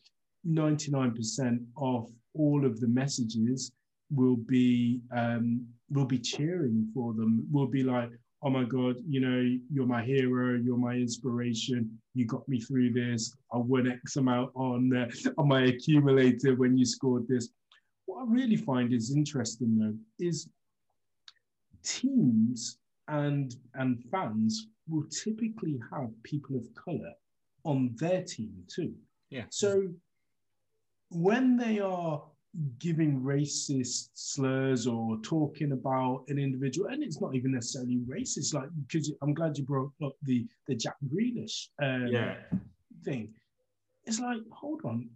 99% 0.47 1.65
of 1.77 2.11
all 2.35 2.65
of 2.65 2.81
the 2.81 2.89
messages 2.89 3.71
will 4.15 4.37
be 4.37 5.01
um, 5.15 5.67
will 5.91 6.05
be 6.05 6.19
cheering 6.19 6.91
for 6.95 7.13
them. 7.15 7.47
Will 7.51 7.67
be 7.67 7.83
like, 7.83 8.11
"Oh 8.43 8.51
my 8.51 8.65
God, 8.65 8.97
you 9.07 9.21
know, 9.21 9.59
you're 9.73 9.87
my 9.87 10.03
hero, 10.03 10.57
you're 10.57 10.77
my 10.77 10.95
inspiration. 10.95 11.99
You 12.15 12.27
got 12.27 12.49
me 12.49 12.61
through 12.61 12.93
this. 12.93 13.35
I 13.53 13.59
won 13.59 13.91
X 13.91 14.17
amount 14.17 14.51
on 14.55 14.95
uh, 14.97 15.09
on 15.39 15.49
my 15.49 15.63
accumulator 15.65 16.55
when 16.55 16.77
you 16.77 16.85
scored 16.85 17.27
this." 17.29 17.49
What 18.07 18.23
I 18.23 18.25
really 18.27 18.57
find 18.57 18.93
is 18.93 19.15
interesting 19.15 19.79
though 19.79 19.97
is 20.25 20.49
teams 21.83 22.79
and 23.09 23.55
and 23.75 24.03
fans 24.11 24.69
will 24.89 25.05
typically 25.11 25.81
have 25.93 26.11
people 26.23 26.57
of 26.57 26.67
color 26.75 27.13
on 27.65 27.95
their 27.97 28.23
team 28.23 28.53
too. 28.69 28.93
Yeah. 29.31 29.45
So 29.51 29.89
when 31.11 31.57
they 31.57 31.79
are 31.79 32.23
giving 32.79 33.21
racist 33.21 34.11
slurs 34.15 34.87
or 34.87 35.19
talking 35.23 35.73
about 35.73 36.25
an 36.29 36.39
individual, 36.39 36.89
and 36.89 37.03
it's 37.03 37.21
not 37.21 37.35
even 37.35 37.53
necessarily 37.53 37.99
racist, 38.07 38.55
like 38.55 38.69
because 38.87 39.13
I'm 39.23 39.35
glad 39.35 39.57
you 39.57 39.65
brought 39.65 39.93
up 40.05 40.13
the 40.23 40.47
the 40.67 40.75
Jack 40.75 40.97
Grealish 41.13 41.69
um, 41.83 42.09
Yeah. 42.09 42.35
thing. 43.05 43.33
It's 44.05 44.21
like, 44.21 44.41
hold 44.51 44.83
on, 44.85 45.09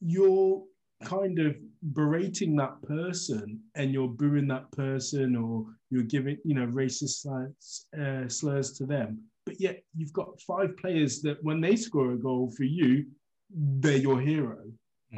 you're 0.00 0.62
kind 1.04 1.38
of 1.38 1.56
berating 1.92 2.56
that 2.56 2.80
person 2.82 3.60
and 3.74 3.92
you're 3.92 4.08
booing 4.08 4.48
that 4.48 4.70
person 4.72 5.36
or 5.36 5.66
you're 5.90 6.02
giving, 6.02 6.38
you 6.44 6.54
know, 6.54 6.66
racist 6.66 7.20
slurs, 7.20 7.86
uh, 8.00 8.28
slurs 8.28 8.72
to 8.78 8.86
them. 8.86 9.22
But 9.44 9.60
yet 9.60 9.82
you've 9.94 10.14
got 10.14 10.40
five 10.40 10.76
players 10.78 11.20
that 11.22 11.42
when 11.44 11.60
they 11.60 11.76
score 11.76 12.12
a 12.12 12.18
goal 12.18 12.50
for 12.56 12.64
you, 12.64 13.04
they're 13.50 13.98
your 13.98 14.20
hero 14.20 14.64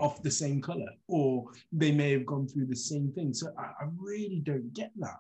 of 0.00 0.22
the 0.22 0.30
same 0.30 0.60
color, 0.60 0.86
or 1.08 1.46
they 1.72 1.90
may 1.92 2.12
have 2.12 2.26
gone 2.26 2.46
through 2.46 2.66
the 2.66 2.76
same 2.76 3.10
thing. 3.12 3.32
So 3.34 3.48
I, 3.58 3.84
I 3.84 3.88
really 3.98 4.40
don't 4.44 4.72
get 4.74 4.92
that. 4.98 5.16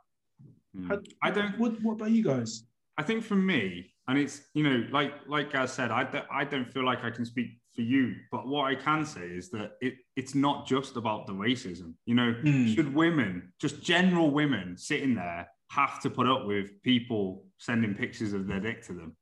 Mm. 0.76 0.88
How- 0.88 1.00
I 1.22 1.30
don't. 1.30 1.58
What, 1.58 1.80
what 1.82 1.92
about 1.94 2.10
you 2.10 2.22
guys? 2.24 2.64
I 2.96 3.02
think 3.02 3.22
for 3.24 3.36
me, 3.36 3.94
and 4.08 4.18
it's 4.18 4.42
you 4.54 4.62
know, 4.64 4.84
like 4.90 5.12
like 5.28 5.52
Gaz 5.52 5.72
said, 5.72 5.90
I 5.90 6.04
don't, 6.04 6.24
I 6.32 6.44
don't 6.44 6.70
feel 6.72 6.84
like 6.84 7.04
I 7.04 7.10
can 7.10 7.24
speak 7.24 7.48
for 7.74 7.82
you, 7.82 8.14
but 8.32 8.46
what 8.46 8.64
I 8.64 8.74
can 8.74 9.06
say 9.06 9.22
is 9.26 9.50
that 9.50 9.72
it 9.80 9.94
it's 10.16 10.34
not 10.34 10.66
just 10.66 10.96
about 10.96 11.26
the 11.26 11.32
racism. 11.32 11.94
You 12.06 12.14
know, 12.16 12.34
Mm. 12.44 12.74
should 12.74 12.94
women, 12.94 13.52
just 13.60 13.82
general 13.82 14.30
women, 14.30 14.76
sitting 14.76 15.14
there 15.14 15.48
have 15.70 16.00
to 16.02 16.10
put 16.10 16.26
up 16.26 16.46
with 16.46 16.82
people 16.82 17.44
sending 17.58 17.94
pictures 17.94 18.32
of 18.32 18.46
their 18.46 18.60
dick 18.60 18.82
to 18.86 18.92
them? 18.94 19.16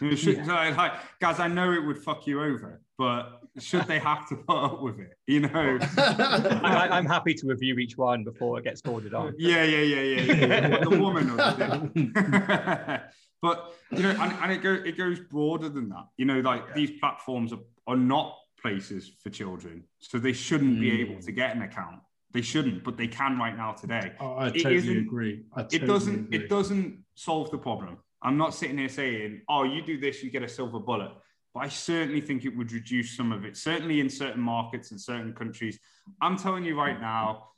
You 0.00 0.10
know, 0.10 0.14
should, 0.16 0.46
like, 0.46 0.76
like, 0.76 0.92
guys, 1.20 1.38
I 1.40 1.48
know 1.48 1.72
it 1.72 1.84
would 1.84 1.98
fuck 1.98 2.26
you 2.26 2.42
over, 2.42 2.82
but 2.98 3.40
should 3.58 3.86
they 3.86 3.98
have 3.98 4.28
to 4.28 4.36
put 4.36 4.56
up 4.56 4.82
with 4.82 4.98
it? 4.98 5.12
You 5.26 5.40
know. 5.40 5.78
I, 5.98 6.88
I'm 6.90 7.06
happy 7.06 7.34
to 7.34 7.46
review 7.46 7.76
each 7.76 7.96
one 7.96 8.24
before 8.24 8.58
it 8.58 8.64
gets 8.64 8.80
forwarded 8.80 9.14
on. 9.14 9.34
Yeah, 9.38 9.64
yeah, 9.64 9.78
yeah, 9.78 10.00
yeah, 10.00 10.46
yeah. 10.46 10.84
The 10.84 10.90
woman 10.90 11.30
or 11.30 11.36
the 11.36 11.90
dick. 11.94 13.02
but 13.42 13.74
you 13.90 14.02
know, 14.02 14.10
and, 14.10 14.32
and 14.42 14.52
it 14.52 14.62
goes 14.62 14.80
it 14.84 14.96
goes 14.96 15.20
broader 15.20 15.68
than 15.68 15.88
that. 15.90 16.06
You 16.16 16.26
know, 16.26 16.40
like 16.40 16.74
these 16.74 16.92
platforms 17.00 17.52
are, 17.52 17.60
are 17.86 17.96
not 17.96 18.36
places 18.60 19.10
for 19.22 19.30
children, 19.30 19.84
so 19.98 20.18
they 20.18 20.32
shouldn't 20.32 20.80
be 20.80 21.00
able 21.00 21.16
mm. 21.16 21.24
to 21.24 21.32
get 21.32 21.54
an 21.54 21.62
account. 21.62 22.00
They 22.32 22.42
shouldn't, 22.42 22.84
but 22.84 22.96
they 22.96 23.08
can 23.08 23.38
right 23.38 23.56
now 23.56 23.72
today. 23.72 24.12
I, 24.20 24.24
I 24.24 24.46
It 24.48 24.62
totally 24.62 24.98
agree. 24.98 25.44
I 25.54 25.62
totally 25.62 25.82
it 25.82 25.86
doesn't 25.86 26.14
agree. 26.26 26.38
it 26.38 26.48
doesn't 26.48 27.04
solve 27.16 27.50
the 27.50 27.58
problem 27.58 27.96
i'm 28.22 28.36
not 28.36 28.54
sitting 28.54 28.78
here 28.78 28.88
saying 28.88 29.40
oh 29.48 29.64
you 29.64 29.82
do 29.82 29.98
this 29.98 30.22
you 30.22 30.30
get 30.30 30.42
a 30.42 30.48
silver 30.48 30.78
bullet 30.78 31.10
but 31.56 31.64
i 31.64 31.68
certainly 31.68 32.20
think 32.20 32.44
it 32.44 32.54
would 32.56 32.70
reduce 32.72 33.16
some 33.16 33.32
of 33.32 33.44
it 33.44 33.56
certainly 33.56 34.00
in 34.00 34.10
certain 34.10 34.40
markets 34.42 34.90
and 34.90 35.00
certain 35.00 35.32
countries. 35.32 35.78
I'm 36.20 36.36
telling 36.36 36.64
you 36.64 36.76
right 36.78 37.00
now 37.00 37.48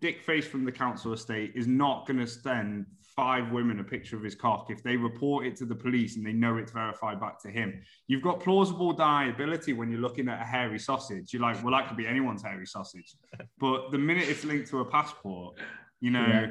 dick 0.00 0.22
face 0.22 0.46
from 0.46 0.64
the 0.64 0.72
council 0.72 1.12
estate 1.12 1.52
is 1.54 1.66
not 1.66 2.06
going 2.06 2.18
to 2.18 2.26
send 2.26 2.86
five 3.16 3.52
women 3.52 3.78
a 3.80 3.84
picture 3.84 4.16
of 4.16 4.22
his 4.24 4.34
cock 4.34 4.66
if 4.70 4.82
they 4.82 4.96
report 4.96 5.46
it 5.46 5.54
to 5.56 5.64
the 5.64 5.74
police 5.74 6.16
and 6.16 6.26
they 6.26 6.32
know 6.32 6.56
it's 6.56 6.72
verified 6.72 7.20
back 7.20 7.40
to 7.40 7.48
him. 7.48 7.80
You've 8.08 8.22
got 8.22 8.40
plausible 8.40 8.92
deniability 8.94 9.76
when 9.76 9.88
you're 9.90 10.00
looking 10.00 10.28
at 10.28 10.40
a 10.42 10.44
hairy 10.44 10.80
sausage. 10.80 11.32
You're 11.32 11.42
like 11.42 11.62
well 11.62 11.72
that 11.74 11.86
could 11.88 11.96
be 11.96 12.06
anyone's 12.06 12.42
hairy 12.42 12.66
sausage. 12.66 13.14
But 13.58 13.92
the 13.92 13.98
minute 13.98 14.26
it's 14.28 14.44
linked 14.44 14.68
to 14.70 14.80
a 14.80 14.84
passport 14.84 15.58
you 16.00 16.10
know 16.10 16.26
Yeah. 16.26 16.46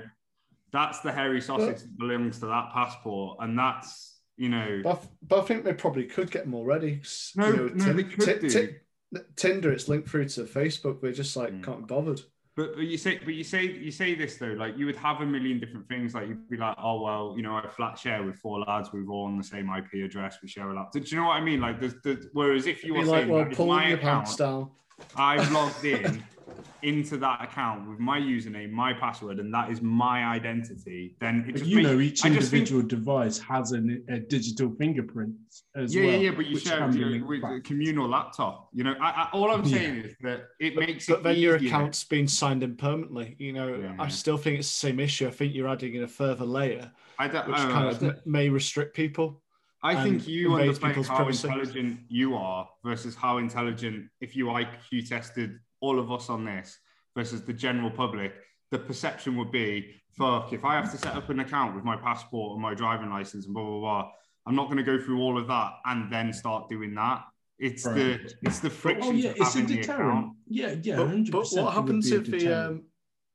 that's 0.71 0.99
the 1.01 1.11
hairy 1.11 1.41
sausage 1.41 1.81
that 1.81 1.97
belongs 1.97 2.39
to 2.39 2.45
that 2.47 2.71
passport, 2.71 3.37
and 3.41 3.57
that's 3.59 4.12
you 4.38 4.49
know. 4.49 4.81
But, 4.84 5.03
I- 5.03 5.07
but 5.27 5.39
I 5.39 5.41
think 5.43 5.63
they 5.63 5.73
probably 5.73 6.05
could 6.05 6.31
get 6.31 6.43
them 6.45 6.55
already. 6.55 6.97
'cause, 6.97 7.31
No, 7.36 7.47
you 7.47 7.55
know, 7.55 7.67
no, 7.67 7.86
Tin- 7.86 7.97
they 7.97 8.03
could 8.03 8.41
Ti- 8.41 8.47
do. 8.47 8.49
Ti- 8.49 9.19
Tinder, 9.36 9.71
it's 9.71 9.88
linked 9.88 10.09
through 10.09 10.27
to 10.29 10.41
Facebook. 10.43 11.01
They're 11.01 11.11
just 11.11 11.36
like 11.38 11.53
Mm. 11.53 11.63
can't 11.63 11.88
be 11.88 11.93
bothered. 11.93 12.21
But, 12.55 12.75
but 12.75 12.81
you 12.84 12.97
say 12.99 13.17
but 13.17 13.34
you 13.34 13.43
say 13.43 13.63
you 13.65 13.89
say 13.91 14.13
this 14.13 14.38
though, 14.38 14.53
like 14.53 14.77
you 14.77 14.86
would 14.86 14.95
have 14.97 15.21
a 15.21 15.25
million 15.25 15.59
different 15.59 15.88
things. 15.88 16.13
Like 16.13 16.27
you'd 16.27 16.47
be 16.49 16.57
like, 16.57 16.75
oh 16.79 17.01
well, 17.01 17.34
you 17.36 17.41
know, 17.41 17.55
I 17.55 17.67
flat 17.67 17.97
share 17.97 18.21
with 18.23 18.36
four 18.38 18.59
lads. 18.59 18.89
We're 18.93 19.07
all 19.09 19.25
on 19.25 19.38
the 19.39 19.43
same 19.43 19.69
IP 19.69 20.03
address. 20.05 20.38
We 20.41 20.47
share 20.47 20.69
a 20.69 20.73
laptop. 20.75 21.03
Do 21.03 21.09
you 21.09 21.17
know 21.21 21.27
what 21.27 21.38
I 21.38 21.41
mean? 21.41 21.61
Like 21.61 21.79
there's, 21.79 21.95
there's 22.03 22.27
whereas 22.34 22.67
if 22.67 22.84
you 22.84 22.93
were 22.93 23.05
like, 23.05 23.21
saying 23.23 23.29
well, 23.29 23.45
pull 23.45 23.67
my 23.67 23.88
your 23.88 23.97
account, 23.97 24.25
pants 24.25 24.36
down. 24.36 24.69
I've 25.15 25.51
logged 25.51 25.84
in 25.86 26.23
into 26.81 27.17
that 27.17 27.41
account 27.41 27.89
with 27.89 27.99
my 27.99 28.19
username, 28.19 28.71
my 28.71 28.93
password, 28.93 29.39
and 29.39 29.53
that 29.53 29.69
is 29.71 29.81
my 29.81 30.25
identity. 30.25 31.15
Then 31.19 31.41
it 31.47 31.53
But 31.53 31.55
just 31.59 31.65
you 31.69 31.77
makes- 31.77 31.87
know, 31.89 31.99
each 31.99 32.25
I 32.25 32.29
just 32.29 32.51
think- 32.51 32.61
individual 32.69 32.81
device 32.83 33.39
has 33.39 33.71
an, 33.71 34.03
a 34.09 34.19
digital 34.19 34.73
fingerprint 34.77 35.33
as 35.75 35.95
yeah, 35.95 36.01
well. 36.03 36.11
yeah, 36.11 36.17
yeah, 36.17 36.31
but 36.31 36.45
you 36.45 36.57
share 36.59 36.87
it 36.89 36.95
you 36.95 37.19
know, 37.19 37.25
with 37.25 37.43
a 37.43 37.61
communal 37.61 38.07
laptop. 38.09 38.69
You 38.73 38.83
know, 38.83 38.95
I, 38.99 39.09
I, 39.23 39.29
all 39.33 39.49
I'm 39.51 39.63
Yeah. 39.63 39.77
saying 39.77 39.95
is 39.97 40.15
that 40.21 40.47
it 40.59 40.75
But, 40.75 40.87
makes 40.87 41.05
but 41.07 41.19
it 41.19 41.23
then 41.23 41.37
your 41.37 41.55
easier. 41.55 41.69
account's 41.69 42.03
been 42.03 42.27
signed 42.27 42.63
in 42.63 42.75
permanently. 42.75 43.35
You 43.39 43.53
know, 43.53 43.75
Yeah. 43.75 43.95
I 43.99 44.09
still 44.09 44.37
think 44.37 44.59
it's 44.59 44.67
the 44.69 44.87
same 44.87 44.99
issue. 44.99 45.27
I 45.27 45.31
think 45.31 45.53
you're 45.55 45.69
adding 45.69 45.95
in 45.95 46.03
a 46.03 46.07
further 46.07 46.45
layer, 46.45 46.91
I, 47.17 47.27
don't, 47.29 47.47
which 47.47 47.55
I, 47.57 47.63
don't 47.63 47.71
kind 47.71 47.87
I 47.87 47.91
of 47.91 47.99
don't- 47.99 48.27
may 48.27 48.49
restrict 48.49 48.95
people. 48.95 49.41
I 49.85 50.01
think 50.01 50.25
you 50.29 50.55
invades 50.55 50.79
underplay 50.79 51.05
how 51.07 51.15
privacy. 51.17 51.45
intelligent 51.47 51.99
you 52.07 52.35
are 52.35 52.69
versus 52.85 53.15
how 53.15 53.37
intelligent, 53.39 54.07
if 54.21 54.33
you 54.33 54.45
IQ 54.45 55.09
tested 55.09 55.59
all 55.84 55.99
of 55.99 56.11
us 56.11 56.29
on 56.29 56.45
this 56.45 56.77
versus 57.15 57.43
the 57.43 57.53
general 57.53 57.91
public, 57.91 58.31
the 58.71 58.79
perception 58.79 59.36
would 59.38 59.51
be, 59.51 59.69
fuck, 60.17 60.53
if 60.53 60.63
I 60.65 60.75
have 60.75 60.89
to 60.91 60.97
set 60.97 61.13
up 61.15 61.29
an 61.29 61.39
account 61.41 61.75
with 61.75 61.84
my 61.84 61.97
passport 61.97 62.53
and 62.53 62.61
my 62.61 62.73
driving 62.73 63.09
license 63.09 63.45
and 63.45 63.53
blah, 63.53 63.63
blah, 63.63 63.79
blah, 63.79 64.11
I'm 64.47 64.55
not 64.55 64.65
going 64.65 64.77
to 64.77 64.84
go 64.84 64.97
through 65.03 65.19
all 65.21 65.38
of 65.38 65.47
that 65.47 65.71
and 65.86 66.11
then 66.11 66.31
start 66.34 66.69
doing 66.69 66.95
that. 66.95 67.23
It's 67.59 67.86
Right. 67.86 67.95
the 67.95 68.34
it's 68.41 68.59
the 68.59 68.69
friction 68.69 69.03
Oh 69.03 69.11
yeah, 69.11 69.29
of 69.31 69.38
it's 69.38 69.55
a 69.55 69.61
the 69.61 69.75
deterrent. 69.77 70.09
account. 70.19 70.38
Yeah, 70.47 70.75
yeah, 70.81 70.95
but, 70.97 71.07
hundred 71.07 71.31
but 71.31 71.47
what 71.51 71.73
happens 71.73 72.11
if 72.11 72.25
the 72.25 72.47
um, 72.59 72.84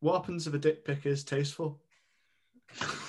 what 0.00 0.14
happens 0.18 0.46
if 0.46 0.54
a 0.54 0.58
dick 0.58 0.84
pic 0.84 1.06
is 1.06 1.22
tasteful? 1.24 1.80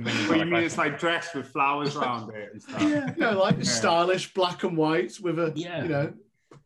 And 0.00 0.06
then 0.06 0.16
you've 0.16 0.28
But 0.28 0.34
got, 0.38 0.46
you 0.46 0.50
like, 0.52 0.52
mean 0.60 0.64
it's 0.64 0.78
like 0.78 0.98
dressed 0.98 1.34
with 1.34 1.46
flowers 1.48 1.94
around 1.94 2.34
it 2.34 2.52
and 2.54 2.62
stuff. 2.62 2.80
yeah, 2.82 3.10
you 3.14 3.20
know, 3.20 3.38
like 3.38 3.56
Yeah. 3.58 3.64
stylish 3.64 4.32
black 4.32 4.62
and 4.64 4.74
white 4.76 5.12
with 5.20 5.38
a 5.38 5.52
Yeah. 5.54 5.82
you 5.82 5.88
know. 5.88 6.12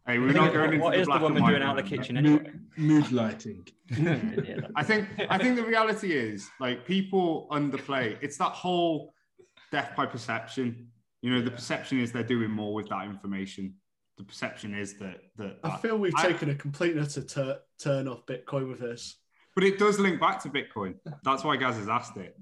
Hey, 0.06 0.18
we're 0.18 0.32
not 0.32 0.52
going 0.52 0.74
into 0.74 0.84
what 0.84 0.92
the 0.94 1.00
is 1.00 1.06
black 1.06 1.16
and 1.16 1.22
woman 1.24 1.42
white 1.42 1.50
doing 1.50 1.62
out 1.62 1.76
of 1.78 1.84
the 1.84 1.96
kitchen 1.96 2.16
anyway? 2.16 2.42
mood, 2.76 3.08
mood 3.08 3.12
lighting. 3.12 3.66
I 4.76 4.82
think 4.84 5.08
I 5.28 5.36
think 5.38 5.56
the 5.56 5.64
reality 5.64 6.12
is 6.12 6.48
like 6.60 6.86
people 6.86 7.48
underplay. 7.50 8.16
It's 8.20 8.36
that 8.38 8.52
whole 8.52 9.12
death 9.72 9.94
by 9.96 10.06
perception. 10.06 10.88
You 11.22 11.30
know, 11.34 11.40
the 11.42 11.50
perception 11.50 11.98
is 12.00 12.12
they're 12.12 12.22
doing 12.22 12.50
more 12.50 12.72
with 12.72 12.88
that 12.90 13.04
information. 13.06 13.74
The 14.16 14.24
perception 14.24 14.74
is 14.74 14.94
that 14.98 15.20
that. 15.38 15.58
I 15.64 15.76
feel 15.78 15.96
we've 15.98 16.14
I- 16.16 16.22
taken 16.28 16.50
a 16.50 16.54
complete 16.54 16.92
and 16.96 17.04
utter 17.04 17.22
tur- 17.24 17.58
turn 17.80 18.06
off 18.06 18.24
Bitcoin 18.26 18.68
with 18.68 18.78
this. 18.80 19.16
but 19.54 19.64
it 19.64 19.78
does 19.78 19.98
link 19.98 20.20
back 20.20 20.42
to 20.42 20.48
Bitcoin. 20.50 20.94
That's 21.24 21.44
why 21.44 21.56
Gaz 21.56 21.76
has 21.78 21.88
asked 21.88 22.16
it. 22.16 22.36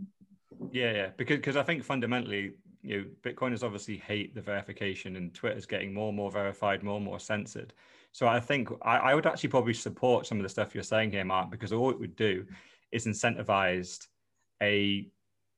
Yeah, 0.70 0.92
yeah, 0.92 1.08
because 1.16 1.36
because 1.36 1.56
I 1.56 1.62
think 1.62 1.82
fundamentally, 1.82 2.52
you 2.82 2.98
know, 2.98 3.04
Bitcoiners 3.22 3.62
obviously 3.62 3.96
hate 3.96 4.34
the 4.34 4.40
verification, 4.40 5.16
and 5.16 5.32
Twitter's 5.34 5.66
getting 5.66 5.92
more 5.92 6.08
and 6.08 6.16
more 6.16 6.30
verified, 6.30 6.82
more 6.82 6.96
and 6.96 7.04
more 7.04 7.18
censored. 7.20 7.72
So 8.12 8.28
I 8.28 8.40
think 8.40 8.68
I, 8.82 8.98
I 8.98 9.14
would 9.14 9.26
actually 9.26 9.48
probably 9.50 9.74
support 9.74 10.26
some 10.26 10.38
of 10.38 10.42
the 10.42 10.48
stuff 10.48 10.74
you're 10.74 10.82
saying 10.82 11.12
here, 11.12 11.24
Mark, 11.24 11.50
because 11.50 11.72
all 11.72 11.90
it 11.90 11.98
would 11.98 12.16
do 12.16 12.44
is 12.90 13.06
incentivize 13.06 14.06
a 14.62 15.08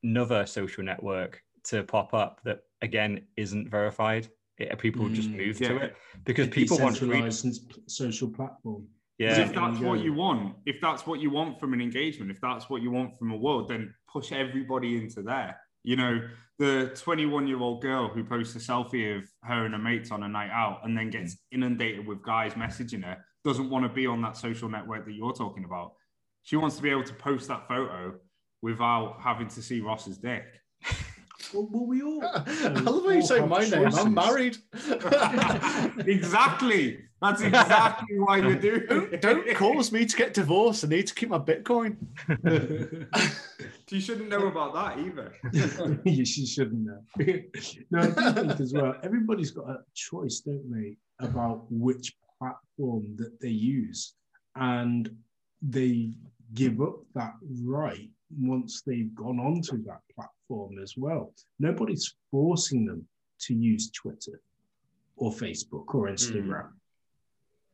another 0.03 0.47
social 0.47 0.85
network 0.85 1.43
to 1.65 1.83
pop 1.83 2.15
up 2.15 2.41
that 2.45 2.61
again 2.83 3.23
isn't 3.37 3.69
verified. 3.69 4.29
It, 4.59 4.79
people 4.79 5.09
just 5.09 5.31
Mm, 5.31 5.47
move 5.47 5.61
yeah. 5.61 5.69
to 5.69 5.77
it 5.79 5.97
because 6.25 6.49
people 6.49 6.79
want 6.79 6.97
free. 6.97 7.09
decentralized 7.23 7.91
social 7.91 8.29
platform. 8.29 8.87
Because 9.19 9.39
Yeah, 9.39 9.45
if 9.45 9.55
that's 9.55 9.79
what 9.79 10.01
you 10.01 10.13
want, 10.13 10.57
if 10.67 10.81
that's 10.81 11.07
what 11.07 11.21
you 11.21 11.31
want 11.31 11.61
from 11.61 11.73
an 11.73 11.81
engagement, 11.81 12.31
if 12.31 12.41
that's 12.41 12.69
what 12.69 12.83
you 12.83 12.91
want 12.91 13.19
from 13.19 13.31
a 13.31 13.37
world, 13.37 13.69
then 13.69 13.95
push 14.13 14.33
everybody 14.33 14.97
into 14.97 15.23
there. 15.23 15.57
You 15.85 15.97
know, 15.97 16.21
the 16.59 16.93
21 16.97 17.47
year 17.47 17.61
old 17.61 17.83
girl 17.83 18.09
who 18.09 18.25
posts 18.25 18.57
a 18.57 18.59
selfie 18.59 19.17
of 19.17 19.25
her 19.43 19.67
and 19.67 19.75
her 19.75 19.81
mates 19.81 20.11
on 20.11 20.23
a 20.23 20.29
night 20.29 20.51
out 20.51 20.81
and 20.85 20.97
then 20.97 21.11
gets 21.11 21.37
inundated 21.53 22.07
with 22.07 22.23
guys 22.23 22.55
messaging 22.55 23.05
her 23.05 23.19
doesn't 23.45 23.71
want 23.71 23.85
to 23.85 23.89
be 23.89 24.07
on 24.07 24.23
that 24.23 24.37
social 24.37 24.69
network 24.69 25.05
that 25.05 25.13
you're 25.13 25.33
talking 25.33 25.65
about. 25.65 25.93
She 26.43 26.57
wants 26.57 26.77
to 26.77 26.83
be 26.83 26.91
able 26.91 27.05
to 27.05 27.15
post 27.15 27.49
that 27.49 27.69
photo 27.69 28.15
without 28.63 29.19
having 29.21 29.49
to 29.49 29.63
see 29.63 29.81
Ross's 29.81 30.17
dick. 30.17 30.45
Well, 31.55 31.69
well 31.71 31.87
we 31.87 32.03
all. 32.03 32.21
I 32.25 32.69
love 32.81 33.05
how 33.05 33.11
you 33.11 33.23
say 33.23 33.41
have 33.41 33.49
my 33.49 33.67
name. 33.69 33.95
I'm 33.95 34.13
married. 34.15 34.57
exactly. 36.07 36.99
That's 37.23 37.41
exactly 37.41 38.19
why 38.19 38.39
you're 38.39 38.57
don't, 38.87 39.15
it. 39.15 39.23
don't 39.23 39.55
cause 39.55 39.93
me 39.93 40.05
to 40.05 40.17
get 40.17 40.35
divorced. 40.35 40.85
I 40.85 40.89
need 40.89 41.07
to 41.07 41.15
keep 41.15 41.31
my 41.31 41.39
Bitcoin. 41.39 41.97
You 43.91 44.01
shouldn't 44.01 44.29
know 44.29 44.49
about 44.49 44.75
that 44.75 44.99
either. 44.99 45.33
you 46.05 46.25
she 46.25 46.45
shouldn't 46.45 46.85
know. 46.85 47.01
no, 47.91 48.01
I 48.01 48.07
do 48.07 48.33
think 48.33 48.61
as 48.61 48.73
well. 48.75 48.97
Everybody's 49.03 49.53
got 49.53 49.71
a 49.71 49.79
choice, 49.95 50.41
don't 50.41 50.71
they, 50.71 50.97
about 51.21 51.65
which 51.71 52.15
platform 52.39 53.15
that 53.17 53.41
they 53.41 53.49
use, 53.49 54.15
and 54.57 55.09
they 55.63 56.13
give 56.55 56.83
up 56.83 56.97
that 57.15 57.35
right 57.63 58.11
once 58.39 58.83
they've 58.87 59.15
gone 59.15 59.39
onto 59.39 59.83
that 59.85 60.01
platform 60.15 60.34
as 60.83 60.95
well. 60.97 61.33
Nobody's 61.59 62.15
forcing 62.31 62.85
them 62.85 63.07
to 63.41 63.55
use 63.55 63.91
Twitter 63.91 64.41
or 65.17 65.33
Facebook 65.33 65.95
or 65.95 66.09
Instagram. 66.09 66.69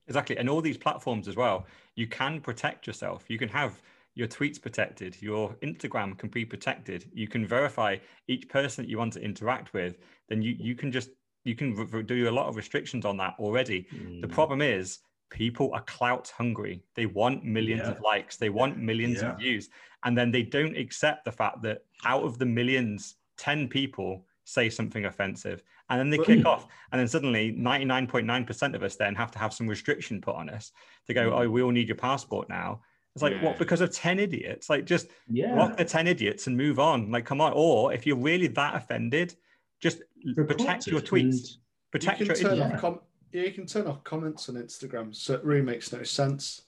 Exactly. 0.06 0.36
And 0.38 0.48
all 0.48 0.60
these 0.60 0.76
platforms 0.78 1.28
as 1.28 1.36
well, 1.36 1.66
you 1.94 2.06
can 2.06 2.40
protect 2.40 2.86
yourself. 2.86 3.24
You 3.28 3.38
can 3.38 3.48
have 3.48 3.80
your 4.14 4.26
tweets 4.26 4.60
protected, 4.60 5.16
your 5.22 5.54
Instagram 5.62 6.18
can 6.18 6.28
be 6.28 6.44
protected. 6.44 7.08
You 7.14 7.28
can 7.28 7.46
verify 7.46 7.96
each 8.26 8.48
person 8.48 8.84
that 8.84 8.90
you 8.90 8.98
want 8.98 9.12
to 9.14 9.20
interact 9.20 9.72
with. 9.72 9.98
Then 10.28 10.42
you, 10.42 10.56
you 10.58 10.74
can 10.74 10.90
just, 10.90 11.10
you 11.44 11.54
can 11.54 11.78
r- 11.78 11.86
r- 11.92 12.02
do 12.02 12.28
a 12.28 12.32
lot 12.32 12.48
of 12.48 12.56
restrictions 12.56 13.04
on 13.04 13.16
that 13.18 13.34
already. 13.38 13.86
The 14.20 14.26
Mm. 14.26 14.32
problem 14.32 14.62
is 14.62 14.98
people 15.30 15.70
are 15.72 15.82
clout 15.82 16.32
hungry. 16.36 16.82
They 16.94 17.06
want 17.06 17.44
millions 17.44 17.82
Yeah. 17.84 17.92
of 17.92 18.00
likes, 18.00 18.36
they 18.36 18.50
want 18.50 18.78
millions 18.78 19.22
Yeah. 19.22 19.32
of 19.32 19.38
views. 19.38 19.68
And 20.04 20.16
then 20.16 20.30
they 20.30 20.42
don't 20.42 20.76
accept 20.76 21.24
the 21.24 21.32
fact 21.32 21.62
that 21.62 21.82
out 22.04 22.22
of 22.24 22.38
the 22.38 22.46
millions, 22.46 23.16
10 23.38 23.68
people 23.68 24.26
say 24.44 24.68
something 24.68 25.04
offensive. 25.04 25.62
And 25.88 25.98
then 25.98 26.10
they 26.10 26.16
But- 26.16 26.26
kick 26.26 26.44
off. 26.52 26.66
And 26.90 26.98
then 27.00 27.06
suddenly 27.08 27.52
99.9% 27.52 28.74
of 28.74 28.82
us 28.82 28.96
then 28.96 29.14
have 29.14 29.30
to 29.32 29.38
have 29.38 29.52
some 29.52 29.68
restriction 29.68 30.20
put 30.20 30.34
on 30.34 30.48
us 30.50 30.72
to 31.06 31.14
go, 31.14 31.32
oh, 31.34 31.48
we 31.48 31.62
all 31.62 31.70
need 31.70 31.88
your 31.88 31.96
passport 31.96 32.48
now. 32.48 32.82
It's 33.14 33.22
like, 33.22 33.34
Yeah. 33.34 33.44
what? 33.44 33.58
Because 33.58 33.80
of 33.80 33.92
10 33.92 34.18
idiots? 34.20 34.70
Like, 34.70 34.84
just 34.84 35.08
Yeah. 35.28 35.54
block 35.54 35.76
the 35.76 35.84
10 35.84 36.06
idiots 36.06 36.46
and 36.46 36.56
move 36.56 36.78
on. 36.78 37.10
Like, 37.10 37.24
come 37.24 37.40
on. 37.40 37.52
Or 37.54 37.92
if 37.92 38.06
you're 38.06 38.16
really 38.16 38.46
that 38.48 38.74
offended, 38.76 39.34
just 39.80 40.02
protect 40.36 40.86
your 40.86 41.00
Report 41.00 41.22
tweets. 41.24 41.56
Protect 41.90 42.20
you 42.20 42.26
your 42.26 42.78
com- 42.78 43.00
yeah, 43.32 43.42
you 43.42 43.52
can 43.52 43.66
turn 43.66 43.86
off 43.86 44.02
comments 44.04 44.48
on 44.48 44.56
Instagram, 44.56 45.14
so 45.14 45.34
it 45.34 45.44
really 45.44 45.62
makes 45.62 45.92
no 45.92 46.02
sense. 46.02 46.62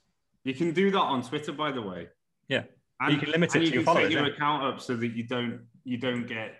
You 0.44 0.54
can 0.54 0.72
do 0.72 0.90
that 0.90 0.98
on 0.98 1.22
Twitter, 1.22 1.52
by 1.52 1.72
the 1.72 1.82
way. 1.82 2.08
Yeah. 2.48 2.64
And 3.00 3.14
You 3.14 3.18
can 3.20 3.30
limit 3.30 3.54
and 3.54 3.62
it 3.62 3.66
you 3.66 3.70
to 3.70 3.74
your 3.76 3.84
can 3.84 3.94
followers, 3.94 4.12
set 4.12 4.12
your 4.12 4.26
yeah. 4.28 4.34
account 4.34 4.64
up 4.64 4.80
so 4.80 4.96
that 4.96 5.08
you 5.08 5.24
don't 5.24 5.60
you 5.84 5.96
don't 5.98 6.26
get 6.26 6.54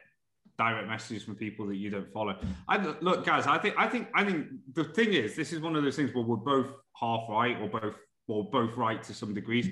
direct 0.59 0.89
messages 0.89 1.23
from 1.23 1.35
people 1.37 1.67
that 1.67 1.77
you 1.77 1.91
don't 1.91 2.13
follow. 2.13 2.37
I 2.69 2.79
look, 3.01 3.25
guys. 3.25 3.47
I 3.47 3.59
think 3.59 3.75
I 3.79 3.89
think 3.89 4.09
I 4.15 4.25
think 4.25 4.49
the 4.75 4.85
thing 4.85 5.13
is, 5.13 5.37
this 5.37 5.53
is 5.53 5.61
one 5.61 5.77
of 5.77 5.83
those 5.85 5.97
things 5.97 6.13
where 6.15 6.25
we're 6.25 6.37
both 6.37 6.69
half 7.01 7.23
right 7.29 7.57
or 7.61 7.69
both 7.69 7.95
or 8.29 8.49
both 8.51 8.77
right 8.77 9.03
to 9.05 9.15
some 9.15 9.35
degrees. 9.35 9.69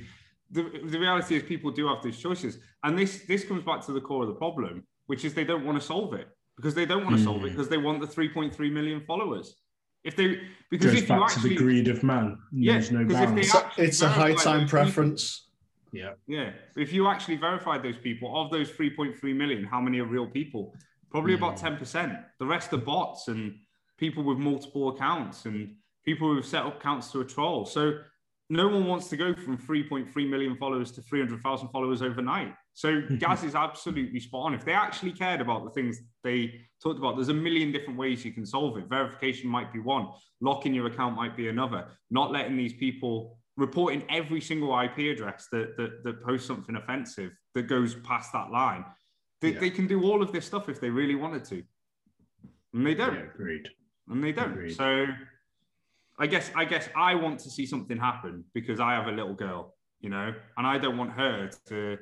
The, 0.53 0.63
the 0.85 0.99
reality 0.99 1.37
is, 1.37 1.45
people 1.45 1.71
do 1.71 1.87
have 1.87 2.03
these 2.03 2.19
choices, 2.19 2.59
and 2.83 2.99
this 2.99 3.23
this 3.27 3.45
comes 3.45 3.63
back 3.65 3.85
to 3.87 3.93
the 3.93 4.01
core 4.01 4.23
of 4.23 4.29
the 4.29 4.35
problem, 4.35 4.85
which 5.07 5.25
is 5.25 5.35
they 5.35 5.45
don't 5.45 5.65
want 5.65 5.81
to 5.81 5.85
solve 5.85 6.15
it 6.15 6.29
because 6.57 6.75
they 6.75 6.87
don't 6.87 7.05
want 7.05 7.17
to 7.17 7.23
solve 7.23 7.45
it 7.45 7.49
Mm. 7.49 7.51
because 7.53 7.69
they 7.69 7.79
want 7.79 8.01
the 8.01 8.07
3.3 8.07 8.73
million 8.73 9.01
followers. 9.07 9.55
If 10.05 10.17
they 10.17 10.41
because 10.71 10.93
Goes 10.93 11.03
if 11.03 11.09
you 11.09 11.09
back 11.09 11.33
to 11.33 11.41
the 11.41 11.57
greed 11.57 11.89
of 11.89 12.03
man. 12.03 12.39
Yeah, 12.53 12.75
There's 12.75 12.91
no 12.93 13.05
'cause 13.05 13.11
if 13.11 13.19
they 13.19 13.25
balance. 13.25 13.47
It's 13.47 13.55
a, 13.55 13.59
actually 13.67 13.85
it's 13.87 14.03
a 14.03 14.09
high 14.09 14.35
time 14.35 14.35
those 14.35 14.45
people. 14.45 14.69
preference. 14.69 15.49
Yeah. 15.93 16.13
Yeah, 16.29 16.53
if 16.77 16.93
you 16.93 17.09
actually 17.09 17.37
verified 17.37 17.83
those 17.83 17.99
people, 17.99 18.41
of 18.41 18.51
those 18.51 18.71
3.3 18.71 19.35
million, 19.37 19.65
how 19.65 19.81
many 19.81 19.99
are 19.99 20.05
real 20.05 20.27
people? 20.29 20.75
Probably 21.11 21.35
about 21.35 21.57
10%. 21.57 22.25
The 22.39 22.47
rest 22.47 22.73
are 22.73 22.77
bots 22.77 23.27
and 23.27 23.57
people 23.99 24.23
with 24.23 24.39
multiple 24.39 24.91
accounts 24.91 25.47
and 25.47 25.75
people 26.05 26.33
who've 26.33 26.47
set 26.47 26.65
up 26.65 26.77
accounts 26.77 27.11
to 27.13 27.21
a 27.21 27.25
troll. 27.25 27.67
So 27.67 27.99
no 28.49 28.69
one 28.69 28.87
wants 28.87 29.09
to 29.09 29.17
go 29.17 29.35
from 29.35 29.59
3.3 29.59 30.31
million 30.31 30.57
followers 30.57 30.93
to 30.93 31.03
300,000 31.03 31.69
followers 31.69 32.03
overnight. 32.03 32.55
So 32.81 33.03
Gaz 33.19 33.45
is 33.45 33.55
absolutely 33.55 34.19
spot 34.21 34.47
on. 34.47 34.55
If 34.55 34.65
they 34.65 34.73
actually 34.73 35.13
cared 35.13 35.43
about 35.43 35.65
the 35.65 35.71
things 35.71 35.99
they 36.25 36.63
talked 36.83 36.99
about, 36.99 37.15
there's 37.15 37.29
a 37.29 37.35
million 37.35 37.73
different 37.73 37.99
ways 37.99 38.25
you 38.25 38.33
can 38.33 38.47
solve 38.47 38.79
it. 38.79 38.89
Verification 38.89 39.51
might 39.51 39.71
be 39.71 39.81
one, 39.81 40.09
locking 40.41 40.73
your 40.73 40.87
account 40.87 41.15
might 41.15 41.37
be 41.37 41.49
another, 41.49 41.89
not 42.11 42.33
letting 42.33 42.57
these 42.57 42.73
people 42.73 43.39
reporting 43.59 44.03
every 44.09 44.41
single 44.41 44.71
IP 44.81 44.97
address 45.15 45.47
that, 45.53 45.77
that, 45.77 46.03
that 46.05 46.23
posts 46.25 46.47
something 46.47 46.75
offensive 46.77 47.33
that 47.55 47.65
goes 47.65 47.97
past 47.97 48.33
that 48.33 48.51
line. 48.51 48.83
They, 49.43 49.51
Yeah. 49.53 49.61
they 49.61 49.71
can 49.71 49.87
do 49.87 50.03
all 50.05 50.23
of 50.23 50.33
this 50.33 50.47
stuff 50.47 50.71
if 50.71 50.81
they 50.81 50.89
really 50.89 51.17
wanted 51.17 51.45
to. 51.47 51.63
And 52.73 52.87
they 52.87 52.95
don't 52.95 53.15
Yeah, 53.15 53.25
agreed. 53.35 53.69
and 54.09 54.25
they 54.25 54.33
don't. 54.33 54.53
Agreed. 54.53 54.75
So 54.75 55.05
I 56.19 56.27
guess 56.27 56.51
I 56.57 56.65
guess 56.65 56.89
I 56.97 57.15
want 57.15 57.41
to 57.41 57.51
see 57.51 57.67
something 57.67 57.99
happen 57.99 58.45
because 58.55 58.81
I 58.81 58.93
have 58.93 59.07
a 59.07 59.13
little 59.13 59.35
girl, 59.35 59.77
you 60.01 60.09
know, 60.09 60.33
and 60.57 60.67
I 60.67 60.79
don't 60.79 60.97
want 60.97 61.13
her 61.13 61.51
to 61.69 61.99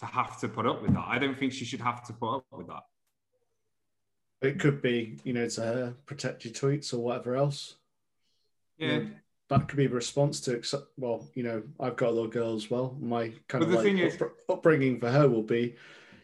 to 0.00 0.06
have 0.06 0.40
to 0.40 0.48
put 0.48 0.66
up 0.66 0.82
with 0.82 0.92
that. 0.94 1.04
I 1.06 1.18
don't 1.18 1.38
think 1.38 1.52
she 1.52 1.64
should 1.64 1.80
have 1.80 2.04
to 2.06 2.12
put 2.12 2.36
up 2.36 2.44
with 2.52 2.66
that. 2.68 2.82
It 4.42 4.58
could 4.58 4.80
be, 4.80 5.18
you 5.24 5.32
know, 5.34 5.48
to 5.48 5.60
her, 5.60 5.94
protect 6.06 6.44
your 6.44 6.54
tweets 6.54 6.94
or 6.94 6.98
whatever 6.98 7.36
else. 7.36 7.76
Yeah. 8.78 9.00
That 9.50 9.68
could 9.68 9.76
be 9.76 9.86
the 9.86 9.94
response 9.94 10.40
to, 10.42 10.52
except, 10.54 10.84
well, 10.96 11.28
you 11.34 11.42
know, 11.42 11.62
I've 11.78 11.96
got 11.96 12.08
a 12.08 12.12
little 12.12 12.28
girl 12.30 12.54
as 12.54 12.70
well. 12.70 12.96
My 13.00 13.28
kind 13.48 13.60
But 13.60 13.62
of 13.62 13.68
the 13.70 13.76
like 13.76 13.84
thing 13.84 13.98
is- 13.98 14.20
up- 14.22 14.32
upbringing 14.48 14.98
for 15.00 15.10
her 15.10 15.28
will 15.28 15.42
be, 15.42 15.76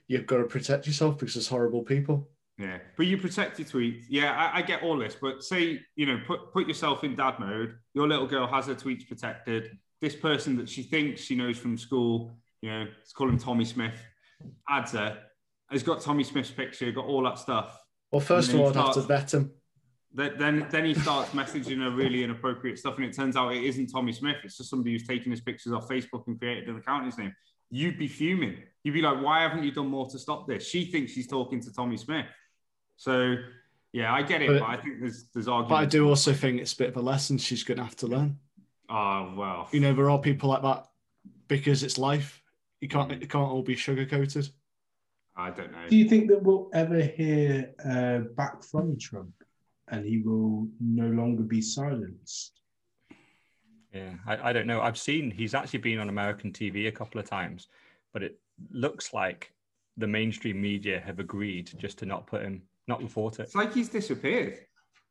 you've 0.09 0.27
got 0.27 0.39
to 0.39 0.45
protect 0.45 0.87
yourself 0.87 1.19
because 1.19 1.35
there's 1.35 1.49
horrible 1.49 1.83
people. 1.83 2.29
Yeah, 2.59 2.79
but 2.97 3.05
you 3.07 3.19
protect 3.19 3.59
your 3.59 3.69
tweets. 3.69 4.05
Yeah, 4.09 4.33
I, 4.33 4.61
I 4.61 4.63
get 4.63 4.83
all 4.83 4.97
this, 4.97 5.15
but 5.21 5.45
say 5.45 5.83
you 5.95 6.07
know, 6.07 6.19
put 6.27 6.55
put 6.55 6.67
yourself 6.67 7.05
in 7.05 7.15
dad 7.15 7.39
mode. 7.39 7.77
Your 7.93 8.09
little 8.09 8.27
girl 8.27 8.47
has 8.47 8.65
her 8.69 8.75
tweets 8.75 9.07
protected. 9.07 9.77
This 10.01 10.17
person 10.17 10.57
that 10.57 10.67
she 10.67 10.83
thinks 10.83 11.21
she 11.21 11.35
knows 11.35 11.59
from 11.59 11.77
school, 11.77 12.31
you 12.63 12.71
know, 12.71 12.87
let's 12.99 13.13
call 13.13 13.29
him 13.29 13.39
Tommy 13.39 13.65
Smith, 13.65 14.01
her, 14.69 15.19
has 15.71 15.83
got 15.83 16.01
Tommy 16.01 16.25
Smith's 16.25 16.51
picture, 16.51 16.91
got 16.93 17.05
all 17.07 17.23
that 17.25 17.39
stuff. 17.39 17.81
Well, 18.11 18.21
first 18.21 18.51
of 18.53 18.61
all, 18.61 18.73
you 18.73 18.81
I'd 18.81 18.85
have 18.87 18.95
to 18.95 19.01
vet 19.03 19.35
him. 19.35 19.51
Then, 20.13 20.33
then 20.39 20.67
then 20.71 20.85
he 20.87 20.95
starts 20.95 21.31
messaging 21.33 21.79
her 21.83 21.91
really 21.91 22.23
inappropriate 22.23 22.79
stuff, 22.79 22.97
and 22.97 23.05
it 23.05 23.15
turns 23.15 23.37
out 23.37 23.53
it 23.53 23.63
isn't 23.65 23.89
Tommy 23.89 24.13
Smith. 24.13 24.37
It's 24.45 24.57
just 24.57 24.71
somebody 24.71 24.93
who's 24.93 25.07
taken 25.07 25.31
his 25.31 25.41
pictures 25.41 25.73
off 25.73 25.89
Facebook 25.89 26.27
and 26.27 26.39
created 26.39 26.69
an 26.69 26.77
account 26.77 27.03
in 27.03 27.11
his 27.11 27.19
name. 27.19 27.35
You'd 27.71 27.99
be 27.99 28.09
fuming. 28.09 28.63
You'd 28.85 28.95
be 28.95 29.03
like, 29.03 29.23
"Why 29.23 29.43
haven't 29.43 29.65
you 29.65 29.73
done 29.73 29.89
more 29.89 30.09
to 30.09 30.19
stop 30.19 30.47
this?" 30.47 30.67
She 30.67 30.87
thinks 30.87 31.13
she's 31.13 31.27
talking 31.27 31.61
to 31.61 31.73
Tommy 31.73 31.97
Smith. 31.99 32.27
So, 32.97 33.37
yeah, 33.93 34.15
I 34.15 34.23
get 34.23 34.41
it, 34.41 34.49
But- 34.49 34.61
but, 34.61 34.69
I 34.71 34.77
think 34.79 35.01
there's 35.01 35.25
there's 35.35 35.49
argument. 35.49 35.69
But 35.71 35.75
I 35.77 35.87
do 35.87 36.09
also 36.09 36.33
think 36.33 36.61
it's 36.61 36.73
a 36.73 36.77
bit 36.77 36.89
of 36.89 36.97
a 36.97 37.03
lesson 37.03 37.37
she's 37.37 37.65
going 37.65 37.79
to 37.79 37.85
have 37.85 37.97
to 37.97 38.07
learn. 38.07 38.39
Oh 38.89 39.35
well, 39.37 39.69
You 39.73 39.81
know, 39.81 39.93
there 39.93 40.09
are 40.09 40.19
people 40.19 40.49
like 40.49 40.63
that 40.63 40.87
because 41.49 41.83
it's 41.83 41.99
life. 41.99 42.41
You 42.87 42.91
can't, 42.91 43.11
it 43.11 43.29
can't 43.29 43.51
all 43.51 43.63
be 43.63 43.75
sugar 43.75 44.07
coated. 44.07 44.49
I 45.37 45.51
don't 45.51 45.73
know. 45.73 45.89
Do 45.89 45.97
you 45.97 46.09
think 46.09 46.29
that 46.29 46.41
we'll 46.41 46.71
ever 46.73 47.01
hear 47.01 47.75
uh, 47.85 48.19
back 48.37 48.63
from 48.63 48.97
Trump 48.97 49.33
and 49.89 50.07
he 50.07 50.19
will 50.19 50.69
no 50.81 51.09
longer 51.09 51.43
be 51.43 51.61
silenced? 51.61 52.61
Yeah, 53.93 54.13
I, 54.25 54.51
I 54.51 54.53
don't 54.53 54.69
know. 54.69 54.83
I've 54.83 54.99
seen 54.99 55.33
he's 55.33 55.53
actually 55.53 55.81
been 55.81 55.99
on 55.99 56.09
American 56.09 56.53
TV 56.53 56.87
a 56.87 56.93
couple 56.93 57.21
of 57.21 57.29
times, 57.29 57.67
but 58.13 58.23
it 58.23 58.39
looks 58.71 59.13
like 59.13 59.53
the 59.97 60.07
mainstream 60.07 60.63
media 60.63 61.03
have 61.05 61.19
agreed 61.19 61.73
just 61.77 61.99
to 61.99 62.07
not 62.07 62.29
put 62.29 62.43
him, 62.43 62.63
not 62.87 63.03
report 63.03 63.41
it. 63.41 63.47
It's 63.47 63.57
like 63.57 63.75
he's 63.75 63.89
disappeared. 63.89 64.61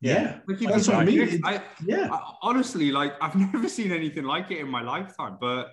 Yeah. 0.00 0.38
Like 0.48 0.60
That's 0.60 0.88
what 0.88 0.96
I 0.96 1.04
mean. 1.04 1.42
I, 1.44 1.62
Yeah. 1.84 2.08
I, 2.10 2.32
honestly, 2.40 2.90
like 2.90 3.12
I've 3.20 3.36
never 3.36 3.68
seen 3.68 3.92
anything 3.92 4.24
like 4.24 4.50
it 4.50 4.60
in 4.60 4.68
my 4.68 4.80
lifetime. 4.80 5.36
But 5.38 5.72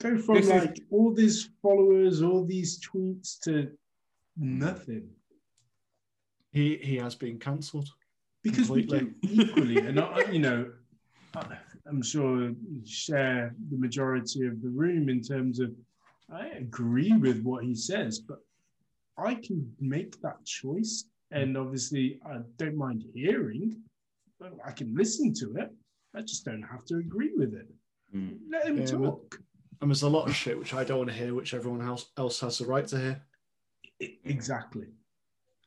Go- 0.00 0.10
Go 0.16 0.18
from 0.22 0.34
This 0.36 0.46
is- 0.46 0.52
like 0.52 0.80
all 0.90 1.12
these 1.12 1.50
followers, 1.62 2.22
all 2.22 2.44
these 2.44 2.78
tweets 2.80 3.38
to 3.40 3.70
nothing. 4.36 5.08
He 6.52 6.76
he 6.78 6.96
has 6.96 7.14
been 7.14 7.38
cancelled. 7.38 7.88
because 8.42 8.70
we 8.70 8.82
do 8.82 9.12
equally, 9.22 9.78
and 9.78 9.98
I, 10.00 10.20
you 10.30 10.38
know, 10.38 10.72
I- 11.34 11.58
I'm 11.86 12.02
sure 12.02 12.50
you 12.50 12.80
share 12.86 13.54
the 13.70 13.76
majority 13.76 14.46
of 14.46 14.62
the 14.62 14.68
room 14.68 15.08
in 15.08 15.20
terms 15.20 15.58
of 15.58 15.74
I 16.30 16.46
agree 16.48 17.12
with 17.14 17.42
what 17.42 17.64
he 17.64 17.74
says, 17.74 18.20
but 18.20 18.38
I 19.16 19.34
can 19.34 19.74
make 19.80 20.20
that 20.20 20.44
choice, 20.44 21.04
and 21.32 21.56
obviously 21.56 22.20
I 22.24 22.38
don't 22.58 22.76
mind 22.76 23.04
hearing, 23.14 23.82
but 24.38 24.52
I 24.64 24.70
can 24.72 24.94
listen 24.94 25.34
to 25.34 25.56
it. 25.56 25.70
I 26.14 26.20
just 26.22 26.44
don't 26.44 26.62
have 26.62 26.84
to 26.86 26.96
agree 26.98 27.32
with 27.36 27.54
it. 27.54 27.68
Hmm. 28.12 28.34
Let 28.50 28.66
him 28.68 28.76
Yeah, 28.78 28.84
but- 28.84 28.98
talk. 29.04 29.40
And 29.80 29.90
there's 29.90 30.02
a 30.02 30.08
lot 30.08 30.28
of 30.28 30.34
shit 30.34 30.58
which 30.58 30.74
I 30.74 30.84
don't 30.84 30.98
want 30.98 31.10
to 31.10 31.16
hear, 31.16 31.34
which 31.34 31.54
everyone 31.54 31.82
else 31.86 32.06
else 32.16 32.40
has 32.40 32.58
the 32.58 32.66
right 32.66 32.86
to 32.88 32.98
hear. 32.98 33.22
Exactly. 34.24 34.86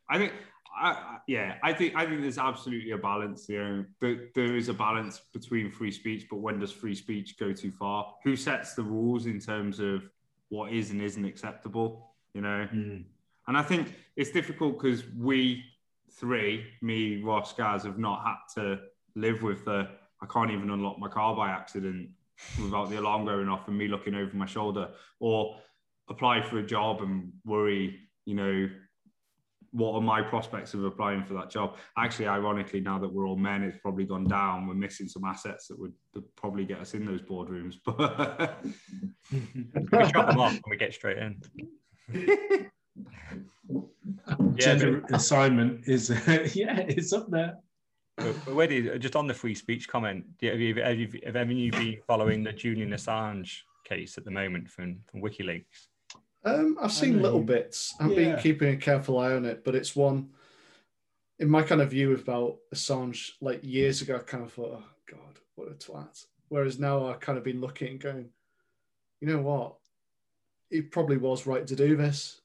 I 0.09 0.17
think, 0.17 0.33
I, 0.77 1.17
yeah, 1.27 1.55
I 1.63 1.73
think 1.73 1.95
I 1.95 2.05
think 2.05 2.21
there's 2.21 2.37
absolutely 2.37 2.91
a 2.91 2.97
balance. 2.97 3.47
You 3.47 3.63
know, 3.63 3.85
there, 4.01 4.27
there 4.35 4.55
is 4.55 4.67
a 4.69 4.73
balance 4.73 5.21
between 5.33 5.71
free 5.71 5.91
speech, 5.91 6.27
but 6.29 6.37
when 6.37 6.59
does 6.59 6.71
free 6.71 6.95
speech 6.95 7.37
go 7.37 7.53
too 7.53 7.71
far? 7.71 8.13
Who 8.23 8.35
sets 8.35 8.73
the 8.73 8.83
rules 8.83 9.25
in 9.25 9.39
terms 9.39 9.79
of 9.79 10.03
what 10.49 10.73
is 10.73 10.91
and 10.91 11.01
isn't 11.01 11.25
acceptable? 11.25 12.11
You 12.33 12.41
know, 12.41 12.67
Mm. 12.73 13.03
and 13.47 13.57
I 13.57 13.61
think 13.61 13.93
it's 14.15 14.31
difficult 14.31 14.81
because 14.81 15.03
we 15.17 15.63
three, 16.11 16.65
me, 16.81 17.21
Ross, 17.21 17.53
Gaz, 17.53 17.83
have 17.83 17.97
not 17.97 18.25
had 18.25 18.61
to 18.61 18.79
live 19.15 19.41
with 19.43 19.65
the 19.65 19.89
I 20.21 20.25
can't 20.27 20.51
even 20.51 20.69
unlock 20.69 20.99
my 20.99 21.07
car 21.07 21.35
by 21.35 21.49
accident 21.49 22.09
without 22.61 22.89
the 22.89 22.99
alarm 22.99 23.25
going 23.25 23.49
off 23.49 23.67
and 23.67 23.77
me 23.77 23.87
looking 23.87 24.15
over 24.15 24.35
my 24.35 24.45
shoulder, 24.45 24.89
or 25.19 25.57
apply 26.09 26.41
for 26.41 26.59
a 26.59 26.65
job 26.65 27.01
and 27.01 27.31
worry, 27.45 27.99
you 28.25 28.35
know, 28.35 28.69
what 29.71 29.93
are 29.93 30.01
my 30.01 30.21
prospects 30.21 30.73
of 30.73 30.83
applying 30.83 31.23
for 31.23 31.33
that 31.33 31.49
job? 31.49 31.77
Actually, 31.97 32.27
ironically, 32.27 32.81
now 32.81 32.99
that 32.99 33.11
we're 33.11 33.25
all 33.25 33.37
men, 33.37 33.63
it's 33.63 33.77
probably 33.77 34.03
gone 34.03 34.25
down. 34.25 34.67
We're 34.67 34.73
missing 34.73 35.07
some 35.07 35.23
assets 35.23 35.67
that 35.67 35.79
would 35.79 35.93
probably 36.35 36.65
get 36.65 36.79
us 36.79 36.93
in 36.93 37.05
those 37.05 37.21
boardrooms. 37.21 37.75
But 37.85 38.65
We 39.31 40.11
chop 40.11 40.29
them 40.29 40.39
off 40.39 40.51
and 40.51 40.63
we 40.69 40.77
get 40.77 40.93
straight 40.93 41.17
in. 41.17 42.69
Yeah, 44.39 44.55
Gender 44.55 45.03
assignment 45.13 45.87
is 45.87 46.09
yeah, 46.55 46.79
it's 46.79 47.13
up 47.13 47.29
there. 47.29 47.55
But, 48.23 48.55
but 48.55 48.99
just 48.99 49.15
on 49.15 49.27
the 49.27 49.33
free 49.33 49.55
speech 49.55 49.87
comment, 49.87 50.25
have 50.41 50.59
you, 50.59 50.75
have 50.81 50.97
you, 50.97 51.21
have 51.25 51.35
any 51.35 51.51
of 51.51 51.57
you 51.59 51.71
been 51.71 51.97
following 52.07 52.43
the 52.43 52.53
Julian 52.53 52.91
Assange 52.91 53.59
case 53.83 54.17
at 54.17 54.25
the 54.25 54.31
moment 54.31 54.69
from, 54.69 54.99
from 55.09 55.21
WikiLeaks? 55.21 55.87
Um, 56.43 56.77
I've 56.81 56.91
seen 56.91 57.17
know. 57.17 57.23
little 57.23 57.41
bits. 57.41 57.93
I've 57.99 58.15
been 58.15 58.37
keeping 58.39 58.73
a 58.73 58.77
careful 58.77 59.19
eye 59.19 59.33
on 59.33 59.45
it, 59.45 59.63
but 59.63 59.75
it's 59.75 59.95
one 59.95 60.29
in 61.39 61.49
my 61.49 61.63
kind 61.63 61.81
of 61.81 61.91
view 61.91 62.13
about 62.13 62.57
Assange. 62.73 63.31
Like 63.41 63.63
years 63.63 64.01
ago, 64.01 64.15
I 64.15 64.19
kind 64.19 64.43
of 64.43 64.53
thought, 64.53 64.81
"Oh 64.81 64.89
God, 65.09 65.39
what 65.55 65.67
a 65.67 65.73
twat." 65.73 66.25
Whereas 66.49 66.79
now, 66.79 67.07
I've 67.07 67.19
kind 67.19 67.37
of 67.37 67.43
been 67.43 67.61
looking 67.61 67.89
and 67.89 67.99
going, 67.99 68.29
"You 69.19 69.27
know 69.27 69.41
what? 69.41 69.75
He 70.69 70.81
probably 70.81 71.17
was 71.17 71.45
right 71.45 71.65
to 71.67 71.75
do 71.75 71.95
this." 71.95 72.41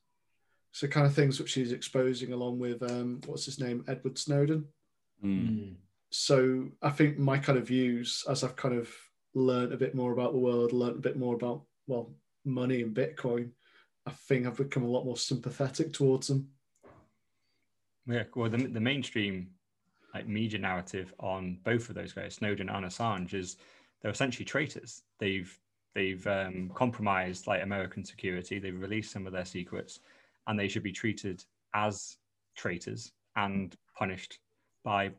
So, 0.73 0.87
kind 0.87 1.07
of 1.07 1.15
things 1.15 1.41
which 1.41 1.55
he's 1.55 1.73
exposing, 1.73 2.33
along 2.33 2.59
with 2.59 2.83
um, 2.83 3.21
what's 3.27 3.47
his 3.47 3.59
name, 3.59 3.83
Edward 3.89 4.19
Snowden. 4.19 4.67
So, 6.11 6.69
I 6.83 6.91
think 6.91 7.19
my 7.19 7.39
kind 7.39 7.59
of 7.59 7.67
views, 7.67 8.25
as 8.29 8.45
I've 8.45 8.57
kind 8.57 8.75
of 8.75 8.89
learned 9.35 9.73
a 9.73 9.77
bit 9.77 9.95
more 9.95 10.13
about 10.13 10.33
the 10.33 10.39
world, 10.39 10.73
learned 10.73 10.97
a 10.97 11.01
bit 11.01 11.17
more 11.17 11.35
about 11.35 11.63
well, 11.87 12.11
money 12.45 12.83
and 12.83 12.95
Bitcoin. 12.95 13.51
I 14.07 14.13
think 14.13 14.47
I've 14.47 14.57
become 14.57 14.85
a 14.85 14.89
lot 14.89 15.05
more 15.05 15.17
sympathetic 15.17 15.93
towards 15.93 16.29
them. 16.29 16.49
Yeah, 18.07 18.23
well, 18.35 18.49
the, 18.49 18.59
the 18.59 18.81
mainstream 18.81 19.49
like 20.15 20.29
media 20.29 20.59
narrative 20.59 21.13
on 21.19 21.59
both 21.65 21.89
of 21.89 21.95
those 21.95 22.13
guys, 22.13 22.35
Snowden 22.35 22.69
and 22.69 22.87
Assange, 22.87 23.35
is 23.35 23.57
they're 24.01 24.11
essentially 24.11 24.45
traitors. 24.45 25.03
They've 25.19 25.59
they've 25.95 26.27
um, 26.27 26.71
compromised 26.75 27.47
like 27.47 27.63
American 27.63 28.05
security. 28.05 28.59
They've 28.59 28.81
released 28.81 29.13
some 29.13 29.27
of 29.27 29.33
their 29.33 29.45
secrets, 29.45 30.01
and 30.47 30.59
they 30.59 30.69
should 30.69 30.83
be 30.83 30.93
treated 30.93 31.45
as 31.75 32.17
traitors 32.57 33.13
and 33.35 33.75
punished 33.99 34.39
by 34.87 35.11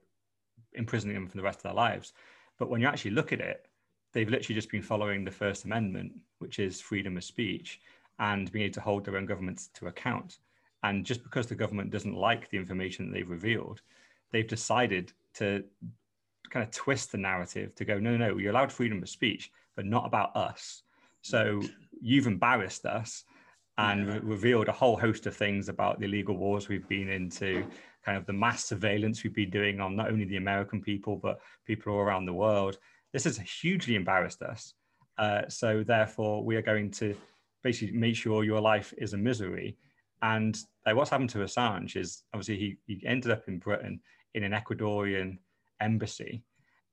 imprisoning 0.73 1.13
them 1.13 1.27
for 1.27 1.35
the 1.35 1.43
rest 1.43 1.59
of 1.59 1.63
their 1.63 1.73
lives. 1.73 2.13
But 2.57 2.69
when 2.69 2.79
you 2.79 2.87
actually 2.87 3.11
look 3.11 3.33
at 3.33 3.41
it, 3.41 3.67
they've 4.13 4.29
literally 4.29 4.55
just 4.55 4.71
been 4.71 4.81
following 4.81 5.25
the 5.25 5.29
First 5.29 5.65
Amendment, 5.65 6.13
which 6.39 6.57
is 6.57 6.79
freedom 6.79 7.17
of 7.17 7.23
speech, 7.25 7.81
and 8.17 8.49
being 8.51 8.63
able 8.63 8.73
to 8.75 8.81
hold 8.81 9.03
their 9.03 9.17
own 9.17 9.25
governments 9.25 9.69
to 9.73 9.87
account. 9.87 10.37
And 10.83 11.05
just 11.05 11.21
because 11.21 11.47
the 11.47 11.61
government 11.63 11.91
doesn't 11.91 12.15
like 12.15 12.49
the 12.49 12.57
information 12.57 13.05
that 13.05 13.13
they've 13.13 13.29
revealed, 13.29 13.81
they've 14.31 14.47
decided 14.47 15.11
to 15.33 15.65
kind 16.49 16.63
of 16.63 16.71
twist 16.71 17.11
the 17.11 17.17
narrative 17.17 17.75
to 17.75 17.83
go, 17.83 17.99
no, 17.99 18.15
no, 18.15 18.29
no, 18.29 18.37
you're 18.37 18.51
allowed 18.51 18.71
freedom 18.71 19.03
of 19.03 19.09
speech, 19.09 19.51
but 19.75 19.85
not 19.85 20.05
about 20.05 20.33
us. 20.35 20.83
So 21.21 21.61
you've 22.01 22.27
embarrassed 22.27 22.85
us 22.85 23.25
and 23.77 24.07
re- 24.07 24.19
revealed 24.23 24.69
a 24.69 24.71
whole 24.71 24.97
host 24.97 25.25
of 25.27 25.35
things 25.35 25.67
about 25.67 25.99
the 25.99 26.05
illegal 26.05 26.37
wars 26.37 26.69
we've 26.69 26.87
been 26.87 27.09
into, 27.09 27.65
kind 28.07 28.17
of 28.17 28.25
the 28.25 28.31
mass 28.31 28.63
surveillance 28.63 29.21
we've 29.21 29.35
been 29.35 29.49
doing 29.49 29.81
on 29.81 29.97
not 29.97 30.09
only 30.09 30.23
the 30.23 30.37
American 30.37 30.81
people, 30.81 31.17
but 31.17 31.41
people 31.65 31.91
all 31.91 31.99
around 31.99 32.25
the 32.25 32.33
world. 32.33 32.77
This 33.11 33.25
has 33.25 33.37
hugely 33.37 33.95
embarrassed 33.95 34.41
us. 34.41 34.73
Uh, 35.17 35.41
so 35.49 35.83
therefore, 35.83 36.41
we 36.41 36.55
are 36.55 36.61
going 36.61 36.89
to 36.91 37.13
basically 37.63 37.97
make 37.97 38.15
sure 38.15 38.45
your 38.45 38.61
life 38.61 38.93
is 38.97 39.11
a 39.11 39.17
misery. 39.17 39.75
And 40.21 40.57
like, 40.85 40.95
what's 40.95 41.09
happened 41.09 41.31
to 41.31 41.39
Assange 41.39 41.97
is 41.97 42.23
obviously 42.33 42.57
he, 42.57 42.77
he 42.85 43.05
ended 43.05 43.29
up 43.29 43.49
in 43.49 43.59
Britain 43.59 43.99
in 44.35 44.43
an 44.43 44.53
Ecuadorian 44.53 45.39
embassy. 45.81 46.43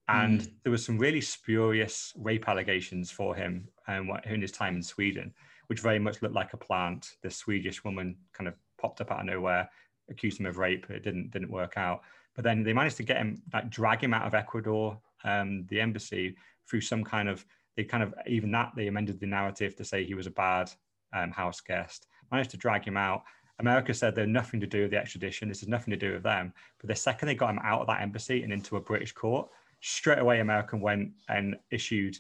And 0.09 0.41
mm. 0.41 0.53
there 0.65 0.73
was 0.73 0.85
some 0.85 0.99
really 0.99 1.21
spurious 1.21 2.13
rape 2.17 2.49
allegations 2.49 3.13
for 3.13 3.37
him 3.37 3.69
um, 3.87 4.11
in 4.25 4.43
his 4.43 4.51
time 4.51 4.75
in 4.75 4.83
Sweden, 4.83 5.33
which 5.69 5.79
very 5.79 6.01
much 6.01 6.23
looked 6.23 6.35
like 6.35 6.55
a 6.55 6.59
plant. 6.59 7.13
This 7.23 7.37
Swedish 7.37 7.85
woman 7.85 8.17
kind 8.33 8.49
of 8.49 8.55
popped 8.81 9.01
up 9.01 9.13
out 9.13 9.21
of 9.21 9.27
nowhere, 9.27 9.71
accused 10.11 10.41
him 10.41 10.47
of 10.47 10.59
rape. 10.59 10.91
It 10.91 11.03
didn't 11.03 11.31
didn't 11.31 11.51
work 11.51 11.75
out. 11.77 12.03
But 12.35 12.45
then 12.45 12.63
they 12.63 12.73
managed 12.73 12.97
to 12.97 13.05
get 13.05 13.19
him, 13.19 13.41
like, 13.53 13.71
drag 13.71 14.03
him 14.03 14.13
out 14.13 14.27
of 14.27 14.35
Ecuador, 14.35 14.99
um, 15.23 15.67
the 15.69 15.81
embassy, 15.81 16.37
through 16.69 16.81
some 16.81 17.05
kind 17.05 17.29
of 17.29 17.45
they 17.77 17.85
kind 17.85 18.03
of 18.03 18.15
even 18.27 18.51
that 18.53 18.73
they 18.77 18.87
amended 18.87 19.21
the 19.21 19.27
narrative 19.27 19.75
to 19.77 19.85
say 19.85 20.05
he 20.05 20.15
was 20.15 20.27
a 20.27 20.31
bad 20.33 20.71
um, 21.13 21.31
house 21.31 21.61
guest. 21.61 22.07
Managed 22.31 22.51
to 22.51 22.57
drag 22.57 22.85
him 22.85 22.97
out. 22.97 23.23
America 23.61 23.95
said 23.95 24.15
they're 24.15 24.27
nothing 24.27 24.61
to 24.61 24.67
do 24.67 24.83
with 24.83 24.91
the 24.91 24.97
extradition. 24.97 25.49
This 25.49 25.61
has 25.61 25.69
nothing 25.69 25.93
to 25.93 25.97
do 25.97 26.13
with 26.13 26.23
them. 26.23 26.53
But 26.81 26.89
the 26.89 26.97
second 26.97 27.29
they 27.29 27.35
got 27.35 27.51
him 27.51 27.61
out 27.63 27.81
of 27.81 27.87
that 27.87 28.03
embassy 28.03 28.43
and 28.43 28.53
into 28.53 28.77
a 28.77 28.81
British 28.81 29.13
court, 29.13 29.49
straight 29.81 30.19
away 30.19 30.41
America 30.41 30.77
went 30.77 31.13
and 31.29 31.57
issued 31.71 32.17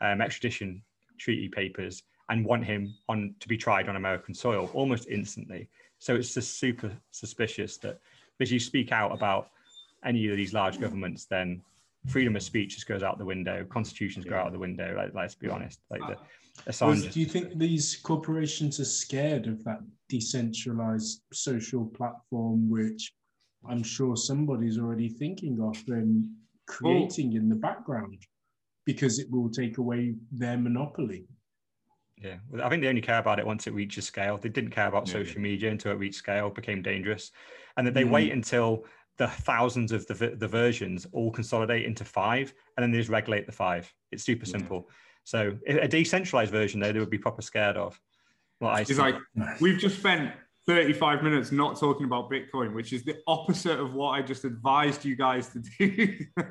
um, 0.00 0.20
extradition 0.20 0.82
treaty 1.18 1.48
papers 1.48 2.04
and 2.30 2.44
want 2.44 2.64
him 2.64 2.94
on 3.08 3.34
to 3.40 3.48
be 3.48 3.56
tried 3.56 3.88
on 3.88 3.96
American 3.96 4.34
soil 4.34 4.70
almost 4.72 5.08
instantly. 5.08 5.68
So 5.98 6.14
it's 6.14 6.34
just 6.34 6.58
super 6.58 6.92
suspicious 7.10 7.76
that 7.78 7.98
as 8.40 8.52
you 8.52 8.60
speak 8.60 8.92
out 8.92 9.12
about 9.12 9.50
any 10.04 10.28
of 10.28 10.36
these 10.36 10.54
large 10.54 10.80
governments, 10.80 11.26
then 11.26 11.60
freedom 12.06 12.36
of 12.36 12.42
speech 12.42 12.74
just 12.74 12.86
goes 12.86 13.02
out 13.02 13.18
the 13.18 13.24
window. 13.24 13.64
Constitutions 13.68 14.24
yeah. 14.24 14.30
go 14.30 14.38
out 14.38 14.52
the 14.52 14.58
window. 14.58 14.94
Like, 14.96 15.14
let's 15.14 15.34
be 15.34 15.48
honest. 15.48 15.80
Like 15.90 16.00
the 16.00 16.16
Assange. 16.70 17.12
do 17.12 17.20
you 17.20 17.26
think 17.26 17.58
these 17.58 17.96
corporations 17.96 18.80
are 18.80 18.84
scared 18.84 19.46
of 19.46 19.62
that 19.64 19.80
decentralized 20.08 21.22
social 21.32 21.86
platform, 21.86 22.68
which 22.70 23.12
I'm 23.68 23.82
sure 23.82 24.16
somebody's 24.16 24.78
already 24.78 25.08
thinking 25.08 25.60
of 25.60 25.76
and 25.88 26.26
creating 26.66 27.30
well, 27.30 27.36
in 27.36 27.48
the 27.48 27.56
background, 27.56 28.18
because 28.84 29.18
it 29.18 29.30
will 29.30 29.50
take 29.50 29.78
away 29.78 30.14
their 30.32 30.56
monopoly? 30.56 31.26
Yeah, 32.22 32.36
I 32.62 32.68
think 32.68 32.82
they 32.82 32.88
only 32.88 33.00
care 33.00 33.18
about 33.18 33.38
it 33.38 33.46
once 33.46 33.66
it 33.66 33.74
reaches 33.74 34.06
scale. 34.06 34.36
They 34.38 34.48
didn't 34.48 34.70
care 34.70 34.88
about 34.88 35.06
yeah. 35.06 35.14
social 35.14 35.40
media 35.40 35.70
until 35.70 35.92
it 35.92 35.98
reached 35.98 36.16
scale, 36.16 36.50
became 36.50 36.82
dangerous, 36.82 37.30
and 37.76 37.86
that 37.86 37.94
they 37.94 38.04
mm. 38.04 38.10
wait 38.10 38.32
until 38.32 38.84
the 39.18 39.28
thousands 39.28 39.92
of 39.92 40.06
the, 40.06 40.14
the 40.14 40.48
versions 40.48 41.06
all 41.12 41.30
consolidate 41.30 41.84
into 41.84 42.04
five 42.04 42.54
and 42.76 42.82
then 42.82 42.92
they 42.92 42.98
just 42.98 43.10
regulate 43.10 43.46
the 43.46 43.52
five. 43.52 43.92
It's 44.12 44.24
super 44.24 44.46
simple. 44.46 44.88
So 45.24 45.58
a 45.66 45.88
decentralized 45.88 46.52
version 46.52 46.80
though, 46.80 46.92
they 46.92 47.00
would 47.00 47.10
be 47.10 47.18
proper 47.18 47.42
scared 47.42 47.76
of. 47.76 48.00
Well, 48.60 48.70
I 48.70 48.80
it's 48.80 48.96
like 48.96 49.16
we've 49.60 49.78
just 49.78 49.98
spent 49.98 50.32
35 50.68 51.22
minutes 51.22 51.50
not 51.50 51.80
talking 51.80 52.04
about 52.04 52.30
Bitcoin, 52.30 52.74
which 52.74 52.92
is 52.92 53.02
the 53.02 53.16
opposite 53.26 53.80
of 53.80 53.94
what 53.94 54.10
I 54.10 54.20
just 54.20 54.44
advised 54.44 55.02
you 55.02 55.16
guys 55.16 55.48
to 55.48 55.62
do. 55.78 56.18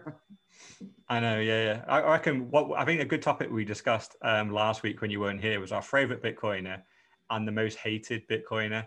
I 1.07 1.19
know, 1.19 1.39
yeah, 1.39 1.63
yeah. 1.63 1.85
I 1.87 2.01
reckon 2.01 2.49
what 2.49 2.67
I 2.75 2.83
think 2.83 2.99
a 2.99 3.05
good 3.05 3.21
topic 3.21 3.51
we 3.51 3.63
discussed 3.63 4.15
um, 4.23 4.51
last 4.51 4.81
week 4.81 5.01
when 5.01 5.11
you 5.11 5.19
weren't 5.19 5.39
here 5.39 5.59
was 5.59 5.71
our 5.71 5.83
favorite 5.83 6.23
Bitcoiner 6.23 6.81
and 7.29 7.47
the 7.47 7.51
most 7.51 7.77
hated 7.77 8.27
Bitcoiner. 8.27 8.85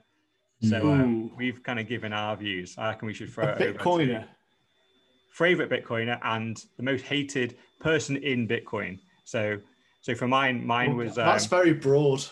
So 0.69 0.91
um, 0.91 1.35
we've 1.37 1.63
kind 1.63 1.79
of 1.79 1.87
given 1.87 2.13
our 2.13 2.37
views. 2.37 2.75
I 2.77 2.89
reckon 2.89 3.07
we 3.07 3.15
should 3.15 3.33
throw 3.33 3.45
a 3.45 3.53
it 3.53 3.79
Bitcoiner. 3.79 4.27
favorite 5.33 5.71
Bitcoiner 5.71 6.19
and 6.25 6.61
the 6.77 6.83
most 6.83 7.05
hated 7.05 7.57
person 7.79 8.17
in 8.17 8.49
Bitcoin. 8.49 8.99
So, 9.25 9.59
so 10.01 10.17
for 10.17 10.27
mine, 10.27 10.67
mine 10.67 10.97
was 10.97 11.19
um, 11.19 11.27
that's 11.27 11.47
very 11.47 11.73
broad. 11.73 12.25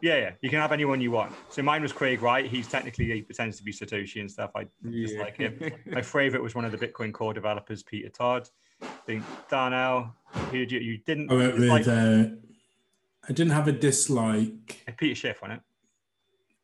Yeah, 0.00 0.16
yeah. 0.16 0.30
You 0.40 0.50
can 0.50 0.58
have 0.58 0.72
anyone 0.72 1.00
you 1.00 1.10
want. 1.10 1.32
So 1.48 1.62
mine 1.62 1.82
was 1.82 1.92
Craig 1.92 2.22
Wright. 2.22 2.46
He's 2.46 2.68
technically 2.68 3.06
he 3.06 3.22
pretends 3.22 3.56
to 3.58 3.64
be 3.64 3.72
Satoshi 3.72 4.20
and 4.20 4.30
stuff. 4.30 4.50
I 4.56 4.66
yeah. 4.82 5.06
just 5.06 5.18
like 5.18 5.36
him. 5.36 5.58
My 5.86 6.02
favorite 6.02 6.42
was 6.42 6.54
one 6.54 6.64
of 6.64 6.72
the 6.72 6.78
Bitcoin 6.78 7.12
core 7.12 7.32
developers, 7.32 7.82
Peter 7.82 8.08
Todd. 8.08 8.48
I 8.82 8.86
think 9.06 9.24
Darnell, 9.48 10.14
who 10.50 10.58
you, 10.58 10.78
you 10.78 10.98
didn't. 10.98 11.30
I 11.30 11.34
went 11.34 11.54
with. 11.54 11.68
Like, 11.68 11.86
uh, 11.86 12.24
I 13.28 13.32
didn't 13.32 13.52
have 13.52 13.68
a 13.68 13.72
dislike. 13.72 14.84
Peter 14.96 15.14
Schiff 15.14 15.42
on 15.42 15.52
it. 15.52 15.60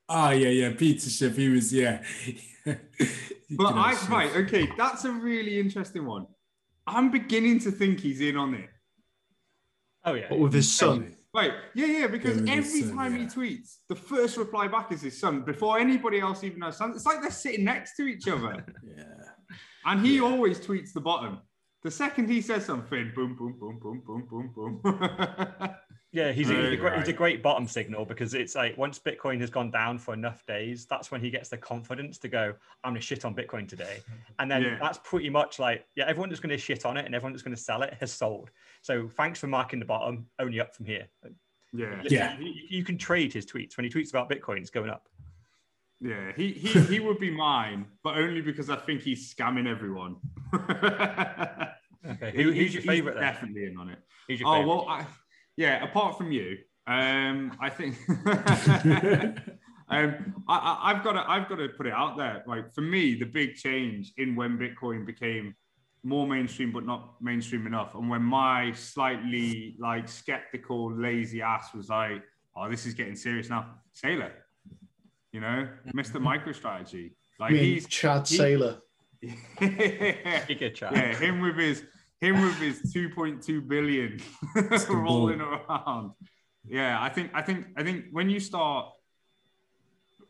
Ah, 0.08 0.30
yeah, 0.30 0.48
yeah, 0.48 0.72
Peter 0.76 1.08
Schiff. 1.08 1.36
He 1.36 1.48
was, 1.48 1.72
yeah. 1.72 2.02
but 2.64 3.74
I, 3.74 3.94
right, 4.08 4.34
okay, 4.36 4.68
that's 4.76 5.04
a 5.04 5.12
really 5.12 5.60
interesting 5.60 6.06
one. 6.06 6.26
I'm 6.86 7.10
beginning 7.10 7.60
to 7.60 7.70
think 7.70 8.00
he's 8.00 8.20
in 8.20 8.36
on 8.36 8.54
it. 8.54 8.70
Oh 10.04 10.14
yeah, 10.14 10.26
but 10.28 10.38
with 10.38 10.54
his 10.54 10.72
son. 10.72 11.14
Right, 11.34 11.52
yeah, 11.74 11.86
yeah, 11.86 12.06
because 12.06 12.38
every 12.48 12.82
son, 12.82 12.96
time 12.96 13.12
yeah. 13.14 13.22
he 13.22 13.26
tweets, 13.26 13.76
the 13.88 13.94
first 13.94 14.38
reply 14.38 14.66
back 14.66 14.90
is 14.92 15.02
his 15.02 15.20
son 15.20 15.42
before 15.42 15.78
anybody 15.78 16.20
else 16.20 16.42
even 16.42 16.60
knows. 16.60 16.78
Son. 16.78 16.92
It's 16.92 17.04
like 17.04 17.20
they're 17.20 17.30
sitting 17.30 17.64
next 17.64 17.96
to 17.96 18.06
each 18.06 18.26
other. 18.26 18.64
yeah. 18.96 19.04
And 19.84 20.04
he 20.04 20.16
yeah. 20.16 20.22
always 20.22 20.58
tweets 20.58 20.92
the 20.94 21.00
bottom. 21.00 21.40
The 21.82 21.90
second 21.90 22.28
he 22.28 22.40
says 22.40 22.64
something, 22.66 23.12
boom, 23.14 23.36
boom, 23.36 23.56
boom, 23.58 23.78
boom, 23.80 24.02
boom, 24.04 24.52
boom, 24.52 24.80
boom. 24.82 25.74
Yeah, 26.10 26.32
he's, 26.32 26.48
a, 26.48 26.54
he's, 26.54 26.72
a 26.72 26.76
great, 26.76 26.98
he's 26.98 27.08
a 27.08 27.12
great 27.12 27.42
bottom 27.42 27.68
signal 27.68 28.06
because 28.06 28.32
it's 28.32 28.54
like 28.54 28.78
once 28.78 28.98
Bitcoin 28.98 29.40
has 29.40 29.50
gone 29.50 29.70
down 29.70 29.98
for 29.98 30.14
enough 30.14 30.44
days, 30.46 30.86
that's 30.86 31.10
when 31.10 31.20
he 31.20 31.28
gets 31.28 31.50
the 31.50 31.58
confidence 31.58 32.16
to 32.18 32.28
go, 32.28 32.54
I'm 32.82 32.92
going 32.92 33.00
to 33.00 33.06
shit 33.06 33.26
on 33.26 33.34
Bitcoin 33.34 33.68
today. 33.68 33.98
And 34.38 34.50
then 34.50 34.62
yeah. 34.62 34.78
that's 34.80 34.98
pretty 35.04 35.28
much 35.28 35.58
like, 35.58 35.84
yeah, 35.96 36.06
everyone 36.08 36.30
that's 36.30 36.40
going 36.40 36.50
to 36.50 36.56
shit 36.56 36.86
on 36.86 36.96
it 36.96 37.04
and 37.04 37.14
everyone 37.14 37.32
that's 37.34 37.42
going 37.42 37.54
to 37.54 37.60
sell 37.60 37.82
it 37.82 37.94
has 38.00 38.10
sold. 38.10 38.50
So 38.80 39.06
thanks 39.06 39.38
for 39.38 39.48
marking 39.48 39.80
the 39.80 39.84
bottom, 39.84 40.26
only 40.38 40.60
up 40.60 40.74
from 40.74 40.86
here. 40.86 41.08
Yeah. 41.74 42.00
Yeah. 42.04 42.38
You, 42.38 42.54
you 42.70 42.84
can 42.84 42.96
trade 42.96 43.34
his 43.34 43.44
tweets. 43.44 43.76
When 43.76 43.84
he 43.84 43.90
tweets 43.90 44.08
about 44.08 44.30
Bitcoin, 44.30 44.60
it's 44.60 44.70
going 44.70 44.88
up. 44.88 45.10
Yeah, 46.00 46.32
he, 46.36 46.52
he, 46.52 46.80
he 46.80 47.00
would 47.00 47.18
be 47.18 47.30
mine, 47.30 47.86
but 48.04 48.16
only 48.16 48.40
because 48.40 48.70
I 48.70 48.76
think 48.76 49.02
he's 49.02 49.34
scamming 49.34 49.66
everyone. 49.66 50.16
okay. 50.54 52.32
Who, 52.36 52.52
who's 52.52 52.72
your 52.72 52.84
favorite? 52.84 53.18
Definitely 53.18 53.66
in 53.66 53.76
on 53.76 53.88
it. 53.88 53.98
Who's 54.28 54.40
your 54.40 54.48
oh, 54.48 54.52
favorite? 54.54 54.68
well, 54.68 54.88
I, 54.88 55.06
yeah, 55.56 55.82
apart 55.82 56.16
from 56.16 56.30
you, 56.30 56.58
um, 56.86 57.56
I 57.60 57.68
think 57.68 57.96
um, 59.88 60.44
I, 60.48 60.92
have 60.94 61.04
got 61.04 61.12
to 61.12 61.24
I've 61.28 61.48
got 61.48 61.56
to 61.56 61.68
put 61.76 61.86
it 61.86 61.92
out 61.92 62.16
there. 62.16 62.44
Like 62.46 62.72
for 62.72 62.80
me, 62.80 63.16
the 63.16 63.26
big 63.26 63.56
change 63.56 64.12
in 64.16 64.36
when 64.36 64.56
Bitcoin 64.56 65.04
became 65.04 65.54
more 66.04 66.26
mainstream, 66.28 66.72
but 66.72 66.86
not 66.86 67.20
mainstream 67.20 67.66
enough, 67.66 67.94
and 67.94 68.08
when 68.08 68.22
my 68.22 68.72
slightly 68.72 69.76
like 69.80 70.08
skeptical, 70.08 70.92
lazy 70.92 71.42
ass 71.42 71.74
was 71.74 71.88
like, 71.88 72.22
"Oh, 72.56 72.70
this 72.70 72.86
is 72.86 72.94
getting 72.94 73.16
serious 73.16 73.50
now," 73.50 73.74
Saylor, 73.94 74.30
you 75.32 75.40
know, 75.40 75.68
Mister 75.92 76.18
MicroStrategy, 76.18 77.12
like 77.38 77.52
he's 77.52 77.86
Chad 77.86 78.26
he, 78.28 78.38
Saylor. 78.38 78.80
yeah, 79.20 81.14
him 81.16 81.40
with 81.40 81.56
his 81.56 81.82
him 82.20 82.40
with 82.40 82.56
his 82.56 82.92
2.2 82.94 83.66
billion 83.66 84.20
rolling 84.88 85.40
around. 85.40 86.12
Yeah, 86.64 87.00
I 87.00 87.08
think 87.08 87.30
I 87.34 87.42
think 87.42 87.66
I 87.76 87.82
think 87.82 88.06
when 88.12 88.30
you 88.30 88.40
start 88.40 88.90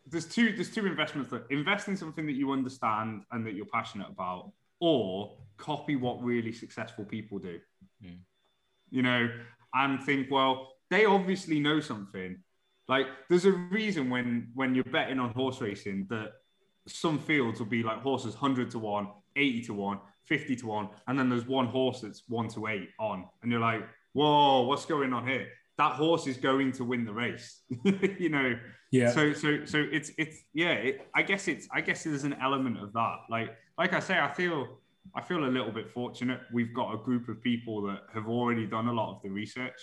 there's 0.07 0.25
two 0.25 0.53
there's 0.53 0.71
two 0.71 0.85
investments 0.85 1.31
that 1.31 1.43
invest 1.49 1.87
in 1.87 1.97
something 1.97 2.25
that 2.25 2.33
you 2.33 2.51
understand 2.51 3.23
and 3.31 3.45
that 3.45 3.53
you're 3.53 3.65
passionate 3.65 4.09
about 4.09 4.51
or 4.79 5.37
copy 5.57 5.95
what 5.95 6.23
really 6.23 6.51
successful 6.51 7.05
people 7.05 7.37
do. 7.37 7.59
Mm. 8.03 8.19
You 8.89 9.03
know, 9.03 9.29
and 9.73 10.01
think, 10.03 10.31
well, 10.31 10.69
they 10.89 11.05
obviously 11.05 11.59
know 11.59 11.79
something. 11.79 12.37
Like 12.89 13.07
there's 13.29 13.45
a 13.45 13.51
reason 13.51 14.09
when 14.09 14.49
when 14.55 14.73
you're 14.73 14.83
betting 14.83 15.19
on 15.19 15.29
horse 15.29 15.61
racing 15.61 16.07
that 16.09 16.31
some 16.87 17.19
fields 17.19 17.59
will 17.59 17.67
be 17.67 17.83
like 17.83 18.01
horses 18.01 18.33
100 18.33 18.71
to 18.71 18.79
1, 18.79 19.07
80 19.35 19.61
to 19.61 19.73
1, 19.75 19.99
50 20.23 20.55
to 20.55 20.65
1, 20.65 20.89
and 21.07 21.19
then 21.19 21.29
there's 21.29 21.45
one 21.45 21.67
horse 21.67 22.01
that's 22.01 22.23
1 22.27 22.47
to 22.49 22.67
8 22.67 22.89
on. 22.99 23.27
And 23.43 23.51
you're 23.51 23.61
like, 23.61 23.83
whoa, 24.13 24.63
what's 24.63 24.85
going 24.85 25.13
on 25.13 25.27
here? 25.27 25.47
That 25.77 25.93
horse 25.93 26.25
is 26.25 26.37
going 26.37 26.71
to 26.73 26.83
win 26.83 27.05
the 27.05 27.13
race. 27.13 27.61
you 28.17 28.29
know? 28.29 28.57
Yeah. 28.91 29.11
So 29.11 29.33
so 29.33 29.65
so 29.65 29.85
it's 29.91 30.11
it's 30.17 30.37
yeah, 30.53 30.71
it, 30.71 31.07
I 31.13 31.21
guess 31.21 31.47
it's 31.47 31.67
I 31.71 31.81
guess 31.81 32.03
there's 32.03 32.23
an 32.23 32.35
element 32.41 32.81
of 32.81 32.91
that. 32.93 33.17
Like 33.29 33.55
like 33.77 33.93
I 33.93 33.99
say, 33.99 34.17
I 34.17 34.33
feel 34.33 34.79
I 35.15 35.21
feel 35.21 35.45
a 35.45 35.47
little 35.47 35.71
bit 35.71 35.91
fortunate. 35.91 36.41
We've 36.51 36.73
got 36.73 36.93
a 36.93 36.97
group 36.97 37.29
of 37.29 37.41
people 37.41 37.83
that 37.83 38.01
have 38.13 38.27
already 38.27 38.65
done 38.65 38.87
a 38.87 38.93
lot 38.93 39.15
of 39.15 39.21
the 39.21 39.29
research. 39.29 39.79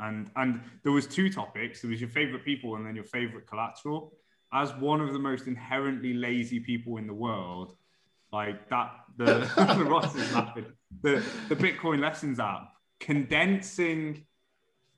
And 0.00 0.30
and 0.36 0.60
there 0.82 0.92
was 0.92 1.06
two 1.06 1.30
topics. 1.30 1.82
There 1.82 1.90
was 1.90 2.00
your 2.00 2.10
favorite 2.10 2.44
people 2.44 2.76
and 2.76 2.86
then 2.86 2.94
your 2.94 3.04
favorite 3.04 3.46
collateral. 3.46 4.14
As 4.52 4.74
one 4.74 5.00
of 5.00 5.12
the 5.12 5.18
most 5.18 5.46
inherently 5.46 6.14
lazy 6.14 6.58
people 6.58 6.96
in 6.96 7.06
the 7.06 7.14
world, 7.14 7.76
like 8.32 8.68
that 8.68 8.90
the, 9.16 9.48
the 9.78 9.84
Ross 9.84 10.14
is 10.14 10.32
laughing. 10.34 10.66
The 11.02 11.22
the 11.48 11.56
Bitcoin 11.56 12.00
lessons 12.00 12.40
app 12.40 12.72
condensing 13.00 14.26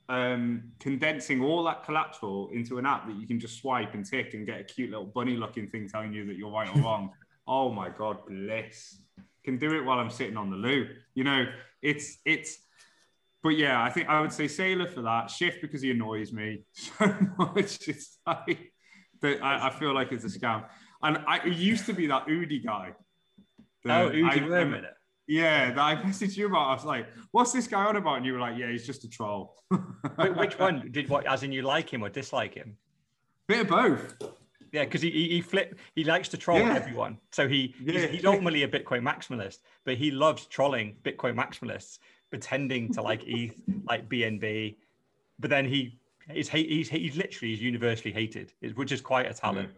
um, 0.08 0.72
condensing 0.80 1.40
all 1.42 1.64
that 1.64 1.84
collateral 1.84 2.50
into 2.52 2.78
an 2.78 2.84
app 2.84 3.06
that 3.06 3.16
you 3.16 3.26
can 3.26 3.40
just 3.40 3.60
swipe 3.60 3.94
and 3.94 4.04
tick 4.04 4.34
and 4.34 4.44
get 4.44 4.60
a 4.60 4.64
cute 4.64 4.90
little 4.90 5.06
bunny 5.06 5.36
looking 5.36 5.68
thing 5.68 5.88
telling 5.88 6.12
you 6.12 6.26
that 6.26 6.36
you're 6.36 6.50
right 6.50 6.68
or 6.76 6.80
wrong. 6.82 7.12
oh 7.46 7.70
my 7.72 7.88
god, 7.88 8.18
bliss! 8.26 8.98
Can 9.44 9.58
do 9.58 9.74
it 9.76 9.84
while 9.84 9.98
I'm 9.98 10.10
sitting 10.10 10.36
on 10.36 10.50
the 10.50 10.56
loo. 10.56 10.88
You 11.14 11.24
know, 11.24 11.46
it's 11.80 12.18
it's. 12.24 12.58
But 13.42 13.50
yeah, 13.50 13.82
I 13.82 13.90
think 13.90 14.08
I 14.08 14.20
would 14.20 14.32
say 14.32 14.44
Saylor 14.44 14.88
for 14.92 15.02
that. 15.02 15.30
Schiff 15.30 15.56
because 15.60 15.82
he 15.82 15.90
annoys 15.90 16.32
me 16.32 16.62
so 16.72 17.14
much. 17.38 17.88
It's 17.88 18.18
like 18.26 18.72
that. 19.20 19.42
I, 19.42 19.66
I 19.68 19.70
feel 19.70 19.94
like 19.94 20.12
it's 20.12 20.24
a 20.24 20.28
scam. 20.38 20.64
And 21.02 21.18
I 21.26 21.38
it 21.38 21.54
used 21.54 21.86
to 21.86 21.92
be 21.92 22.06
that 22.06 22.26
Udi 22.26 22.64
guy. 22.64 22.92
Oh, 23.86 24.10
Udi 24.10 24.30
I- 24.30 24.40
Merman. 24.46 24.84
yeah, 25.26 25.70
that 25.72 25.78
I 25.80 25.96
messaged 25.96 26.36
you 26.36 26.46
about. 26.46 26.68
I 26.68 26.74
was 26.74 26.84
like, 26.84 27.06
"What's 27.32 27.52
this 27.52 27.66
guy 27.66 27.84
on 27.84 27.96
about?" 27.96 28.18
And 28.18 28.26
you 28.26 28.34
were 28.34 28.38
like, 28.38 28.56
"Yeah, 28.56 28.70
he's 28.70 28.86
just 28.86 29.02
a 29.04 29.08
troll." 29.08 29.56
Wh- 29.72 30.36
Which 30.38 30.56
one 30.58 30.88
did 30.92 31.08
what? 31.08 31.26
As 31.26 31.42
in, 31.42 31.50
you 31.50 31.62
like 31.62 31.92
him 31.92 32.04
or 32.04 32.08
dislike 32.10 32.54
him? 32.54 32.76
Bit 33.48 33.62
of 33.62 33.68
both. 33.68 34.16
Yeah, 34.72 34.84
because 34.84 35.02
he, 35.02 35.10
he 35.10 35.28
he 35.28 35.40
flip 35.42 35.78
he 35.96 36.04
likes 36.04 36.28
to 36.28 36.36
troll 36.38 36.60
Yeah. 36.60 36.74
everyone. 36.76 37.18
So 37.32 37.48
he 37.48 37.74
Yeah. 37.82 38.02
he's, 38.02 38.10
he's 38.10 38.24
ultimately 38.24 38.62
a 38.62 38.68
Bitcoin 38.68 39.02
maximalist, 39.02 39.56
but 39.84 39.96
he 39.96 40.10
loves 40.12 40.46
trolling 40.46 40.96
Bitcoin 41.02 41.34
maximalists, 41.34 41.98
pretending 42.32 42.90
to 42.94 43.02
like 43.02 43.22
ETH, 43.26 43.54
like 43.86 44.08
BNB. 44.08 44.74
But 45.38 45.50
then 45.50 45.66
he 45.66 45.98
is 46.34 46.48
hate 46.48 46.68
he's 46.68 46.88
he's 46.88 47.14
literally 47.14 47.50
he's 47.52 47.60
universally 47.60 48.10
hated, 48.10 48.52
which 48.74 48.90
is 48.90 49.02
quite 49.02 49.30
a 49.30 49.34
talent. 49.34 49.68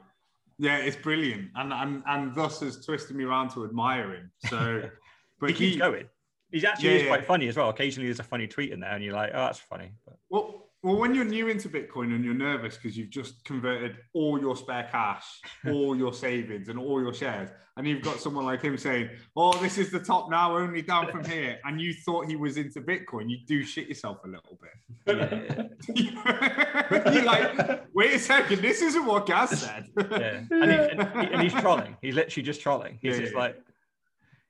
Yeah, 0.57 0.77
it's 0.77 0.97
brilliant, 0.97 1.51
and 1.57 1.73
and 1.73 2.03
and 2.07 2.33
thus 2.35 2.61
has 2.61 2.85
twisted 2.87 3.17
me 3.17 3.25
around 3.25 3.51
to 3.51 3.65
admire 3.65 4.15
him. 4.15 4.31
So, 4.49 4.89
but 5.41 5.51
he 5.51 5.57
keeps 5.57 5.77
going. 5.77 6.07
He's 6.53 6.63
actually 6.65 6.91
Yeah, 6.91 6.95
is 6.95 7.03
yeah. 7.03 7.09
quite 7.09 7.25
funny 7.25 7.49
as 7.49 7.57
well. 7.57 7.71
Occasionally, 7.71 8.07
there's 8.07 8.21
a 8.21 8.23
funny 8.23 8.47
tweet 8.47 8.71
in 8.71 8.79
there, 8.79 8.93
and 8.93 9.03
you're 9.03 9.15
like, 9.15 9.33
"Oh, 9.35 9.47
that's 9.47 9.59
funny." 9.59 9.91
But 10.07 10.17
Well, 10.31 10.64
well, 10.85 10.97
when 10.97 11.15
you're 11.15 11.25
new 11.25 11.49
into 11.49 11.71
Bitcoin 11.71 12.15
and 12.15 12.23
you're 12.23 12.35
nervous 12.35 12.77
because 12.77 12.95
you've 12.95 13.09
just 13.09 13.43
converted 13.45 13.97
all 14.13 14.39
your 14.39 14.55
spare 14.55 14.87
cash, 14.93 15.25
all 15.67 15.97
your 15.97 16.13
savings, 16.13 16.69
and 16.69 16.79
all 16.79 17.01
your 17.01 17.15
shares, 17.15 17.49
and 17.79 17.89
you've 17.89 18.03
got 18.03 18.21
someone 18.21 18.45
like 18.45 18.61
him 18.61 18.77
saying, 18.77 19.09
"Oh, 19.35 19.57
this 19.63 19.79
is 19.79 19.91
the 19.91 19.99
top 19.99 20.29
now, 20.31 20.55
only 20.55 20.83
down 20.83 21.11
from 21.11 21.25
here," 21.25 21.59
and 21.65 21.81
you 21.81 21.95
thought 21.95 22.27
he 22.29 22.37
was 22.37 22.59
into 22.59 22.83
Bitcoin, 22.83 23.31
you 23.31 23.39
do 23.47 23.65
shit 23.65 23.89
yourself 23.89 24.19
a 24.25 24.29
little 24.29 24.59
bit. 25.07 25.71
you're 27.15 27.25
like, 27.25 27.87
"Wait 27.95 28.13
a 28.13 28.19
second, 28.19 28.61
this 28.61 28.83
isn't 28.83 29.07
what 29.07 29.25
Gaz 29.25 29.59
said." 29.61 29.87
yeah, 29.97 30.43
and, 30.51 30.71
he, 30.71 30.77
and, 30.77 31.01
he- 31.01 31.33
and 31.33 31.43
he's 31.43 31.55
trolling. 31.55 31.97
He's 32.03 32.15
literally 32.15 32.45
just 32.45 32.61
trolling. 32.61 32.99
He's 33.01 33.15
Yeah, 33.15 33.21
just 33.23 33.33
yeah, 33.33 33.39
like 33.39 33.57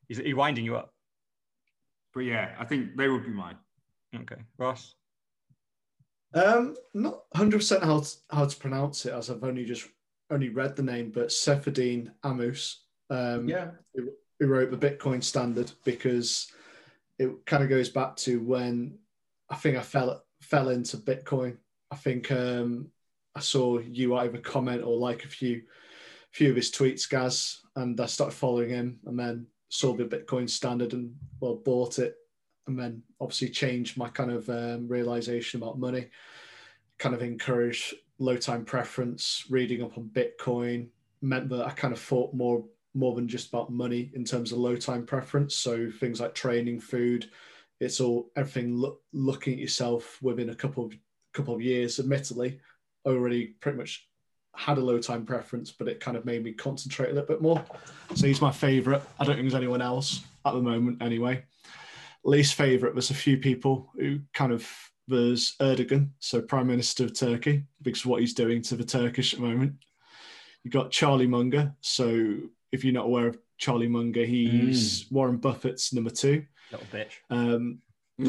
he's, 0.09 0.19
he's 0.19 0.35
winding 0.35 0.65
you 0.65 0.75
up. 0.75 0.93
But 2.13 2.21
yeah, 2.21 2.57
I 2.59 2.65
think 2.65 2.97
they 2.97 3.09
would 3.09 3.23
be 3.25 3.31
mine. 3.31 3.57
Okay, 4.17 4.43
Ross. 4.59 4.97
Um, 6.35 6.77
not 6.95 7.31
100% 7.37 7.83
how 7.83 8.01
to, 8.01 8.17
how 8.31 8.45
to 8.45 8.57
pronounce 8.57 9.07
it, 9.07 9.13
as 9.13 9.31
I've 9.31 9.45
only 9.45 9.65
just 9.65 9.89
only 10.31 10.49
read 10.49 10.75
the 10.75 10.83
name, 10.83 11.11
but 11.15 11.29
Saifedean 11.29 12.11
Ammous. 12.25 12.77
Um, 13.11 13.49
Yeah. 13.49 13.71
who, 13.95 14.11
who 14.41 14.47
wrote 14.49 14.71
the 14.71 14.77
Bitcoin 14.91 15.23
Standard 15.23 15.71
because 15.85 16.51
it 17.19 17.31
kind 17.47 17.63
of 17.63 17.69
goes 17.69 17.89
back 17.89 18.17
to 18.17 18.41
when 18.41 18.99
I 19.49 19.57
think 19.57 19.77
I 19.77 19.83
fell 19.83 20.25
fell 20.41 20.71
into 20.71 20.97
Bitcoin. 20.97 21.59
I 21.91 21.97
think 21.97 22.33
um, 22.33 22.91
I 23.37 23.41
saw 23.41 23.79
you 23.79 24.17
either 24.17 24.39
comment 24.39 24.83
or 24.83 24.97
like 24.97 25.25
a 25.25 25.29
few 25.29 25.63
few 26.33 26.51
of 26.51 26.57
his 26.57 26.73
tweets, 26.73 27.09
Gaz, 27.09 27.61
and 27.77 28.01
I 28.01 28.07
started 28.07 28.35
following 28.35 28.71
him, 28.71 28.99
and 29.07 29.19
then 29.19 29.47
saw 29.69 29.95
the 29.95 30.05
Bitcoin 30.05 30.51
Standard 30.51 30.93
and 30.95 31.15
well 31.39 31.57
bought 31.57 31.99
it, 32.01 32.17
and 32.67 32.79
then 32.79 33.03
obviously 33.21 33.49
changed 33.49 33.97
my 33.97 34.09
kind 34.09 34.31
of 34.31 34.49
um, 34.49 34.89
realization 34.89 35.63
about 35.63 35.79
money. 35.79 36.09
Kind 36.99 37.15
of 37.15 37.23
encouraged 37.23 37.95
low 38.19 38.37
time 38.37 38.65
preference, 38.65 39.45
reading 39.51 39.83
up 39.83 39.99
on 39.99 40.11
Bitcoin 40.13 40.89
meant 41.21 41.49
that 41.49 41.67
I 41.67 41.71
kind 41.71 41.93
of 41.93 42.01
thought 42.01 42.35
more 42.35 42.65
more 42.97 43.15
than 43.15 43.27
just 43.27 43.49
about 43.49 43.73
money 43.73 44.13
in 44.15 44.25
terms 44.25 44.53
of 44.53 44.59
low 44.59 44.77
time 44.77 45.05
preference. 45.05 45.57
So 45.57 45.91
things 45.91 46.21
like 46.21 46.35
training, 46.35 46.79
food, 46.81 47.29
it's 47.81 48.01
all 48.01 48.31
everything 48.37 48.77
look, 48.77 49.03
looking 49.13 49.55
at 49.55 49.59
yourself 49.59 50.23
within 50.23 50.51
a 50.51 50.55
couple 50.55 50.85
of 50.87 50.95
couple 51.33 51.55
of 51.55 51.61
years. 51.61 51.99
Admittedly, 51.99 52.61
already 53.05 53.47
pretty 53.61 53.79
much 53.79 54.09
had 54.55 54.79
a 54.79 54.81
low 54.81 54.99
time 54.99 55.27
preference, 55.27 55.73
but 55.73 55.89
it 55.89 56.01
kind 56.01 56.17
of 56.17 56.25
made 56.25 56.45
me 56.45 56.53
concentrate 56.53 57.11
a 57.11 57.15
little 57.15 57.27
bit 57.27 57.43
more. 57.43 57.65
So 58.15 58.27
he's 58.27 58.41
my 58.41 58.53
favorite. 58.53 59.03
I 59.19 59.25
don't 59.25 59.35
think 59.35 59.47
there's 59.47 59.61
anyone 59.61 59.83
else 59.83 60.23
at 60.47 60.55
the 60.55 60.61
moment 60.61 61.03
anyway. 61.03 61.45
Least 62.25 62.55
favorite 62.55 62.95
was 62.95 63.11
a 63.11 63.15
few 63.15 63.37
people 63.39 63.91
who 63.97 64.21
kind 64.33 64.53
of 64.53 64.69
there's 65.07 65.55
Erdogan, 65.61 66.11
so 66.19 66.41
Prime 66.41 66.67
Minister 66.67 67.05
of 67.05 67.19
Turkey, 67.19 67.65
because 67.83 68.01
of 68.01 68.07
what 68.07 68.21
he's 68.21 68.33
doing 68.33 68.63
to 68.63 68.77
the 68.77 68.85
Turkish 68.85 69.35
at 69.35 69.41
the 69.41 69.47
moment. 69.47 69.75
You 70.63 70.71
got 70.71 70.91
Charlie 70.91 71.27
Munger. 71.27 71.75
So 71.83 72.39
if 72.73 72.85
you're 72.85 72.95
not 72.95 73.05
aware 73.05 73.27
of 73.27 73.39
Charlie 73.59 73.89
Munger, 73.89 74.25
he's 74.25 75.07
Warren 75.11 75.37
Buffett's 75.37 75.93
number 75.93 76.09
two. 76.11 76.47
Little 76.73 76.87
bitch. 76.91 77.13
Um, 77.29 77.81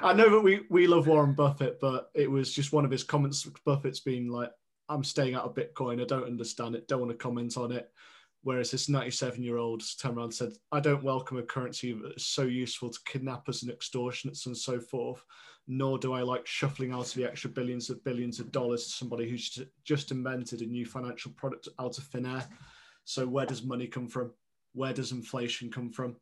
I 0.00 0.12
know 0.16 0.30
that 0.30 0.40
we, 0.40 0.60
we 0.70 0.86
love 0.86 1.08
Warren 1.08 1.32
Buffett, 1.34 1.80
but 1.80 2.10
it 2.14 2.30
was 2.30 2.52
just 2.52 2.72
one 2.72 2.84
of 2.84 2.90
his 2.90 3.02
comments. 3.02 3.48
Buffett's 3.64 4.00
been 4.00 4.28
like, 4.28 4.52
I'm 4.88 5.02
staying 5.02 5.34
out 5.34 5.44
of 5.44 5.54
Bitcoin. 5.54 6.00
I 6.00 6.04
don't 6.04 6.24
understand 6.24 6.74
it. 6.74 6.86
Don't 6.86 7.00
want 7.00 7.10
to 7.12 7.18
comment 7.18 7.56
on 7.56 7.72
it. 7.72 7.90
Whereas 8.48 8.70
this 8.70 8.88
97 8.88 9.42
year 9.42 9.58
old 9.58 9.82
turned 10.00 10.16
around 10.16 10.24
and 10.24 10.34
said, 10.34 10.52
I 10.72 10.80
don't 10.80 11.02
welcome 11.02 11.36
a 11.36 11.42
currency 11.42 11.92
that 11.92 12.14
is 12.16 12.24
so 12.24 12.44
useful 12.44 12.88
to 12.88 12.98
kidnappers 13.04 13.62
and 13.62 13.70
extortionists 13.70 14.46
and 14.46 14.56
so 14.56 14.80
forth, 14.80 15.22
nor 15.66 15.98
do 15.98 16.14
I 16.14 16.22
like 16.22 16.46
shuffling 16.46 16.90
out 16.90 17.08
of 17.08 17.12
the 17.12 17.26
extra 17.26 17.50
billions 17.50 17.90
of 17.90 18.02
billions 18.04 18.40
of 18.40 18.50
dollars 18.50 18.86
to 18.86 18.92
somebody 18.92 19.28
who's 19.28 19.62
just 19.84 20.12
invented 20.12 20.62
a 20.62 20.64
new 20.64 20.86
financial 20.86 21.30
product 21.32 21.68
out 21.78 21.98
of 21.98 22.04
thin 22.04 22.24
air. 22.24 22.48
So, 23.04 23.26
where 23.26 23.44
does 23.44 23.64
money 23.64 23.86
come 23.86 24.08
from? 24.08 24.32
Where 24.72 24.94
does 24.94 25.12
inflation 25.12 25.70
come 25.70 25.92
from? 25.92 26.16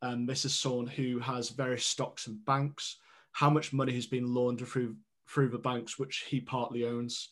Um, 0.00 0.24
this 0.24 0.46
is 0.46 0.54
someone 0.54 0.86
who 0.86 1.18
has 1.18 1.50
various 1.50 1.84
stocks 1.84 2.26
and 2.26 2.42
banks. 2.46 2.96
How 3.32 3.50
much 3.50 3.74
money 3.74 3.92
has 3.92 4.06
been 4.06 4.32
laundered 4.32 4.68
through 4.68 4.96
through 5.28 5.50
the 5.50 5.58
banks, 5.58 5.98
which 5.98 6.24
he 6.26 6.40
partly 6.40 6.86
owns? 6.86 7.28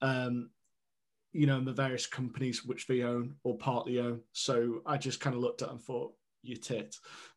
Um, 0.00 0.48
you 1.34 1.46
know, 1.46 1.58
and 1.58 1.66
the 1.66 1.72
various 1.72 2.06
companies 2.06 2.64
which 2.64 2.86
they 2.86 3.02
own 3.02 3.34
or 3.42 3.58
partly 3.58 3.98
own. 3.98 4.20
So 4.32 4.80
I 4.86 4.96
just 4.96 5.20
kind 5.20 5.34
of 5.34 5.42
looked 5.42 5.62
at 5.62 5.68
it 5.68 5.72
and 5.72 5.80
thought, 5.80 6.14
you 6.42 6.56
tit. 6.56 6.96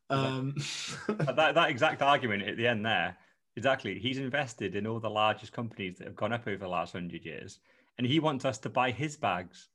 Um, 0.09 0.55
that, 1.07 1.55
that 1.55 1.69
exact 1.69 2.01
argument 2.01 2.43
at 2.43 2.57
the 2.57 2.67
end 2.67 2.85
there, 2.85 3.17
exactly. 3.55 3.97
He's 3.97 4.19
invested 4.19 4.75
in 4.75 4.85
all 4.85 4.99
the 4.99 5.09
largest 5.09 5.51
companies 5.51 5.97
that 5.97 6.05
have 6.05 6.15
gone 6.15 6.31
up 6.31 6.47
over 6.47 6.57
the 6.57 6.67
last 6.67 6.93
hundred 6.93 7.25
years, 7.25 7.59
and 7.97 8.05
he 8.05 8.19
wants 8.19 8.45
us 8.45 8.59
to 8.59 8.69
buy 8.69 8.91
his 8.91 9.17
bags. 9.17 9.69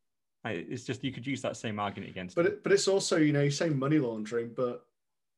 It's 0.44 0.84
just 0.84 1.04
you 1.04 1.12
could 1.12 1.26
use 1.26 1.42
that 1.42 1.56
same 1.56 1.78
argument 1.78 2.10
against. 2.10 2.34
but 2.34 2.46
it, 2.46 2.62
but 2.62 2.72
it's 2.72 2.88
also 2.88 3.16
you 3.16 3.32
know 3.32 3.42
you 3.42 3.50
say 3.50 3.68
money 3.68 3.98
laundering, 3.98 4.52
but 4.56 4.86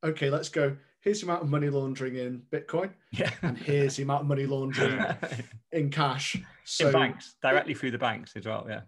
okay, 0.05 0.31
let's 0.31 0.48
go. 0.48 0.77
Here's 1.05 1.20
the 1.20 1.26
amount 1.26 1.43
of 1.43 1.51
money 1.51 1.68
laundering 1.68 2.16
in 2.16 2.43
Bitcoin, 2.51 2.90
yeah, 3.12 3.31
and 3.43 3.59
here's 3.59 3.97
the 3.97 4.05
amount 4.05 4.22
of 4.22 4.26
money 4.26 4.47
laundering 4.47 5.05
in 5.72 5.90
cash. 5.90 6.36
So 6.64 6.86
in 6.86 6.93
banks 6.93 7.36
directly 7.43 7.74
through 7.74 7.90
the 7.90 7.98
banks 7.98 8.32
as 8.36 8.47
well. 8.47 8.66
Yeah, 8.66 8.81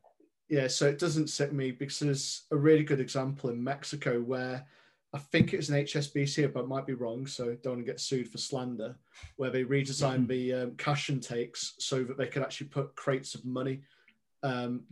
Yeah, 0.48 0.68
so 0.68 0.86
it 0.86 0.98
doesn't 0.98 1.28
sit 1.28 1.52
me 1.52 1.72
because 1.72 1.98
there's 1.98 2.42
a 2.50 2.56
really 2.56 2.84
good 2.84 3.00
example 3.00 3.50
in 3.50 3.62
Mexico 3.62 4.20
where 4.20 4.64
I 5.12 5.18
think 5.18 5.52
it's 5.52 5.68
an 5.68 5.82
HSBC, 5.82 6.52
but 6.52 6.64
I 6.64 6.66
might 6.66 6.86
be 6.86 6.94
wrong, 6.94 7.26
so 7.26 7.54
don't 7.62 7.74
want 7.74 7.86
to 7.86 7.92
get 7.92 8.00
sued 8.00 8.28
for 8.28 8.38
slander, 8.38 8.96
where 9.36 9.50
they 9.50 9.64
redesigned 9.64 10.26
the 10.26 10.52
um, 10.52 10.70
cash 10.76 11.10
intakes 11.10 11.74
so 11.78 12.02
that 12.02 12.16
they 12.16 12.26
could 12.26 12.42
actually 12.42 12.68
put 12.68 12.96
crates 12.96 13.34
of 13.34 13.44
money 13.44 13.82
um, 14.42 14.84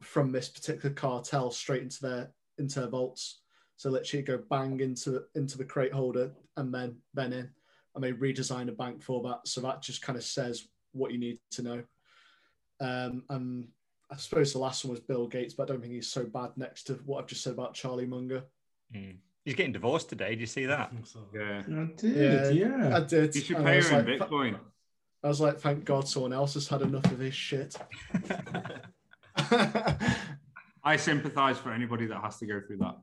from 0.00 0.32
this 0.32 0.48
particular 0.48 0.94
cartel 0.94 1.50
straight 1.50 1.82
into 1.82 2.00
their 2.00 2.30
into 2.58 2.80
their 2.80 2.88
vaults. 2.88 3.41
So 3.82 3.90
literally 3.90 4.22
go 4.22 4.38
bang 4.48 4.78
into 4.78 5.24
into 5.34 5.58
the 5.58 5.64
crate 5.64 5.92
holder 5.92 6.30
and 6.56 6.72
then 6.72 6.98
then 7.14 7.32
in, 7.32 7.50
and 7.96 8.04
they 8.04 8.12
redesign 8.12 8.68
a 8.68 8.72
bank 8.72 9.02
for 9.02 9.20
that. 9.24 9.48
So 9.48 9.60
that 9.62 9.82
just 9.82 10.02
kind 10.02 10.16
of 10.16 10.22
says 10.22 10.68
what 10.92 11.10
you 11.10 11.18
need 11.18 11.40
to 11.50 11.62
know. 11.62 11.82
Um, 12.78 13.24
and 13.28 13.66
I 14.08 14.14
suppose 14.18 14.52
the 14.52 14.60
last 14.60 14.84
one 14.84 14.92
was 14.92 15.00
Bill 15.00 15.26
Gates, 15.26 15.54
but 15.54 15.64
I 15.64 15.66
don't 15.66 15.80
think 15.80 15.94
he's 15.94 16.06
so 16.06 16.22
bad 16.22 16.50
next 16.54 16.84
to 16.84 16.92
what 17.06 17.18
I've 17.18 17.26
just 17.26 17.42
said 17.42 17.54
about 17.54 17.74
Charlie 17.74 18.06
Munger. 18.06 18.44
Mm. 18.94 19.16
he's 19.44 19.56
getting 19.56 19.72
divorced 19.72 20.08
today. 20.08 20.28
Did 20.28 20.40
you 20.42 20.46
see 20.46 20.66
that? 20.66 20.92
Yeah. 21.34 21.62
I 21.68 21.88
did, 21.96 22.54
yeah. 22.54 22.96
I 22.96 23.00
did. 23.00 23.34
You 23.34 23.40
should 23.40 23.56
and 23.56 23.66
pay 23.66 23.78
was 23.78 23.88
her 23.88 23.98
in 23.98 24.06
like, 24.06 24.18
th- 24.18 24.30
Bitcoin. 24.30 24.60
I 25.24 25.28
was 25.28 25.40
like, 25.40 25.58
thank 25.58 25.84
God 25.84 26.06
someone 26.06 26.32
else 26.32 26.54
has 26.54 26.68
had 26.68 26.82
enough 26.82 27.06
of 27.06 27.18
this 27.18 27.34
shit. 27.34 27.74
I 30.84 30.96
sympathise 30.96 31.58
for 31.58 31.72
anybody 31.72 32.06
that 32.06 32.20
has 32.20 32.38
to 32.38 32.46
go 32.46 32.60
through 32.60 32.78
that. 32.78 32.96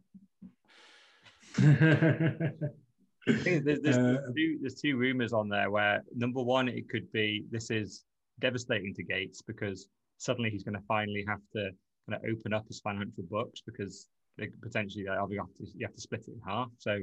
I 1.58 3.34
think 3.44 3.66
there's, 3.66 3.82
there's, 3.82 3.98
Uh, 3.98 4.22
two, 4.36 4.58
there's 4.62 4.82
two 4.82 4.98
rumors 4.98 5.34
on 5.34 5.50
there 5.50 5.70
where 5.70 6.04
number 6.16 6.42
one, 6.42 6.68
it 6.68 6.90
could 6.90 7.12
be 7.12 7.46
this 7.52 7.70
is 7.70 8.06
devastating 8.40 8.94
to 8.96 9.04
Gates 9.04 9.42
because 9.42 9.88
suddenly 10.18 10.50
he's 10.50 10.64
going 10.64 10.76
to 10.76 10.84
finally 10.88 11.26
have 11.28 11.42
to 11.54 11.72
kind 12.10 12.16
of 12.16 12.22
open 12.30 12.54
up 12.54 12.68
his 12.68 12.80
financial 12.80 13.24
books 13.30 13.62
because 13.66 14.08
they 14.38 14.48
potentially 14.62 15.04
you 15.04 15.10
have 15.12 15.30
to, 15.30 15.66
you 15.76 15.86
have 15.86 15.96
to 15.96 16.02
split 16.02 16.22
it 16.28 16.32
in 16.32 16.42
half. 16.46 16.70
So 16.78 17.00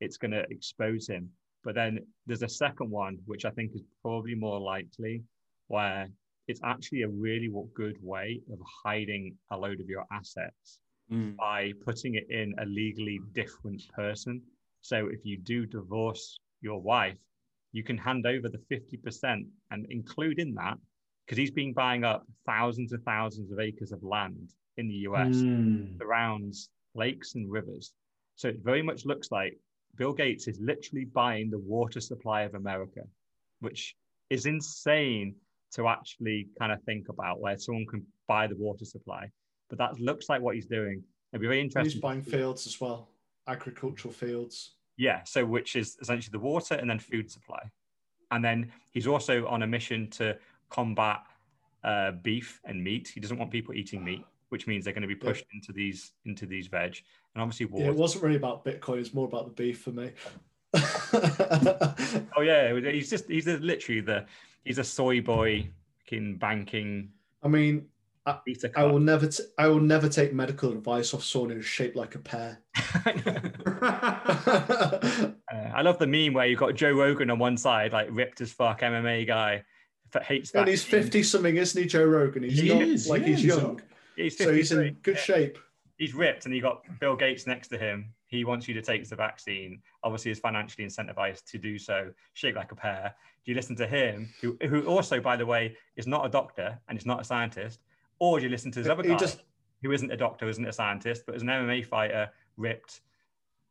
it's 0.00 0.16
going 0.16 0.32
to 0.32 0.44
expose 0.50 1.08
him. 1.08 1.30
But 1.64 1.74
then 1.74 1.98
there's 2.26 2.42
a 2.42 2.48
second 2.48 2.90
one, 2.90 3.18
which 3.26 3.44
I 3.44 3.50
think 3.50 3.72
is 3.74 3.82
probably 4.02 4.34
more 4.34 4.60
likely, 4.60 5.24
where 5.66 6.08
it's 6.46 6.60
actually 6.64 7.02
a 7.02 7.08
really 7.08 7.50
good 7.74 7.96
way 8.00 8.40
of 8.52 8.58
hiding 8.84 9.34
a 9.50 9.56
load 9.56 9.80
of 9.80 9.88
your 9.88 10.04
assets 10.12 10.78
Mm. 11.12 11.36
by 11.36 11.72
putting 11.84 12.16
it 12.16 12.28
in 12.30 12.52
a 12.58 12.66
legally 12.66 13.20
different 13.32 13.80
person. 13.94 14.42
So 14.80 15.06
if 15.06 15.24
you 15.24 15.38
do 15.38 15.64
divorce 15.64 16.36
your 16.62 16.80
wife, 16.80 17.18
you 17.72 17.84
can 17.84 17.96
hand 17.96 18.26
over 18.26 18.48
the 18.48 18.58
50% 18.70 19.46
and 19.70 19.86
include 19.90 20.40
in 20.40 20.52
that, 20.54 20.78
because 21.24 21.38
he's 21.38 21.52
been 21.52 21.72
buying 21.72 22.02
up 22.02 22.24
thousands 22.44 22.92
and 22.92 23.04
thousands 23.04 23.52
of 23.52 23.60
acres 23.60 23.92
of 23.92 24.02
land 24.02 24.52
in 24.78 24.88
the 24.88 24.94
US, 25.08 25.44
Mm. 25.44 25.96
surrounds 25.98 26.70
lakes 26.94 27.34
and 27.36 27.50
rivers. 27.50 27.92
So 28.34 28.48
it 28.48 28.58
very 28.64 28.82
much 28.82 29.04
looks 29.04 29.30
like 29.30 29.56
Bill 29.96 30.12
Gates 30.12 30.48
is 30.48 30.58
literally 30.60 31.04
buying 31.04 31.50
the 31.50 31.58
water 31.58 32.00
supply 32.00 32.42
of 32.42 32.54
America, 32.54 33.02
which 33.60 33.94
is 34.28 34.46
insane 34.46 35.36
to 35.72 35.86
actually 35.86 36.48
kind 36.58 36.72
of 36.72 36.82
think 36.82 37.08
about 37.08 37.40
where 37.40 37.56
someone 37.58 37.86
can 37.86 38.04
buy 38.26 38.46
the 38.46 38.56
water 38.56 38.84
supply. 38.84 39.30
But 39.68 39.78
that 39.78 39.98
looks 40.00 40.28
like 40.28 40.40
what 40.40 40.54
he's 40.54 40.66
doing. 40.66 41.02
It'd 41.32 41.40
be 41.40 41.46
very 41.46 41.60
interesting. 41.60 41.92
He's 41.92 42.00
buying 42.00 42.22
fields 42.22 42.66
as 42.66 42.80
well, 42.80 43.08
agricultural 43.48 44.12
fields. 44.12 44.72
Yeah, 44.96 45.22
so 45.24 45.44
which 45.44 45.76
is 45.76 45.96
essentially 46.00 46.32
the 46.32 46.38
water 46.38 46.74
and 46.74 46.88
then 46.88 46.98
food 46.98 47.30
supply. 47.30 47.60
And 48.30 48.44
then 48.44 48.72
he's 48.92 49.06
also 49.06 49.46
on 49.46 49.62
a 49.62 49.66
mission 49.66 50.08
to 50.10 50.36
combat 50.70 51.20
uh, 51.84 52.12
beef 52.12 52.60
and 52.64 52.82
meat. 52.82 53.08
He 53.08 53.20
doesn't 53.20 53.38
want 53.38 53.50
people 53.50 53.74
eating 53.74 54.02
meat, 54.02 54.24
which 54.48 54.66
means 54.66 54.84
they're 54.84 54.94
going 54.94 55.02
to 55.02 55.08
be 55.08 55.14
pushed 55.14 55.44
into 55.52 55.72
these 55.72 56.12
into 56.24 56.46
these 56.46 56.66
veg. 56.68 56.96
And 57.34 57.42
obviously 57.42 57.66
water. 57.66 57.84
Yeah, 57.84 57.90
it 57.90 57.96
wasn't 57.96 58.24
really 58.24 58.36
about 58.36 58.64
Bitcoin. 58.64 58.98
It's 58.98 59.14
more 59.14 59.26
about 59.26 59.46
the 59.46 59.52
beef 59.52 59.80
for 59.82 59.90
me. 59.90 60.12
oh 62.36 62.40
yeah, 62.42 62.74
he's 62.90 63.10
just 63.10 63.28
he's 63.28 63.46
literally 63.46 64.00
the 64.00 64.26
he's 64.64 64.78
a 64.78 64.84
soy 64.84 65.20
boy 65.20 65.68
in 66.10 66.36
banking 66.36 67.10
I 67.46 67.48
mean, 67.48 67.86
beta 68.44 68.70
I 68.76 68.84
will 68.84 68.98
never, 69.00 69.26
t- 69.28 69.44
I 69.58 69.68
will 69.68 69.80
never 69.80 70.08
take 70.08 70.32
medical 70.32 70.72
advice 70.72 71.14
off 71.14 71.22
someone 71.24 71.50
who's 71.50 71.64
shaped 71.66 71.96
like 71.96 72.14
a 72.14 72.18
pear. 72.18 72.60
Uh, 75.48 75.70
I 75.74 75.82
love 75.82 75.98
the 75.98 76.06
meme 76.06 76.32
where 76.34 76.46
you've 76.46 76.58
got 76.58 76.74
Joe 76.74 76.90
Rogan 76.92 77.30
on 77.30 77.38
one 77.38 77.56
side, 77.56 77.92
like 77.92 78.08
ripped 78.10 78.40
as 78.40 78.52
fuck 78.52 78.80
MMA 78.80 79.26
guy, 79.26 79.62
that 80.12 80.24
hates 80.24 80.50
and 80.52 80.66
that. 80.66 80.70
he's 80.70 80.82
fifty 80.82 81.22
something, 81.22 81.56
isn't 81.56 81.80
he, 81.80 81.86
Joe 81.88 82.04
Rogan? 82.04 82.42
He's 82.42 82.58
He 82.58 82.68
not 82.68 82.82
is, 82.82 83.08
like 83.08 83.22
yeah, 83.22 83.28
he's 83.28 83.44
young. 83.44 83.80
He's 84.16 84.36
so 84.36 84.52
he's 84.52 84.72
in 84.72 84.94
good 85.02 85.14
Yeah. 85.14 85.20
shape. 85.20 85.58
He's 85.98 86.14
ripped, 86.14 86.46
and 86.46 86.54
you 86.54 86.60
got 86.60 86.82
Bill 87.00 87.14
Gates 87.16 87.46
next 87.46 87.68
to 87.68 87.78
him. 87.78 88.12
He 88.26 88.44
wants 88.44 88.66
you 88.66 88.74
to 88.74 88.82
take 88.82 89.08
the 89.08 89.14
vaccine. 89.16 89.80
Obviously, 90.02 90.32
is 90.32 90.40
financially 90.40 90.84
incentivized 90.84 91.44
to 91.52 91.58
do 91.58 91.78
so. 91.78 92.10
Shaped 92.34 92.56
like 92.56 92.72
a 92.72 92.76
pear. 92.76 93.14
Do 93.44 93.50
you 93.52 93.54
listen 93.54 93.76
to 93.76 93.86
him, 93.86 94.28
who, 94.40 94.56
who 94.68 94.82
also, 94.86 95.20
by 95.20 95.36
the 95.36 95.46
way, 95.46 95.76
is 95.96 96.08
not 96.08 96.26
a 96.26 96.28
doctor 96.28 96.76
and 96.88 96.98
is 96.98 97.06
not 97.06 97.20
a 97.20 97.24
scientist, 97.24 97.80
or 98.18 98.38
do 98.38 98.44
you 98.44 98.50
listen 98.50 98.70
to 98.72 98.82
this 98.82 98.90
other 98.90 99.02
guy 99.02 99.16
just- 99.16 99.42
who 99.82 99.92
isn't 99.92 100.10
a 100.10 100.16
doctor, 100.16 100.48
isn't 100.48 100.66
a 100.66 100.72
scientist, 100.72 101.24
but 101.26 101.34
is 101.34 101.42
an 101.42 101.48
MMA 101.48 101.84
fighter, 101.84 102.30
ripped, 102.56 103.02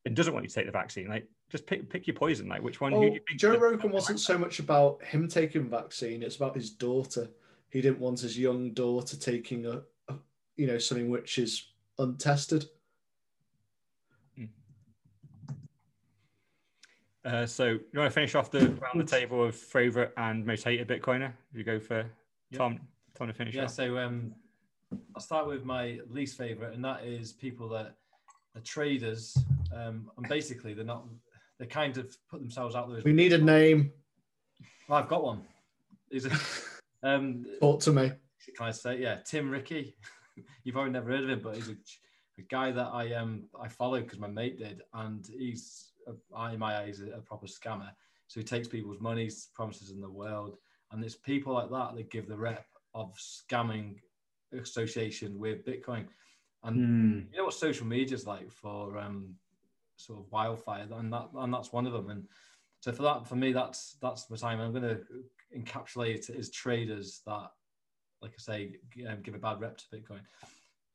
and 0.05 0.15
doesn't 0.15 0.33
want 0.33 0.43
you 0.43 0.49
to 0.49 0.55
take 0.55 0.65
the 0.65 0.71
vaccine? 0.71 1.07
Like, 1.07 1.27
just 1.49 1.65
pick 1.65 1.89
pick 1.89 2.07
your 2.07 2.15
poison. 2.15 2.47
Like, 2.47 2.61
which 2.61 2.81
one? 2.81 2.91
who 2.91 2.99
do 3.01 3.05
you 3.07 3.21
think 3.27 3.39
Joe 3.39 3.53
the- 3.53 3.59
Rogan 3.59 3.91
wasn't 3.91 4.19
so 4.19 4.37
much 4.37 4.59
about 4.59 5.03
him 5.03 5.27
taking 5.27 5.63
the 5.63 5.69
vaccine; 5.69 6.23
it's 6.23 6.35
about 6.35 6.55
his 6.55 6.71
daughter. 6.71 7.29
He 7.69 7.81
didn't 7.81 7.99
want 7.99 8.19
his 8.19 8.37
young 8.37 8.73
daughter 8.73 9.17
taking 9.17 9.65
a, 9.65 9.81
a 10.07 10.15
you 10.55 10.67
know, 10.67 10.77
something 10.77 11.09
which 11.09 11.37
is 11.37 11.71
untested. 11.97 12.65
Uh, 17.25 17.45
so 17.45 17.65
you 17.65 17.79
want 17.95 18.07
to 18.07 18.13
finish 18.13 18.35
off 18.35 18.51
the 18.51 18.59
round 18.59 18.99
the 18.99 19.03
table 19.03 19.43
of 19.43 19.55
favorite 19.55 20.13
and 20.15 20.45
most 20.45 20.63
hated 20.63 20.87
Bitcoiner? 20.87 21.33
You 21.53 21.63
go 21.63 21.79
for 21.79 22.05
Tom. 22.53 22.79
Tom 23.15 23.27
to 23.27 23.33
finish 23.33 23.55
Yeah, 23.55 23.63
off. 23.65 23.71
so 23.71 23.97
um, 23.97 24.33
I'll 25.15 25.21
start 25.21 25.47
with 25.47 25.63
my 25.63 25.99
least 26.09 26.37
favorite, 26.37 26.73
and 26.73 26.83
that 26.83 27.03
is 27.03 27.31
people 27.33 27.69
that 27.69 27.95
are 28.55 28.61
traders, 28.61 29.37
um, 29.73 30.11
and 30.17 30.27
basically 30.29 30.73
they're 30.73 30.85
not. 30.85 31.05
They 31.57 31.65
kind 31.65 31.97
of 31.97 32.13
put 32.29 32.41
themselves 32.41 32.75
out 32.75 32.89
there. 32.89 32.97
As, 32.97 33.03
We 33.05 33.13
need 33.13 33.31
a 33.33 33.37
name. 33.37 33.91
well, 34.89 34.99
I've 34.99 35.07
got 35.07 35.23
one. 35.23 35.41
He's 36.09 36.25
a, 36.25 36.31
um, 37.03 37.45
Talk 37.61 37.79
to 37.81 37.93
me. 37.93 38.11
can 38.57 38.67
I 38.67 38.71
say? 38.71 38.99
Yeah, 38.99 39.19
Tim 39.25 39.49
Ricky. 39.49 39.95
You've 40.65 40.73
probably 40.73 40.91
never 40.91 41.09
heard 41.11 41.23
of 41.23 41.29
him, 41.29 41.39
but 41.41 41.55
he's 41.55 41.69
a, 41.69 41.75
a 42.37 42.41
guy 42.49 42.71
that 42.71 42.87
I 42.91 43.13
um 43.13 43.45
I 43.59 43.69
follow 43.69 44.01
because 44.01 44.19
my 44.19 44.27
mate 44.27 44.59
did, 44.59 44.81
and 44.93 45.25
he's 45.39 45.91
a, 46.07 46.51
in 46.51 46.59
my 46.59 46.77
eyes 46.79 46.99
a, 46.99 47.17
a 47.17 47.21
proper 47.21 47.47
scammer. 47.47 47.89
So 48.27 48.39
he 48.41 48.43
takes 48.43 48.67
people's 48.67 48.99
money, 48.99 49.29
promises 49.53 49.91
in 49.91 50.01
the 50.01 50.09
world, 50.09 50.57
and 50.91 51.01
it's 51.03 51.15
people 51.15 51.53
like 51.53 51.69
that 51.71 51.95
that 51.95 52.11
give 52.11 52.27
the 52.27 52.35
rep 52.35 52.65
of 52.95 53.13
scamming 53.17 53.97
association 54.53 55.37
with 55.37 55.65
Bitcoin. 55.65 56.07
And 56.63 56.79
Mm. 56.79 57.31
you 57.31 57.37
know 57.37 57.45
what 57.45 57.53
social 57.53 57.85
media 57.85 58.15
is 58.15 58.25
like 58.25 58.49
for 58.49 58.97
um, 58.97 59.35
sort 59.97 60.19
of 60.19 60.31
wildfire, 60.31 60.87
and 60.91 61.13
that 61.13 61.29
and 61.35 61.53
that's 61.53 61.71
one 61.71 61.85
of 61.85 61.93
them. 61.93 62.09
And 62.09 62.27
so 62.79 62.91
for 62.91 63.03
that, 63.03 63.27
for 63.27 63.35
me, 63.35 63.53
that's 63.53 63.97
that's 64.01 64.25
the 64.25 64.37
time 64.37 64.59
I'm 64.59 64.71
going 64.71 64.83
to 64.95 65.01
encapsulate 65.55 66.29
it 66.29 66.35
as 66.37 66.49
traders 66.49 67.21
that, 67.27 67.51
like 68.21 68.31
I 68.31 68.39
say, 68.41 68.77
um, 69.07 69.21
give 69.21 69.35
a 69.35 69.37
bad 69.37 69.59
rep 69.61 69.77
to 69.77 69.85
Bitcoin. 69.93 70.21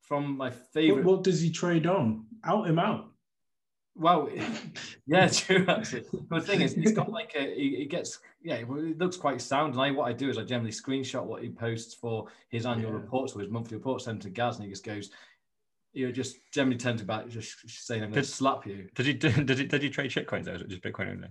From 0.01 0.35
my 0.35 0.49
What, 0.49 0.73
favorite, 0.73 1.05
what 1.05 1.23
does 1.23 1.39
he 1.39 1.51
trade 1.51 1.87
on? 1.87 2.25
Out 2.43 2.67
him 2.67 2.79
out. 2.79 3.11
Well, 3.95 4.29
yeah, 5.05 5.27
true. 5.27 5.65
Actually, 5.67 6.05
the 6.29 6.41
thing 6.41 6.61
is, 6.61 6.73
he's 6.73 6.93
got 6.93 7.11
like 7.19 7.33
a 7.35 7.55
he, 7.55 7.75
he 7.77 7.85
gets 7.85 8.19
yeah, 8.41 8.63
well, 8.63 8.79
it 8.79 8.97
looks 8.97 9.17
quite 9.17 9.41
sound. 9.41 9.73
And 9.73 9.81
I 9.81 9.91
what 9.91 10.07
I 10.07 10.13
do 10.13 10.29
is 10.29 10.37
I 10.37 10.43
generally 10.43 10.71
screenshot 10.71 11.25
what 11.25 11.43
he 11.43 11.49
posts 11.49 11.93
for 11.93 12.27
his 12.49 12.65
annual 12.65 12.91
Yeah. 12.91 12.97
reports 12.97 13.35
or 13.35 13.41
his 13.41 13.49
monthly 13.49 13.77
reports, 13.77 14.05
send 14.05 14.21
to 14.23 14.29
Gaz, 14.29 14.57
and 14.57 14.65
he 14.65 14.71
just 14.71 14.85
goes. 14.85 15.11
You 15.93 16.05
know, 16.05 16.13
just 16.13 16.37
generally 16.53 16.77
to 16.77 17.03
back, 17.03 17.27
just 17.27 17.67
saying, 17.67 18.01
"I'm 18.01 18.11
going 18.11 18.23
to 18.23 18.29
slap 18.29 18.65
you." 18.65 18.87
Did 18.95 19.07
you 19.07 19.13
did 19.43 19.59
you, 19.59 19.67
did 19.67 19.83
you 19.83 19.89
trade 19.89 20.09
shitcoins 20.09 20.47
or 20.47 20.53
was 20.53 20.61
it 20.61 20.69
just 20.69 20.81
Bitcoin 20.81 21.11
only? 21.11 21.27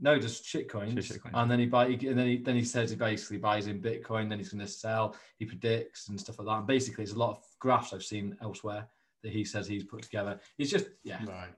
No, 0.00 0.18
just 0.18 0.44
shit 0.44 0.68
coins. 0.68 0.94
Just 0.94 1.08
shit 1.08 1.22
coins. 1.22 1.34
And 1.36 1.50
then 1.50 1.58
he 1.58 1.66
buy, 1.66 1.86
and 1.86 2.18
then 2.18 2.26
he 2.26 2.36
then 2.36 2.56
he 2.56 2.64
says 2.64 2.90
he 2.90 2.96
basically 2.96 3.38
buys 3.38 3.66
in 3.66 3.80
Bitcoin. 3.80 4.28
Then 4.28 4.38
he's 4.38 4.50
going 4.50 4.60
to 4.64 4.70
sell. 4.70 5.16
He 5.38 5.46
predicts 5.46 6.08
and 6.08 6.20
stuff 6.20 6.38
like 6.38 6.48
that. 6.48 6.58
And 6.58 6.66
basically, 6.66 7.04
it's 7.04 7.14
a 7.14 7.18
lot 7.18 7.30
of 7.30 7.38
graphs 7.60 7.92
I've 7.94 8.02
seen 8.02 8.36
elsewhere 8.42 8.86
that 9.22 9.32
he 9.32 9.44
says 9.44 9.66
he's 9.66 9.84
put 9.84 10.02
together. 10.02 10.38
It's 10.58 10.70
just 10.70 10.86
yeah. 11.04 11.24
Right. 11.24 11.54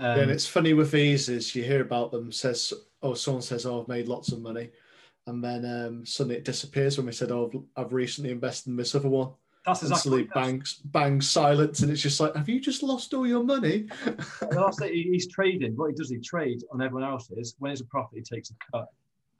Um, 0.00 0.16
yeah, 0.16 0.22
and 0.22 0.30
it's 0.30 0.46
funny 0.46 0.72
with 0.72 0.90
these 0.90 1.28
is 1.28 1.54
you 1.54 1.62
hear 1.62 1.82
about 1.82 2.10
them 2.10 2.32
says 2.32 2.72
oh 3.02 3.14
someone 3.14 3.42
says 3.42 3.66
oh 3.66 3.82
I've 3.82 3.88
made 3.88 4.08
lots 4.08 4.32
of 4.32 4.40
money, 4.40 4.70
and 5.26 5.44
then 5.44 5.64
um, 5.64 6.06
suddenly 6.06 6.36
it 6.36 6.44
disappears 6.44 6.96
when 6.96 7.06
we 7.06 7.12
said 7.12 7.30
oh 7.30 7.50
I've, 7.76 7.84
I've 7.86 7.92
recently 7.92 8.30
invested 8.30 8.70
in 8.70 8.76
this 8.76 8.94
other 8.94 9.10
one. 9.10 9.32
that's 9.66 9.82
exactly. 9.82 10.22
bangs 10.34 10.80
bang 10.86 11.20
silence 11.20 11.80
and 11.80 11.92
it's 11.92 12.00
just 12.00 12.18
like 12.18 12.34
have 12.34 12.48
you 12.48 12.60
just 12.60 12.82
lost 12.82 13.12
all 13.12 13.26
your 13.26 13.44
money? 13.44 13.88
And 14.40 14.58
also, 14.58 14.86
he- 14.86 15.10
he's 15.12 15.28
trading. 15.28 15.76
What 15.76 15.90
he 15.90 15.94
does, 15.96 16.10
he 16.10 16.18
trades 16.18 16.64
on 16.72 16.80
everyone 16.80 17.08
else's. 17.08 17.54
When 17.58 17.70
it's 17.70 17.82
a 17.82 17.84
profit, 17.86 18.18
he 18.18 18.22
takes 18.22 18.50
a 18.50 18.54
cut. 18.72 18.88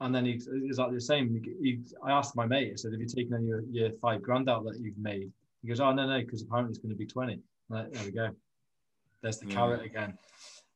And 0.03 0.15
then 0.15 0.25
he 0.25 0.33
is 0.69 0.79
like 0.79 0.93
the 0.93 1.01
same. 1.01 1.29
He, 1.43 1.55
he, 1.63 1.81
I 2.05 2.11
asked 2.13 2.35
my 2.37 2.47
mate, 2.47 2.71
I 2.73 2.77
said, 2.77 2.93
Have 2.93 3.01
you 3.01 3.07
taken 3.07 3.35
any 3.35 3.45
of 3.45 3.49
your, 3.49 3.89
your 3.89 3.91
five 4.01 4.23
grand 4.23 4.49
out 4.49 4.65
that 4.65 4.79
you've 4.81 4.97
made? 4.99 5.31
He 5.63 5.69
goes, 5.69 5.81
Oh, 5.81 5.93
no, 5.93 6.07
no, 6.07 6.21
because 6.21 6.43
apparently 6.43 6.71
it's 6.71 6.79
going 6.79 6.91
to 6.91 6.97
be 6.97 7.07
20. 7.07 7.39
Like, 7.69 7.93
there 7.93 8.05
we 8.05 8.11
go. 8.11 8.29
There's 9.23 9.39
the 9.39 9.47
Mm. 9.47 9.53
carrot 9.53 9.83
again. 9.85 10.19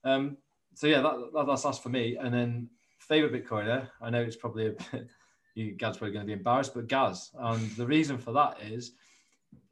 Um, 0.04 0.36
so, 0.74 0.86
yeah, 0.86 1.00
that, 1.00 1.14
that, 1.32 1.46
that's 1.46 1.62
that's 1.62 1.78
for 1.78 1.88
me. 1.88 2.16
And 2.16 2.34
then, 2.34 2.68
favorite 2.98 3.32
Bitcoiner, 3.32 3.88
I 4.00 4.10
know 4.10 4.22
it's 4.22 4.36
probably 4.36 4.68
a 4.68 4.72
bit, 4.72 5.08
you 5.54 5.72
Gaz 5.72 5.98
probably 5.98 6.12
going 6.12 6.26
to 6.26 6.26
be 6.26 6.38
embarrassed, 6.38 6.74
but 6.74 6.88
Gaz. 6.88 7.30
And 7.38 7.70
the 7.72 7.86
reason 7.86 8.18
for 8.18 8.32
that 8.32 8.60
is 8.62 8.92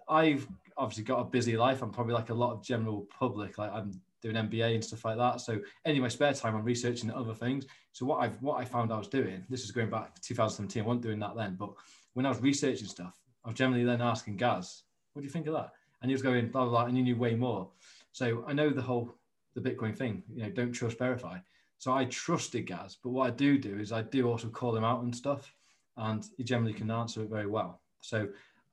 I've 0.08 0.46
obviously 0.76 1.04
got 1.04 1.20
a 1.20 1.24
busy 1.24 1.56
life. 1.56 1.82
I'm 1.82 1.90
probably 1.90 2.14
like 2.14 2.30
a 2.30 2.34
lot 2.34 2.52
of 2.52 2.62
general 2.62 3.06
public. 3.18 3.58
Like 3.58 3.72
I'm 3.72 3.92
doing 4.20 4.36
MBA 4.36 4.74
and 4.74 4.84
stuff 4.84 5.04
like 5.04 5.16
that. 5.16 5.40
So 5.40 5.60
any 5.84 5.98
of 5.98 6.02
my 6.02 6.08
spare 6.08 6.32
time, 6.32 6.54
I'm 6.54 6.64
researching 6.64 7.10
other 7.10 7.34
things. 7.34 7.66
So 7.92 8.06
what 8.06 8.18
I've 8.20 8.40
what 8.42 8.60
I 8.60 8.64
found 8.64 8.92
I 8.92 8.98
was 8.98 9.08
doing, 9.08 9.44
this 9.48 9.64
is 9.64 9.70
going 9.70 9.90
back 9.90 10.14
to 10.14 10.20
2017. 10.22 10.82
I 10.82 10.86
wasn't 10.86 11.02
doing 11.02 11.18
that 11.20 11.36
then, 11.36 11.56
but 11.58 11.70
when 12.14 12.26
I 12.26 12.28
was 12.28 12.40
researching 12.40 12.86
stuff, 12.86 13.18
I 13.44 13.48
was 13.48 13.56
generally 13.56 13.84
then 13.84 14.00
asking 14.00 14.36
Gaz, 14.36 14.82
"What 15.12 15.22
do 15.22 15.26
you 15.26 15.32
think 15.32 15.46
of 15.46 15.54
that?" 15.54 15.72
And 16.00 16.10
he 16.10 16.14
was 16.14 16.22
going 16.22 16.48
blah 16.48 16.62
blah, 16.64 16.70
blah 16.70 16.84
and 16.86 16.96
he 16.96 17.02
knew 17.02 17.16
way 17.16 17.34
more. 17.34 17.70
So 18.12 18.44
I 18.46 18.52
know 18.52 18.70
the 18.70 18.82
whole 18.82 19.14
the 19.54 19.60
Bitcoin 19.60 19.96
thing. 19.96 20.22
You 20.34 20.44
know, 20.44 20.50
don't 20.50 20.72
trust, 20.72 20.98
verify. 20.98 21.38
So 21.78 21.92
I 21.92 22.04
trusted 22.04 22.66
Gaz, 22.66 22.96
but 23.02 23.10
what 23.10 23.26
I 23.26 23.30
do 23.30 23.58
do 23.58 23.78
is 23.78 23.92
I 23.92 24.02
do 24.02 24.28
also 24.28 24.48
call 24.48 24.76
him 24.76 24.84
out 24.84 25.02
and 25.02 25.14
stuff, 25.14 25.52
and 25.96 26.24
he 26.36 26.44
generally 26.44 26.72
can 26.72 26.90
answer 26.90 27.22
it 27.22 27.28
very 27.30 27.46
well. 27.46 27.80
So 28.00 28.28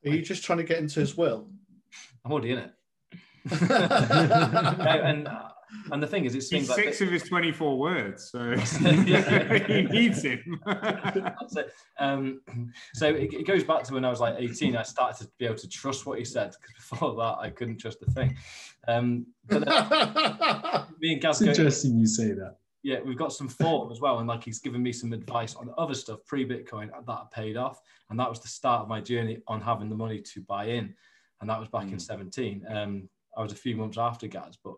Are 0.06 0.10
you 0.10 0.22
just 0.22 0.44
trying 0.44 0.58
to 0.58 0.64
get 0.64 0.78
into 0.78 1.00
his 1.00 1.16
will? 1.16 1.48
I'm 2.24 2.32
already 2.32 2.52
in 2.52 2.58
it. 2.58 2.72
No, 3.60 5.02
and 5.02 5.28
uh, 5.28 5.48
And 5.92 6.02
the 6.02 6.06
thing 6.06 6.24
is, 6.24 6.34
it 6.34 6.44
He's 6.50 6.68
like 6.68 6.84
six 6.84 7.00
of 7.00 7.08
his 7.10 7.22
24 7.24 7.78
words, 7.78 8.30
so 8.30 8.56
he 8.56 9.82
needs 9.82 10.22
him. 10.22 10.60
That's 10.66 11.56
it. 11.56 11.72
Um, 11.98 12.40
so 12.94 13.08
it, 13.08 13.32
it 13.32 13.46
goes 13.46 13.64
back 13.64 13.84
to 13.84 13.94
when 13.94 14.04
I 14.04 14.10
was 14.10 14.20
like 14.20 14.36
18. 14.38 14.76
I 14.76 14.82
started 14.82 15.24
to 15.24 15.30
be 15.38 15.46
able 15.46 15.56
to 15.56 15.68
trust 15.68 16.06
what 16.06 16.18
he 16.18 16.24
said 16.24 16.52
because 16.60 16.90
before 16.90 17.14
that 17.16 17.36
I 17.40 17.50
couldn't 17.50 17.78
trust 17.78 18.02
a 18.06 18.10
thing. 18.10 18.36
Um, 18.88 19.26
but 19.48 19.64
then 19.64 20.86
me 21.00 21.12
and 21.14 21.20
Gaz, 21.22 21.42
interesting 21.42 21.98
you 21.98 22.06
say 22.06 22.32
that. 22.32 22.56
yeah, 22.82 22.98
we've 23.04 23.18
got 23.18 23.32
some 23.32 23.48
form 23.48 23.92
as 23.92 24.00
well, 24.00 24.18
and 24.18 24.28
like 24.28 24.44
he's 24.44 24.58
given 24.58 24.82
me 24.82 24.92
some 24.92 25.12
advice 25.12 25.54
on 25.54 25.70
other 25.78 25.94
stuff 25.94 26.20
pre-Bitcoin 26.26 26.90
that 27.06 27.30
paid 27.30 27.56
off, 27.56 27.80
and 28.10 28.18
that 28.18 28.28
was 28.28 28.40
the 28.40 28.48
start 28.48 28.82
of 28.82 28.88
my 28.88 29.00
journey 29.00 29.38
on 29.46 29.60
having 29.60 29.88
the 29.88 29.96
money 29.96 30.20
to 30.20 30.40
buy 30.42 30.64
in, 30.66 30.94
and 31.40 31.50
that 31.50 31.60
was 31.60 31.68
back 31.68 31.84
in 31.84 31.96
Mm. 31.96 32.00
17. 32.00 32.66
Um, 32.68 33.08
I 33.36 33.42
was 33.42 33.52
a 33.52 33.56
few 33.56 33.76
months 33.76 33.98
after 33.98 34.26
Gaz, 34.26 34.56
but 34.62 34.74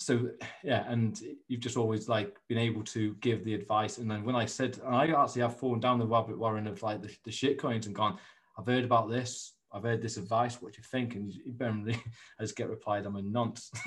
so 0.00 0.30
yeah, 0.64 0.84
and 0.90 1.20
you've 1.46 1.60
just 1.60 1.76
always 1.76 2.08
like 2.08 2.34
been 2.48 2.56
able 2.56 2.82
to 2.84 3.14
give 3.20 3.44
the 3.44 3.52
advice. 3.52 3.98
And 3.98 4.10
then 4.10 4.24
when 4.24 4.34
I 4.34 4.46
said, 4.46 4.78
and 4.84 4.96
I 4.96 5.06
actually 5.08 5.42
have 5.42 5.58
fallen 5.58 5.78
down 5.78 5.98
the 5.98 6.06
rabbit 6.06 6.38
warren 6.38 6.66
of 6.66 6.82
like 6.82 7.02
the, 7.02 7.14
the 7.24 7.30
shit 7.30 7.58
coins 7.58 7.84
and 7.84 7.94
gone, 7.94 8.18
I've 8.58 8.66
heard 8.66 8.84
about 8.84 9.10
this, 9.10 9.52
I've 9.70 9.82
heard 9.82 10.00
this 10.00 10.16
advice. 10.16 10.60
What 10.62 10.72
do 10.72 10.78
you 10.78 10.84
think? 10.90 11.16
And 11.16 11.30
you, 11.30 11.42
you 11.44 11.52
generally, 11.52 12.02
I 12.40 12.44
just 12.44 12.56
get 12.56 12.70
replied, 12.70 13.04
I'm 13.04 13.16
a 13.16 13.22
nonce. 13.22 13.70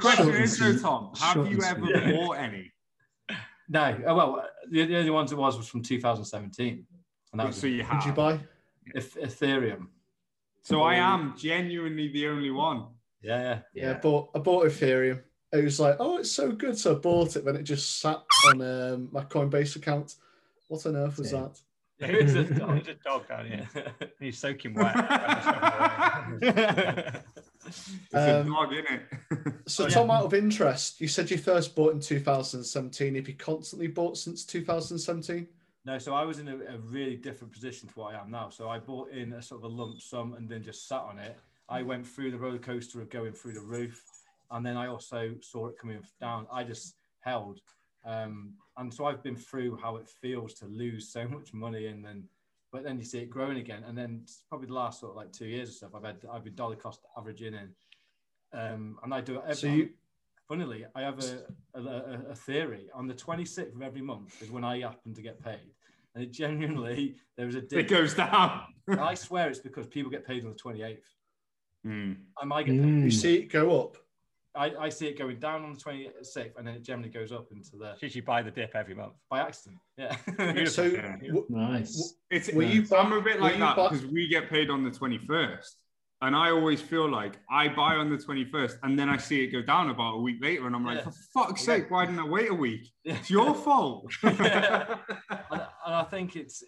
Question 0.00 0.24
Short 0.24 0.40
is 0.40 0.58
though. 0.58 0.78
Tom, 0.78 1.10
have 1.18 1.34
Short 1.34 1.50
you 1.50 1.62
ever 1.62 1.86
sweet. 1.86 2.16
bought 2.16 2.38
any? 2.38 2.72
no, 3.68 3.98
oh, 4.06 4.14
well, 4.14 4.48
the, 4.70 4.86
the 4.86 4.96
only 4.96 5.10
ones 5.10 5.30
it 5.30 5.36
was 5.36 5.58
was 5.58 5.68
from 5.68 5.82
2017, 5.82 6.86
and 7.32 7.40
that 7.40 7.46
was 7.48 7.56
So 7.56 7.66
you 7.66 7.82
Did 7.82 8.04
you 8.06 8.12
buy? 8.12 8.40
Eth- 8.96 9.16
Ethereum. 9.16 9.88
So 10.62 10.80
I 10.82 10.94
am 10.94 11.34
genuinely 11.36 12.08
the 12.08 12.28
only 12.28 12.50
one. 12.50 12.86
Yeah, 13.24 13.42
yeah. 13.42 13.58
Yeah, 13.72 13.90
I 13.92 13.94
bought 13.94 14.30
I 14.34 14.38
bought 14.38 14.66
Ethereum. 14.66 15.22
It 15.52 15.64
was 15.64 15.78
like, 15.80 15.96
oh, 16.00 16.18
it's 16.18 16.30
so 16.32 16.50
good, 16.52 16.76
so 16.76 16.96
I 16.96 16.98
bought 16.98 17.36
it. 17.36 17.44
Then 17.44 17.56
it 17.56 17.62
just 17.62 18.00
sat 18.00 18.18
on 18.48 18.60
um, 18.60 19.08
my 19.12 19.22
Coinbase 19.24 19.76
account. 19.76 20.16
What 20.68 20.84
on 20.86 20.96
earth 20.96 21.18
was 21.18 21.30
Same. 21.30 21.42
that? 21.42 21.60
It's 22.00 22.32
a 22.32 22.42
There's 22.42 22.58
dog. 22.58 22.88
a 22.88 22.94
dog 23.04 23.28
down 23.28 23.46
here. 23.46 23.68
Yeah. 23.74 24.06
He's 24.20 24.36
soaking 24.36 24.74
wet. 24.74 24.94
It's 27.66 28.14
Um, 28.14 28.20
a 28.22 28.44
dog, 28.44 28.72
isn't 28.72 28.86
it? 28.90 29.54
So, 29.66 29.84
Oh, 29.84 29.88
Tom, 29.88 30.10
out 30.10 30.24
of 30.24 30.34
interest, 30.34 31.00
you 31.00 31.08
said 31.08 31.30
you 31.30 31.38
first 31.38 31.74
bought 31.74 31.94
in 31.94 32.00
2017. 32.00 33.14
Have 33.14 33.28
you 33.28 33.34
constantly 33.36 33.86
bought 33.86 34.18
since 34.18 34.44
2017? 34.44 35.46
No, 35.86 35.98
so 35.98 36.14
I 36.14 36.24
was 36.24 36.38
in 36.40 36.48
a, 36.48 36.56
a 36.56 36.78
really 36.78 37.16
different 37.16 37.52
position 37.52 37.88
to 37.88 37.94
what 37.98 38.14
I 38.14 38.20
am 38.20 38.30
now. 38.30 38.48
So 38.50 38.68
I 38.68 38.78
bought 38.78 39.10
in 39.10 39.32
a 39.34 39.42
sort 39.42 39.60
of 39.64 39.70
a 39.70 39.74
lump 39.74 40.00
sum 40.00 40.34
and 40.34 40.48
then 40.48 40.62
just 40.62 40.88
sat 40.88 41.00
on 41.00 41.18
it. 41.18 41.38
I 41.68 41.82
went 41.82 42.06
through 42.06 42.30
the 42.30 42.38
roller 42.38 42.58
coaster 42.58 43.00
of 43.00 43.10
going 43.10 43.32
through 43.32 43.54
the 43.54 43.60
roof, 43.60 44.02
and 44.50 44.64
then 44.64 44.76
I 44.76 44.88
also 44.88 45.34
saw 45.40 45.68
it 45.68 45.78
coming 45.78 46.00
down. 46.20 46.46
I 46.52 46.64
just 46.64 46.96
held, 47.20 47.60
um, 48.04 48.54
and 48.76 48.92
so 48.92 49.06
I've 49.06 49.22
been 49.22 49.36
through 49.36 49.78
how 49.82 49.96
it 49.96 50.08
feels 50.08 50.54
to 50.54 50.66
lose 50.66 51.08
so 51.08 51.26
much 51.26 51.54
money 51.54 51.86
and 51.86 52.04
then, 52.04 52.24
but 52.70 52.84
then 52.84 52.98
you 52.98 53.04
see 53.04 53.20
it 53.20 53.30
growing 53.30 53.58
again. 53.58 53.84
And 53.86 53.96
then 53.96 54.26
probably 54.48 54.66
the 54.66 54.74
last 54.74 55.00
sort 55.00 55.12
of 55.12 55.16
like 55.16 55.32
two 55.32 55.46
years 55.46 55.70
or 55.70 55.72
stuff, 55.72 55.94
I've 55.94 56.04
had 56.04 56.16
I've 56.30 56.44
been 56.44 56.54
dollar 56.54 56.76
cost 56.76 57.00
averaging 57.16 57.54
in, 57.54 57.70
um, 58.52 58.98
and 59.02 59.14
I 59.14 59.20
do 59.20 59.36
it. 59.36 59.42
Every, 59.44 59.54
So 59.54 59.66
you, 59.68 59.90
funnily, 60.48 60.84
I 60.94 61.02
have 61.02 61.18
a, 61.24 61.78
a, 61.78 62.30
a 62.30 62.34
theory. 62.34 62.90
On 62.94 63.06
the 63.06 63.14
26th 63.14 63.74
of 63.74 63.82
every 63.82 64.02
month 64.02 64.42
is 64.42 64.50
when 64.50 64.64
I 64.64 64.80
happen 64.80 65.14
to 65.14 65.22
get 65.22 65.42
paid. 65.42 65.72
And 66.14 66.22
it 66.22 66.30
genuinely, 66.30 67.16
there 67.36 67.46
was 67.46 67.56
a 67.56 67.62
It 67.76 67.88
goes 67.88 68.14
down. 68.14 68.62
I 68.88 69.14
swear 69.14 69.48
it's 69.48 69.58
because 69.58 69.86
people 69.86 70.10
get 70.10 70.26
paid 70.26 70.44
on 70.44 70.50
the 70.50 70.56
28th. 70.56 70.98
Mm. 71.86 72.16
I 72.40 72.44
might 72.44 72.66
get 72.66 72.76
paid. 72.76 72.84
Mm. 72.84 73.04
you 73.04 73.10
see 73.10 73.36
it 73.36 73.46
go 73.52 73.80
up. 73.80 73.96
I, 74.56 74.70
I 74.78 74.88
see 74.88 75.08
it 75.08 75.18
going 75.18 75.40
down 75.40 75.64
on 75.64 75.72
the 75.72 75.78
26th 75.80 76.56
and 76.56 76.64
then 76.66 76.76
it 76.76 76.82
generally 76.84 77.08
goes 77.10 77.32
up 77.32 77.48
into 77.50 77.70
the, 77.76 77.96
Should 77.98 78.14
you 78.14 78.22
buy 78.22 78.40
the 78.40 78.52
dip 78.52 78.76
every 78.76 78.94
month? 78.94 79.14
by 79.28 79.40
accident. 79.40 79.80
Yeah. 79.98 80.16
So, 80.66 80.84
Yeah. 80.84 81.16
w- 81.26 81.44
Nice. 81.48 82.14
It's, 82.30 82.52
Were 82.52 82.62
you 82.62 82.86
I'm 82.96 83.12
a 83.12 83.20
bit 83.20 83.40
like 83.40 83.58
that 83.58 83.74
bu- 83.74 83.88
because 83.90 84.06
we 84.06 84.28
get 84.28 84.48
paid 84.48 84.70
on 84.70 84.84
the 84.84 84.90
21st. 84.90 85.66
And 86.22 86.36
I 86.36 86.50
always 86.52 86.80
feel 86.80 87.10
like 87.10 87.34
I 87.50 87.66
buy 87.66 87.96
on 87.96 88.08
the 88.08 88.16
21st 88.16 88.78
and 88.84 88.96
then 88.96 89.08
I 89.08 89.16
see 89.16 89.42
it 89.42 89.48
go 89.48 89.60
down 89.60 89.90
about 89.90 90.14
a 90.14 90.20
week 90.20 90.36
later. 90.40 90.68
And 90.68 90.76
I'm 90.76 90.84
like, 90.86 90.98
Yeah. 90.98 91.10
for 91.10 91.46
fuck's 91.46 91.62
Yeah. 91.66 91.74
sake, 91.74 91.90
why 91.90 92.06
didn't 92.06 92.20
I 92.20 92.26
wait 92.28 92.50
a 92.50 92.54
week? 92.54 92.88
Yeah. 93.02 93.16
It's 93.16 93.28
your 93.30 93.54
fault. 93.56 94.06
And, 94.22 94.38
and 95.50 95.94
I 95.94 96.04
think 96.04 96.36
it's 96.36 96.62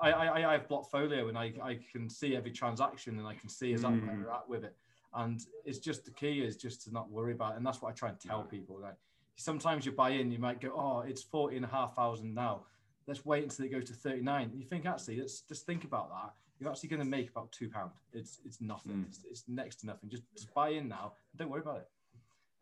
I, 0.00 0.10
I 0.12 0.48
I 0.50 0.52
have 0.52 0.68
Blockfolio 0.68 1.28
and 1.28 1.38
I, 1.38 1.52
I 1.62 1.78
can 1.92 2.08
see 2.10 2.36
every 2.36 2.50
transaction 2.50 3.18
and 3.18 3.26
I 3.26 3.34
can 3.34 3.48
see 3.48 3.72
exactly 3.72 4.00
where 4.00 4.16
Mm. 4.16 4.24
we're 4.24 4.30
at 4.32 4.48
with 4.48 4.64
it. 4.64 4.74
And 5.14 5.40
it's 5.64 5.78
just 5.78 6.04
the 6.04 6.10
key 6.10 6.40
is 6.42 6.56
just 6.56 6.82
to 6.84 6.92
not 6.92 7.08
worry 7.10 7.32
about 7.32 7.52
it. 7.54 7.56
And 7.58 7.66
that's 7.66 7.80
what 7.80 7.90
I 7.90 7.92
try 7.92 8.08
and 8.08 8.18
tell 8.18 8.42
people. 8.42 8.78
Like 8.80 8.96
sometimes 9.36 9.86
you 9.86 9.92
buy 9.92 10.10
in, 10.10 10.32
you 10.32 10.38
might 10.38 10.60
go, 10.60 10.72
Oh, 10.76 11.00
it's 11.06 11.22
40 11.22 11.56
and 11.56 11.64
a 11.64 11.68
half 11.68 11.94
thousand 11.94 12.34
now. 12.34 12.64
Let's 13.06 13.24
wait 13.24 13.44
until 13.44 13.66
it 13.66 13.70
goes 13.72 13.84
to 13.84 13.92
39. 13.92 14.50
And 14.50 14.58
you 14.60 14.66
think 14.66 14.86
actually, 14.86 15.20
let's 15.20 15.40
just 15.42 15.66
think 15.66 15.84
about 15.84 16.08
that. 16.10 16.32
You're 16.58 16.70
actually 16.70 16.88
going 16.88 17.02
to 17.02 17.06
make 17.08 17.30
about 17.30 17.52
two 17.52 17.68
pound. 17.68 17.90
It's 18.12 18.40
it's 18.44 18.60
nothing. 18.60 18.92
Mm. 18.92 19.06
It's, 19.08 19.20
it's 19.30 19.44
next 19.48 19.76
to 19.80 19.86
nothing. 19.86 20.08
Just 20.10 20.22
just 20.36 20.52
buy 20.54 20.70
in 20.70 20.88
now. 20.88 21.12
and 21.32 21.38
Don't 21.38 21.50
worry 21.50 21.60
about 21.60 21.78
it. 21.78 21.88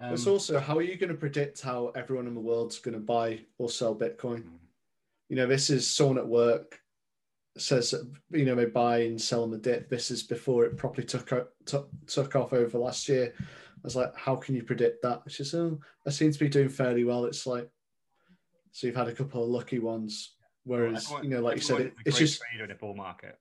Um, 0.00 0.12
It's 0.12 0.26
also 0.26 0.58
how 0.58 0.76
are 0.76 0.82
you 0.82 0.96
going 0.96 1.10
to 1.10 1.16
predict 1.16 1.62
how 1.62 1.88
everyone 1.94 2.26
in 2.26 2.34
the 2.34 2.40
world's 2.40 2.78
going 2.78 2.94
to 2.94 3.00
buy 3.00 3.40
or 3.58 3.70
sell 3.70 3.94
Bitcoin? 3.94 4.44
You 5.28 5.36
know, 5.36 5.46
this 5.46 5.70
is 5.70 5.88
someone 5.88 6.18
at 6.18 6.26
work 6.26 6.80
says 7.58 7.94
you 8.30 8.44
know 8.44 8.54
they 8.54 8.64
buy 8.66 8.98
and 9.00 9.20
sell 9.20 9.42
on 9.42 9.50
the 9.50 9.58
dip. 9.58 9.88
This 9.88 10.10
is 10.10 10.22
before 10.22 10.64
it 10.64 10.76
properly 10.76 11.06
took 11.06 11.32
o- 11.32 11.48
took, 11.66 11.88
took 12.06 12.34
off 12.36 12.52
over 12.52 12.78
last 12.78 13.08
year. 13.08 13.34
I 13.38 13.84
was 13.84 13.96
like, 13.96 14.14
how 14.16 14.36
can 14.36 14.54
you 14.54 14.62
predict 14.62 15.02
that? 15.02 15.22
She 15.28 15.42
says, 15.44 15.54
oh, 15.56 15.80
I 16.06 16.10
seem 16.10 16.30
to 16.32 16.38
be 16.38 16.48
doing 16.48 16.68
fairly 16.68 17.02
well. 17.04 17.24
It's 17.24 17.46
like, 17.46 17.68
so 18.70 18.86
you've 18.86 18.96
had 18.96 19.08
a 19.08 19.12
couple 19.12 19.42
of 19.42 19.48
lucky 19.48 19.80
ones. 19.80 20.34
Whereas, 20.64 21.04
Everyone- 21.06 21.24
you 21.24 21.30
know, 21.30 21.40
like 21.42 21.56
you 21.56 21.62
said, 21.62 21.74
everyone 21.74 21.88
it, 21.88 21.92
is 21.92 21.98
a 22.06 22.08
it's 22.08 22.16
great 22.18 22.26
just 22.26 22.40
trader 22.42 22.64
in 22.64 22.70
a 22.70 22.74
bull 22.76 22.94
market. 22.94 23.38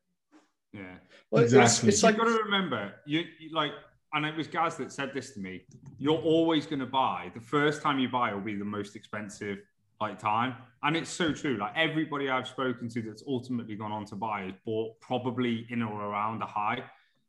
yeah. 0.73 0.95
well, 1.29 1.43
it's, 1.43 1.53
Exactly. 1.53 1.89
it's 1.89 2.01
like 2.01 2.15
You've 2.17 2.25
got 2.25 2.37
to 2.37 2.43
remember, 2.43 2.93
you, 3.05 3.23
you 3.39 3.53
like, 3.53 3.71
and 4.13 4.25
it 4.25 4.35
was 4.35 4.47
Gaz 4.47 4.75
that 4.77 4.91
said 4.91 5.11
this 5.13 5.31
to 5.35 5.39
me. 5.39 5.61
You're 5.99 6.17
always 6.19 6.65
going 6.65 6.79
to 6.79 6.85
buy. 6.87 7.31
The 7.35 7.39
first 7.39 7.83
time 7.83 7.99
you 7.99 8.09
buy 8.09 8.33
will 8.33 8.41
be 8.41 8.55
the 8.55 8.65
most 8.65 8.95
expensive, 8.95 9.59
like 10.01 10.19
time, 10.19 10.55
and 10.83 10.97
it's 10.97 11.09
so 11.09 11.31
true. 11.31 11.57
Like 11.57 11.73
everybody 11.75 12.29
I've 12.29 12.47
spoken 12.47 12.89
to 12.89 13.01
that's 13.01 13.23
ultimately 13.27 13.75
gone 13.75 13.91
on 13.91 14.05
to 14.05 14.15
buy 14.15 14.43
has 14.43 14.53
bought 14.65 14.99
probably 14.99 15.67
in 15.69 15.81
or 15.81 16.03
around 16.03 16.41
a 16.41 16.45
high. 16.45 16.83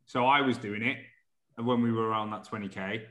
So 0.06 0.26
I 0.26 0.40
was 0.40 0.58
doing 0.58 0.82
it 0.82 0.98
when 1.56 1.82
we 1.82 1.92
were 1.92 2.08
around 2.08 2.30
that 2.30 2.48
20k, 2.48 3.02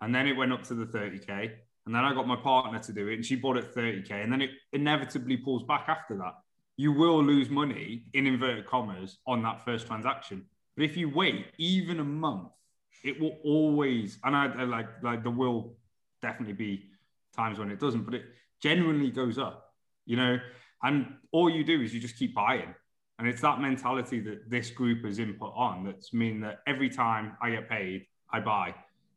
and 0.00 0.14
then 0.14 0.26
it 0.26 0.36
went 0.36 0.52
up 0.52 0.62
to 0.64 0.74
the 0.74 0.86
30k, 0.86 1.50
and 1.86 1.94
then 1.94 2.04
I 2.04 2.12
got 2.14 2.26
my 2.26 2.36
partner 2.36 2.78
to 2.78 2.92
do 2.92 3.08
it, 3.08 3.14
and 3.14 3.24
she 3.24 3.36
bought 3.36 3.56
it 3.56 3.74
30k, 3.74 4.10
and 4.22 4.32
then 4.32 4.42
it 4.42 4.50
inevitably 4.72 5.36
pulls 5.36 5.62
back 5.62 5.86
after 5.88 6.16
that. 6.18 6.34
You 6.76 6.92
will 6.92 7.24
lose 7.24 7.48
money 7.48 8.04
in 8.12 8.26
inverted 8.26 8.66
commas 8.66 9.18
on 9.26 9.42
that 9.42 9.64
first 9.64 9.86
transaction. 9.86 10.44
But 10.76 10.84
if 10.84 10.96
you 10.96 11.08
wait 11.08 11.46
even 11.56 12.00
a 12.00 12.04
month, 12.04 12.50
it 13.02 13.18
will 13.18 13.38
always, 13.44 14.18
and 14.24 14.36
I, 14.36 14.46
I 14.46 14.64
like 14.64 15.02
like 15.02 15.22
there 15.22 15.32
will 15.32 15.76
definitely 16.20 16.54
be 16.54 16.84
times 17.34 17.58
when 17.58 17.70
it 17.70 17.78
doesn't, 17.78 18.02
but 18.04 18.14
it 18.14 18.24
genuinely 18.66 19.10
goes 19.10 19.38
up, 19.38 19.74
you 20.06 20.16
know. 20.16 20.38
And 20.82 21.14
all 21.32 21.48
you 21.48 21.64
do 21.64 21.80
is 21.82 21.94
you 21.94 22.00
just 22.00 22.16
keep 22.18 22.34
buying, 22.34 22.74
and 23.18 23.28
it's 23.28 23.40
that 23.42 23.60
mentality 23.60 24.20
that 24.20 24.50
this 24.50 24.70
group 24.70 25.04
has 25.04 25.18
input 25.18 25.52
on 25.56 25.84
that's 25.84 26.12
mean 26.12 26.40
that 26.40 26.60
every 26.66 26.90
time 26.90 27.36
I 27.40 27.50
get 27.50 27.68
paid, 27.68 28.06
I 28.30 28.40
buy. 28.40 28.74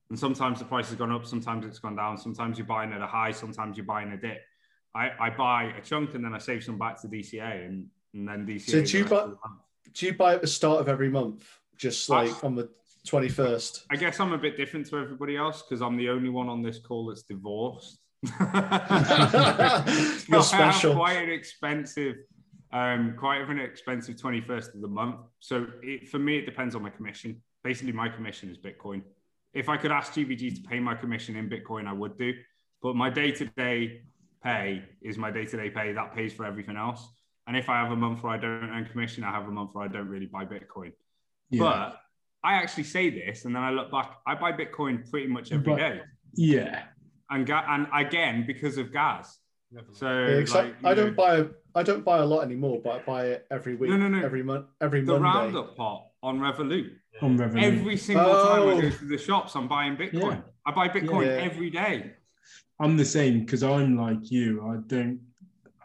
And 0.09 0.17
sometimes 0.17 0.59
the 0.59 0.65
price 0.65 0.89
has 0.89 0.97
gone 0.97 1.11
up, 1.11 1.25
sometimes 1.25 1.65
it's 1.65 1.79
gone 1.79 1.95
down, 1.95 2.17
sometimes 2.17 2.57
you're 2.57 2.67
buying 2.67 2.93
at 2.93 3.01
a 3.01 3.07
high, 3.07 3.31
sometimes 3.31 3.77
you're 3.77 3.85
buying 3.85 4.11
a 4.11 4.17
dip. 4.17 4.41
I, 4.95 5.11
I 5.19 5.29
buy 5.29 5.73
a 5.77 5.81
chunk 5.81 6.15
and 6.15 6.23
then 6.25 6.33
I 6.33 6.39
save 6.39 6.63
some 6.63 6.79
back 6.79 6.99
to 7.01 7.07
DCA 7.07 7.65
and, 7.67 7.87
and 8.13 8.27
then 8.27 8.47
DCA. 8.47 8.69
So 8.71 8.81
do 8.83 8.97
you 8.97 9.05
buy- 9.05 9.27
do 9.93 10.05
you 10.05 10.13
buy 10.13 10.35
at 10.35 10.41
the 10.41 10.47
start 10.47 10.81
of 10.81 10.87
every 10.87 11.09
month, 11.09 11.47
just 11.75 12.09
like 12.09 12.43
on 12.43 12.55
the 12.55 12.69
twenty 13.07 13.29
first? 13.29 13.85
I 13.89 13.95
guess 13.95 14.19
I'm 14.19 14.33
a 14.33 14.37
bit 14.37 14.55
different 14.55 14.85
to 14.87 14.97
everybody 14.97 15.35
else 15.35 15.63
because 15.63 15.81
I'm 15.81 15.97
the 15.97 16.09
only 16.09 16.29
one 16.29 16.47
on 16.47 16.61
this 16.61 16.79
call 16.79 17.07
that's 17.07 17.23
divorced. 17.23 17.99
You're 18.23 18.31
So 20.19 20.37
I 20.37 20.37
have 20.37 20.45
special. 20.45 20.95
quite 20.95 21.17
an 21.23 21.29
expensive, 21.29 22.15
um, 22.71 23.15
quite 23.17 23.41
an 23.41 23.59
expensive 23.59 24.15
21st 24.17 24.75
of 24.75 24.81
the 24.81 24.87
month. 24.87 25.17
So 25.39 25.67
it, 25.81 26.09
for 26.09 26.19
me, 26.19 26.37
it 26.37 26.45
depends 26.45 26.75
on 26.75 26.81
my 26.83 26.89
commission. 26.89 27.41
Basically, 27.63 27.93
my 27.93 28.09
commission 28.09 28.49
is 28.49 28.57
Bitcoin. 28.57 29.01
If 29.53 29.67
I 29.69 29.77
could 29.77 29.91
ask 29.91 30.13
GBG 30.13 30.55
to 30.61 30.61
pay 30.69 30.79
my 30.79 30.95
commission 30.95 31.35
in 31.35 31.49
Bitcoin, 31.49 31.87
I 31.87 31.93
would 31.93 32.17
do. 32.17 32.33
But 32.81 32.95
my 32.95 33.09
day-to-day 33.09 34.01
pay 34.43 34.83
is 35.01 35.17
my 35.17 35.31
day-to-day 35.31 35.71
pay. 35.71 35.91
That 35.93 36.13
pays 36.13 36.33
for 36.33 36.45
everything 36.45 36.77
else. 36.77 37.07
And 37.47 37.57
if 37.57 37.67
I 37.67 37.81
have 37.81 37.91
a 37.91 37.95
month 37.95 38.21
where 38.23 38.31
I 38.33 38.37
don't 38.37 38.69
earn 38.69 38.85
commission, 38.85 39.23
I 39.23 39.31
have 39.31 39.47
a 39.47 39.51
month 39.51 39.71
where 39.73 39.83
I 39.85 39.87
don't 39.87 40.07
really 40.07 40.27
buy 40.27 40.45
Bitcoin. 40.45 40.91
Yeah. 41.49 41.59
But 41.61 41.99
I 42.43 42.53
actually 42.53 42.83
say 42.83 43.09
this, 43.09 43.45
and 43.45 43.55
then 43.55 43.63
I 43.63 43.71
look 43.71 43.91
back. 43.91 44.17
I 44.25 44.35
buy 44.35 44.51
Bitcoin 44.53 45.09
pretty 45.09 45.27
much 45.27 45.51
every 45.51 45.65
But- 45.73 45.77
day, 45.77 46.01
yeah. 46.35 46.83
And 47.29 47.45
ga- 47.45 47.65
and 47.69 47.87
again 47.93 48.45
because 48.47 48.77
of 48.77 48.91
Gaz. 48.91 49.37
So 49.93 50.07
Yeah, 50.11 50.25
except 50.39 50.81
like, 50.83 50.91
I 50.91 50.93
don't 50.95 51.15
buy 51.15 51.45
I 51.75 51.83
don't 51.83 52.03
buy 52.03 52.17
a 52.17 52.25
lot 52.25 52.41
anymore, 52.43 52.81
but 52.83 52.91
I 52.95 52.99
buy 53.05 53.25
it 53.27 53.45
every 53.51 53.75
week, 53.75 53.91
No, 53.91 53.97
no, 53.97 54.07
no. 54.07 54.25
every 54.25 54.41
month, 54.41 54.65
every 54.81 55.01
the 55.01 55.19
Monday. 55.19 55.27
roundup 55.53 55.75
pot 55.77 56.07
on 56.23 56.39
Revolut. 56.39 56.89
On 57.21 57.37
Revolut. 57.37 57.61
Every 57.61 57.95
single 57.95 58.25
time 58.25 58.61
I 58.61 58.71
Oh. 58.71 58.81
go 58.81 58.89
to 58.89 59.05
the 59.05 59.17
shops, 59.17 59.55
I'm 59.55 59.67
buying 59.67 59.95
Bitcoin. 59.95 60.37
Yeah. 60.37 60.41
I 60.65 60.71
buy 60.71 60.87
Bitcoin 60.89 61.25
Yeah. 61.27 61.43
every 61.49 61.69
day. 61.69 62.13
I'm 62.79 62.97
the 62.97 63.05
same 63.05 63.41
because 63.41 63.61
I'm 63.61 63.95
like 63.95 64.31
you. 64.31 64.65
I 64.67 64.77
don't. 64.87 65.19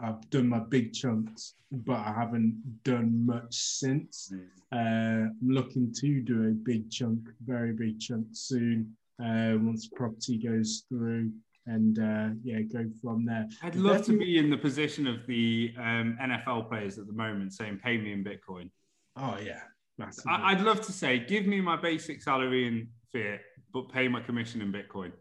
I've 0.01 0.29
done 0.31 0.49
my 0.49 0.61
big 0.61 0.93
chunks, 0.95 1.55
but 1.71 1.97
I 1.99 2.13
haven't 2.13 2.83
done 2.85 3.27
much 3.27 3.55
since. 3.55 4.33
Uh, 4.73 4.77
I'm 4.77 5.37
looking 5.43 5.93
to 6.01 6.21
do 6.23 6.49
a 6.49 6.53
big 6.53 6.91
chunk, 6.91 7.21
very 7.45 7.73
big 7.75 8.01
chunk 8.01 8.29
soon. 8.33 8.97
Uh, 9.23 9.55
once 9.61 9.87
property 9.95 10.39
goes 10.39 10.85
through, 10.89 11.31
and 11.67 11.99
uh, 12.01 12.29
yeah, 12.43 12.61
go 12.63 12.85
from 13.01 13.25
there. 13.25 13.49
I'd 13.63 13.77
love 13.77 14.05
to 14.07 14.19
be 14.19 14.39
in 14.39 14.51
the 14.51 14.57
position 14.59 15.07
of 15.07 15.25
the 15.27 15.73
um, 15.79 16.19
NFL 16.21 16.69
players 16.69 16.99
at 16.99 17.07
the 17.07 17.13
moment 17.13 17.53
saying, 17.53 17.79
pay 17.83 17.97
me 17.97 18.13
in 18.13 18.25
Bitcoin. 18.25 18.71
Oh 19.17 19.39
yeah, 19.43 19.61
massively. 19.99 20.33
I- 20.33 20.51
I'd 20.51 20.61
love 20.63 20.81
to 20.87 20.93
say, 20.93 21.21
give 21.21 21.47
me 21.47 21.61
my 21.61 21.77
basic 21.77 22.23
salary 22.23 22.67
in 22.67 22.89
fiat, 23.13 23.41
but 23.73 23.89
pay 23.93 24.09
my 24.09 24.21
commission 24.21 24.61
in 24.61 24.73
Bitcoin. 24.73 25.13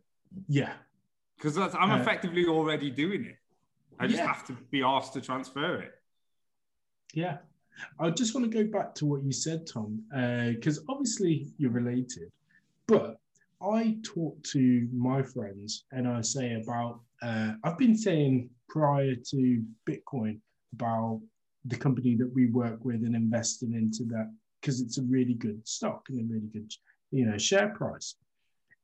yeah, 0.48 0.74
Because 1.38 1.57
I'm 1.57 1.91
Uh, 1.91 1.99
effectively 2.02 2.45
already 2.48 2.90
doing 2.90 3.26
it. 3.26 3.38
I 3.99 4.07
just 4.07 4.18
Yeah. 4.20 4.28
have 4.34 4.45
to 4.48 4.53
be 4.72 4.82
asked 4.82 5.14
to 5.14 5.22
transfer 5.22 5.78
it. 5.82 5.91
Yeah. 7.14 7.38
I 7.99 8.10
just 8.10 8.34
want 8.34 8.52
to 8.52 8.64
go 8.64 8.70
back 8.72 8.95
to 8.95 9.06
what 9.06 9.24
you 9.24 9.32
said, 9.32 9.68
Tom, 9.68 10.03
because 10.10 10.84
obviously 10.90 11.53
you're 11.57 11.72
related. 11.72 12.32
But 12.88 13.20
I 13.64 13.95
talk 14.03 14.44
to 14.44 14.88
my 14.94 15.23
friends 15.23 15.85
and 15.91 16.07
I 16.07 16.22
say 16.22 16.56
about, 16.61 16.99
uh, 17.22 17.53
I've 17.64 17.77
been 17.77 17.95
saying 17.95 18.49
prior 18.68 19.15
to 19.15 19.64
Bitcoin 19.90 20.40
about 20.73 21.22
the 21.65 21.77
company 21.77 22.15
that 22.15 22.31
we 22.34 22.48
work 22.48 22.84
with 22.84 23.03
and 23.06 23.15
investing 23.15 23.73
into 23.73 24.03
that 24.14 24.34
because 24.60 24.81
it's 24.81 24.98
a 24.98 25.03
really 25.03 25.35
good 25.35 25.65
stock 25.65 26.06
and 26.10 26.19
a 26.19 26.34
really 26.34 26.48
good, 26.48 26.72
you 27.11 27.26
know, 27.26 27.38
share 27.38 27.69
price. 27.69 28.15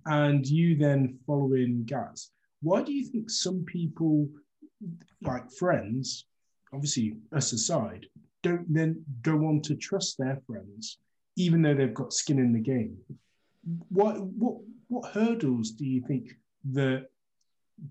And 0.06 0.48
you 0.48 0.78
then 0.78 1.20
follow 1.28 1.54
in 1.54 1.84
Gaz. 1.84 2.32
Why 2.62 2.82
do 2.82 2.94
you 2.94 3.06
think 3.06 3.30
some 3.30 3.66
people, 3.66 4.30
like 5.22 5.52
friends, 5.52 6.26
obviously 6.74 7.18
us 7.34 7.52
aside, 7.52 8.06
don't 8.44 8.74
then 8.74 9.04
go 9.24 9.48
on 9.48 9.62
to 9.64 9.76
trust 9.76 10.18
their 10.18 10.40
friends, 10.48 11.00
even 11.36 11.62
though 11.62 11.74
they've 11.74 11.94
got 11.94 12.14
skin 12.14 12.40
in 12.40 12.54
the 12.54 12.60
game. 12.60 12.98
What 13.90 14.22
what 14.22 14.58
what 14.88 15.12
hurdles 15.12 15.72
do 15.72 15.86
you 15.86 16.02
think 16.02 16.32
that 16.72 17.08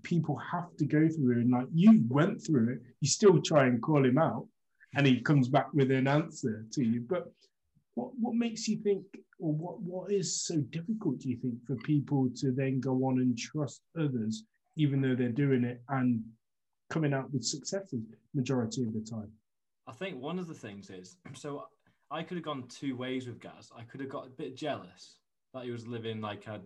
people 0.03 0.35
have 0.37 0.75
to 0.77 0.85
go 0.85 1.07
through? 1.07 1.39
And 1.39 1.51
like 1.51 1.67
you 1.73 2.03
went 2.07 2.45
through 2.45 2.73
it, 2.73 2.81
you 3.01 3.07
still 3.07 3.41
try 3.41 3.65
and 3.65 3.81
call 3.81 4.05
him 4.05 4.17
out, 4.17 4.47
and 4.95 5.05
he 5.05 5.21
comes 5.21 5.47
back 5.47 5.73
with 5.73 5.91
an 5.91 6.07
answer 6.07 6.65
to 6.73 6.83
you. 6.83 7.01
But 7.07 7.31
what 7.95 8.11
what 8.19 8.35
makes 8.35 8.67
you 8.67 8.77
think, 8.77 9.05
or 9.39 9.53
what 9.53 9.81
what 9.81 10.11
is 10.11 10.41
so 10.41 10.57
difficult? 10.57 11.19
Do 11.19 11.29
you 11.29 11.37
think 11.37 11.55
for 11.65 11.75
people 11.77 12.29
to 12.37 12.51
then 12.51 12.79
go 12.79 12.93
on 13.05 13.19
and 13.19 13.37
trust 13.37 13.81
others, 13.97 14.43
even 14.75 15.01
though 15.01 15.15
they're 15.15 15.29
doing 15.29 15.63
it 15.63 15.81
and 15.89 16.23
coming 16.89 17.13
out 17.13 17.31
with 17.31 17.43
successes 17.43 18.01
majority 18.33 18.83
of 18.83 18.93
the 18.93 19.01
time? 19.01 19.31
I 19.87 19.91
think 19.93 20.19
one 20.19 20.37
of 20.37 20.47
the 20.47 20.53
things 20.53 20.89
is 20.89 21.17
so 21.33 21.65
I 22.11 22.23
could 22.23 22.37
have 22.37 22.45
gone 22.45 22.65
two 22.67 22.95
ways 22.95 23.27
with 23.27 23.39
Gaz. 23.39 23.71
I 23.75 23.83
could 23.83 23.99
have 24.01 24.09
got 24.09 24.27
a 24.27 24.29
bit 24.29 24.55
jealous 24.55 25.19
that 25.53 25.63
he 25.63 25.71
was 25.71 25.87
living 25.87 26.21
like 26.21 26.47
I 26.47 26.59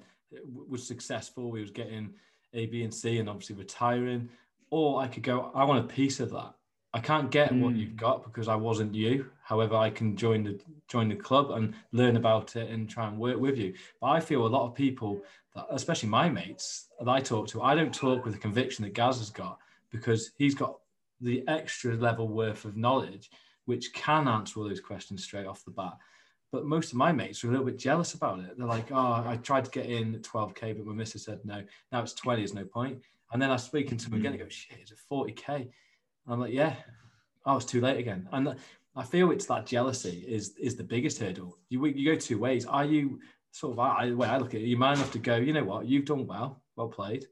was 0.70 0.86
successful, 0.86 1.54
he 1.54 1.62
was 1.62 1.72
getting 1.72 2.14
A, 2.54 2.66
B, 2.66 2.84
and 2.84 2.94
C, 2.94 3.20
and 3.20 3.30
obviously 3.30 3.56
retiring. 3.56 4.30
Or 4.70 5.02
I 5.02 5.08
could 5.08 5.24
go, 5.24 5.52
I 5.54 5.64
want 5.64 5.86
a 5.86 5.94
piece 5.94 6.20
of 6.20 6.32
that. 6.32 6.56
I 6.96 7.00
can't 7.00 7.32
get 7.32 7.52
what 7.52 7.74
Mm. 7.74 7.78
you've 7.80 7.96
got 7.96 8.24
because 8.24 8.48
I 8.48 8.56
wasn't 8.56 8.94
you. 8.94 9.32
However, 9.44 9.76
I 9.76 9.90
can 9.90 10.16
join 10.16 10.44
the 10.44 10.60
join 10.88 11.10
the 11.10 11.16
club 11.16 11.50
and 11.52 11.74
learn 11.92 12.18
about 12.18 12.56
it 12.56 12.70
and 12.70 12.88
try 12.88 13.08
and 13.08 13.18
work 13.18 13.40
with 13.40 13.58
you. 13.58 13.74
But 14.00 14.08
I 14.08 14.20
feel 14.20 14.46
a 14.46 14.48
lot 14.48 14.68
of 14.68 14.76
people, 14.76 15.24
that, 15.56 15.66
especially 15.72 16.10
my 16.10 16.30
mates 16.30 16.90
that 17.00 17.10
I 17.10 17.20
talk 17.20 17.48
to, 17.50 17.64
I 17.64 17.74
don't 17.74 17.94
talk 17.94 18.24
with 18.24 18.34
the 18.34 18.40
conviction 18.40 18.84
that 18.84 18.94
Gaz 18.94 19.18
has 19.18 19.32
got 19.32 19.58
because 19.90 20.32
he's 20.38 20.54
got 20.54 20.80
the 21.20 21.44
extra 21.48 21.96
level 21.96 22.28
worth 22.28 22.66
of 22.66 22.78
knowledge 22.78 23.32
which 23.66 23.94
can 23.94 24.28
answer 24.28 24.60
all 24.60 24.68
those 24.68 24.82
questions 24.82 25.24
straight 25.24 25.48
off 25.48 25.64
the 25.64 25.72
bat. 25.72 25.98
But 26.54 26.68
most 26.68 26.92
of 26.92 27.00
my 27.00 27.12
mates 27.12 27.44
were 27.44 27.50
a 27.50 27.52
little 27.52 27.66
bit 27.66 27.80
jealous 27.80 28.14
about 28.14 28.40
it. 28.42 28.56
They're 28.56 28.68
like, 28.68 28.92
oh, 28.92 29.24
I 29.26 29.40
tried 29.42 29.66
to 29.66 29.72
get 29.72 29.88
in 29.88 30.14
at 30.14 30.22
12K, 30.22 30.78
but 30.78 30.86
my 30.86 30.94
missus 30.94 31.26
said 31.26 31.40
no. 31.44 31.64
Now 31.92 32.04
it's 32.04 32.14
20, 32.14 32.42
there's 32.42 32.54
no 32.54 32.64
point. 32.64 33.02
And 33.32 33.42
then 33.42 33.50
I 33.50 33.54
was 33.54 33.64
speaking 33.64 33.98
to 33.98 34.06
them 34.08 34.20
again, 34.20 34.34
I 34.34 34.36
hmm. 34.36 34.44
go, 34.44 34.50
shit, 34.50 34.78
it's 34.80 34.92
a 34.92 34.96
40K. 35.12 35.56
And 35.56 35.70
I'm 36.30 36.40
like, 36.40 36.54
yeah, 36.54 36.76
oh, 37.48 37.56
it's 37.58 37.66
too 37.66 37.82
late 37.82 37.98
again. 37.98 38.30
And 38.32 38.56
I 38.96 39.04
feel 39.04 39.32
it's 39.32 39.48
that 39.48 39.66
jealousy 39.66 40.24
is 40.28 40.54
is 40.60 40.76
the 40.76 40.84
biggest 40.84 41.18
hurdle. 41.18 41.58
You, 41.70 41.84
you 41.88 42.14
go 42.14 42.20
two 42.20 42.38
ways. 42.38 42.68
Are 42.68 42.86
you 42.86 43.20
sort 43.50 43.74
of, 43.74 43.80
I, 43.80 44.10
the 44.10 44.16
way 44.16 44.28
I 44.28 44.38
look 44.38 44.54
at 44.54 44.62
it, 44.62 44.68
you 44.68 44.78
man 44.78 44.98
enough 44.98 45.12
to 45.14 45.20
go, 45.20 45.38
you 45.38 45.54
know 45.54 45.64
what, 45.64 45.88
you've 45.88 46.06
done 46.06 46.28
well, 46.28 46.62
well 46.76 46.88
played. 46.88 47.26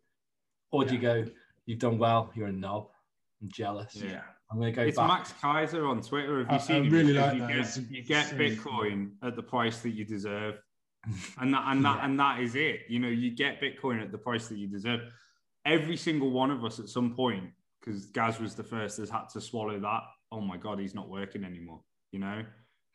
Or 0.72 0.84
do 0.84 0.96
you 0.96 1.00
go, 1.00 1.26
you've 1.68 1.78
done 1.78 2.00
well, 2.00 2.32
you're 2.34 2.48
a 2.48 2.52
knob, 2.52 2.88
I'm 3.40 3.50
jealous. 3.52 3.96
Yeah. 3.96 4.22
I'm 4.52 4.60
going 4.60 4.74
to 4.74 4.76
go 4.76 4.84
It's 4.84 4.98
back. 4.98 5.08
Max 5.08 5.34
Keiser 5.42 5.90
on 5.90 6.02
Twitter. 6.02 6.40
Have 6.40 6.50
you 6.52 6.56
I- 6.56 6.60
seen 6.60 6.76
I 6.84 6.86
him? 6.88 6.94
really 6.94 7.14
like 7.14 7.34
you 7.36 7.40
that. 7.42 7.48
Get, 7.50 7.58
It's 7.60 7.78
you 7.78 8.04
get 8.04 8.26
Bitcoin 8.32 9.12
at 9.24 9.36
the 9.36 9.44
price 9.44 9.80
that 9.82 9.92
you 9.92 10.04
deserve, 10.06 10.56
and 11.40 11.54
that 11.54 11.64
and 11.68 11.84
that 11.86 11.98
Yeah. 11.98 12.06
and 12.06 12.20
that 12.20 12.40
is 12.42 12.56
it. 12.56 12.82
You 12.90 13.00
know, 13.00 13.08
you 13.08 13.32
get 13.32 13.62
Bitcoin 13.62 14.02
at 14.02 14.12
the 14.12 14.18
price 14.18 14.48
that 14.50 14.58
you 14.58 14.68
deserve. 14.68 15.02
Every 15.66 15.96
single 15.98 16.32
one 16.32 16.52
of 16.52 16.66
us 16.66 16.80
at 16.80 16.90
some 16.90 17.14
point, 17.16 17.46
because 17.80 18.08
Gaz 18.08 18.40
was 18.40 18.56
the 18.56 18.64
first, 18.64 18.98
has 18.98 19.10
had 19.10 19.30
to 19.30 19.42
swallow 19.42 19.80
that. 19.80 20.02
Oh 20.32 20.42
my 20.42 20.58
God, 20.58 20.80
he's 20.80 20.96
not 20.96 21.10
working 21.10 21.44
anymore. 21.44 21.82
You 22.12 22.20
know, 22.20 22.44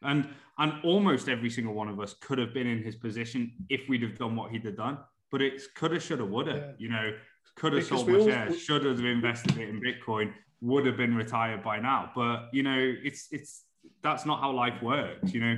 and 0.03 0.29
and 0.59 0.75
almost 0.85 1.29
every 1.29 1.49
single 1.51 1.75
one 1.75 1.89
of 1.89 1.99
us 2.01 2.15
could 2.21 2.39
have 2.39 2.53
been 2.53 2.67
in 2.67 2.83
his 2.83 2.97
position 2.97 3.53
if 3.71 3.89
we'd 3.89 4.03
have 4.03 4.19
done 4.19 4.37
what 4.37 4.51
he'd 4.51 4.65
have 4.67 4.77
done. 4.77 4.99
But 5.31 5.43
it's 5.43 5.67
coulda, 5.67 5.99
shoulda, 6.01 6.25
woulda. 6.25 6.53
Yeah. 6.57 6.73
You 6.79 6.89
know, 6.91 7.13
could 7.55 7.73
have 7.73 7.83
Because 7.85 8.01
sold 8.01 8.11
my 8.11 8.19
all- 8.19 8.27
shares, 8.29 8.61
should 8.61 8.85
have 8.85 9.01
invested 9.05 9.57
it 9.59 9.69
in 9.69 9.81
Bitcoin, 9.81 10.33
would 10.61 10.85
have 10.87 10.97
been 10.97 11.15
retired 11.15 11.63
by 11.63 11.79
now. 11.79 12.11
But 12.15 12.49
you 12.53 12.63
know, 12.63 12.95
it's 13.03 13.29
it's 13.31 13.65
that's 14.03 14.27
not 14.27 14.41
how 14.41 14.53
life 14.53 14.83
works. 14.83 15.33
You 15.33 15.41
know, 15.41 15.57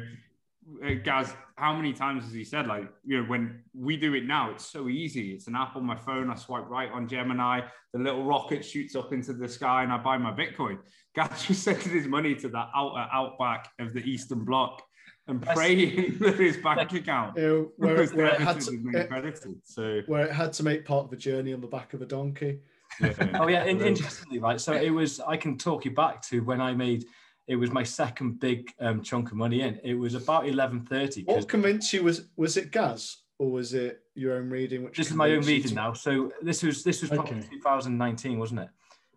Uh, 0.84 0.94
Gaz, 1.02 1.34
how 1.56 1.74
many 1.74 1.94
times 1.94 2.24
has 2.24 2.32
he 2.34 2.44
said 2.44 2.66
like, 2.66 2.86
you 3.02 3.16
know, 3.16 3.24
when 3.26 3.62
we 3.72 3.96
do 3.96 4.12
it 4.12 4.26
now, 4.26 4.50
it's 4.50 4.66
so 4.66 4.88
easy. 4.88 5.32
It's 5.32 5.46
an 5.46 5.56
app 5.56 5.76
on 5.76 5.84
my 5.84 5.96
phone. 5.96 6.28
I 6.30 6.34
swipe 6.34 6.68
right 6.68 6.90
on 6.92 7.08
Gemini, 7.08 7.62
the 7.94 7.98
little 7.98 8.24
rocket 8.24 8.62
shoots 8.62 8.94
up 8.94 9.14
into 9.14 9.32
the 9.32 9.48
sky, 9.48 9.82
and 9.82 9.90
I 9.90 9.96
buy 9.96 10.18
my 10.18 10.30
Bitcoin. 10.30 10.78
Gaz 11.16 11.46
just 11.46 11.62
sending 11.62 11.88
his 11.88 12.06
money 12.06 12.34
to 12.34 12.48
the 12.50 12.64
outer 12.74 13.08
outback 13.10 13.70
of 13.78 13.94
the 13.94 14.00
Eastern 14.00 14.44
Bloc 14.44 14.82
and 15.28 15.40
That's- 15.40 15.56
praying 15.56 16.18
that 16.20 16.36
his 16.38 16.56
bank 16.56 16.92
account 16.92 17.36
You 17.36 17.42
know, 17.42 17.72
where, 17.76 17.94
was 17.96 18.12
where, 18.14 18.26
it 18.34 18.40
had 18.40 18.60
to, 18.62 18.70
been 18.72 18.94
it- 18.94 19.08
credited. 19.08 19.60
So 19.64 20.00
where 20.06 20.24
it 20.26 20.32
had 20.32 20.52
to 20.54 20.62
make 20.62 20.84
part 20.84 21.04
of 21.06 21.12
a 21.12 21.16
journey 21.16 21.52
on 21.52 21.60
the 21.60 21.66
back 21.66 21.94
of 21.94 22.02
a 22.02 22.06
donkey. 22.06 22.60
yeah. 23.00 23.12
Oh 23.38 23.48
yeah, 23.48 23.64
in, 23.64 23.80
interestingly, 23.80 24.38
right. 24.38 24.60
So 24.60 24.72
it 24.72 24.90
was. 24.90 25.20
I 25.20 25.36
can 25.36 25.58
talk 25.58 25.84
you 25.84 25.90
back 25.92 26.22
to 26.22 26.40
when 26.40 26.60
I 26.60 26.72
made. 26.74 27.04
It 27.46 27.56
was 27.56 27.70
my 27.70 27.82
second 27.82 28.40
big 28.40 28.70
um, 28.80 29.02
chunk 29.02 29.30
of 29.30 29.36
money 29.36 29.60
in. 29.62 29.78
It 29.84 29.94
was 29.94 30.14
about 30.14 30.46
eleven 30.48 30.80
thirty. 30.80 31.22
What 31.24 31.46
convinced 31.48 31.92
you 31.92 32.02
was 32.02 32.28
was 32.36 32.56
it 32.56 32.70
Gaz 32.72 33.18
or 33.38 33.50
was 33.52 33.74
it 33.74 34.00
your 34.14 34.36
own 34.36 34.48
reading? 34.50 34.84
Which 34.84 34.96
This 34.96 35.08
is 35.10 35.14
my 35.14 35.30
own 35.32 35.42
reading 35.42 35.68
to- 35.68 35.74
now. 35.74 35.92
So 35.92 36.32
this 36.42 36.62
was 36.62 36.82
this 36.82 37.02
was 37.02 37.10
probably 37.10 37.38
Okay. 37.38 37.48
2019, 37.52 38.38
wasn't 38.38 38.60
it? 38.60 38.68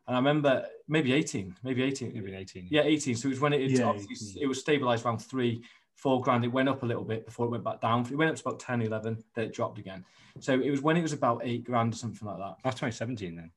And 0.07 0.15
I 0.15 0.19
remember 0.19 0.65
maybe 0.89 1.13
18, 1.13 1.55
maybe 1.63 1.83
18. 1.83 2.13
Maybe 2.13 2.33
18. 2.35 2.67
Yeah, 2.69 2.81
18. 2.83 3.15
So 3.15 3.27
it 3.27 3.31
was 3.31 3.39
when 3.39 3.53
it, 3.53 3.61
it, 3.61 3.71
Yeah, 3.71 3.93
it 4.41 4.47
was 4.47 4.59
stabilized 4.59 5.05
around 5.05 5.19
three, 5.19 5.63
four 6.01 6.19
grand. 6.19 6.43
It 6.43 6.51
went 6.51 6.67
up 6.67 6.81
a 6.81 6.85
little 6.85 7.03
bit 7.03 7.25
before 7.25 7.45
it 7.45 7.49
went 7.49 7.63
back 7.63 7.79
down. 7.79 8.07
It 8.11 8.15
went 8.15 8.31
up 8.31 8.35
to 8.35 8.41
about 8.41 8.59
10, 8.59 8.81
11, 8.81 9.23
then 9.35 9.45
it 9.45 9.53
dropped 9.53 9.77
again. 9.77 10.03
So 10.39 10.59
it 10.59 10.71
was 10.71 10.81
when 10.81 10.97
it 10.97 11.03
was 11.03 11.13
about 11.13 11.41
eight 11.43 11.63
grand 11.63 11.93
or 11.93 11.97
something 11.97 12.27
like 12.27 12.37
that. 12.37 12.55
That's 12.63 12.75
2017 12.79 13.35
then. 13.35 13.51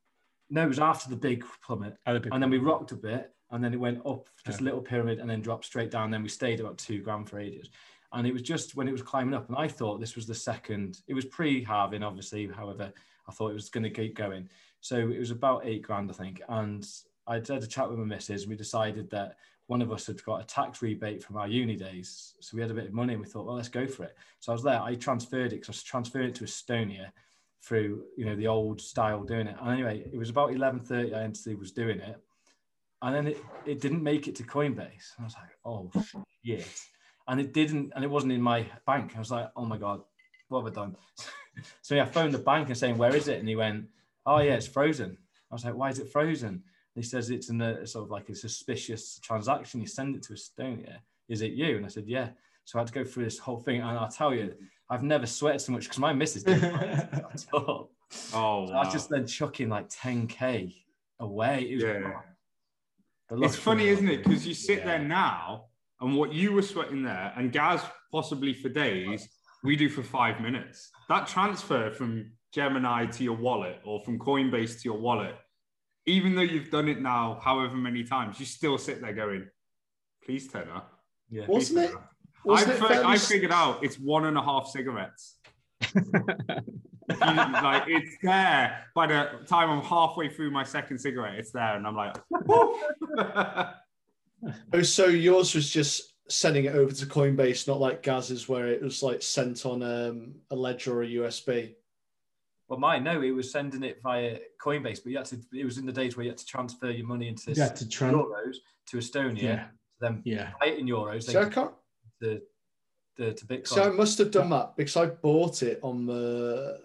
No, 0.50 0.64
it 0.64 0.68
was 0.68 0.78
after 0.78 1.08
the 1.08 1.16
big 1.16 1.42
plummet. 1.64 1.96
Oh, 2.06 2.10
Other 2.10 2.20
people. 2.20 2.34
And 2.34 2.42
then 2.42 2.50
we 2.50 2.58
rocked 2.58 2.92
a 2.92 2.96
bit, 2.96 3.32
and 3.50 3.64
then 3.64 3.72
it 3.72 3.80
went 3.80 4.04
up 4.04 4.28
just 4.44 4.60
a 4.60 4.64
little 4.64 4.82
pyramid 4.82 5.20
and 5.20 5.30
then 5.30 5.40
dropped 5.40 5.64
straight 5.64 5.90
down. 5.90 6.10
Then 6.10 6.22
we 6.22 6.28
stayed 6.28 6.60
about 6.60 6.76
two 6.76 7.00
grand 7.00 7.30
for 7.30 7.38
ages. 7.38 7.70
And 8.12 8.26
it 8.26 8.32
was 8.32 8.42
just 8.42 8.76
when 8.76 8.88
it 8.88 8.92
was 8.92 9.02
climbing 9.02 9.34
up, 9.34 9.48
and 9.48 9.56
I 9.56 9.66
thought 9.66 9.98
this 9.98 10.14
was 10.14 10.26
the 10.26 10.34
second, 10.34 11.00
it 11.08 11.14
was 11.14 11.24
pre 11.24 11.64
halving, 11.64 12.02
obviously. 12.02 12.46
However, 12.46 12.92
I 13.26 13.32
thought 13.32 13.50
it 13.50 13.54
was 13.54 13.70
going 13.70 13.84
to 13.84 13.90
keep 13.90 14.14
going. 14.14 14.50
So 14.80 14.98
it 14.98 15.18
was 15.18 15.30
about 15.30 15.64
eight 15.64 15.82
grand, 15.82 16.10
I 16.10 16.14
think. 16.14 16.42
And 16.48 16.86
I 17.26 17.36
had 17.36 17.50
a 17.50 17.66
chat 17.66 17.88
with 17.88 17.98
my 17.98 18.04
missus, 18.04 18.42
and 18.42 18.50
we 18.50 18.56
decided 18.56 19.08
that 19.10 19.36
one 19.66 19.80
of 19.80 19.90
us 19.90 20.06
had 20.06 20.22
got 20.24 20.42
a 20.42 20.46
tax 20.46 20.82
rebate 20.82 21.22
from 21.22 21.36
our 21.36 21.48
uni 21.48 21.76
days. 21.76 22.34
So 22.40 22.56
we 22.56 22.60
had 22.60 22.70
a 22.70 22.74
bit 22.74 22.86
of 22.86 22.92
money, 22.92 23.14
and 23.14 23.22
we 23.22 23.28
thought, 23.28 23.46
well, 23.46 23.56
let's 23.56 23.68
go 23.68 23.86
for 23.86 24.04
it. 24.04 24.16
So 24.40 24.52
I 24.52 24.54
was 24.54 24.62
there. 24.62 24.80
I 24.80 24.94
transferred 24.94 25.52
it 25.52 25.60
because 25.60 25.68
I 25.68 25.72
was 25.72 25.82
transferring 25.82 26.28
it 26.28 26.34
to 26.36 26.44
Estonia 26.44 27.10
through 27.62 28.04
you 28.16 28.26
know 28.26 28.36
the 28.36 28.46
old 28.46 28.80
style 28.80 29.22
doing 29.22 29.46
it. 29.46 29.56
And 29.60 29.72
anyway, 29.72 30.04
it 30.12 30.18
was 30.18 30.30
about 30.30 30.52
eleven 30.52 30.80
thirty. 30.80 31.14
I 31.14 31.22
entity 31.22 31.54
was 31.54 31.72
doing 31.72 32.00
it, 32.00 32.16
and 33.02 33.14
then 33.14 33.26
it, 33.28 33.38
it 33.64 33.80
didn't 33.80 34.02
make 34.02 34.28
it 34.28 34.36
to 34.36 34.42
Coinbase. 34.42 35.12
I 35.18 35.24
was 35.24 35.34
like, 35.34 35.56
oh 35.64 35.90
shit! 36.44 36.68
And 37.26 37.40
it 37.40 37.54
didn't, 37.54 37.92
and 37.94 38.04
it 38.04 38.10
wasn't 38.10 38.32
in 38.32 38.42
my 38.42 38.66
bank. 38.86 39.12
I 39.16 39.18
was 39.18 39.30
like, 39.30 39.50
oh 39.56 39.64
my 39.64 39.78
god, 39.78 40.02
what 40.48 40.62
have 40.62 40.72
I 40.72 40.74
done? 40.74 40.96
so 41.82 41.94
yeah, 41.94 42.02
I 42.02 42.06
phoned 42.06 42.34
the 42.34 42.38
bank 42.38 42.68
and 42.68 42.76
saying, 42.76 42.98
where 42.98 43.16
is 43.16 43.28
it? 43.28 43.38
And 43.38 43.48
he 43.48 43.56
went, 43.56 43.86
oh 44.26 44.40
yeah, 44.40 44.54
it's 44.54 44.66
frozen. 44.66 45.16
I 45.50 45.54
was 45.54 45.64
like, 45.64 45.74
why 45.74 45.88
is 45.88 45.98
it 45.98 46.10
frozen? 46.10 46.62
And 46.94 47.04
he 47.04 47.08
says 47.08 47.30
it's 47.30 47.48
in 47.50 47.60
a 47.60 47.82
uh, 47.82 47.86
sort 47.86 48.04
of 48.04 48.10
like 48.10 48.28
a 48.28 48.34
suspicious 48.34 49.18
transaction. 49.18 49.80
You 49.80 49.86
send 49.86 50.14
it 50.14 50.22
to 50.24 50.34
Estonia. 50.34 50.98
Is 51.28 51.42
it 51.42 51.52
you? 51.52 51.76
And 51.76 51.84
I 51.84 51.88
said, 51.88 52.04
yeah. 52.06 52.28
So 52.64 52.78
I 52.78 52.82
had 52.82 52.86
to 52.88 52.92
go 52.94 53.04
through 53.04 53.24
this 53.24 53.38
whole 53.38 53.58
thing, 53.58 53.80
and 53.80 53.98
I'll 53.98 54.08
tell 54.08 54.32
you, 54.34 54.54
I've 54.88 55.02
never 55.02 55.26
sweated 55.26 55.60
so 55.60 55.72
much 55.72 55.84
because 55.84 55.98
my 55.98 56.12
missus 56.12 56.44
didn't 56.44 56.64
at 56.74 57.44
all. 57.52 57.90
Oh, 58.32 58.66
So 58.66 58.72
wow. 58.72 58.80
I 58.80 58.84
was 58.84 58.92
just 58.92 59.10
then 59.10 59.26
chucking 59.26 59.68
like 59.68 59.88
10k 59.90 60.74
away. 61.20 61.66
It 61.70 61.74
was 61.74 61.84
Yeah. 61.84 62.12
The 63.28 63.42
It's 63.42 63.56
funny, 63.56 63.88
isn't 63.88 64.08
it? 64.08 64.22
Because 64.22 64.46
you 64.46 64.54
sit 64.54 64.78
Yeah. 64.80 64.84
there 64.86 64.98
now, 65.00 65.66
and 66.00 66.16
what 66.16 66.32
you 66.32 66.52
were 66.52 66.62
sweating 66.62 67.02
there, 67.02 67.32
and 67.36 67.50
Gaz 67.52 67.82
possibly 68.12 68.52
for 68.54 68.68
days, 68.68 69.28
we 69.64 69.74
do 69.76 69.88
for 69.88 70.02
five 70.02 70.40
minutes. 70.40 70.90
That 71.08 71.26
transfer 71.26 71.90
from 71.90 72.30
Gemini 72.52 73.06
to 73.06 73.24
your 73.24 73.36
wallet 73.36 73.80
or 73.84 74.00
from 74.04 74.18
Coinbase 74.18 74.80
to 74.82 74.84
your 74.88 74.98
wallet, 74.98 75.34
even 76.06 76.35
though 76.35 76.43
you've 76.43 76.70
done 76.70 76.89
it 76.89 77.01
now 77.01 77.40
however 77.43 77.76
many 77.76 78.05
times, 78.05 78.39
you 78.40 78.47
still 78.47 78.78
sit 78.78 79.01
there 79.01 79.12
going, 79.12 79.48
"Please 80.24 80.48
turn 80.48 80.68
up." 80.68 80.93
Yeah. 81.31 81.47
Wasn't 81.47 81.78
it? 81.78 81.86
turn 81.89 81.97
up." 81.97 82.10
Wasn't 82.44 82.70
I, 82.70 82.74
it 82.74 82.78
fi- 82.78 82.89
fairly 82.89 83.05
I 83.05 83.14
s- 83.14 83.28
figured 83.28 83.52
out 83.52 83.82
it's 83.85 83.98
one 83.98 84.26
and 84.26 84.36
a 84.36 84.43
half 84.43 84.68
cigarettes. 84.68 85.39
You- 87.10 87.18
like 87.18 87.85
it's 87.86 88.16
there 88.22 88.85
by 88.94 89.06
the 89.06 89.28
time 89.47 89.68
I'm 89.68 89.82
halfway 89.82 90.31
through 90.31 90.51
my 90.51 90.64
second 90.64 90.98
cigarette, 90.98 91.35
it's 91.39 91.51
there, 91.52 91.76
and 91.76 91.86
I'm 91.86 91.94
like, 91.94 92.16
Oh, 94.72 94.82
so 94.82 95.06
yours 95.06 95.55
was 95.55 95.68
just 95.70 96.14
sending 96.28 96.64
it 96.64 96.74
over 96.74 96.93
to 96.93 97.06
Coinbase, 97.06 97.68
not 97.68 97.78
like 97.78 98.02
Gaz's, 98.02 98.48
where 98.48 98.68
it 98.68 98.82
was 98.82 99.02
like 99.02 99.22
sent 99.22 99.66
on 99.66 99.82
um, 99.82 100.35
a 100.51 100.56
ledger 100.56 100.98
or 100.98 101.02
a 101.02 101.06
USB. 101.09 101.74
Well, 102.68 102.78
mine, 102.78 103.04
no, 103.04 103.20
it 103.20 103.30
was 103.30 103.52
sending 103.52 103.82
it 103.82 104.00
via 104.02 104.38
Coinbase, 104.62 105.02
but 105.02 105.10
you 105.12 105.18
had 105.18 105.26
to, 105.26 105.38
it 105.52 105.64
was 105.64 105.76
in 105.78 105.84
the 105.86 105.92
days 105.92 106.16
where 106.16 106.24
you 106.24 106.30
had 106.30 106.38
to 106.38 106.46
transfer 106.46 106.90
your 106.90 107.06
money 107.06 107.28
into 107.28 107.52
You 107.52 107.60
had 107.62 107.76
to 107.76 107.88
try. 107.88 108.10
euros 108.10 108.56
to 108.88 108.96
Estonia, 108.96 109.42
Yeah. 109.42 109.64
then 110.00 110.22
Yeah. 110.24 110.52
buy 110.58 110.66
it 110.68 110.78
in 110.78 110.86
euros, 110.86 111.24
So 111.24 111.38
I 111.38 111.44
then 111.44 111.52
can't. 111.52 111.74
to, 112.22 112.40
to, 113.16 113.34
to 113.34 113.46
Bitcoin. 113.46 113.66
So 113.68 113.82
I 113.84 113.90
must 113.90 114.16
have 114.18 114.30
done 114.30 114.48
that 114.50 114.76
because 114.76 114.96
I 114.96 115.06
bought 115.06 115.62
it 115.62 115.78
on 115.82 116.06
the. 116.06 116.80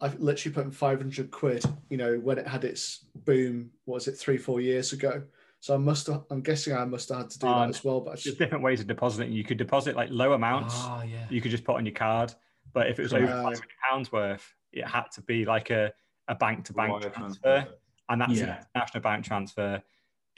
I 0.00 0.08
literally 0.18 0.54
put 0.54 0.64
in 0.64 0.70
500 0.72 1.30
quid, 1.30 1.64
you 1.88 1.96
know, 1.96 2.18
when 2.18 2.36
it 2.38 2.46
had 2.46 2.64
its 2.64 3.06
boom, 3.24 3.70
what 3.84 3.94
was 3.94 4.08
it, 4.08 4.18
three, 4.18 4.36
four 4.36 4.60
years 4.60 4.92
ago. 4.92 5.22
So 5.60 5.72
I 5.72 5.78
must 5.78 6.08
have, 6.08 6.24
I'm 6.30 6.42
guessing 6.42 6.74
I 6.74 6.84
must 6.84 7.08
have 7.10 7.18
had 7.18 7.30
to 7.30 7.38
do 7.38 7.46
Oh, 7.46 7.60
that 7.60 7.68
as 7.70 7.84
well. 7.84 8.00
But 8.00 8.10
I 8.10 8.12
There's 8.14 8.24
just, 8.24 8.38
different 8.38 8.64
ways 8.64 8.80
of 8.80 8.86
depositing. 8.86 9.32
You 9.32 9.44
could 9.44 9.56
deposit 9.56 9.96
like 9.96 10.10
low 10.10 10.32
amounts. 10.32 10.74
Ah, 10.76 11.02
yeah. 11.04 11.26
You 11.30 11.40
could 11.40 11.52
just 11.52 11.64
put 11.64 11.76
on 11.76 11.86
your 11.86 11.94
card. 11.94 12.34
But 12.74 12.88
if 12.88 12.98
it 12.98 13.02
was 13.02 13.14
over 13.14 13.24
Right. 13.26 13.34
500 13.56 13.62
pounds 13.88 14.12
worth, 14.12 14.52
it 14.74 14.86
had 14.86 15.04
to 15.12 15.22
be 15.22 15.44
like 15.44 15.70
a, 15.70 15.92
a 16.28 16.34
bank 16.34 16.64
to 16.66 16.72
bank 16.72 16.92
Wire 16.92 17.10
transfer. 17.10 17.66
And 18.08 18.20
that's 18.20 18.32
Yeah. 18.34 18.44
an 18.58 18.66
international 18.74 19.00
bank 19.02 19.24
transfer. 19.24 19.82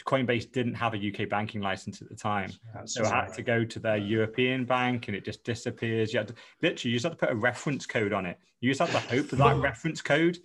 Coinbase 0.05 0.53
didn't 0.53 0.75
have 0.75 0.95
a 0.95 0.99
UK 0.99 1.29
banking 1.29 1.63
license 1.63 2.03
at 2.03 2.09
the 2.11 2.15
time. 2.15 2.53
That's 2.75 2.95
So 2.95 3.05
I 3.05 3.25
had 3.25 3.33
to 3.35 3.43
go 3.43 3.65
to 3.65 3.79
their 3.81 3.97
European 3.97 4.65
bank 4.67 5.09
and 5.09 5.17
it 5.17 5.25
just 5.25 5.43
disappears. 5.43 6.13
You 6.13 6.19
had 6.19 6.29
to, 6.29 6.35
literally, 6.63 6.93
you 6.93 6.97
just 6.99 7.05
had 7.05 7.13
to 7.13 7.17
put 7.27 7.31
a 7.31 7.35
reference 7.35 7.87
code 7.87 8.13
on 8.13 8.27
it. 8.27 8.39
You 8.61 8.71
just 8.73 8.81
had 8.81 8.91
to 8.91 9.09
hope 9.09 9.31
that 9.31 9.37
that 9.37 9.57
reference 9.71 10.03
code 10.03 10.39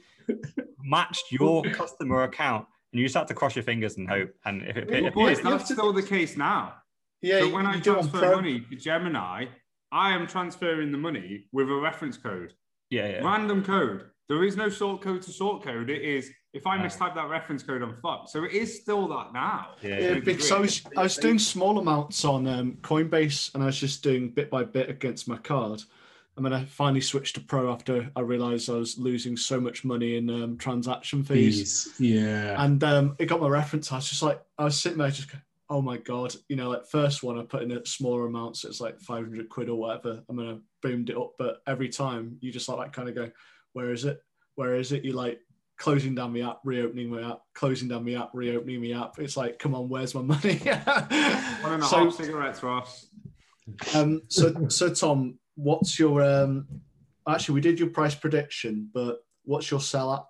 matched 0.80 1.32
your 1.32 1.64
customer 1.64 2.24
account. 2.24 2.66
And 2.94 3.00
you 3.00 3.06
just 3.06 3.16
had 3.16 3.28
to 3.28 3.34
cross 3.34 3.56
your 3.56 3.64
fingers 3.64 3.98
and 3.98 4.10
hope. 4.10 4.34
And 4.46 4.64
if 4.64 4.78
it, 4.78 4.90
Well, 4.90 5.06
if 5.06 5.14
boys, 5.14 5.40
it, 5.40 5.44
that's 5.44 5.68
to- 5.68 5.74
still 5.74 5.94
the 5.94 6.04
case 6.04 6.38
now. 6.38 6.76
yeah, 7.22 7.40
so 7.40 7.50
when 7.54 7.66
I 7.66 7.74
do 7.74 7.92
it 7.92 7.94
transfer 7.96 8.20
Pro- 8.20 8.36
money 8.36 8.62
to 8.70 8.76
Gemini, 8.76 9.46
I 9.92 10.14
am 10.14 10.28
transferring 10.28 10.92
the 10.92 10.98
money 10.98 11.46
with 11.52 11.70
a 11.70 11.76
reference 11.76 12.18
code, 12.18 12.54
yeah, 12.92 13.08
yeah. 13.08 13.26
random 13.26 13.64
code. 13.64 14.06
There 14.30 14.44
is 14.44 14.56
no 14.56 14.70
sort 14.70 15.02
code 15.02 15.24
to 15.24 15.32
sort 15.32 15.64
code. 15.64 15.90
It 15.90 16.04
is 16.04 16.30
if 16.54 16.68
I 16.68 16.78
mistype 16.78 17.16
that 17.16 17.30
reference 17.30 17.64
code, 17.64 17.82
I'm 17.82 17.96
fucked. 18.02 18.30
So 18.30 18.44
it 18.44 18.52
is 18.52 18.82
still 18.82 19.08
that 19.08 19.34
now. 19.34 19.70
Yeah, 19.82 19.90
Yeah, 19.90 20.00
yeah. 20.00 20.20
because 20.20 20.52
I 20.52 20.60
was 20.60 20.82
I 20.98 21.04
was 21.04 21.18
doing 21.18 21.40
small 21.40 21.80
amounts 21.80 22.24
on 22.26 22.48
um, 22.48 22.74
Coinbase 22.82 23.54
and 23.54 23.64
I 23.64 23.68
was 23.68 23.80
just 23.80 24.04
doing 24.04 24.30
bit 24.30 24.50
by 24.52 24.64
bit 24.64 24.90
against 24.90 25.28
my 25.28 25.38
card. 25.38 25.82
And 26.38 26.46
then 26.46 26.54
I 26.54 26.64
finally 26.64 27.02
switched 27.02 27.36
to 27.36 27.42
Pro 27.42 27.72
after 27.72 28.10
I 28.16 28.22
realized 28.22 28.70
I 28.70 28.74
was 28.74 28.98
losing 28.98 29.36
so 29.36 29.60
much 29.60 29.84
money 29.84 30.16
in 30.16 30.30
um, 30.30 30.58
transaction 30.58 31.24
fees. 31.24 31.92
Fees. 31.92 32.00
Yeah. 32.00 32.64
And 32.64 32.82
um, 32.84 33.16
it 33.20 33.26
got 33.26 33.42
my 33.42 33.50
reference. 33.50 33.92
I 33.92 33.98
was 33.98 34.10
just 34.10 34.24
like, 34.24 34.42
I 34.58 34.64
was 34.64 34.80
sitting 34.80 34.98
there 34.98 35.12
just 35.12 35.30
going, 35.30 35.44
oh 35.72 35.81
my 35.81 35.98
God. 35.98 36.35
You 36.49 36.57
know, 36.57 36.69
like 36.69 36.85
first 36.85 37.23
one 37.23 37.39
I 37.39 37.43
put 37.43 37.64
in 37.64 37.72
a 37.72 37.85
smaller 37.85 38.27
amount, 38.27 38.57
so 38.57 38.68
it's 38.68 38.81
like 38.81 38.99
500 38.99 39.49
quid 39.49 39.69
or 39.69 39.80
whatever. 39.80 40.22
I'm 40.30 40.35
going 40.35 40.57
to 40.57 40.61
boomed 40.81 41.10
it 41.10 41.18
up. 41.18 41.31
But 41.39 41.61
every 41.65 41.89
time 41.89 42.38
you 42.41 42.52
just 42.52 42.68
like, 42.68 42.77
like 42.77 42.93
kind 42.93 43.10
of 43.10 43.15
go, 43.15 43.31
where 43.73 43.93
is 43.93 44.06
it? 44.06 44.22
Where 44.56 44.76
is 44.76 44.91
it? 44.91 45.06
You 45.06 45.14
like 45.14 45.39
closing 45.77 46.14
down 46.14 46.34
the 46.34 46.43
app, 46.43 46.60
reopening 46.65 47.10
my 47.10 47.31
app, 47.31 47.39
closing 47.56 47.88
down 47.88 48.06
the 48.06 48.15
app, 48.15 48.31
reopening 48.34 48.81
the 48.81 48.93
app. 48.93 49.18
It's 49.18 49.38
like, 49.38 49.60
come 49.60 49.73
on, 49.73 49.88
where's 49.88 50.14
my 50.14 50.22
money? 50.22 50.57
One 50.57 50.77
and 51.73 51.84
a 51.84 51.85
half 51.85 51.85
so, 51.85 52.10
cigarettes, 52.10 52.61
Ross. 52.61 53.07
um, 53.95 54.22
so, 54.27 54.68
so 54.68 54.93
Tom, 54.93 55.39
what's 55.56 55.98
your 55.98 56.22
um? 56.22 56.68
Actually, 57.27 57.56
we 57.56 57.61
did 57.61 57.80
your 57.80 57.89
price 57.89 58.15
prediction, 58.15 58.89
but 58.93 59.19
what's 59.45 59.72
your 59.72 59.80
sell 59.80 60.14
at? 60.14 60.26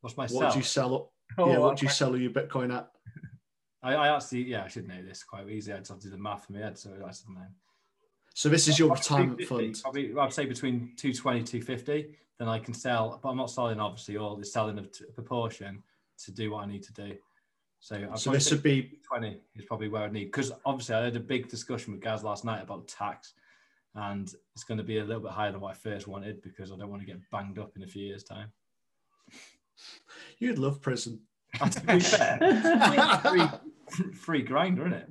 What's 0.00 0.16
my 0.16 0.24
What 0.24 0.30
sell? 0.30 0.50
do 0.52 0.58
you 0.58 0.64
sell 0.64 0.94
up? 0.94 1.12
Oh, 1.38 1.50
yeah, 1.50 1.58
what 1.58 1.76
do 1.76 1.86
you 1.86 1.90
sell 1.90 2.16
your 2.16 2.30
Bitcoin 2.30 2.74
at? 2.74 2.88
I, 3.86 3.94
I 3.94 4.16
actually, 4.16 4.42
yeah, 4.42 4.64
I 4.64 4.68
should 4.68 4.88
know 4.88 5.00
this 5.00 5.22
quite 5.22 5.48
easily. 5.48 5.74
I 5.74 5.78
just 5.78 5.90
have 5.90 6.00
to 6.00 6.06
do 6.08 6.10
the 6.10 6.18
math 6.18 6.46
in 6.50 6.56
my 6.56 6.62
head, 6.62 6.76
so 6.76 6.90
I 7.04 7.06
just 7.06 7.28
know. 7.28 7.40
So 8.34 8.48
this 8.48 8.66
is 8.66 8.78
your 8.80 8.88
Probably 8.88 9.02
retirement 9.02 9.38
250, 9.38 9.64
fund. 9.64 9.82
Probably, 9.82 10.20
I'd 10.20 10.32
say 10.32 10.44
between 10.44 10.92
220, 10.96 11.44
250. 11.44 12.16
Then 12.38 12.48
I 12.48 12.58
can 12.58 12.74
sell, 12.74 13.20
but 13.22 13.28
I'm 13.28 13.36
not 13.36 13.50
selling 13.50 13.78
obviously 13.78 14.16
all. 14.16 14.38
It's 14.40 14.52
selling 14.52 14.78
a 14.78 14.82
t- 14.82 15.04
proportion 15.14 15.82
to 16.24 16.32
do 16.32 16.50
what 16.50 16.64
I 16.64 16.66
need 16.66 16.82
to 16.82 16.92
do. 16.92 17.16
So, 17.78 17.94
I'd 17.94 18.18
So 18.18 18.32
this 18.32 18.46
say 18.46 18.56
would 18.56 18.62
be 18.64 18.98
20 19.08 19.38
is 19.54 19.64
probably 19.64 19.88
where 19.88 20.02
I 20.02 20.10
need 20.10 20.26
because 20.26 20.50
obviously 20.64 20.96
I 20.96 21.04
had 21.04 21.16
a 21.16 21.20
big 21.20 21.48
discussion 21.48 21.92
with 21.92 22.02
Gaz 22.02 22.24
last 22.24 22.44
night 22.44 22.62
about 22.62 22.88
tax, 22.88 23.34
and 23.94 24.30
it's 24.54 24.64
going 24.64 24.78
to 24.78 24.84
be 24.84 24.98
a 24.98 25.04
little 25.04 25.22
bit 25.22 25.30
higher 25.30 25.52
than 25.52 25.60
what 25.60 25.70
I 25.70 25.78
first 25.78 26.08
wanted 26.08 26.42
because 26.42 26.72
I 26.72 26.76
don't 26.76 26.90
want 26.90 27.02
to 27.02 27.06
get 27.06 27.20
banged 27.30 27.58
up 27.60 27.76
in 27.76 27.84
a 27.84 27.86
few 27.86 28.04
years' 28.04 28.24
time. 28.24 28.52
you'd 30.38 30.58
love 30.58 30.82
prison. 30.82 31.20
To 31.70 31.80
be 31.80 32.00
fair, 32.00 32.38
free, 33.90 34.12
free 34.14 34.44
Grindr, 34.44 34.86
isn't 34.86 34.92
it? 34.92 35.08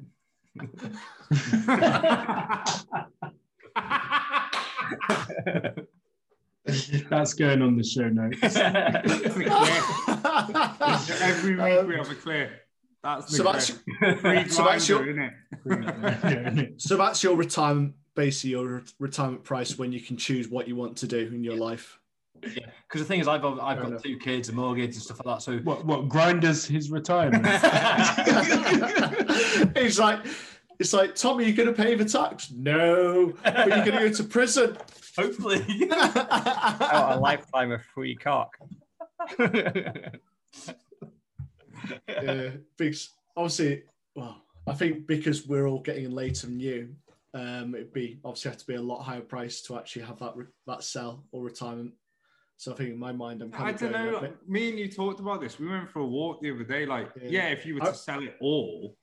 That's 7.09 7.33
going 7.35 7.61
on 7.61 7.77
the 7.77 7.83
show 7.83 8.09
notes. 8.09 8.39
Every 11.21 11.55
week 11.55 11.87
we 11.87 11.95
have 11.95 12.09
a 12.09 12.15
clear. 12.15 12.61
That's 13.03 13.37
so 13.37 13.43
that's 13.43 13.71
clear. 13.99 14.49
so 14.49 14.65
that's 14.65 14.89
your- 14.89 15.31
so 16.77 16.97
that's 16.97 17.23
your 17.23 17.35
retirement 17.35 17.93
basically 18.15 18.49
your 18.51 18.81
retirement 18.97 19.43
price 19.43 19.77
when 19.77 19.91
you 19.91 19.99
can 19.99 20.17
choose 20.17 20.47
what 20.47 20.67
you 20.67 20.75
want 20.75 20.97
to 20.97 21.07
do 21.07 21.19
in 21.19 21.43
your 21.43 21.57
life. 21.57 21.99
Yeah, 22.55 22.65
because 22.87 23.01
the 23.01 23.05
thing 23.05 23.19
is, 23.19 23.27
I've 23.27 23.41
got, 23.41 23.59
I've 23.61 23.75
Fair 23.77 23.83
got 23.83 23.91
enough. 23.91 24.03
two 24.03 24.17
kids, 24.17 24.49
a 24.49 24.53
mortgage, 24.53 24.95
and 24.95 25.03
stuff 25.03 25.23
like 25.25 25.35
that. 25.37 25.41
So 25.41 25.57
what 25.59 25.85
what 25.85 26.07
Grindr's 26.09 26.65
his 26.65 26.89
retirement? 26.91 27.45
it's 29.75 29.99
like 29.99 30.19
it's 30.79 30.93
like 30.93 31.15
Tommy, 31.15 31.45
you're 31.45 31.55
going 31.55 31.73
to 31.73 31.83
pay 31.83 31.95
the 31.95 32.05
tax? 32.05 32.51
No, 32.51 33.33
but 33.43 33.67
you're 33.67 33.85
going 33.85 33.85
to 33.85 33.91
go 33.91 34.09
to 34.11 34.23
prison. 34.23 34.77
hopefully, 35.17 35.63
Oh, 35.91 37.07
a 37.11 37.19
lifetime 37.19 37.71
of 37.71 37.81
free 37.83 38.15
cock. 38.15 38.55
yeah, 42.07 42.49
because 42.77 43.09
obviously, 43.35 43.83
well, 44.15 44.41
I 44.67 44.73
think 44.73 45.07
because 45.07 45.47
we're 45.47 45.67
all 45.67 45.81
getting 45.81 46.11
later 46.11 46.47
than 46.47 46.59
you, 46.59 46.95
um, 47.33 47.75
it'd 47.75 47.93
be 47.93 48.19
obviously 48.23 48.51
have 48.51 48.59
to 48.59 48.67
be 48.67 48.75
a 48.75 48.81
lot 48.81 49.03
higher 49.03 49.21
price 49.21 49.61
to 49.63 49.77
actually 49.77 50.03
have 50.03 50.19
that 50.19 50.35
re- 50.35 50.45
that 50.67 50.83
sell 50.83 51.23
or 51.31 51.43
retirement. 51.43 51.93
So 52.57 52.71
I 52.71 52.75
think 52.75 52.91
in 52.91 52.97
my 52.99 53.11
mind, 53.11 53.41
I'm 53.41 53.51
kind 53.51 53.67
I 53.67 53.69
of 53.71 53.79
don't 53.79 53.91
know. 53.91 54.33
Me 54.47 54.69
and 54.69 54.79
you 54.79 54.87
talked 54.89 55.19
about 55.19 55.41
this. 55.41 55.59
We 55.59 55.67
went 55.67 55.89
for 55.89 55.99
a 55.99 56.05
walk 56.05 56.41
the 56.41 56.51
other 56.51 56.63
day. 56.63 56.85
Like, 56.85 57.11
Yeah. 57.21 57.29
yeah, 57.29 57.47
if 57.49 57.65
you 57.65 57.75
were 57.75 57.83
I- 57.83 57.87
to 57.91 57.93
sell 57.93 58.23
it 58.23 58.37
all 58.39 58.97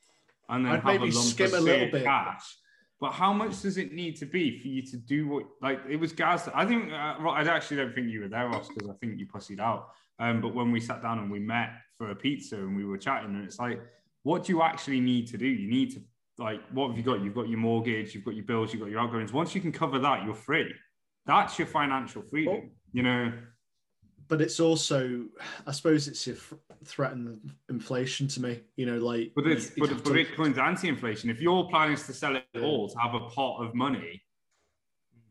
and 0.49 0.65
then 0.65 0.73
I'd 0.73 0.77
have 0.81 0.85
a 0.85 0.99
maybe 0.99 1.13
lump 1.13 1.27
skim 1.27 1.55
a 1.55 1.61
little 1.61 1.91
bit. 1.91 2.05
cash, 2.05 2.57
but 3.01 3.13
how 3.13 3.33
much 3.33 3.61
does 3.63 3.77
it 3.77 3.93
need 3.93 4.17
to 4.17 4.27
be 4.27 4.59
for 4.59 4.69
you 4.69 4.83
to 4.83 4.97
do 4.97 5.29
what? 5.29 5.45
Like, 5.61 5.81
it 5.89 5.97
was 5.97 6.13
Gaz. 6.13 6.49
I 6.55 6.65
think. 6.65 6.93
Uh, 6.93 6.95
I 7.29 7.43
actually 7.43 7.77
don't 7.79 7.95
think 7.95 8.09
you 8.09 8.21
were 8.21 8.29
there, 8.29 8.49
Ross, 8.49 8.69
because 8.69 8.89
I 8.89 8.95
think 8.95 9.19
you 9.19 9.27
pussied 9.27 9.61
out. 9.61 9.91
Um, 10.19 10.41
but 10.41 10.55
when 10.55 10.71
we 10.73 10.81
sat 10.81 11.03
down 11.03 11.19
and 11.19 11.31
we 11.31 11.39
met 11.39 11.71
for 11.99 12.11
a 12.11 12.15
pizza 12.15 12.57
and 12.57 12.77
we 12.77 12.85
were 12.85 12.99
chatting, 12.99 13.35
and 13.35 13.45
it's 13.45 13.59
like, 13.59 13.81
what 14.23 14.45
do 14.45 14.53
you 14.53 14.63
actually 14.63 15.01
need 15.01 15.27
to 15.29 15.37
do? 15.37 15.47
You 15.47 15.69
need 15.69 15.91
to 15.93 16.01
like, 16.39 16.61
what 16.71 16.89
have 16.89 16.97
you 16.97 17.03
got? 17.03 17.21
You've 17.21 17.35
got 17.35 17.49
your 17.49 17.59
mortgage, 17.59 18.15
you've 18.15 18.25
got 18.25 18.35
your 18.35 18.45
bills, 18.45 18.73
you've 18.73 18.81
got 18.81 18.91
your 18.91 19.01
outgoings. 19.01 19.33
Once 19.33 19.55
you 19.55 19.61
can 19.61 19.73
cover 19.73 19.99
that, 19.99 20.25
you're 20.25 20.35
free. 20.35 20.73
That's 21.27 21.59
your 21.59 21.67
financial 21.67 22.23
freedom. 22.23 22.55
Well, 22.55 22.63
you 22.93 23.03
know. 23.03 23.33
but 24.29 24.41
it's 24.41 24.61
also, 24.61 25.27
I 25.67 25.73
suppose, 25.73 26.09
it's 26.09 26.27
a 26.27 26.33
f- 26.33 26.55
threatened 26.85 27.53
inflation 27.69 28.29
to 28.29 28.41
me. 28.41 28.61
You 28.77 28.87
know, 28.87 28.99
like 28.99 29.33
But 29.35 29.47
it's 29.47 29.77
you'd 29.77 29.91
but, 29.91 30.05
but 30.05 30.13
Bitcoin's 30.15 30.59
anti-inflation. 30.59 31.29
If 31.29 31.41
your 31.41 31.69
plan 31.69 31.93
is 31.93 32.07
to 32.07 32.15
sell 32.15 32.37
it 32.37 32.45
Yeah. 32.55 32.63
all 32.63 32.89
to 32.89 32.99
have 32.99 33.15
a 33.15 33.21
pot 33.29 33.63
of 33.65 33.75
money, 33.75 34.23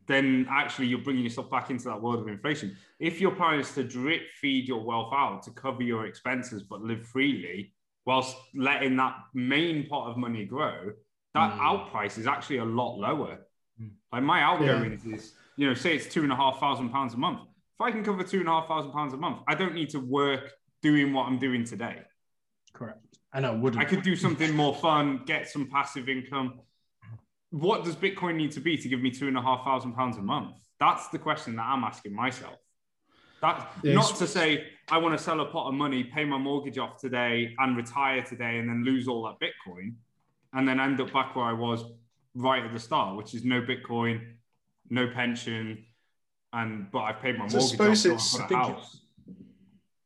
then 0.07 0.45
actually 0.49 0.87
you're 0.87 0.99
bringing 0.99 1.23
yourself 1.23 1.49
back 1.49 1.69
into 1.69 1.85
that 1.85 2.01
world 2.01 2.19
of 2.19 2.27
inflation. 2.27 2.75
If 2.99 3.21
your 3.21 3.31
plan 3.31 3.59
is 3.59 3.73
to 3.75 3.83
drip 3.83 4.23
feed 4.39 4.67
your 4.67 4.83
wealth 4.83 5.13
out 5.13 5.43
to 5.43 5.51
cover 5.51 5.83
your 5.83 6.05
expenses 6.05 6.63
but 6.63 6.81
live 6.81 7.05
freely, 7.07 7.73
whilst 8.05 8.35
letting 8.55 8.97
that 8.97 9.15
main 9.33 9.87
pot 9.87 10.09
of 10.09 10.17
money 10.17 10.45
grow, 10.45 10.91
that 11.33 11.53
Mm. 11.53 11.59
out 11.59 11.91
price 11.91 12.17
is 12.17 12.27
actually 12.27 12.57
a 12.57 12.65
lot 12.65 12.97
lower. 12.97 13.39
Mm. 13.81 13.91
Like 14.11 14.23
my 14.23 14.41
outgoings 14.41 15.05
is, 15.05 15.33
you 15.55 15.65
know, 15.67 15.73
say 15.73 15.95
it's 15.95 16.07
two 16.13 16.23
and 16.23 16.31
a 16.31 16.35
half 16.35 16.59
thousand 16.59 16.89
pounds 16.89 17.13
a 17.13 17.17
month. 17.17 17.41
If 17.81 17.85
I 17.85 17.91
can 17.91 18.03
cover 18.03 18.21
two 18.23 18.41
and 18.41 18.47
a 18.47 18.51
half 18.51 18.67
thousand 18.67 18.91
pounds 18.91 19.11
a 19.15 19.17
month, 19.17 19.39
I 19.47 19.55
don't 19.55 19.73
need 19.73 19.89
to 19.89 19.97
work 19.99 20.51
doing 20.83 21.13
what 21.13 21.25
I'm 21.25 21.39
doing 21.39 21.63
today. 21.65 22.03
Correct. 22.73 23.17
And 23.33 23.43
I 23.43 23.49
wouldn't. 23.49 23.81
I 23.81 23.85
could 23.85 24.03
do 24.03 24.15
something 24.15 24.55
more 24.55 24.75
fun, 24.75 25.21
get 25.25 25.49
some 25.49 25.67
passive 25.67 26.07
income. 26.07 26.59
What 27.49 27.83
does 27.83 27.95
Bitcoin 27.95 28.35
need 28.35 28.51
to 28.51 28.59
be 28.59 28.77
to 28.77 28.87
give 28.87 29.01
me 29.01 29.09
two 29.09 29.27
and 29.27 29.35
a 29.35 29.41
half 29.41 29.65
thousand 29.65 29.93
pounds 29.93 30.17
a 30.17 30.21
month? 30.21 30.57
That's 30.79 31.07
the 31.07 31.17
question 31.17 31.55
that 31.55 31.63
I'm 31.63 31.83
asking 31.83 32.13
myself. 32.13 32.53
That 33.41 33.71
Yeah, 33.81 33.95
not 33.95 34.15
to 34.17 34.27
say 34.27 34.67
I 34.91 34.99
want 34.99 35.17
to 35.17 35.23
sell 35.23 35.41
a 35.41 35.45
pot 35.45 35.67
of 35.67 35.73
money, 35.73 36.03
pay 36.03 36.23
my 36.23 36.37
mortgage 36.37 36.77
off 36.77 37.01
today, 37.01 37.55
and 37.57 37.75
retire 37.75 38.21
today, 38.21 38.59
and 38.59 38.69
then 38.69 38.83
lose 38.85 39.07
all 39.07 39.23
that 39.23 39.39
Bitcoin, 39.43 39.95
and 40.53 40.67
then 40.67 40.79
end 40.79 41.01
up 41.01 41.11
back 41.11 41.35
where 41.35 41.45
I 41.45 41.53
was 41.53 41.83
right 42.35 42.63
at 42.63 42.73
the 42.73 42.79
start, 42.79 43.17
which 43.17 43.33
is 43.33 43.43
no 43.43 43.59
Bitcoin, 43.59 44.35
no 44.91 45.07
pension, 45.07 45.83
and 46.53 46.89
but 46.91 46.99
I've 46.99 47.19
paid 47.21 47.37
my 47.37 47.47
So 47.47 47.57
I 47.57 47.59
mortgage 47.61 47.71
suppose 47.71 48.05
off, 48.05 48.11
it's- 48.11 48.35
I 48.39 48.43
I've 48.43 48.49
think 48.49 48.61
got 48.61 48.69
a 48.69 48.73
house. 48.73 48.97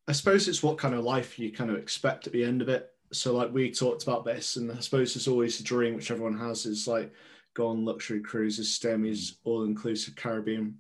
I 0.08 0.12
suppose 0.12 0.48
it's 0.48 0.62
what 0.62 0.78
kind 0.78 0.94
of 0.94 1.04
life 1.04 1.40
you 1.40 1.52
kind 1.52 1.72
of 1.72 1.78
expect 1.78 2.28
at 2.28 2.34
the 2.34 2.44
end 2.44 2.62
of 2.62 2.70
it. 2.70 2.92
So 3.12 3.36
like 3.36 3.52
we 3.54 3.72
talked 3.72 4.04
about 4.04 4.24
this, 4.26 4.56
and 4.56 4.72
I 4.72 4.80
suppose 4.80 5.16
it's 5.16 5.28
always 5.28 5.60
a 5.60 5.64
dream 5.64 5.96
which 5.96 6.12
everyone 6.12 6.38
has 6.38 6.66
is 6.66 6.88
like 6.88 7.12
go 7.56 7.68
on 7.68 7.86
luxury 7.86 8.20
cruises, 8.22 8.74
stay 8.74 8.96
these 8.98 9.38
all-inclusive 9.46 10.16
Caribbean 10.16 10.78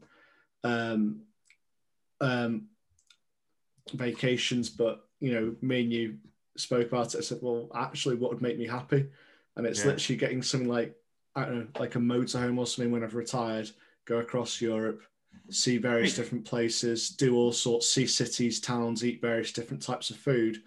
um, 0.64 1.22
um, 2.22 2.68
vacations. 3.94 4.70
But 4.70 5.08
you 5.20 5.34
know, 5.34 5.56
me 5.62 5.82
and 5.82 5.92
you 5.94 6.18
spoke 6.58 6.88
about 6.88 7.16
it. 7.16 7.20
I 7.20 7.22
said, 7.22 7.40
well, 7.42 7.70
actually, 7.76 8.16
what 8.16 8.32
would 8.32 8.42
make 8.42 8.58
me 8.60 8.68
happy? 8.68 9.08
And 9.56 9.66
it's 9.66 9.80
Yeah. 9.80 9.92
literally 9.92 10.18
getting 10.18 10.42
something 10.44 10.70
like 10.70 10.96
I 11.38 11.46
don't 11.46 11.56
know, 11.74 11.80
like 11.80 11.96
a 11.96 12.00
motorhome 12.00 12.58
or 12.58 12.66
something 12.68 12.92
when 12.92 13.04
I've 13.04 13.16
retired, 13.16 13.70
go 14.06 14.20
across 14.20 14.62
Europe, 14.62 15.02
see 15.50 15.78
various 15.78 16.16
different 16.16 16.46
places, 16.46 17.10
do 17.10 17.36
all 17.36 17.52
sorts, 17.52 17.90
see 17.90 18.08
cities, 18.08 18.60
towns, 18.60 19.04
eat 19.04 19.22
various 19.22 19.52
different 19.52 19.82
types 19.82 20.10
of 20.10 20.18
food, 20.18 20.62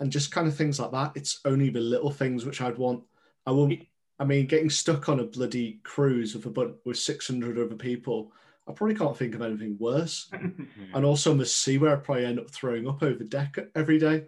and 0.00 0.10
just 0.10 0.32
kind 0.32 0.46
of 0.46 0.56
things 0.56 0.80
like 0.80 0.92
that. 0.92 1.12
It's 1.14 1.40
only 1.44 1.70
the 1.70 1.80
little 1.80 2.10
things 2.10 2.44
which 2.44 2.60
I'd 2.60 2.78
want. 2.78 3.02
I 3.46 3.50
won't. 3.50 3.86
I 4.18 4.24
mean, 4.24 4.46
getting 4.46 4.70
stuck 4.70 5.08
on 5.08 5.20
a 5.20 5.24
bloody 5.24 5.80
cruise 5.82 6.34
with 6.34 6.46
a 6.46 6.50
bu- 6.50 6.74
with 6.84 6.98
six 6.98 7.26
hundred 7.26 7.58
other 7.58 7.74
people, 7.74 8.32
I 8.68 8.72
probably 8.72 8.94
can't 8.94 9.16
think 9.16 9.34
of 9.34 9.42
anything 9.42 9.76
worse. 9.78 10.30
And 10.94 11.04
also 11.04 11.30
on 11.30 11.38
the 11.38 11.46
sea 11.46 11.78
where 11.78 11.92
I 11.92 11.96
probably 11.96 12.26
end 12.26 12.38
up 12.38 12.50
throwing 12.50 12.86
up 12.86 13.02
over 13.02 13.24
deck 13.24 13.58
every 13.74 13.98
day. 13.98 14.24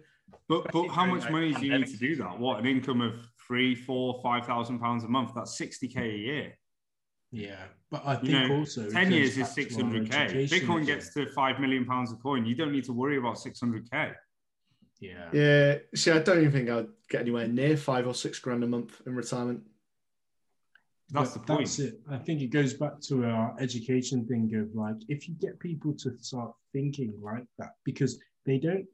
But 0.49 0.71
but 0.71 0.87
how 0.89 1.05
much 1.05 1.29
money 1.29 1.53
do 1.53 1.65
you 1.65 1.77
need 1.77 1.87
to 1.87 1.97
do 1.97 2.15
that? 2.17 2.39
What 2.39 2.59
an 2.59 2.65
income 2.65 3.01
of 3.01 3.15
three, 3.47 3.75
four, 3.75 4.19
five 4.21 4.45
thousand 4.45 4.79
pounds 4.79 5.03
a 5.03 5.07
month. 5.07 5.31
That's 5.35 5.57
sixty 5.57 5.87
k 5.87 6.01
a 6.09 6.17
year. 6.17 6.57
Yeah, 7.35 7.55
but 7.91 8.01
I 8.05 8.13
You 8.21 8.31
think 8.31 8.49
know, 8.49 8.57
also 8.59 8.89
ten 8.89 9.11
years 9.11 9.37
is 9.37 9.37
back 9.37 9.45
to 9.45 9.51
our 9.51 9.55
six 9.55 9.75
hundred 9.75 10.11
k. 10.11 10.47
Bitcoin 10.47 10.77
thing. 10.77 10.85
gets 10.85 11.13
to 11.13 11.27
five 11.27 11.59
million 11.59 11.85
pounds 11.85 12.11
a 12.11 12.15
coin. 12.15 12.45
You 12.45 12.55
don't 12.55 12.71
need 12.71 12.85
to 12.85 12.93
worry 12.93 13.17
about 13.17 13.37
six 13.39 13.59
hundred 13.59 13.89
k. 13.91 14.11
Yeah. 14.99 15.29
Yeah. 15.33 15.77
See, 15.93 16.11
I 16.11 16.19
don't 16.19 16.39
even 16.39 16.51
think 16.51 16.69
I'd 16.69 16.87
get 17.09 17.21
anywhere 17.21 17.47
near 17.47 17.75
five 17.75 18.07
or 18.07 18.13
six 18.13 18.39
grand 18.39 18.63
a 18.63 18.67
month 18.67 19.01
in 19.05 19.15
retirement. 19.15 19.61
That's 21.09 21.31
But 21.31 21.45
the 21.45 21.53
point. 21.53 21.67
That's 21.67 21.79
it. 21.79 21.99
I 22.09 22.17
think 22.17 22.41
it 22.41 22.47
goes 22.47 22.73
back 22.73 22.99
to 23.01 23.25
our 23.25 23.55
education 23.59 24.25
thing 24.25 24.55
of 24.55 24.73
like, 24.73 24.95
if 25.07 25.27
you 25.27 25.35
get 25.35 25.59
people 25.59 25.93
to 25.95 26.17
start 26.19 26.53
thinking 26.73 27.13
like 27.21 27.45
that, 27.59 27.75
because 27.83 28.19
they 28.45 28.57
don't 28.57 28.85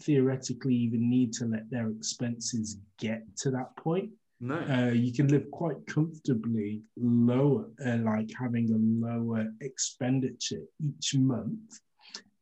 theoretically 0.00 0.74
even 0.74 1.08
need 1.08 1.32
to 1.34 1.46
let 1.46 1.70
their 1.70 1.88
expenses 1.88 2.78
get 2.98 3.22
to 3.38 3.50
that 3.52 3.76
point. 3.76 4.10
No. 4.40 4.56
Uh, 4.56 4.90
you 4.92 5.12
can 5.12 5.28
live 5.28 5.50
quite 5.50 5.86
comfortably 5.86 6.82
lower, 6.96 7.70
uh, 7.86 7.98
like 7.98 8.30
having 8.38 8.70
a 8.72 9.06
lower 9.06 9.46
expenditure 9.60 10.62
each 10.82 11.14
month. 11.14 11.80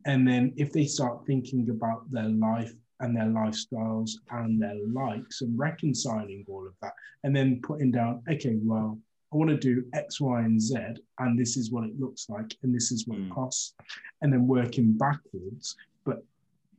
And 0.04 0.26
then 0.26 0.52
if 0.56 0.72
they 0.72 0.84
start 0.84 1.24
thinking 1.26 1.70
about 1.70 2.10
their 2.10 2.28
life 2.28 2.72
and 3.00 3.16
their 3.16 3.26
lifestyles 3.26 4.10
and 4.30 4.60
their 4.60 4.76
likes 4.92 5.42
and 5.42 5.56
reconciling 5.58 6.44
all 6.48 6.66
of 6.66 6.74
that, 6.82 6.94
and 7.24 7.34
then 7.36 7.60
putting 7.62 7.92
down, 7.92 8.22
okay, 8.30 8.58
well, 8.62 8.98
I 9.32 9.36
want 9.36 9.50
to 9.50 9.56
do 9.56 9.84
X, 9.94 10.20
Y, 10.20 10.40
and 10.40 10.60
Z, 10.60 10.76
and 11.20 11.38
this 11.38 11.56
is 11.56 11.70
what 11.70 11.84
it 11.84 11.98
looks 11.98 12.28
like, 12.28 12.54
and 12.62 12.74
this 12.74 12.92
is 12.92 13.06
what 13.06 13.18
Mm. 13.18 13.26
it 13.28 13.30
costs, 13.32 13.74
and 14.20 14.32
then 14.32 14.46
working 14.46 14.92
backwards. 14.92 15.76
But 16.04 16.24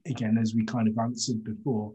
again, 0.06 0.38
as 0.38 0.54
we 0.54 0.64
kind 0.66 0.88
of 0.88 0.98
answered 0.98 1.44
before, 1.44 1.94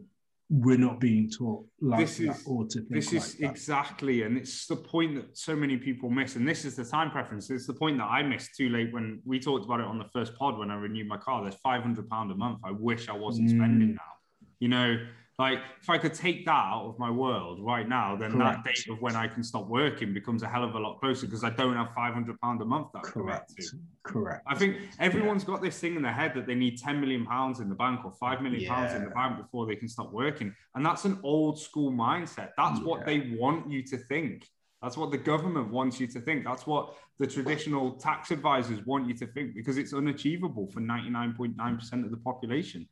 we're 0.51 0.79
not 0.79 0.99
being 0.99 1.29
taught 1.31 1.67
like 1.81 2.01
This 2.07 2.17
that 2.19 2.31
is- 2.31 2.47
or 2.47 2.65
to 2.67 2.79
think 2.81 2.91
This 2.91 3.13
like 3.13 3.23
is 3.23 3.35
that. 3.37 3.51
exactly, 3.51 4.23
and 4.23 4.37
it's 4.39 4.67
the 4.67 4.77
point 4.77 5.15
that 5.17 5.37
so 5.37 5.55
many 5.55 5.77
people 5.77 6.09
miss. 6.09 6.37
And 6.37 6.49
this 6.49 6.65
is 6.65 6.75
the 6.75 6.85
time 6.85 7.11
preference. 7.11 7.51
It's 7.51 7.67
the 7.67 7.75
point 7.75 7.99
that 7.99 8.07
I 8.07 8.23
missed 8.23 8.55
too 8.57 8.71
late 8.71 8.93
when 8.93 9.21
we 9.27 9.39
talked 9.41 9.67
about 9.67 9.81
it 9.81 9.87
on 9.87 9.99
the 9.99 10.07
first 10.07 10.35
pod 10.37 10.59
when 10.59 10.71
I 10.71 10.77
renewed 10.77 11.07
my 11.07 11.19
car. 11.19 11.43
There's 11.43 11.57
five 11.57 11.83
hundred 11.83 12.09
pound 12.09 12.31
a 12.31 12.35
month. 12.35 12.61
I 12.65 12.71
wish 12.71 13.09
I 13.11 13.17
wasn't 13.17 13.51
spending 13.51 13.91
Mm. 13.91 13.95
now. 13.97 14.13
You 14.59 14.69
know, 14.69 15.07
like 15.39 15.61
if 15.81 15.89
I 15.89 15.99
could 15.99 16.15
take 16.15 16.45
that 16.47 16.51
out 16.51 16.87
of 16.87 16.99
my 16.99 17.11
world 17.11 17.61
right 17.63 17.89
now, 17.89 18.17
then 18.17 18.37
that 18.39 18.65
date 18.65 18.89
of 18.91 19.01
when 19.01 19.15
I 19.15 19.29
can 19.29 19.45
stop 19.45 19.69
working 19.69 20.13
becomes 20.13 20.43
a 20.43 20.49
hell 20.49 20.65
of 20.65 20.75
a 20.75 20.79
lot 20.79 20.99
closer 20.99 21.27
because 21.27 21.45
I 21.45 21.51
don't 21.51 21.77
have 21.77 21.95
five 21.95 22.13
hundred 22.13 22.41
pound 22.41 22.61
a 22.61 22.65
month 22.65 22.89
that 22.95 23.05
Correct. 23.05 23.55
to. 23.57 23.79
Correct. 24.03 24.43
I 24.49 24.57
think 24.57 24.79
everyone's 24.99 25.45
got 25.45 25.63
this 25.63 25.79
thing 25.79 25.95
in 25.95 26.03
their 26.03 26.13
head 26.13 26.33
that 26.35 26.47
they 26.47 26.57
need 26.57 26.79
10 26.79 27.01
million 27.01 27.25
pounds 27.25 27.61
in 27.61 27.69
the 27.69 27.75
bank 27.75 28.05
or 28.05 28.11
5 28.11 28.43
million 28.43 28.69
pounds 28.69 28.95
in 28.95 29.05
the 29.05 29.11
bank 29.11 29.37
before 29.37 29.67
they 29.67 29.77
can 29.77 29.89
stop 29.89 30.11
working. 30.13 30.53
And 30.75 30.85
that's 30.85 31.05
an 31.05 31.21
old 31.23 31.61
school 31.61 31.93
mindset. 31.93 32.51
That's 32.57 32.81
what 32.81 33.07
they 33.07 33.37
want 33.39 33.71
you 33.71 33.83
to 33.85 33.97
think. 33.97 34.49
That's 34.83 34.97
what 34.97 35.11
the 35.11 35.19
government 35.19 35.71
wants 35.71 36.01
you 36.01 36.07
to 36.09 36.21
think. 36.21 36.45
That's 36.45 36.67
what 36.67 36.95
the 37.19 37.27
traditional 37.27 37.93
tax 37.93 38.31
advisors 38.31 38.85
want 38.87 39.07
you 39.07 39.15
to 39.15 39.27
think 39.27 39.55
because 39.55 39.77
it's 39.77 39.93
unachievable 39.93 40.69
for 40.69 40.81
99.9% 40.81 42.05
of 42.05 42.11
the 42.11 42.17
population. 42.17 42.89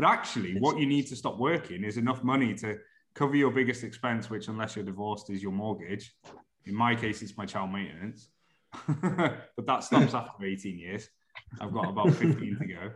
But 0.00 0.08
actually, 0.08 0.58
what 0.58 0.78
you 0.78 0.86
need 0.86 1.06
to 1.08 1.16
stop 1.16 1.36
working 1.38 1.84
is 1.84 1.98
enough 1.98 2.24
money 2.24 2.54
to 2.54 2.78
cover 3.14 3.36
your 3.36 3.50
biggest 3.50 3.84
expense, 3.84 4.30
which, 4.30 4.48
unless 4.48 4.74
you're 4.74 4.84
divorced, 4.84 5.28
is 5.28 5.42
your 5.42 5.52
mortgage. 5.52 6.14
In 6.64 6.74
my 6.74 6.94
case, 6.94 7.20
it's 7.20 7.36
my 7.36 7.44
child 7.44 7.70
maintenance. 7.70 8.28
but 9.02 9.66
that 9.66 9.84
stops 9.84 10.14
after 10.14 10.42
18 10.46 10.78
years. 10.78 11.10
I've 11.60 11.74
got 11.74 11.90
about 11.90 12.14
15 12.14 12.58
to 12.60 12.66
go. 12.66 12.90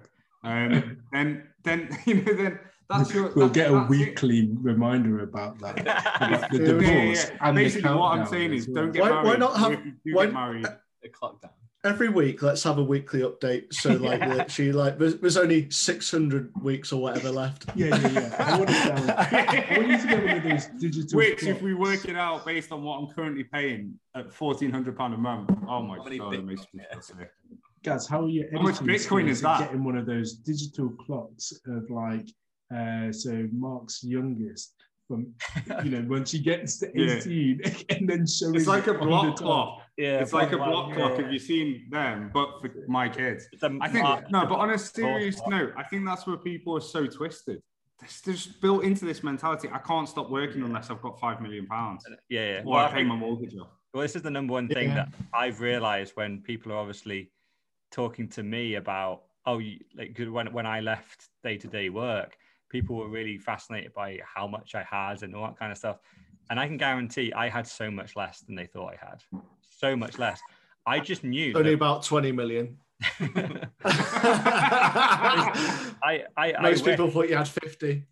Um, 0.44 1.02
then, 1.12 1.48
then 1.62 1.88
you 2.06 2.22
know, 2.22 2.32
then 2.32 2.58
that's 2.88 3.12
your. 3.12 3.32
we'll 3.34 3.48
that- 3.48 3.54
get 3.54 3.70
a 3.70 3.74
that's 3.74 3.84
it. 3.84 3.90
weekly 3.90 4.50
reminder 4.62 5.24
about 5.24 5.58
that. 5.58 5.80
About 5.80 6.50
the 6.52 6.58
divorce 6.58 6.88
Yeah, 6.88 6.94
yeah, 6.94 7.12
yeah. 7.12 7.36
and 7.42 7.58
the 7.58 7.62
Basically, 7.64 7.94
what 7.94 8.18
I'm 8.18 8.26
saying 8.26 8.54
is, 8.54 8.66
well. 8.66 8.84
don't 8.84 8.92
get 8.92 9.02
Why- 9.02 9.10
married. 9.10 9.26
why 9.26 9.36
not 9.36 9.56
have- 9.58 9.72
If 9.72 9.84
you 9.84 9.92
do 10.06 10.14
why- 10.14 10.24
get 10.24 10.34
married, 10.34 10.66
The 11.02 11.08
clock 11.10 11.42
down. 11.42 11.50
Every 11.84 12.08
week, 12.08 12.42
let's 12.42 12.62
have 12.62 12.78
a 12.78 12.82
weekly 12.82 13.20
update. 13.20 13.72
So, 13.74 13.90
like, 14.08 14.20
literally, 14.20 14.72
like, 14.72 14.98
there's, 14.98 15.16
there's 15.16 15.36
only 15.36 15.68
600 15.70 16.50
weeks 16.62 16.92
or 16.92 17.02
whatever 17.02 17.30
left. 17.30 17.66
Yeah, 17.74 17.88
yeah, 17.88 18.08
yeah. 18.08 18.36
I 18.38 18.56
want, 18.58 18.68
to 18.70 18.74
down, 18.74 19.90
you 19.90 19.98
to 19.98 20.06
get 20.08 20.24
one 20.24 20.36
of 20.38 20.42
those 20.42 20.66
digital. 20.80 21.18
which, 21.18 21.42
if 21.42 21.60
we 21.60 21.74
work 21.74 22.06
it 22.06 22.16
out 22.16 22.46
based 22.46 22.72
on 22.72 22.82
what 22.82 22.98
I'm 22.98 23.08
currently 23.14 23.44
paying 23.44 23.98
at 24.14 24.24
1,400 24.26 24.96
pound 24.96 25.12
a 25.14 25.18
month, 25.18 25.50
oh 25.68 25.82
my 25.82 25.98
How 25.98 26.04
god, 26.04 26.34
it 26.34 26.44
makes 26.44 26.62
me 26.72 26.82
yeah. 26.90 27.24
Guys, 27.82 28.06
how 28.06 28.22
are 28.24 28.28
you? 28.28 28.48
How 28.54 28.62
much 28.62 28.76
Bitcoin 28.76 29.28
is 29.28 29.42
that? 29.42 29.60
Getting 29.60 29.84
one 29.84 29.96
of 29.98 30.06
those 30.06 30.34
digital 30.36 30.88
clocks 30.88 31.52
of 31.66 31.90
like, 31.90 32.26
uh, 32.74 33.12
so 33.12 33.46
Mark's 33.52 34.02
youngest 34.02 34.72
from, 35.06 35.26
you 35.84 35.90
know, 35.90 36.00
when 36.08 36.24
she 36.24 36.38
gets 36.38 36.78
to 36.78 36.90
Yeah. 36.94 37.16
18 37.16 37.60
and 37.90 38.08
then 38.08 38.26
showing 38.26 38.54
It's 38.54 38.66
like 38.66 38.86
a 38.86 38.94
it 38.94 39.00
block 39.00 39.24
the 39.24 39.30
top. 39.32 39.38
clock. 39.38 39.82
Yeah, 39.96 40.18
It's 40.20 40.32
like 40.32 40.52
a 40.52 40.58
well, 40.58 40.70
block 40.70 40.88
yeah. 40.90 40.94
clock. 40.96 41.18
Have 41.20 41.32
you 41.32 41.38
seen 41.38 41.86
them? 41.90 42.30
But 42.34 42.60
for 42.60 42.70
my 42.88 43.08
kids. 43.08 43.46
It's 43.52 43.62
a 43.62 43.76
I 43.80 43.88
think 43.88 44.02
mark- 44.04 44.30
no, 44.30 44.44
but 44.46 44.56
on 44.56 44.70
a 44.70 44.78
serious 44.78 45.40
note, 45.46 45.72
I 45.76 45.84
think 45.84 46.04
that's 46.04 46.26
where 46.26 46.36
people 46.36 46.76
are 46.76 46.80
so 46.80 47.06
twisted. 47.06 47.60
It's 48.02 48.20
just 48.20 48.60
built 48.60 48.82
into 48.82 49.04
this 49.04 49.22
mentality. 49.22 49.68
I 49.72 49.78
can't 49.78 50.08
stop 50.08 50.30
working 50.30 50.62
unless 50.62 50.90
I've 50.90 51.00
got 51.00 51.18
five 51.20 51.40
million 51.40 51.66
pounds, 51.66 52.04
Yeah, 52.28 52.40
yeah. 52.54 52.60
or 52.62 52.72
Well, 52.72 52.78
I 52.80 52.86
I 52.86 52.88
pay 52.88 52.94
think- 52.96 53.08
my 53.08 53.16
mortgage 53.16 53.56
off. 53.56 53.68
Well, 53.92 54.02
this 54.02 54.16
is 54.16 54.22
the 54.22 54.30
number 54.30 54.52
one 54.52 54.66
thing 54.68 54.88
Yeah. 54.88 54.94
that 55.06 55.08
I've 55.32 55.60
realized 55.60 56.16
when 56.16 56.42
people 56.42 56.72
are 56.72 56.78
obviously 56.78 57.30
talking 57.92 58.28
to 58.30 58.42
me 58.42 58.74
about, 58.74 59.22
oh, 59.46 59.58
you, 59.58 59.78
like 59.94 60.12
'cause 60.16 60.28
when 60.28 60.52
when 60.52 60.66
I 60.66 60.80
left 60.80 61.28
day 61.44 61.56
to 61.58 61.68
day 61.68 61.88
work, 61.90 62.36
people 62.68 62.96
were 62.96 63.08
really 63.08 63.38
fascinated 63.38 63.92
by 63.94 64.18
how 64.24 64.48
much 64.48 64.74
I 64.74 64.82
had 64.82 65.22
and 65.22 65.36
all 65.36 65.46
that 65.46 65.56
kind 65.56 65.70
of 65.70 65.78
stuff. 65.78 65.98
And 66.50 66.58
I 66.58 66.66
can 66.66 66.76
guarantee 66.76 67.32
I 67.32 67.48
had 67.48 67.68
so 67.68 67.88
much 67.92 68.16
less 68.16 68.40
than 68.40 68.56
they 68.56 68.66
thought 68.66 68.94
I 68.94 68.96
had, 69.06 69.22
so 69.78 69.96
much 69.96 70.18
less. 70.18 70.40
I 70.86 71.00
just 71.00 71.24
knew. 71.24 71.52
Only 71.54 71.70
that- 71.70 71.74
about 71.74 72.02
20 72.04 72.32
million. 72.32 72.78
I, 76.04 76.24
I, 76.36 76.52
I 76.54 76.62
Most 76.62 76.84
wish- 76.84 76.92
people 76.96 77.10
thought 77.10 77.28
you 77.28 77.36
had 77.36 77.48
50. 77.48 78.04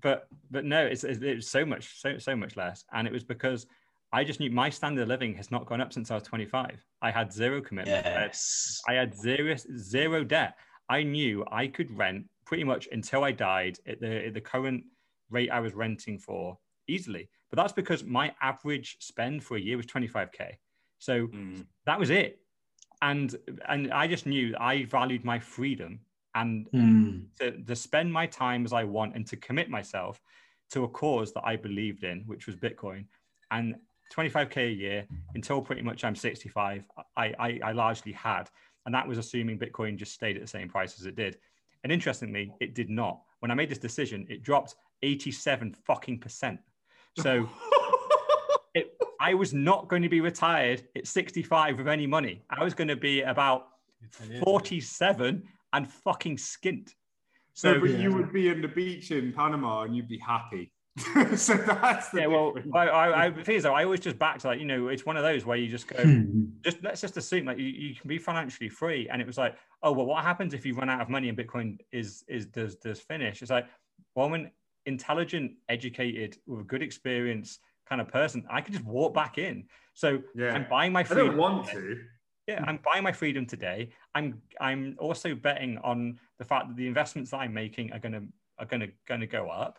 but 0.00 0.26
but 0.50 0.64
no, 0.64 0.84
it's, 0.84 1.04
it's 1.04 1.22
it 1.22 1.36
was 1.36 1.48
so 1.48 1.64
much 1.64 2.00
so 2.00 2.18
so 2.18 2.34
much 2.36 2.56
less, 2.56 2.84
and 2.92 3.06
it 3.06 3.12
was 3.12 3.24
because 3.24 3.66
I 4.12 4.24
just 4.24 4.40
knew 4.40 4.50
my 4.50 4.70
standard 4.70 5.02
of 5.02 5.08
living 5.08 5.34
has 5.34 5.50
not 5.50 5.66
gone 5.66 5.80
up 5.80 5.92
since 5.92 6.10
I 6.10 6.14
was 6.14 6.22
25. 6.24 6.84
I 7.02 7.10
had 7.10 7.32
zero 7.32 7.60
commitment. 7.60 8.04
Yes. 8.04 8.80
I 8.88 8.94
had 8.94 9.14
zero 9.16 9.56
zero 9.76 10.24
debt. 10.24 10.56
I 10.88 11.02
knew 11.02 11.44
I 11.50 11.66
could 11.66 11.96
rent 11.96 12.26
pretty 12.44 12.64
much 12.64 12.88
until 12.92 13.24
I 13.24 13.32
died 13.32 13.78
at 13.86 14.00
the 14.00 14.26
at 14.26 14.34
the 14.34 14.40
current 14.40 14.84
rate 15.30 15.50
I 15.50 15.60
was 15.60 15.74
renting 15.74 16.18
for 16.18 16.58
easily. 16.86 17.28
but 17.50 17.56
that's 17.56 17.72
because 17.72 18.04
my 18.04 18.32
average 18.42 18.96
spend 19.00 19.42
for 19.42 19.56
a 19.56 19.60
year 19.60 19.76
was 19.78 19.86
25k. 19.86 20.52
So 21.04 21.26
Mm. 21.28 21.66
that 21.84 21.98
was 21.98 22.10
it. 22.10 22.40
And 23.02 23.34
and 23.68 23.92
I 23.92 24.06
just 24.06 24.24
knew 24.26 24.54
I 24.58 24.84
valued 24.84 25.24
my 25.24 25.38
freedom 25.38 26.00
and 26.34 26.66
Mm. 26.72 27.26
to, 27.38 27.62
to 27.62 27.76
spend 27.76 28.12
my 28.12 28.26
time 28.26 28.64
as 28.64 28.72
I 28.72 28.84
want 28.84 29.14
and 29.14 29.26
to 29.26 29.36
commit 29.36 29.68
myself 29.68 30.20
to 30.70 30.84
a 30.84 30.88
cause 30.88 31.32
that 31.34 31.44
I 31.44 31.56
believed 31.56 32.04
in, 32.04 32.22
which 32.26 32.46
was 32.46 32.56
Bitcoin. 32.56 33.06
And 33.50 33.76
25k 34.14 34.56
a 34.56 34.70
year 34.70 35.06
until 35.34 35.60
pretty 35.60 35.82
much 35.82 36.04
I'm 36.04 36.16
65, 36.16 36.86
I, 37.16 37.26
I, 37.38 37.60
I 37.62 37.72
largely 37.72 38.12
had. 38.12 38.44
And 38.86 38.94
that 38.94 39.06
was 39.06 39.18
assuming 39.18 39.58
Bitcoin 39.58 39.96
just 39.96 40.12
stayed 40.12 40.36
at 40.36 40.42
the 40.42 40.48
same 40.48 40.68
price 40.68 40.98
as 40.98 41.06
it 41.06 41.16
did. 41.16 41.38
And 41.82 41.92
interestingly, 41.92 42.52
it 42.60 42.74
did 42.74 42.88
not. 42.88 43.20
When 43.40 43.50
I 43.50 43.54
made 43.54 43.68
this 43.68 43.78
decision, 43.78 44.26
it 44.30 44.42
dropped 44.42 44.74
87 45.02 45.74
fucking 45.86 46.18
percent. 46.20 46.60
So 47.18 47.48
it, 48.74 48.96
I 49.24 49.32
was 49.32 49.54
not 49.54 49.88
going 49.88 50.02
to 50.02 50.10
be 50.10 50.20
retired 50.20 50.82
at 50.94 51.06
65 51.06 51.78
with 51.78 51.88
any 51.88 52.06
money. 52.06 52.42
I 52.50 52.62
was 52.62 52.74
going 52.74 52.88
to 52.88 52.96
be 52.96 53.22
about 53.22 53.68
47 54.44 55.42
and 55.72 55.90
fucking 55.90 56.36
skint. 56.36 56.88
So, 57.54 57.74
So, 57.74 57.80
but 57.80 57.90
yeah. 57.90 57.98
you 57.98 58.12
would 58.12 58.32
be 58.34 58.50
on 58.50 58.60
the 58.60 58.68
beach 58.68 59.10
in 59.12 59.32
Panama 59.32 59.82
and 59.84 59.96
you'd 59.96 60.08
be 60.08 60.18
happy. 60.18 60.72
so 61.36 61.54
that's 61.56 62.10
the 62.10 62.20
yeah, 62.20 62.26
well, 62.26 62.52
difference. 62.52 62.74
I, 62.74 62.86
I, 62.86 63.24
I, 63.24 63.30
the 63.30 63.42
thing 63.42 63.56
is, 63.56 63.62
though, 63.62 63.72
I 63.72 63.84
always 63.84 64.00
just 64.00 64.18
back 64.18 64.40
to 64.40 64.48
like, 64.48 64.60
you 64.60 64.66
know, 64.66 64.88
it's 64.88 65.06
one 65.06 65.16
of 65.16 65.22
those 65.22 65.46
where 65.46 65.56
you 65.56 65.68
just 65.70 65.88
go, 65.88 66.02
Hmm. 66.02 66.44
just 66.62 66.82
let's 66.82 67.00
just 67.00 67.16
assume 67.16 67.46
like 67.46 67.58
you, 67.58 67.64
you 67.64 67.94
can 67.94 68.06
be 68.08 68.18
financially 68.18 68.68
free. 68.68 69.08
And 69.08 69.22
it 69.22 69.26
was 69.26 69.38
like, 69.38 69.56
oh, 69.82 69.92
well, 69.92 70.06
what 70.06 70.22
happens 70.22 70.52
if 70.52 70.66
you 70.66 70.74
run 70.74 70.90
out 70.90 71.00
of 71.00 71.08
money 71.08 71.30
and 71.30 71.38
Bitcoin 71.38 71.78
is, 71.92 72.24
is, 72.28 72.44
does, 72.44 72.76
does 72.76 73.00
finish? 73.00 73.40
It's 73.40 73.50
like, 73.50 73.66
well, 74.14 74.26
I'm 74.26 74.34
an 74.34 74.50
intelligent, 74.84 75.52
educated, 75.70 76.36
with 76.46 76.60
a 76.60 76.64
good 76.64 76.82
experience 76.82 77.58
kind 77.88 78.00
of 78.00 78.08
person. 78.08 78.44
I 78.50 78.60
could 78.60 78.72
just 78.74 78.84
walk 78.84 79.14
back 79.14 79.38
in. 79.38 79.64
So 79.94 80.22
Yeah. 80.34 80.52
I'm 80.54 80.66
buying 80.68 80.92
my 80.92 81.00
I 81.00 81.04
freedom. 81.04 81.28
don't 81.28 81.36
want 81.36 81.68
to. 81.68 82.00
Yeah, 82.46 82.62
I'm 82.66 82.78
buying 82.84 83.02
my 83.02 83.12
freedom 83.12 83.46
today. 83.46 83.90
I'm 84.14 84.42
I'm 84.60 84.96
also 84.98 85.34
betting 85.34 85.78
on 85.78 86.18
the 86.38 86.44
fact 86.44 86.68
that 86.68 86.76
the 86.76 86.86
investments 86.86 87.30
that 87.30 87.38
I'm 87.38 87.54
making 87.54 87.92
are 87.92 87.98
gonna 87.98 88.22
are 88.58 88.66
gonna 88.66 88.88
gonna 89.06 89.26
go 89.26 89.48
up, 89.48 89.78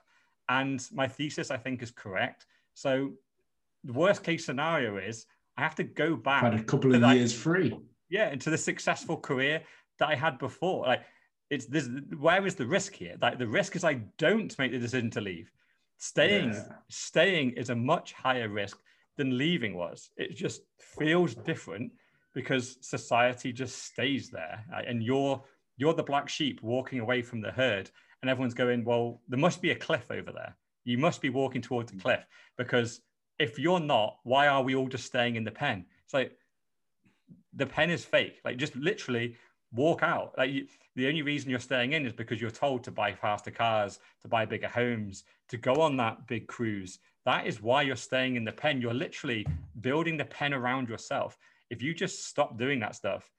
and 0.49 0.83
my 0.91 1.07
thesis 1.07 1.51
I 1.51 1.57
think 1.57 1.83
is 1.83 1.91
correct. 1.91 2.47
So 2.73 3.11
the 3.83 3.93
worst 3.93 4.23
case 4.23 4.45
scenario 4.45 4.97
is 4.97 5.27
I 5.57 5.61
have 5.61 5.75
to 5.75 5.83
go 5.83 6.15
back 6.15 6.41
Had 6.43 6.55
a 6.55 6.63
couple 6.63 6.95
of 6.95 7.03
years 7.15 7.33
free. 7.33 7.77
yeah, 8.09 8.29
into 8.31 8.49
the 8.49 8.57
successful 8.57 9.17
career 9.17 9.61
that 9.99 10.09
I 10.09 10.15
had 10.15 10.39
before. 10.39 10.87
Like 10.87 11.03
it's 11.51 11.67
this 11.67 11.87
where 12.17 12.47
is 12.47 12.55
the 12.55 12.65
risk 12.65 12.93
here? 12.95 13.15
Like 13.21 13.37
the 13.37 13.47
risk 13.47 13.75
is 13.75 13.83
I 13.83 13.95
don't 14.17 14.57
make 14.57 14.71
the 14.71 14.79
decision 14.79 15.11
to 15.11 15.21
leave. 15.21 15.51
Staying 15.97 16.53
Yeah. 16.53 16.77
staying 16.89 17.51
is 17.51 17.69
a 17.69 17.75
much 17.75 18.13
higher 18.13 18.49
risk 18.49 18.79
than 19.17 19.37
leaving 19.37 19.75
was. 19.75 20.11
It 20.17 20.35
just 20.35 20.61
feels 20.79 21.35
different 21.35 21.93
because 22.33 22.77
society 22.81 23.53
just 23.53 23.83
stays 23.83 24.29
there. 24.29 24.65
And 24.87 25.01
you're 25.01 25.43
you're 25.77 25.93
the 25.93 26.03
black 26.03 26.29
sheep 26.29 26.61
walking 26.61 26.99
away 26.99 27.21
from 27.21 27.41
the 27.41 27.51
herd 27.51 27.89
and 28.21 28.29
everyone's 28.29 28.53
going 28.53 28.83
well 28.85 29.21
there 29.27 29.39
must 29.39 29.61
be 29.61 29.71
a 29.71 29.75
cliff 29.75 30.11
over 30.11 30.31
there. 30.31 30.57
You 30.83 30.97
must 30.97 31.21
be 31.21 31.29
walking 31.29 31.61
towards 31.61 31.91
a 31.91 31.95
mm. 31.95 32.01
cliff 32.01 32.25
because 32.57 33.01
if 33.39 33.57
you're 33.57 33.79
not 33.79 34.17
why 34.23 34.47
are 34.47 34.63
we 34.63 34.75
all 34.75 34.87
just 34.87 35.05
staying 35.05 35.35
in 35.35 35.43
the 35.43 35.51
pen? 35.51 35.85
It's 36.03 36.13
like 36.13 36.37
the 37.53 37.65
pen 37.65 37.89
is 37.89 38.03
fake. 38.05 38.41
Like 38.43 38.57
just 38.57 38.75
literally 38.75 39.37
walk 39.75 40.03
out. 40.03 40.33
Like 40.37 40.51
you, 40.51 40.67
the 40.95 41.07
only 41.07 41.21
reason 41.21 41.49
you're 41.49 41.59
staying 41.59 41.93
in 41.93 42.05
is 42.05 42.13
because 42.13 42.41
you're 42.41 42.51
told 42.51 42.83
to 42.85 42.91
buy 42.91 43.13
faster 43.13 43.51
cars 43.51 43.99
to 44.21 44.27
buy 44.27 44.45
bigger 44.45 44.67
homes 44.67 45.23
to 45.49 45.57
go 45.57 45.75
on 45.75 45.97
that 45.97 46.27
big 46.27 46.47
cruise. 46.47 46.99
That 47.25 47.47
is 47.47 47.61
why 47.61 47.81
you're 47.83 47.95
staying 47.95 48.35
in 48.35 48.45
the 48.45 48.51
pen. 48.51 48.81
You're 48.81 48.93
literally 48.93 49.45
building 49.81 50.17
the 50.17 50.25
pen 50.25 50.53
around 50.53 50.89
yourself. 50.89 51.37
If 51.69 51.81
you 51.81 51.93
just 51.93 52.27
stop 52.27 52.57
doing 52.57 52.79
that 52.79 52.95
stuff 52.95 53.29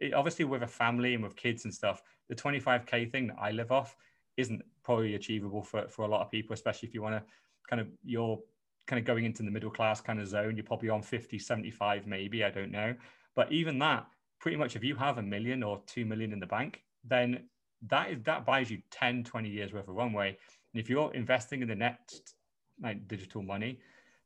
it, 0.00 0.12
obviously 0.12 0.44
with 0.44 0.62
a 0.62 0.66
family 0.66 1.14
and 1.14 1.22
with 1.22 1.36
kids 1.36 1.64
and 1.64 1.72
stuff 1.72 2.02
the 2.28 2.34
25k 2.34 3.10
thing 3.10 3.28
that 3.28 3.36
i 3.40 3.50
live 3.50 3.70
off 3.70 3.96
isn't 4.36 4.62
probably 4.82 5.14
achievable 5.14 5.62
for, 5.62 5.86
for 5.88 6.04
a 6.04 6.08
lot 6.08 6.20
of 6.20 6.30
people 6.30 6.54
especially 6.54 6.88
if 6.88 6.94
you 6.94 7.02
want 7.02 7.14
to 7.14 7.22
kind 7.68 7.80
of 7.80 7.88
you're 8.04 8.38
kind 8.86 8.98
of 8.98 9.04
going 9.04 9.24
into 9.24 9.42
the 9.42 9.50
middle 9.50 9.70
class 9.70 10.00
kind 10.00 10.20
of 10.20 10.26
zone. 10.26 10.56
You're 10.56 10.64
probably 10.64 10.88
on 10.88 11.02
50 11.02 11.38
75 11.38 12.06
maybe 12.06 12.44
i 12.44 12.50
don't 12.50 12.70
know. 12.70 12.94
But 13.34 13.50
even 13.52 13.78
that 13.78 14.06
pretty 14.42 14.58
much 14.58 14.76
if 14.76 14.84
you 14.84 14.94
have 14.94 15.16
a 15.16 15.22
million 15.22 15.62
or 15.62 15.80
2 15.86 16.04
million 16.04 16.32
in 16.32 16.40
the 16.40 16.46
bank 16.46 16.82
then 17.04 17.44
that 17.88 18.10
is 18.10 18.18
that 18.24 18.44
buys 18.44 18.70
you 18.70 18.78
10 18.90 19.24
20 19.24 19.48
years 19.48 19.72
worth 19.72 19.88
of 19.88 19.94
runway 19.94 20.28
and 20.28 20.82
if 20.82 20.90
you're 20.90 21.12
investing 21.14 21.62
in 21.62 21.68
the 21.68 21.74
next 21.74 22.34
like 22.82 23.08
digital 23.08 23.42
money 23.42 23.78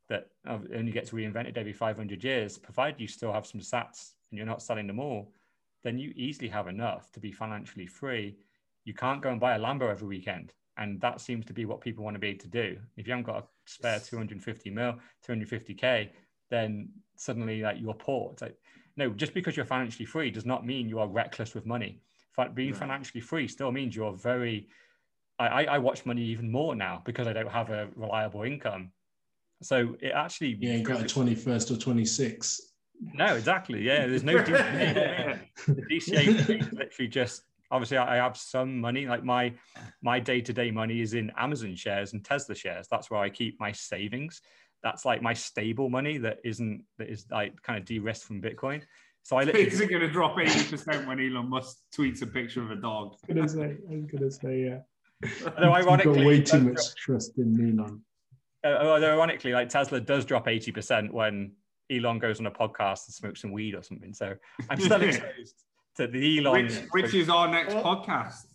that 0.09 0.29
only 0.45 0.91
gets 0.91 1.11
reinvented 1.11 1.57
every 1.57 1.73
500 1.73 2.23
years, 2.23 2.57
provided 2.57 2.99
you 2.99 3.07
still 3.07 3.33
have 3.33 3.45
some 3.45 3.61
sats 3.61 4.13
and 4.31 4.37
you're 4.37 4.45
not 4.45 4.61
selling 4.61 4.87
them 4.87 4.99
all, 4.99 5.33
then 5.83 5.97
you 5.97 6.13
easily 6.15 6.47
have 6.47 6.67
enough 6.67 7.11
to 7.11 7.19
be 7.19 7.31
financially 7.31 7.87
free. 7.87 8.37
You 8.85 8.93
can't 8.93 9.21
go 9.21 9.29
and 9.29 9.39
buy 9.39 9.55
a 9.55 9.59
Lambo 9.59 9.89
every 9.89 10.07
weekend. 10.07 10.53
And 10.77 11.01
that 11.01 11.21
seems 11.21 11.45
to 11.47 11.53
be 11.53 11.65
what 11.65 11.81
people 11.81 12.03
want 12.03 12.15
to 12.15 12.19
be 12.19 12.29
able 12.29 12.39
to 12.41 12.47
do. 12.47 12.77
If 12.97 13.07
you 13.07 13.13
haven't 13.13 13.25
got 13.25 13.43
a 13.43 13.47
spare 13.65 13.99
250 13.99 14.69
mil, 14.69 14.95
250K, 15.27 16.09
then 16.49 16.89
suddenly 17.15 17.61
like 17.61 17.77
you're 17.79 17.93
poor. 17.93 18.31
It's 18.33 18.43
like, 18.43 18.57
no, 18.97 19.11
just 19.11 19.33
because 19.33 19.55
you're 19.55 19.65
financially 19.65 20.05
free 20.05 20.31
does 20.31 20.45
not 20.45 20.65
mean 20.65 20.89
you 20.89 20.99
are 20.99 21.07
reckless 21.07 21.53
with 21.53 21.65
money. 21.65 22.01
Being 22.53 22.71
No. 22.71 22.77
financially 22.77 23.21
free 23.21 23.47
still 23.47 23.71
means 23.71 23.95
you're 23.95 24.13
very, 24.13 24.67
I, 25.39 25.47
I, 25.47 25.63
I 25.63 25.77
watch 25.79 26.05
money 26.05 26.21
even 26.23 26.51
more 26.51 26.75
now 26.75 27.01
because 27.05 27.25
I 27.27 27.33
don't 27.33 27.49
have 27.49 27.69
a 27.71 27.89
reliable 27.95 28.43
income. 28.43 28.91
So 29.63 29.95
it 30.01 30.09
actually 30.09 30.55
Yeah, 30.59 30.75
You 30.75 30.83
got 30.83 31.01
a 31.01 31.05
21st 31.05 31.71
or 31.71 31.77
26. 31.79 32.73
no, 33.13 33.35
exactly. 33.35 33.81
Yeah, 33.81 34.05
there's 34.05 34.23
no 34.23 34.33
DCA. 34.37 35.39
the 35.67 35.81
DCA 35.81 36.59
is 36.59 36.71
literally 36.71 37.07
just 37.07 37.43
obviously 37.71 37.97
I 37.97 38.13
I 38.13 38.17
have 38.17 38.37
some 38.37 38.79
money. 38.79 39.07
Like 39.07 39.23
my 39.23 39.53
my 40.03 40.19
day 40.19 40.41
to 40.41 40.53
day 40.53 40.69
money 40.69 41.01
is 41.01 41.15
in 41.15 41.31
Amazon 41.37 41.75
shares 41.75 42.13
and 42.13 42.23
Tesla 42.23 42.53
shares. 42.53 42.87
That's 42.87 43.09
where 43.09 43.19
I 43.19 43.29
keep 43.29 43.59
my 43.59 43.71
savings. 43.71 44.41
That's 44.83 45.05
like 45.05 45.21
my 45.21 45.33
stable 45.33 45.89
money 45.89 46.17
that 46.19 46.37
isn't 46.43 46.83
that 46.97 47.09
is 47.09 47.25
like 47.31 47.61
kind 47.63 47.79
of 47.79 47.85
de-risked 47.85 48.25
from 48.25 48.41
Bitcoin. 48.41 48.81
So 49.23 49.37
I 49.37 49.43
literally 49.45 49.67
Is 49.67 49.79
literally 49.79 49.95
it 49.95 49.97
going 49.99 50.07
to 50.07 50.13
drop 50.13 50.37
80% 50.37 51.07
when 51.07 51.19
Elon 51.19 51.49
Musk 51.49 51.77
tweets 51.97 52.21
a 52.21 52.27
picture 52.27 52.61
of 52.61 52.71
a 52.71 52.75
dog? 52.75 53.15
I 53.29 53.33
was 53.33 53.53
gonna 53.55 53.69
say, 53.69 53.77
I 53.91 53.95
was 53.95 54.05
gonna 54.11 54.31
say, 54.31 54.61
yeah. 54.63 54.79
Although 55.45 55.75
You've 55.77 55.87
ironically, 55.87 56.13
got 56.15 56.25
way 56.25 56.37
too 56.41 56.43
does 56.43 56.63
much 56.63 56.95
trust 56.95 57.37
in 57.39 57.79
Elon. 57.79 58.01
uh, 58.63 58.85
although 58.87 59.13
ironically, 59.13 59.51
like 59.51 59.69
Tesla 59.69 59.99
does 59.99 60.25
drop 60.25 60.45
80% 60.45 61.11
when 61.11 61.53
Elon 61.91 62.19
goes 62.19 62.39
on 62.39 62.45
a 62.45 62.51
podcast 62.51 63.07
and 63.07 63.13
smokes 63.15 63.41
some 63.41 63.51
weed 63.51 63.73
or 63.75 63.81
something. 63.81 64.13
So 64.13 64.35
I'm 64.69 64.79
still 64.79 65.01
exposed 65.01 65.55
to 65.97 66.07
the 66.07 66.37
Elon. 66.39 66.65
Which, 66.65 66.79
which 66.91 67.13
is 67.15 67.29
our 67.29 67.47
next 67.49 67.73
Well- 67.73 67.83
podcast. 68.05 68.45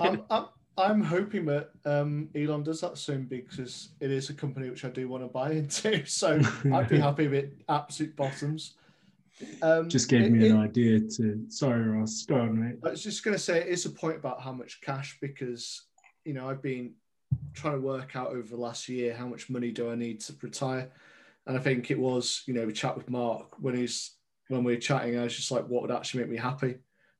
I'm, 0.00 0.22
I'm, 0.30 0.46
I'm 0.78 1.02
hoping 1.02 1.44
that 1.46 1.70
um, 1.84 2.28
Elon 2.34 2.62
does 2.62 2.80
that 2.82 2.96
soon 2.98 3.24
because 3.24 3.90
it 4.00 4.10
is 4.10 4.30
a 4.30 4.34
company 4.34 4.70
which 4.70 4.84
I 4.84 4.88
do 4.90 5.08
want 5.08 5.24
to 5.24 5.28
buy 5.28 5.50
into. 5.52 6.04
So 6.06 6.40
I'd 6.72 6.88
be 6.88 6.98
happy 6.98 7.28
with 7.28 7.50
absolute 7.68 8.14
bottoms. 8.16 8.74
Um, 9.62 9.88
Just 9.88 10.08
gave 10.08 10.22
it- 10.22 10.30
me 10.32 10.46
it- 10.46 10.50
an 10.52 10.58
idea 10.58 11.00
to. 11.00 11.44
Sorry, 11.48 11.82
Ross. 11.82 12.24
Go 12.26 12.36
on, 12.36 12.58
mate. 12.60 12.76
I 12.84 12.90
was 12.90 13.02
just 13.02 13.24
going 13.24 13.36
to 13.36 13.42
say 13.42 13.58
it 13.60 13.68
is 13.68 13.84
a 13.86 13.90
point 13.90 14.16
about 14.16 14.40
how 14.40 14.52
much 14.52 14.80
cash 14.80 15.18
because 15.20 15.82
you 16.24 16.32
know 16.34 16.48
I've 16.48 16.62
been 16.62 16.92
trying 17.54 17.74
to 17.74 17.80
work 17.80 18.16
out 18.16 18.28
over 18.28 18.48
the 18.48 18.56
last 18.56 18.88
year 18.88 19.14
how 19.14 19.26
much 19.26 19.50
money 19.50 19.70
do 19.70 19.90
I 19.90 19.94
need 19.94 20.20
to 20.20 20.34
retire, 20.42 20.90
and 21.46 21.56
I 21.56 21.60
think 21.60 21.90
it 21.90 21.98
was 21.98 22.42
you 22.46 22.54
know 22.54 22.66
we 22.66 22.72
chat 22.72 22.96
with 22.96 23.08
Mark 23.10 23.54
when 23.60 23.76
he's 23.76 24.12
when 24.48 24.64
we 24.64 24.74
were 24.74 24.80
chatting 24.80 25.18
I 25.18 25.24
was 25.24 25.36
just 25.36 25.50
like 25.50 25.66
what 25.68 25.82
would 25.82 25.90
actually 25.90 26.20
make 26.22 26.30
me 26.30 26.36
happy, 26.38 26.76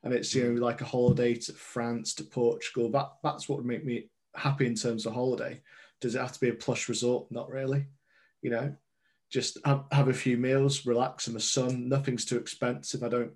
and 0.09 0.17
it's 0.17 0.35
you 0.35 0.51
know 0.51 0.61
like 0.65 0.81
a 0.81 0.87
holiday 0.87 1.35
to 1.35 1.53
France 1.53 2.15
to 2.15 2.25
Portugal 2.25 2.91
that 2.91 3.13
that's 3.23 3.47
what 3.47 3.59
would 3.59 3.67
make 3.67 3.85
me 3.85 4.09
happy 4.35 4.65
in 4.67 4.75
terms 4.75 5.05
of 5.05 5.13
holiday. 5.13 5.61
Does 6.01 6.15
it 6.15 6.21
have 6.21 6.33
to 6.33 6.41
be 6.41 6.49
a 6.49 6.55
plush 6.55 6.89
resort? 6.89 7.31
Not 7.31 7.51
really, 7.51 7.87
you 8.41 8.51
know. 8.51 8.75
Just 9.31 9.59
have, 9.67 9.85
have 9.93 10.09
a 10.09 10.15
few 10.15 10.39
meals, 10.39 10.87
relax 10.87 11.29
in 11.29 11.35
the 11.35 11.41
sun. 11.41 11.91
Nothing's 11.91 12.25
too 12.25 12.39
expensive. 12.39 13.03
I 13.03 13.11
don't 13.11 13.33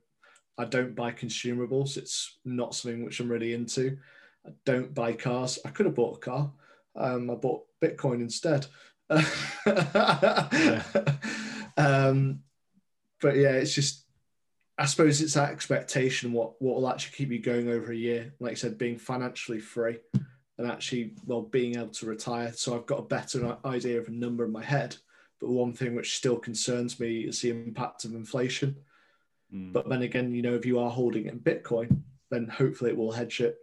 I 0.57 0.65
don't 0.65 0.95
buy 0.95 1.13
consumables. 1.13 1.99
It's 1.99 2.39
not 2.47 2.75
something 2.75 3.05
which 3.05 3.21
I'm 3.21 3.31
really 3.31 3.53
into. 3.53 3.99
I 4.47 4.53
don't 4.65 4.95
buy 4.95 5.13
cars. 5.13 5.59
I 5.67 5.69
could 5.69 5.85
have 5.85 5.95
bought 5.95 6.17
a 6.17 6.21
car. 6.21 6.51
Um, 6.97 7.31
I 7.31 7.35
bought 7.35 7.65
Bitcoin 7.83 8.23
instead. 8.23 8.67
um, 11.77 12.41
but 13.21 13.37
yeah, 13.37 13.53
it's 13.53 13.75
just, 13.75 14.02
I 14.79 14.87
suppose 14.87 15.21
it's 15.21 15.35
that 15.35 15.51
expectation 15.51 16.33
what 16.33 16.61
what 16.61 16.77
will 16.77 16.89
actually 16.89 17.17
keep 17.17 17.31
you 17.31 17.41
going 17.41 17.69
over 17.69 17.93
a 17.93 17.97
year. 17.97 18.33
Like 18.41 18.53
I 18.53 18.55
said, 18.55 18.79
being 18.79 18.99
financially 18.99 19.61
free 19.61 19.99
and 20.59 20.71
actually, 20.71 21.15
well, 21.27 21.43
being 21.43 21.77
able 21.77 21.89
to 21.89 22.07
retire. 22.07 22.53
So 22.53 22.75
I've 22.75 22.87
got 22.87 23.01
a 23.01 23.03
better 23.03 23.57
idea 23.65 23.99
of 23.99 24.09
a 24.09 24.13
number 24.13 24.45
in 24.45 24.53
my 24.53 24.65
head. 24.65 24.97
But 25.41 25.51
one 25.51 25.73
thing 25.73 25.95
which 25.95 26.17
still 26.17 26.39
concerns 26.39 27.01
me 27.01 27.23
is 27.23 27.41
the 27.41 27.51
impact 27.51 28.05
of 28.05 28.15
inflation. 28.15 28.77
Mm. 29.53 29.73
But 29.73 29.89
then 29.89 30.03
again, 30.03 30.33
you 30.33 30.43
know, 30.43 30.55
if 30.55 30.65
you 30.65 30.79
are 30.79 30.91
holding 30.91 31.27
it 31.27 31.33
in 31.33 31.41
Bitcoin, 31.41 32.03
then 32.31 32.49
hopefully 32.49 32.91
it 32.91 32.97
will 32.97 33.13
hedge 33.13 33.41
it. 33.41 33.59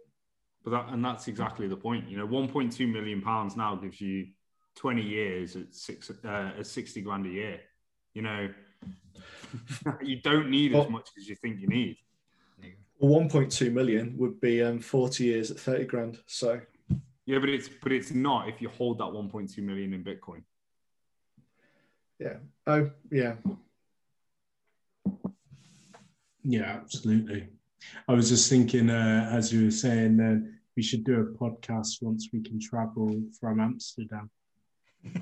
But 0.62 0.72
that, 0.72 0.88
and 0.92 1.04
that's 1.04 1.26
exactly 1.26 1.68
the 1.68 1.76
point. 1.76 2.08
You 2.08 2.18
know, 2.18 2.26
1.2 2.26 2.90
million 2.92 3.22
pounds 3.22 3.56
now 3.56 3.74
gives 3.76 4.00
you 4.00 4.28
20 4.76 5.02
years 5.02 5.56
at 5.56 5.74
six 5.74 6.10
uh, 6.10 6.52
at 6.58 6.66
60 6.66 7.00
grand 7.00 7.26
a 7.26 7.30
year. 7.30 7.60
You 8.12 8.22
know, 8.22 8.50
you 10.02 10.20
don't 10.20 10.50
need 10.50 10.74
as 10.74 10.88
much 10.88 11.10
as 11.18 11.28
you 11.28 11.36
think 11.36 11.60
you 11.60 11.68
need. 11.68 11.96
1.2 13.02 13.72
million 13.72 14.14
would 14.18 14.40
be 14.40 14.62
um, 14.62 14.78
40 14.78 15.24
years 15.24 15.50
at 15.50 15.58
30 15.58 15.84
grand. 15.86 16.18
So 16.26 16.60
Yeah, 17.24 17.38
but 17.38 17.48
it's 17.48 17.68
but 17.68 17.92
it's 17.92 18.10
not 18.10 18.48
if 18.48 18.60
you 18.60 18.68
hold 18.68 18.98
that 18.98 19.04
1.2 19.04 19.58
million 19.58 19.94
in 19.94 20.04
Bitcoin. 20.04 20.42
yeah. 22.18 22.36
Oh 22.66 22.90
yeah. 23.10 23.36
Yeah, 26.42 26.72
absolutely. 26.82 27.48
I 28.08 28.12
was 28.12 28.28
just 28.28 28.48
thinking, 28.50 28.90
uh, 28.90 29.30
as 29.32 29.52
you 29.52 29.64
were 29.64 29.70
saying, 29.70 30.20
uh, 30.20 30.40
we 30.76 30.82
should 30.82 31.04
do 31.04 31.20
a 31.20 31.24
podcast 31.38 32.02
once 32.02 32.28
we 32.32 32.42
can 32.42 32.60
travel 32.60 33.22
from 33.38 33.60
Amsterdam. 33.60 34.30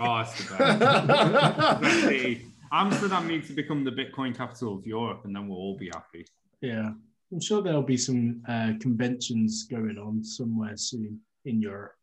Oh, 0.01 0.19
that's 0.19 0.49
the 0.49 0.57
best. 0.57 2.41
Let's 2.73 2.95
see. 2.95 2.97
Amsterdam 2.97 3.29
needs 3.29 3.47
to 3.49 3.53
become 3.55 3.85
the 3.85 3.91
Bitcoin 3.91 4.37
capital 4.37 4.77
of 4.77 4.87
Europe, 4.87 5.23
and 5.25 5.35
then 5.35 5.49
we'll 5.49 5.59
all 5.59 5.77
be 5.77 5.91
happy. 5.93 6.27
Yeah, 6.61 6.93
I'm 7.33 7.41
sure 7.41 7.63
there'll 7.63 7.83
be 7.83 7.97
some 7.97 8.43
uh, 8.49 8.73
conventions 8.81 9.65
going 9.65 9.99
on 9.99 10.25
somewhere 10.25 10.77
soon 10.77 11.21
in 11.45 11.61
Europe. 11.61 11.95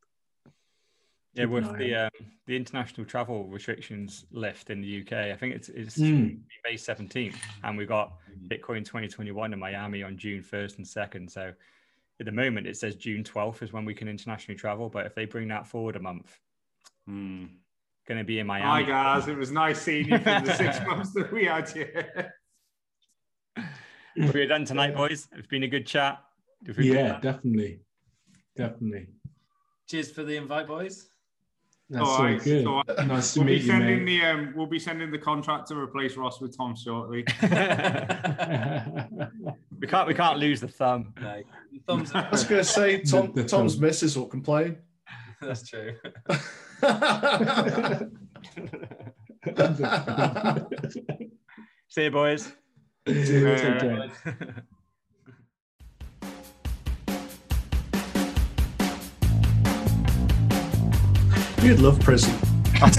Yeah, 1.34 1.46
with 1.46 1.78
the 1.78 2.06
um, 2.06 2.10
the 2.46 2.56
international 2.56 3.06
travel 3.06 3.46
restrictions 3.48 4.26
lift 4.32 4.70
in 4.70 4.80
the 4.82 5.02
UK, 5.02 5.14
I 5.14 5.36
think 5.36 5.54
it's 5.56 5.68
it's 5.70 5.98
Mm. 5.98 6.40
May 6.64 6.78
seventeenth, 6.78 7.38
and 7.64 7.78
we've 7.78 7.90
got 7.90 8.14
Bitcoin 8.48 8.86
twenty 8.86 9.10
twenty 9.10 9.32
one 9.32 9.52
in 9.52 9.60
Miami 9.60 10.02
on 10.02 10.18
June 10.18 10.42
first 10.42 10.78
and 10.78 10.88
second. 10.88 11.30
So 11.30 11.52
at 12.22 12.26
the 12.26 12.32
moment, 12.32 12.68
it 12.68 12.78
says 12.78 12.96
June 12.96 13.22
twelfth 13.22 13.62
is 13.64 13.74
when 13.74 13.84
we 13.84 13.94
can 13.94 14.08
internationally 14.08 14.58
travel. 14.58 14.88
But 14.88 15.08
if 15.08 15.14
they 15.14 15.26
bring 15.26 15.50
that 15.50 15.68
forward 15.68 15.98
a 15.98 16.00
month, 16.00 16.40
Hmm. 17.06 17.46
Going 18.08 18.18
to 18.20 18.24
be 18.24 18.40
in 18.40 18.48
Miami. 18.48 18.66
Hi 18.66 18.84
guys, 18.84 19.28
it 19.28 19.38
was 19.38 19.52
nice 19.52 19.82
seeing 19.82 20.08
you 20.10 20.18
for 20.20 20.24
the 20.42 20.54
six 20.54 20.80
months 20.88 21.12
that 21.14 21.32
we 21.32 21.46
had 21.46 21.70
here. 21.70 22.34
We're 24.18 24.48
done 24.48 24.66
tonight, 24.66 24.96
boys. 24.96 25.28
It's 25.36 25.48
been 25.48 25.64
a 25.64 25.68
good 25.68 25.86
chat. 25.86 26.20
Yeah, 26.78 27.20
definitely, 27.20 27.82
definitely. 28.56 29.08
Cheers 29.90 30.12
for 30.12 30.24
the 30.24 30.36
invite, 30.38 30.68
boys. 30.68 31.08
That's 31.90 32.04
All 32.08 32.18
so 32.18 32.24
right, 32.24 32.42
good. 32.42 32.64
so 32.64 32.82
nice 33.06 33.34
to 33.34 33.40
We'll 33.42 33.48
be 33.48 33.54
meet 33.54 33.62
you, 33.62 33.68
sending 33.68 34.06
mate. 34.06 34.20
the 34.22 34.26
um, 34.26 34.54
we'll 34.56 34.66
be 34.66 34.80
sending 34.80 35.12
the 35.12 35.20
contract 35.20 35.68
to 35.68 35.76
replace 35.78 36.16
Ross 36.18 36.42
with 36.42 36.58
Tom 36.58 36.76
shortly. 36.76 37.24
we 39.80 39.88
can't 39.88 40.08
we 40.08 40.14
can't 40.16 40.40
lose 40.40 40.62
the 40.62 40.68
thumb. 40.68 41.14
No, 41.22 41.44
thumbs 41.88 42.12
I 42.16 42.28
was 42.32 42.44
going 42.44 42.62
to 42.64 42.68
say 42.68 43.02
Tom, 43.02 43.32
The- 43.36 43.44
the 43.44 43.48
Tom's 43.48 43.74
film. 43.74 43.84
missus 43.86 44.18
will 44.18 44.26
complain. 44.28 44.78
That's 45.42 45.68
true. 45.68 45.94
See 51.88 52.04
you, 52.04 52.12
boys. 52.12 52.52
Take 53.06 53.28
care. 53.28 54.12
You'd 61.62 61.80
love 61.80 62.00
prison. 62.02 62.34
free, 62.76 62.92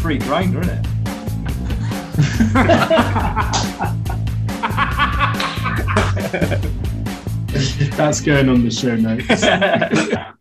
free 0.00 0.18
Grindr, 0.18 0.60
isn't 0.60 0.68
it? 0.68 0.86
That's 7.96 8.20
going 8.20 8.48
on 8.48 8.64
the 8.64 8.70
show 8.70 8.96
notes. 8.96 9.44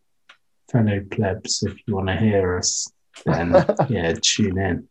Fellow 0.72 1.02
plebs, 1.12 1.64
if 1.64 1.76
you 1.86 1.96
want 1.96 2.08
to 2.08 2.16
hear 2.16 2.58
us, 2.58 2.92
then 3.26 3.52
yeah, 3.90 4.14
tune 4.22 4.58
in. 4.58 4.88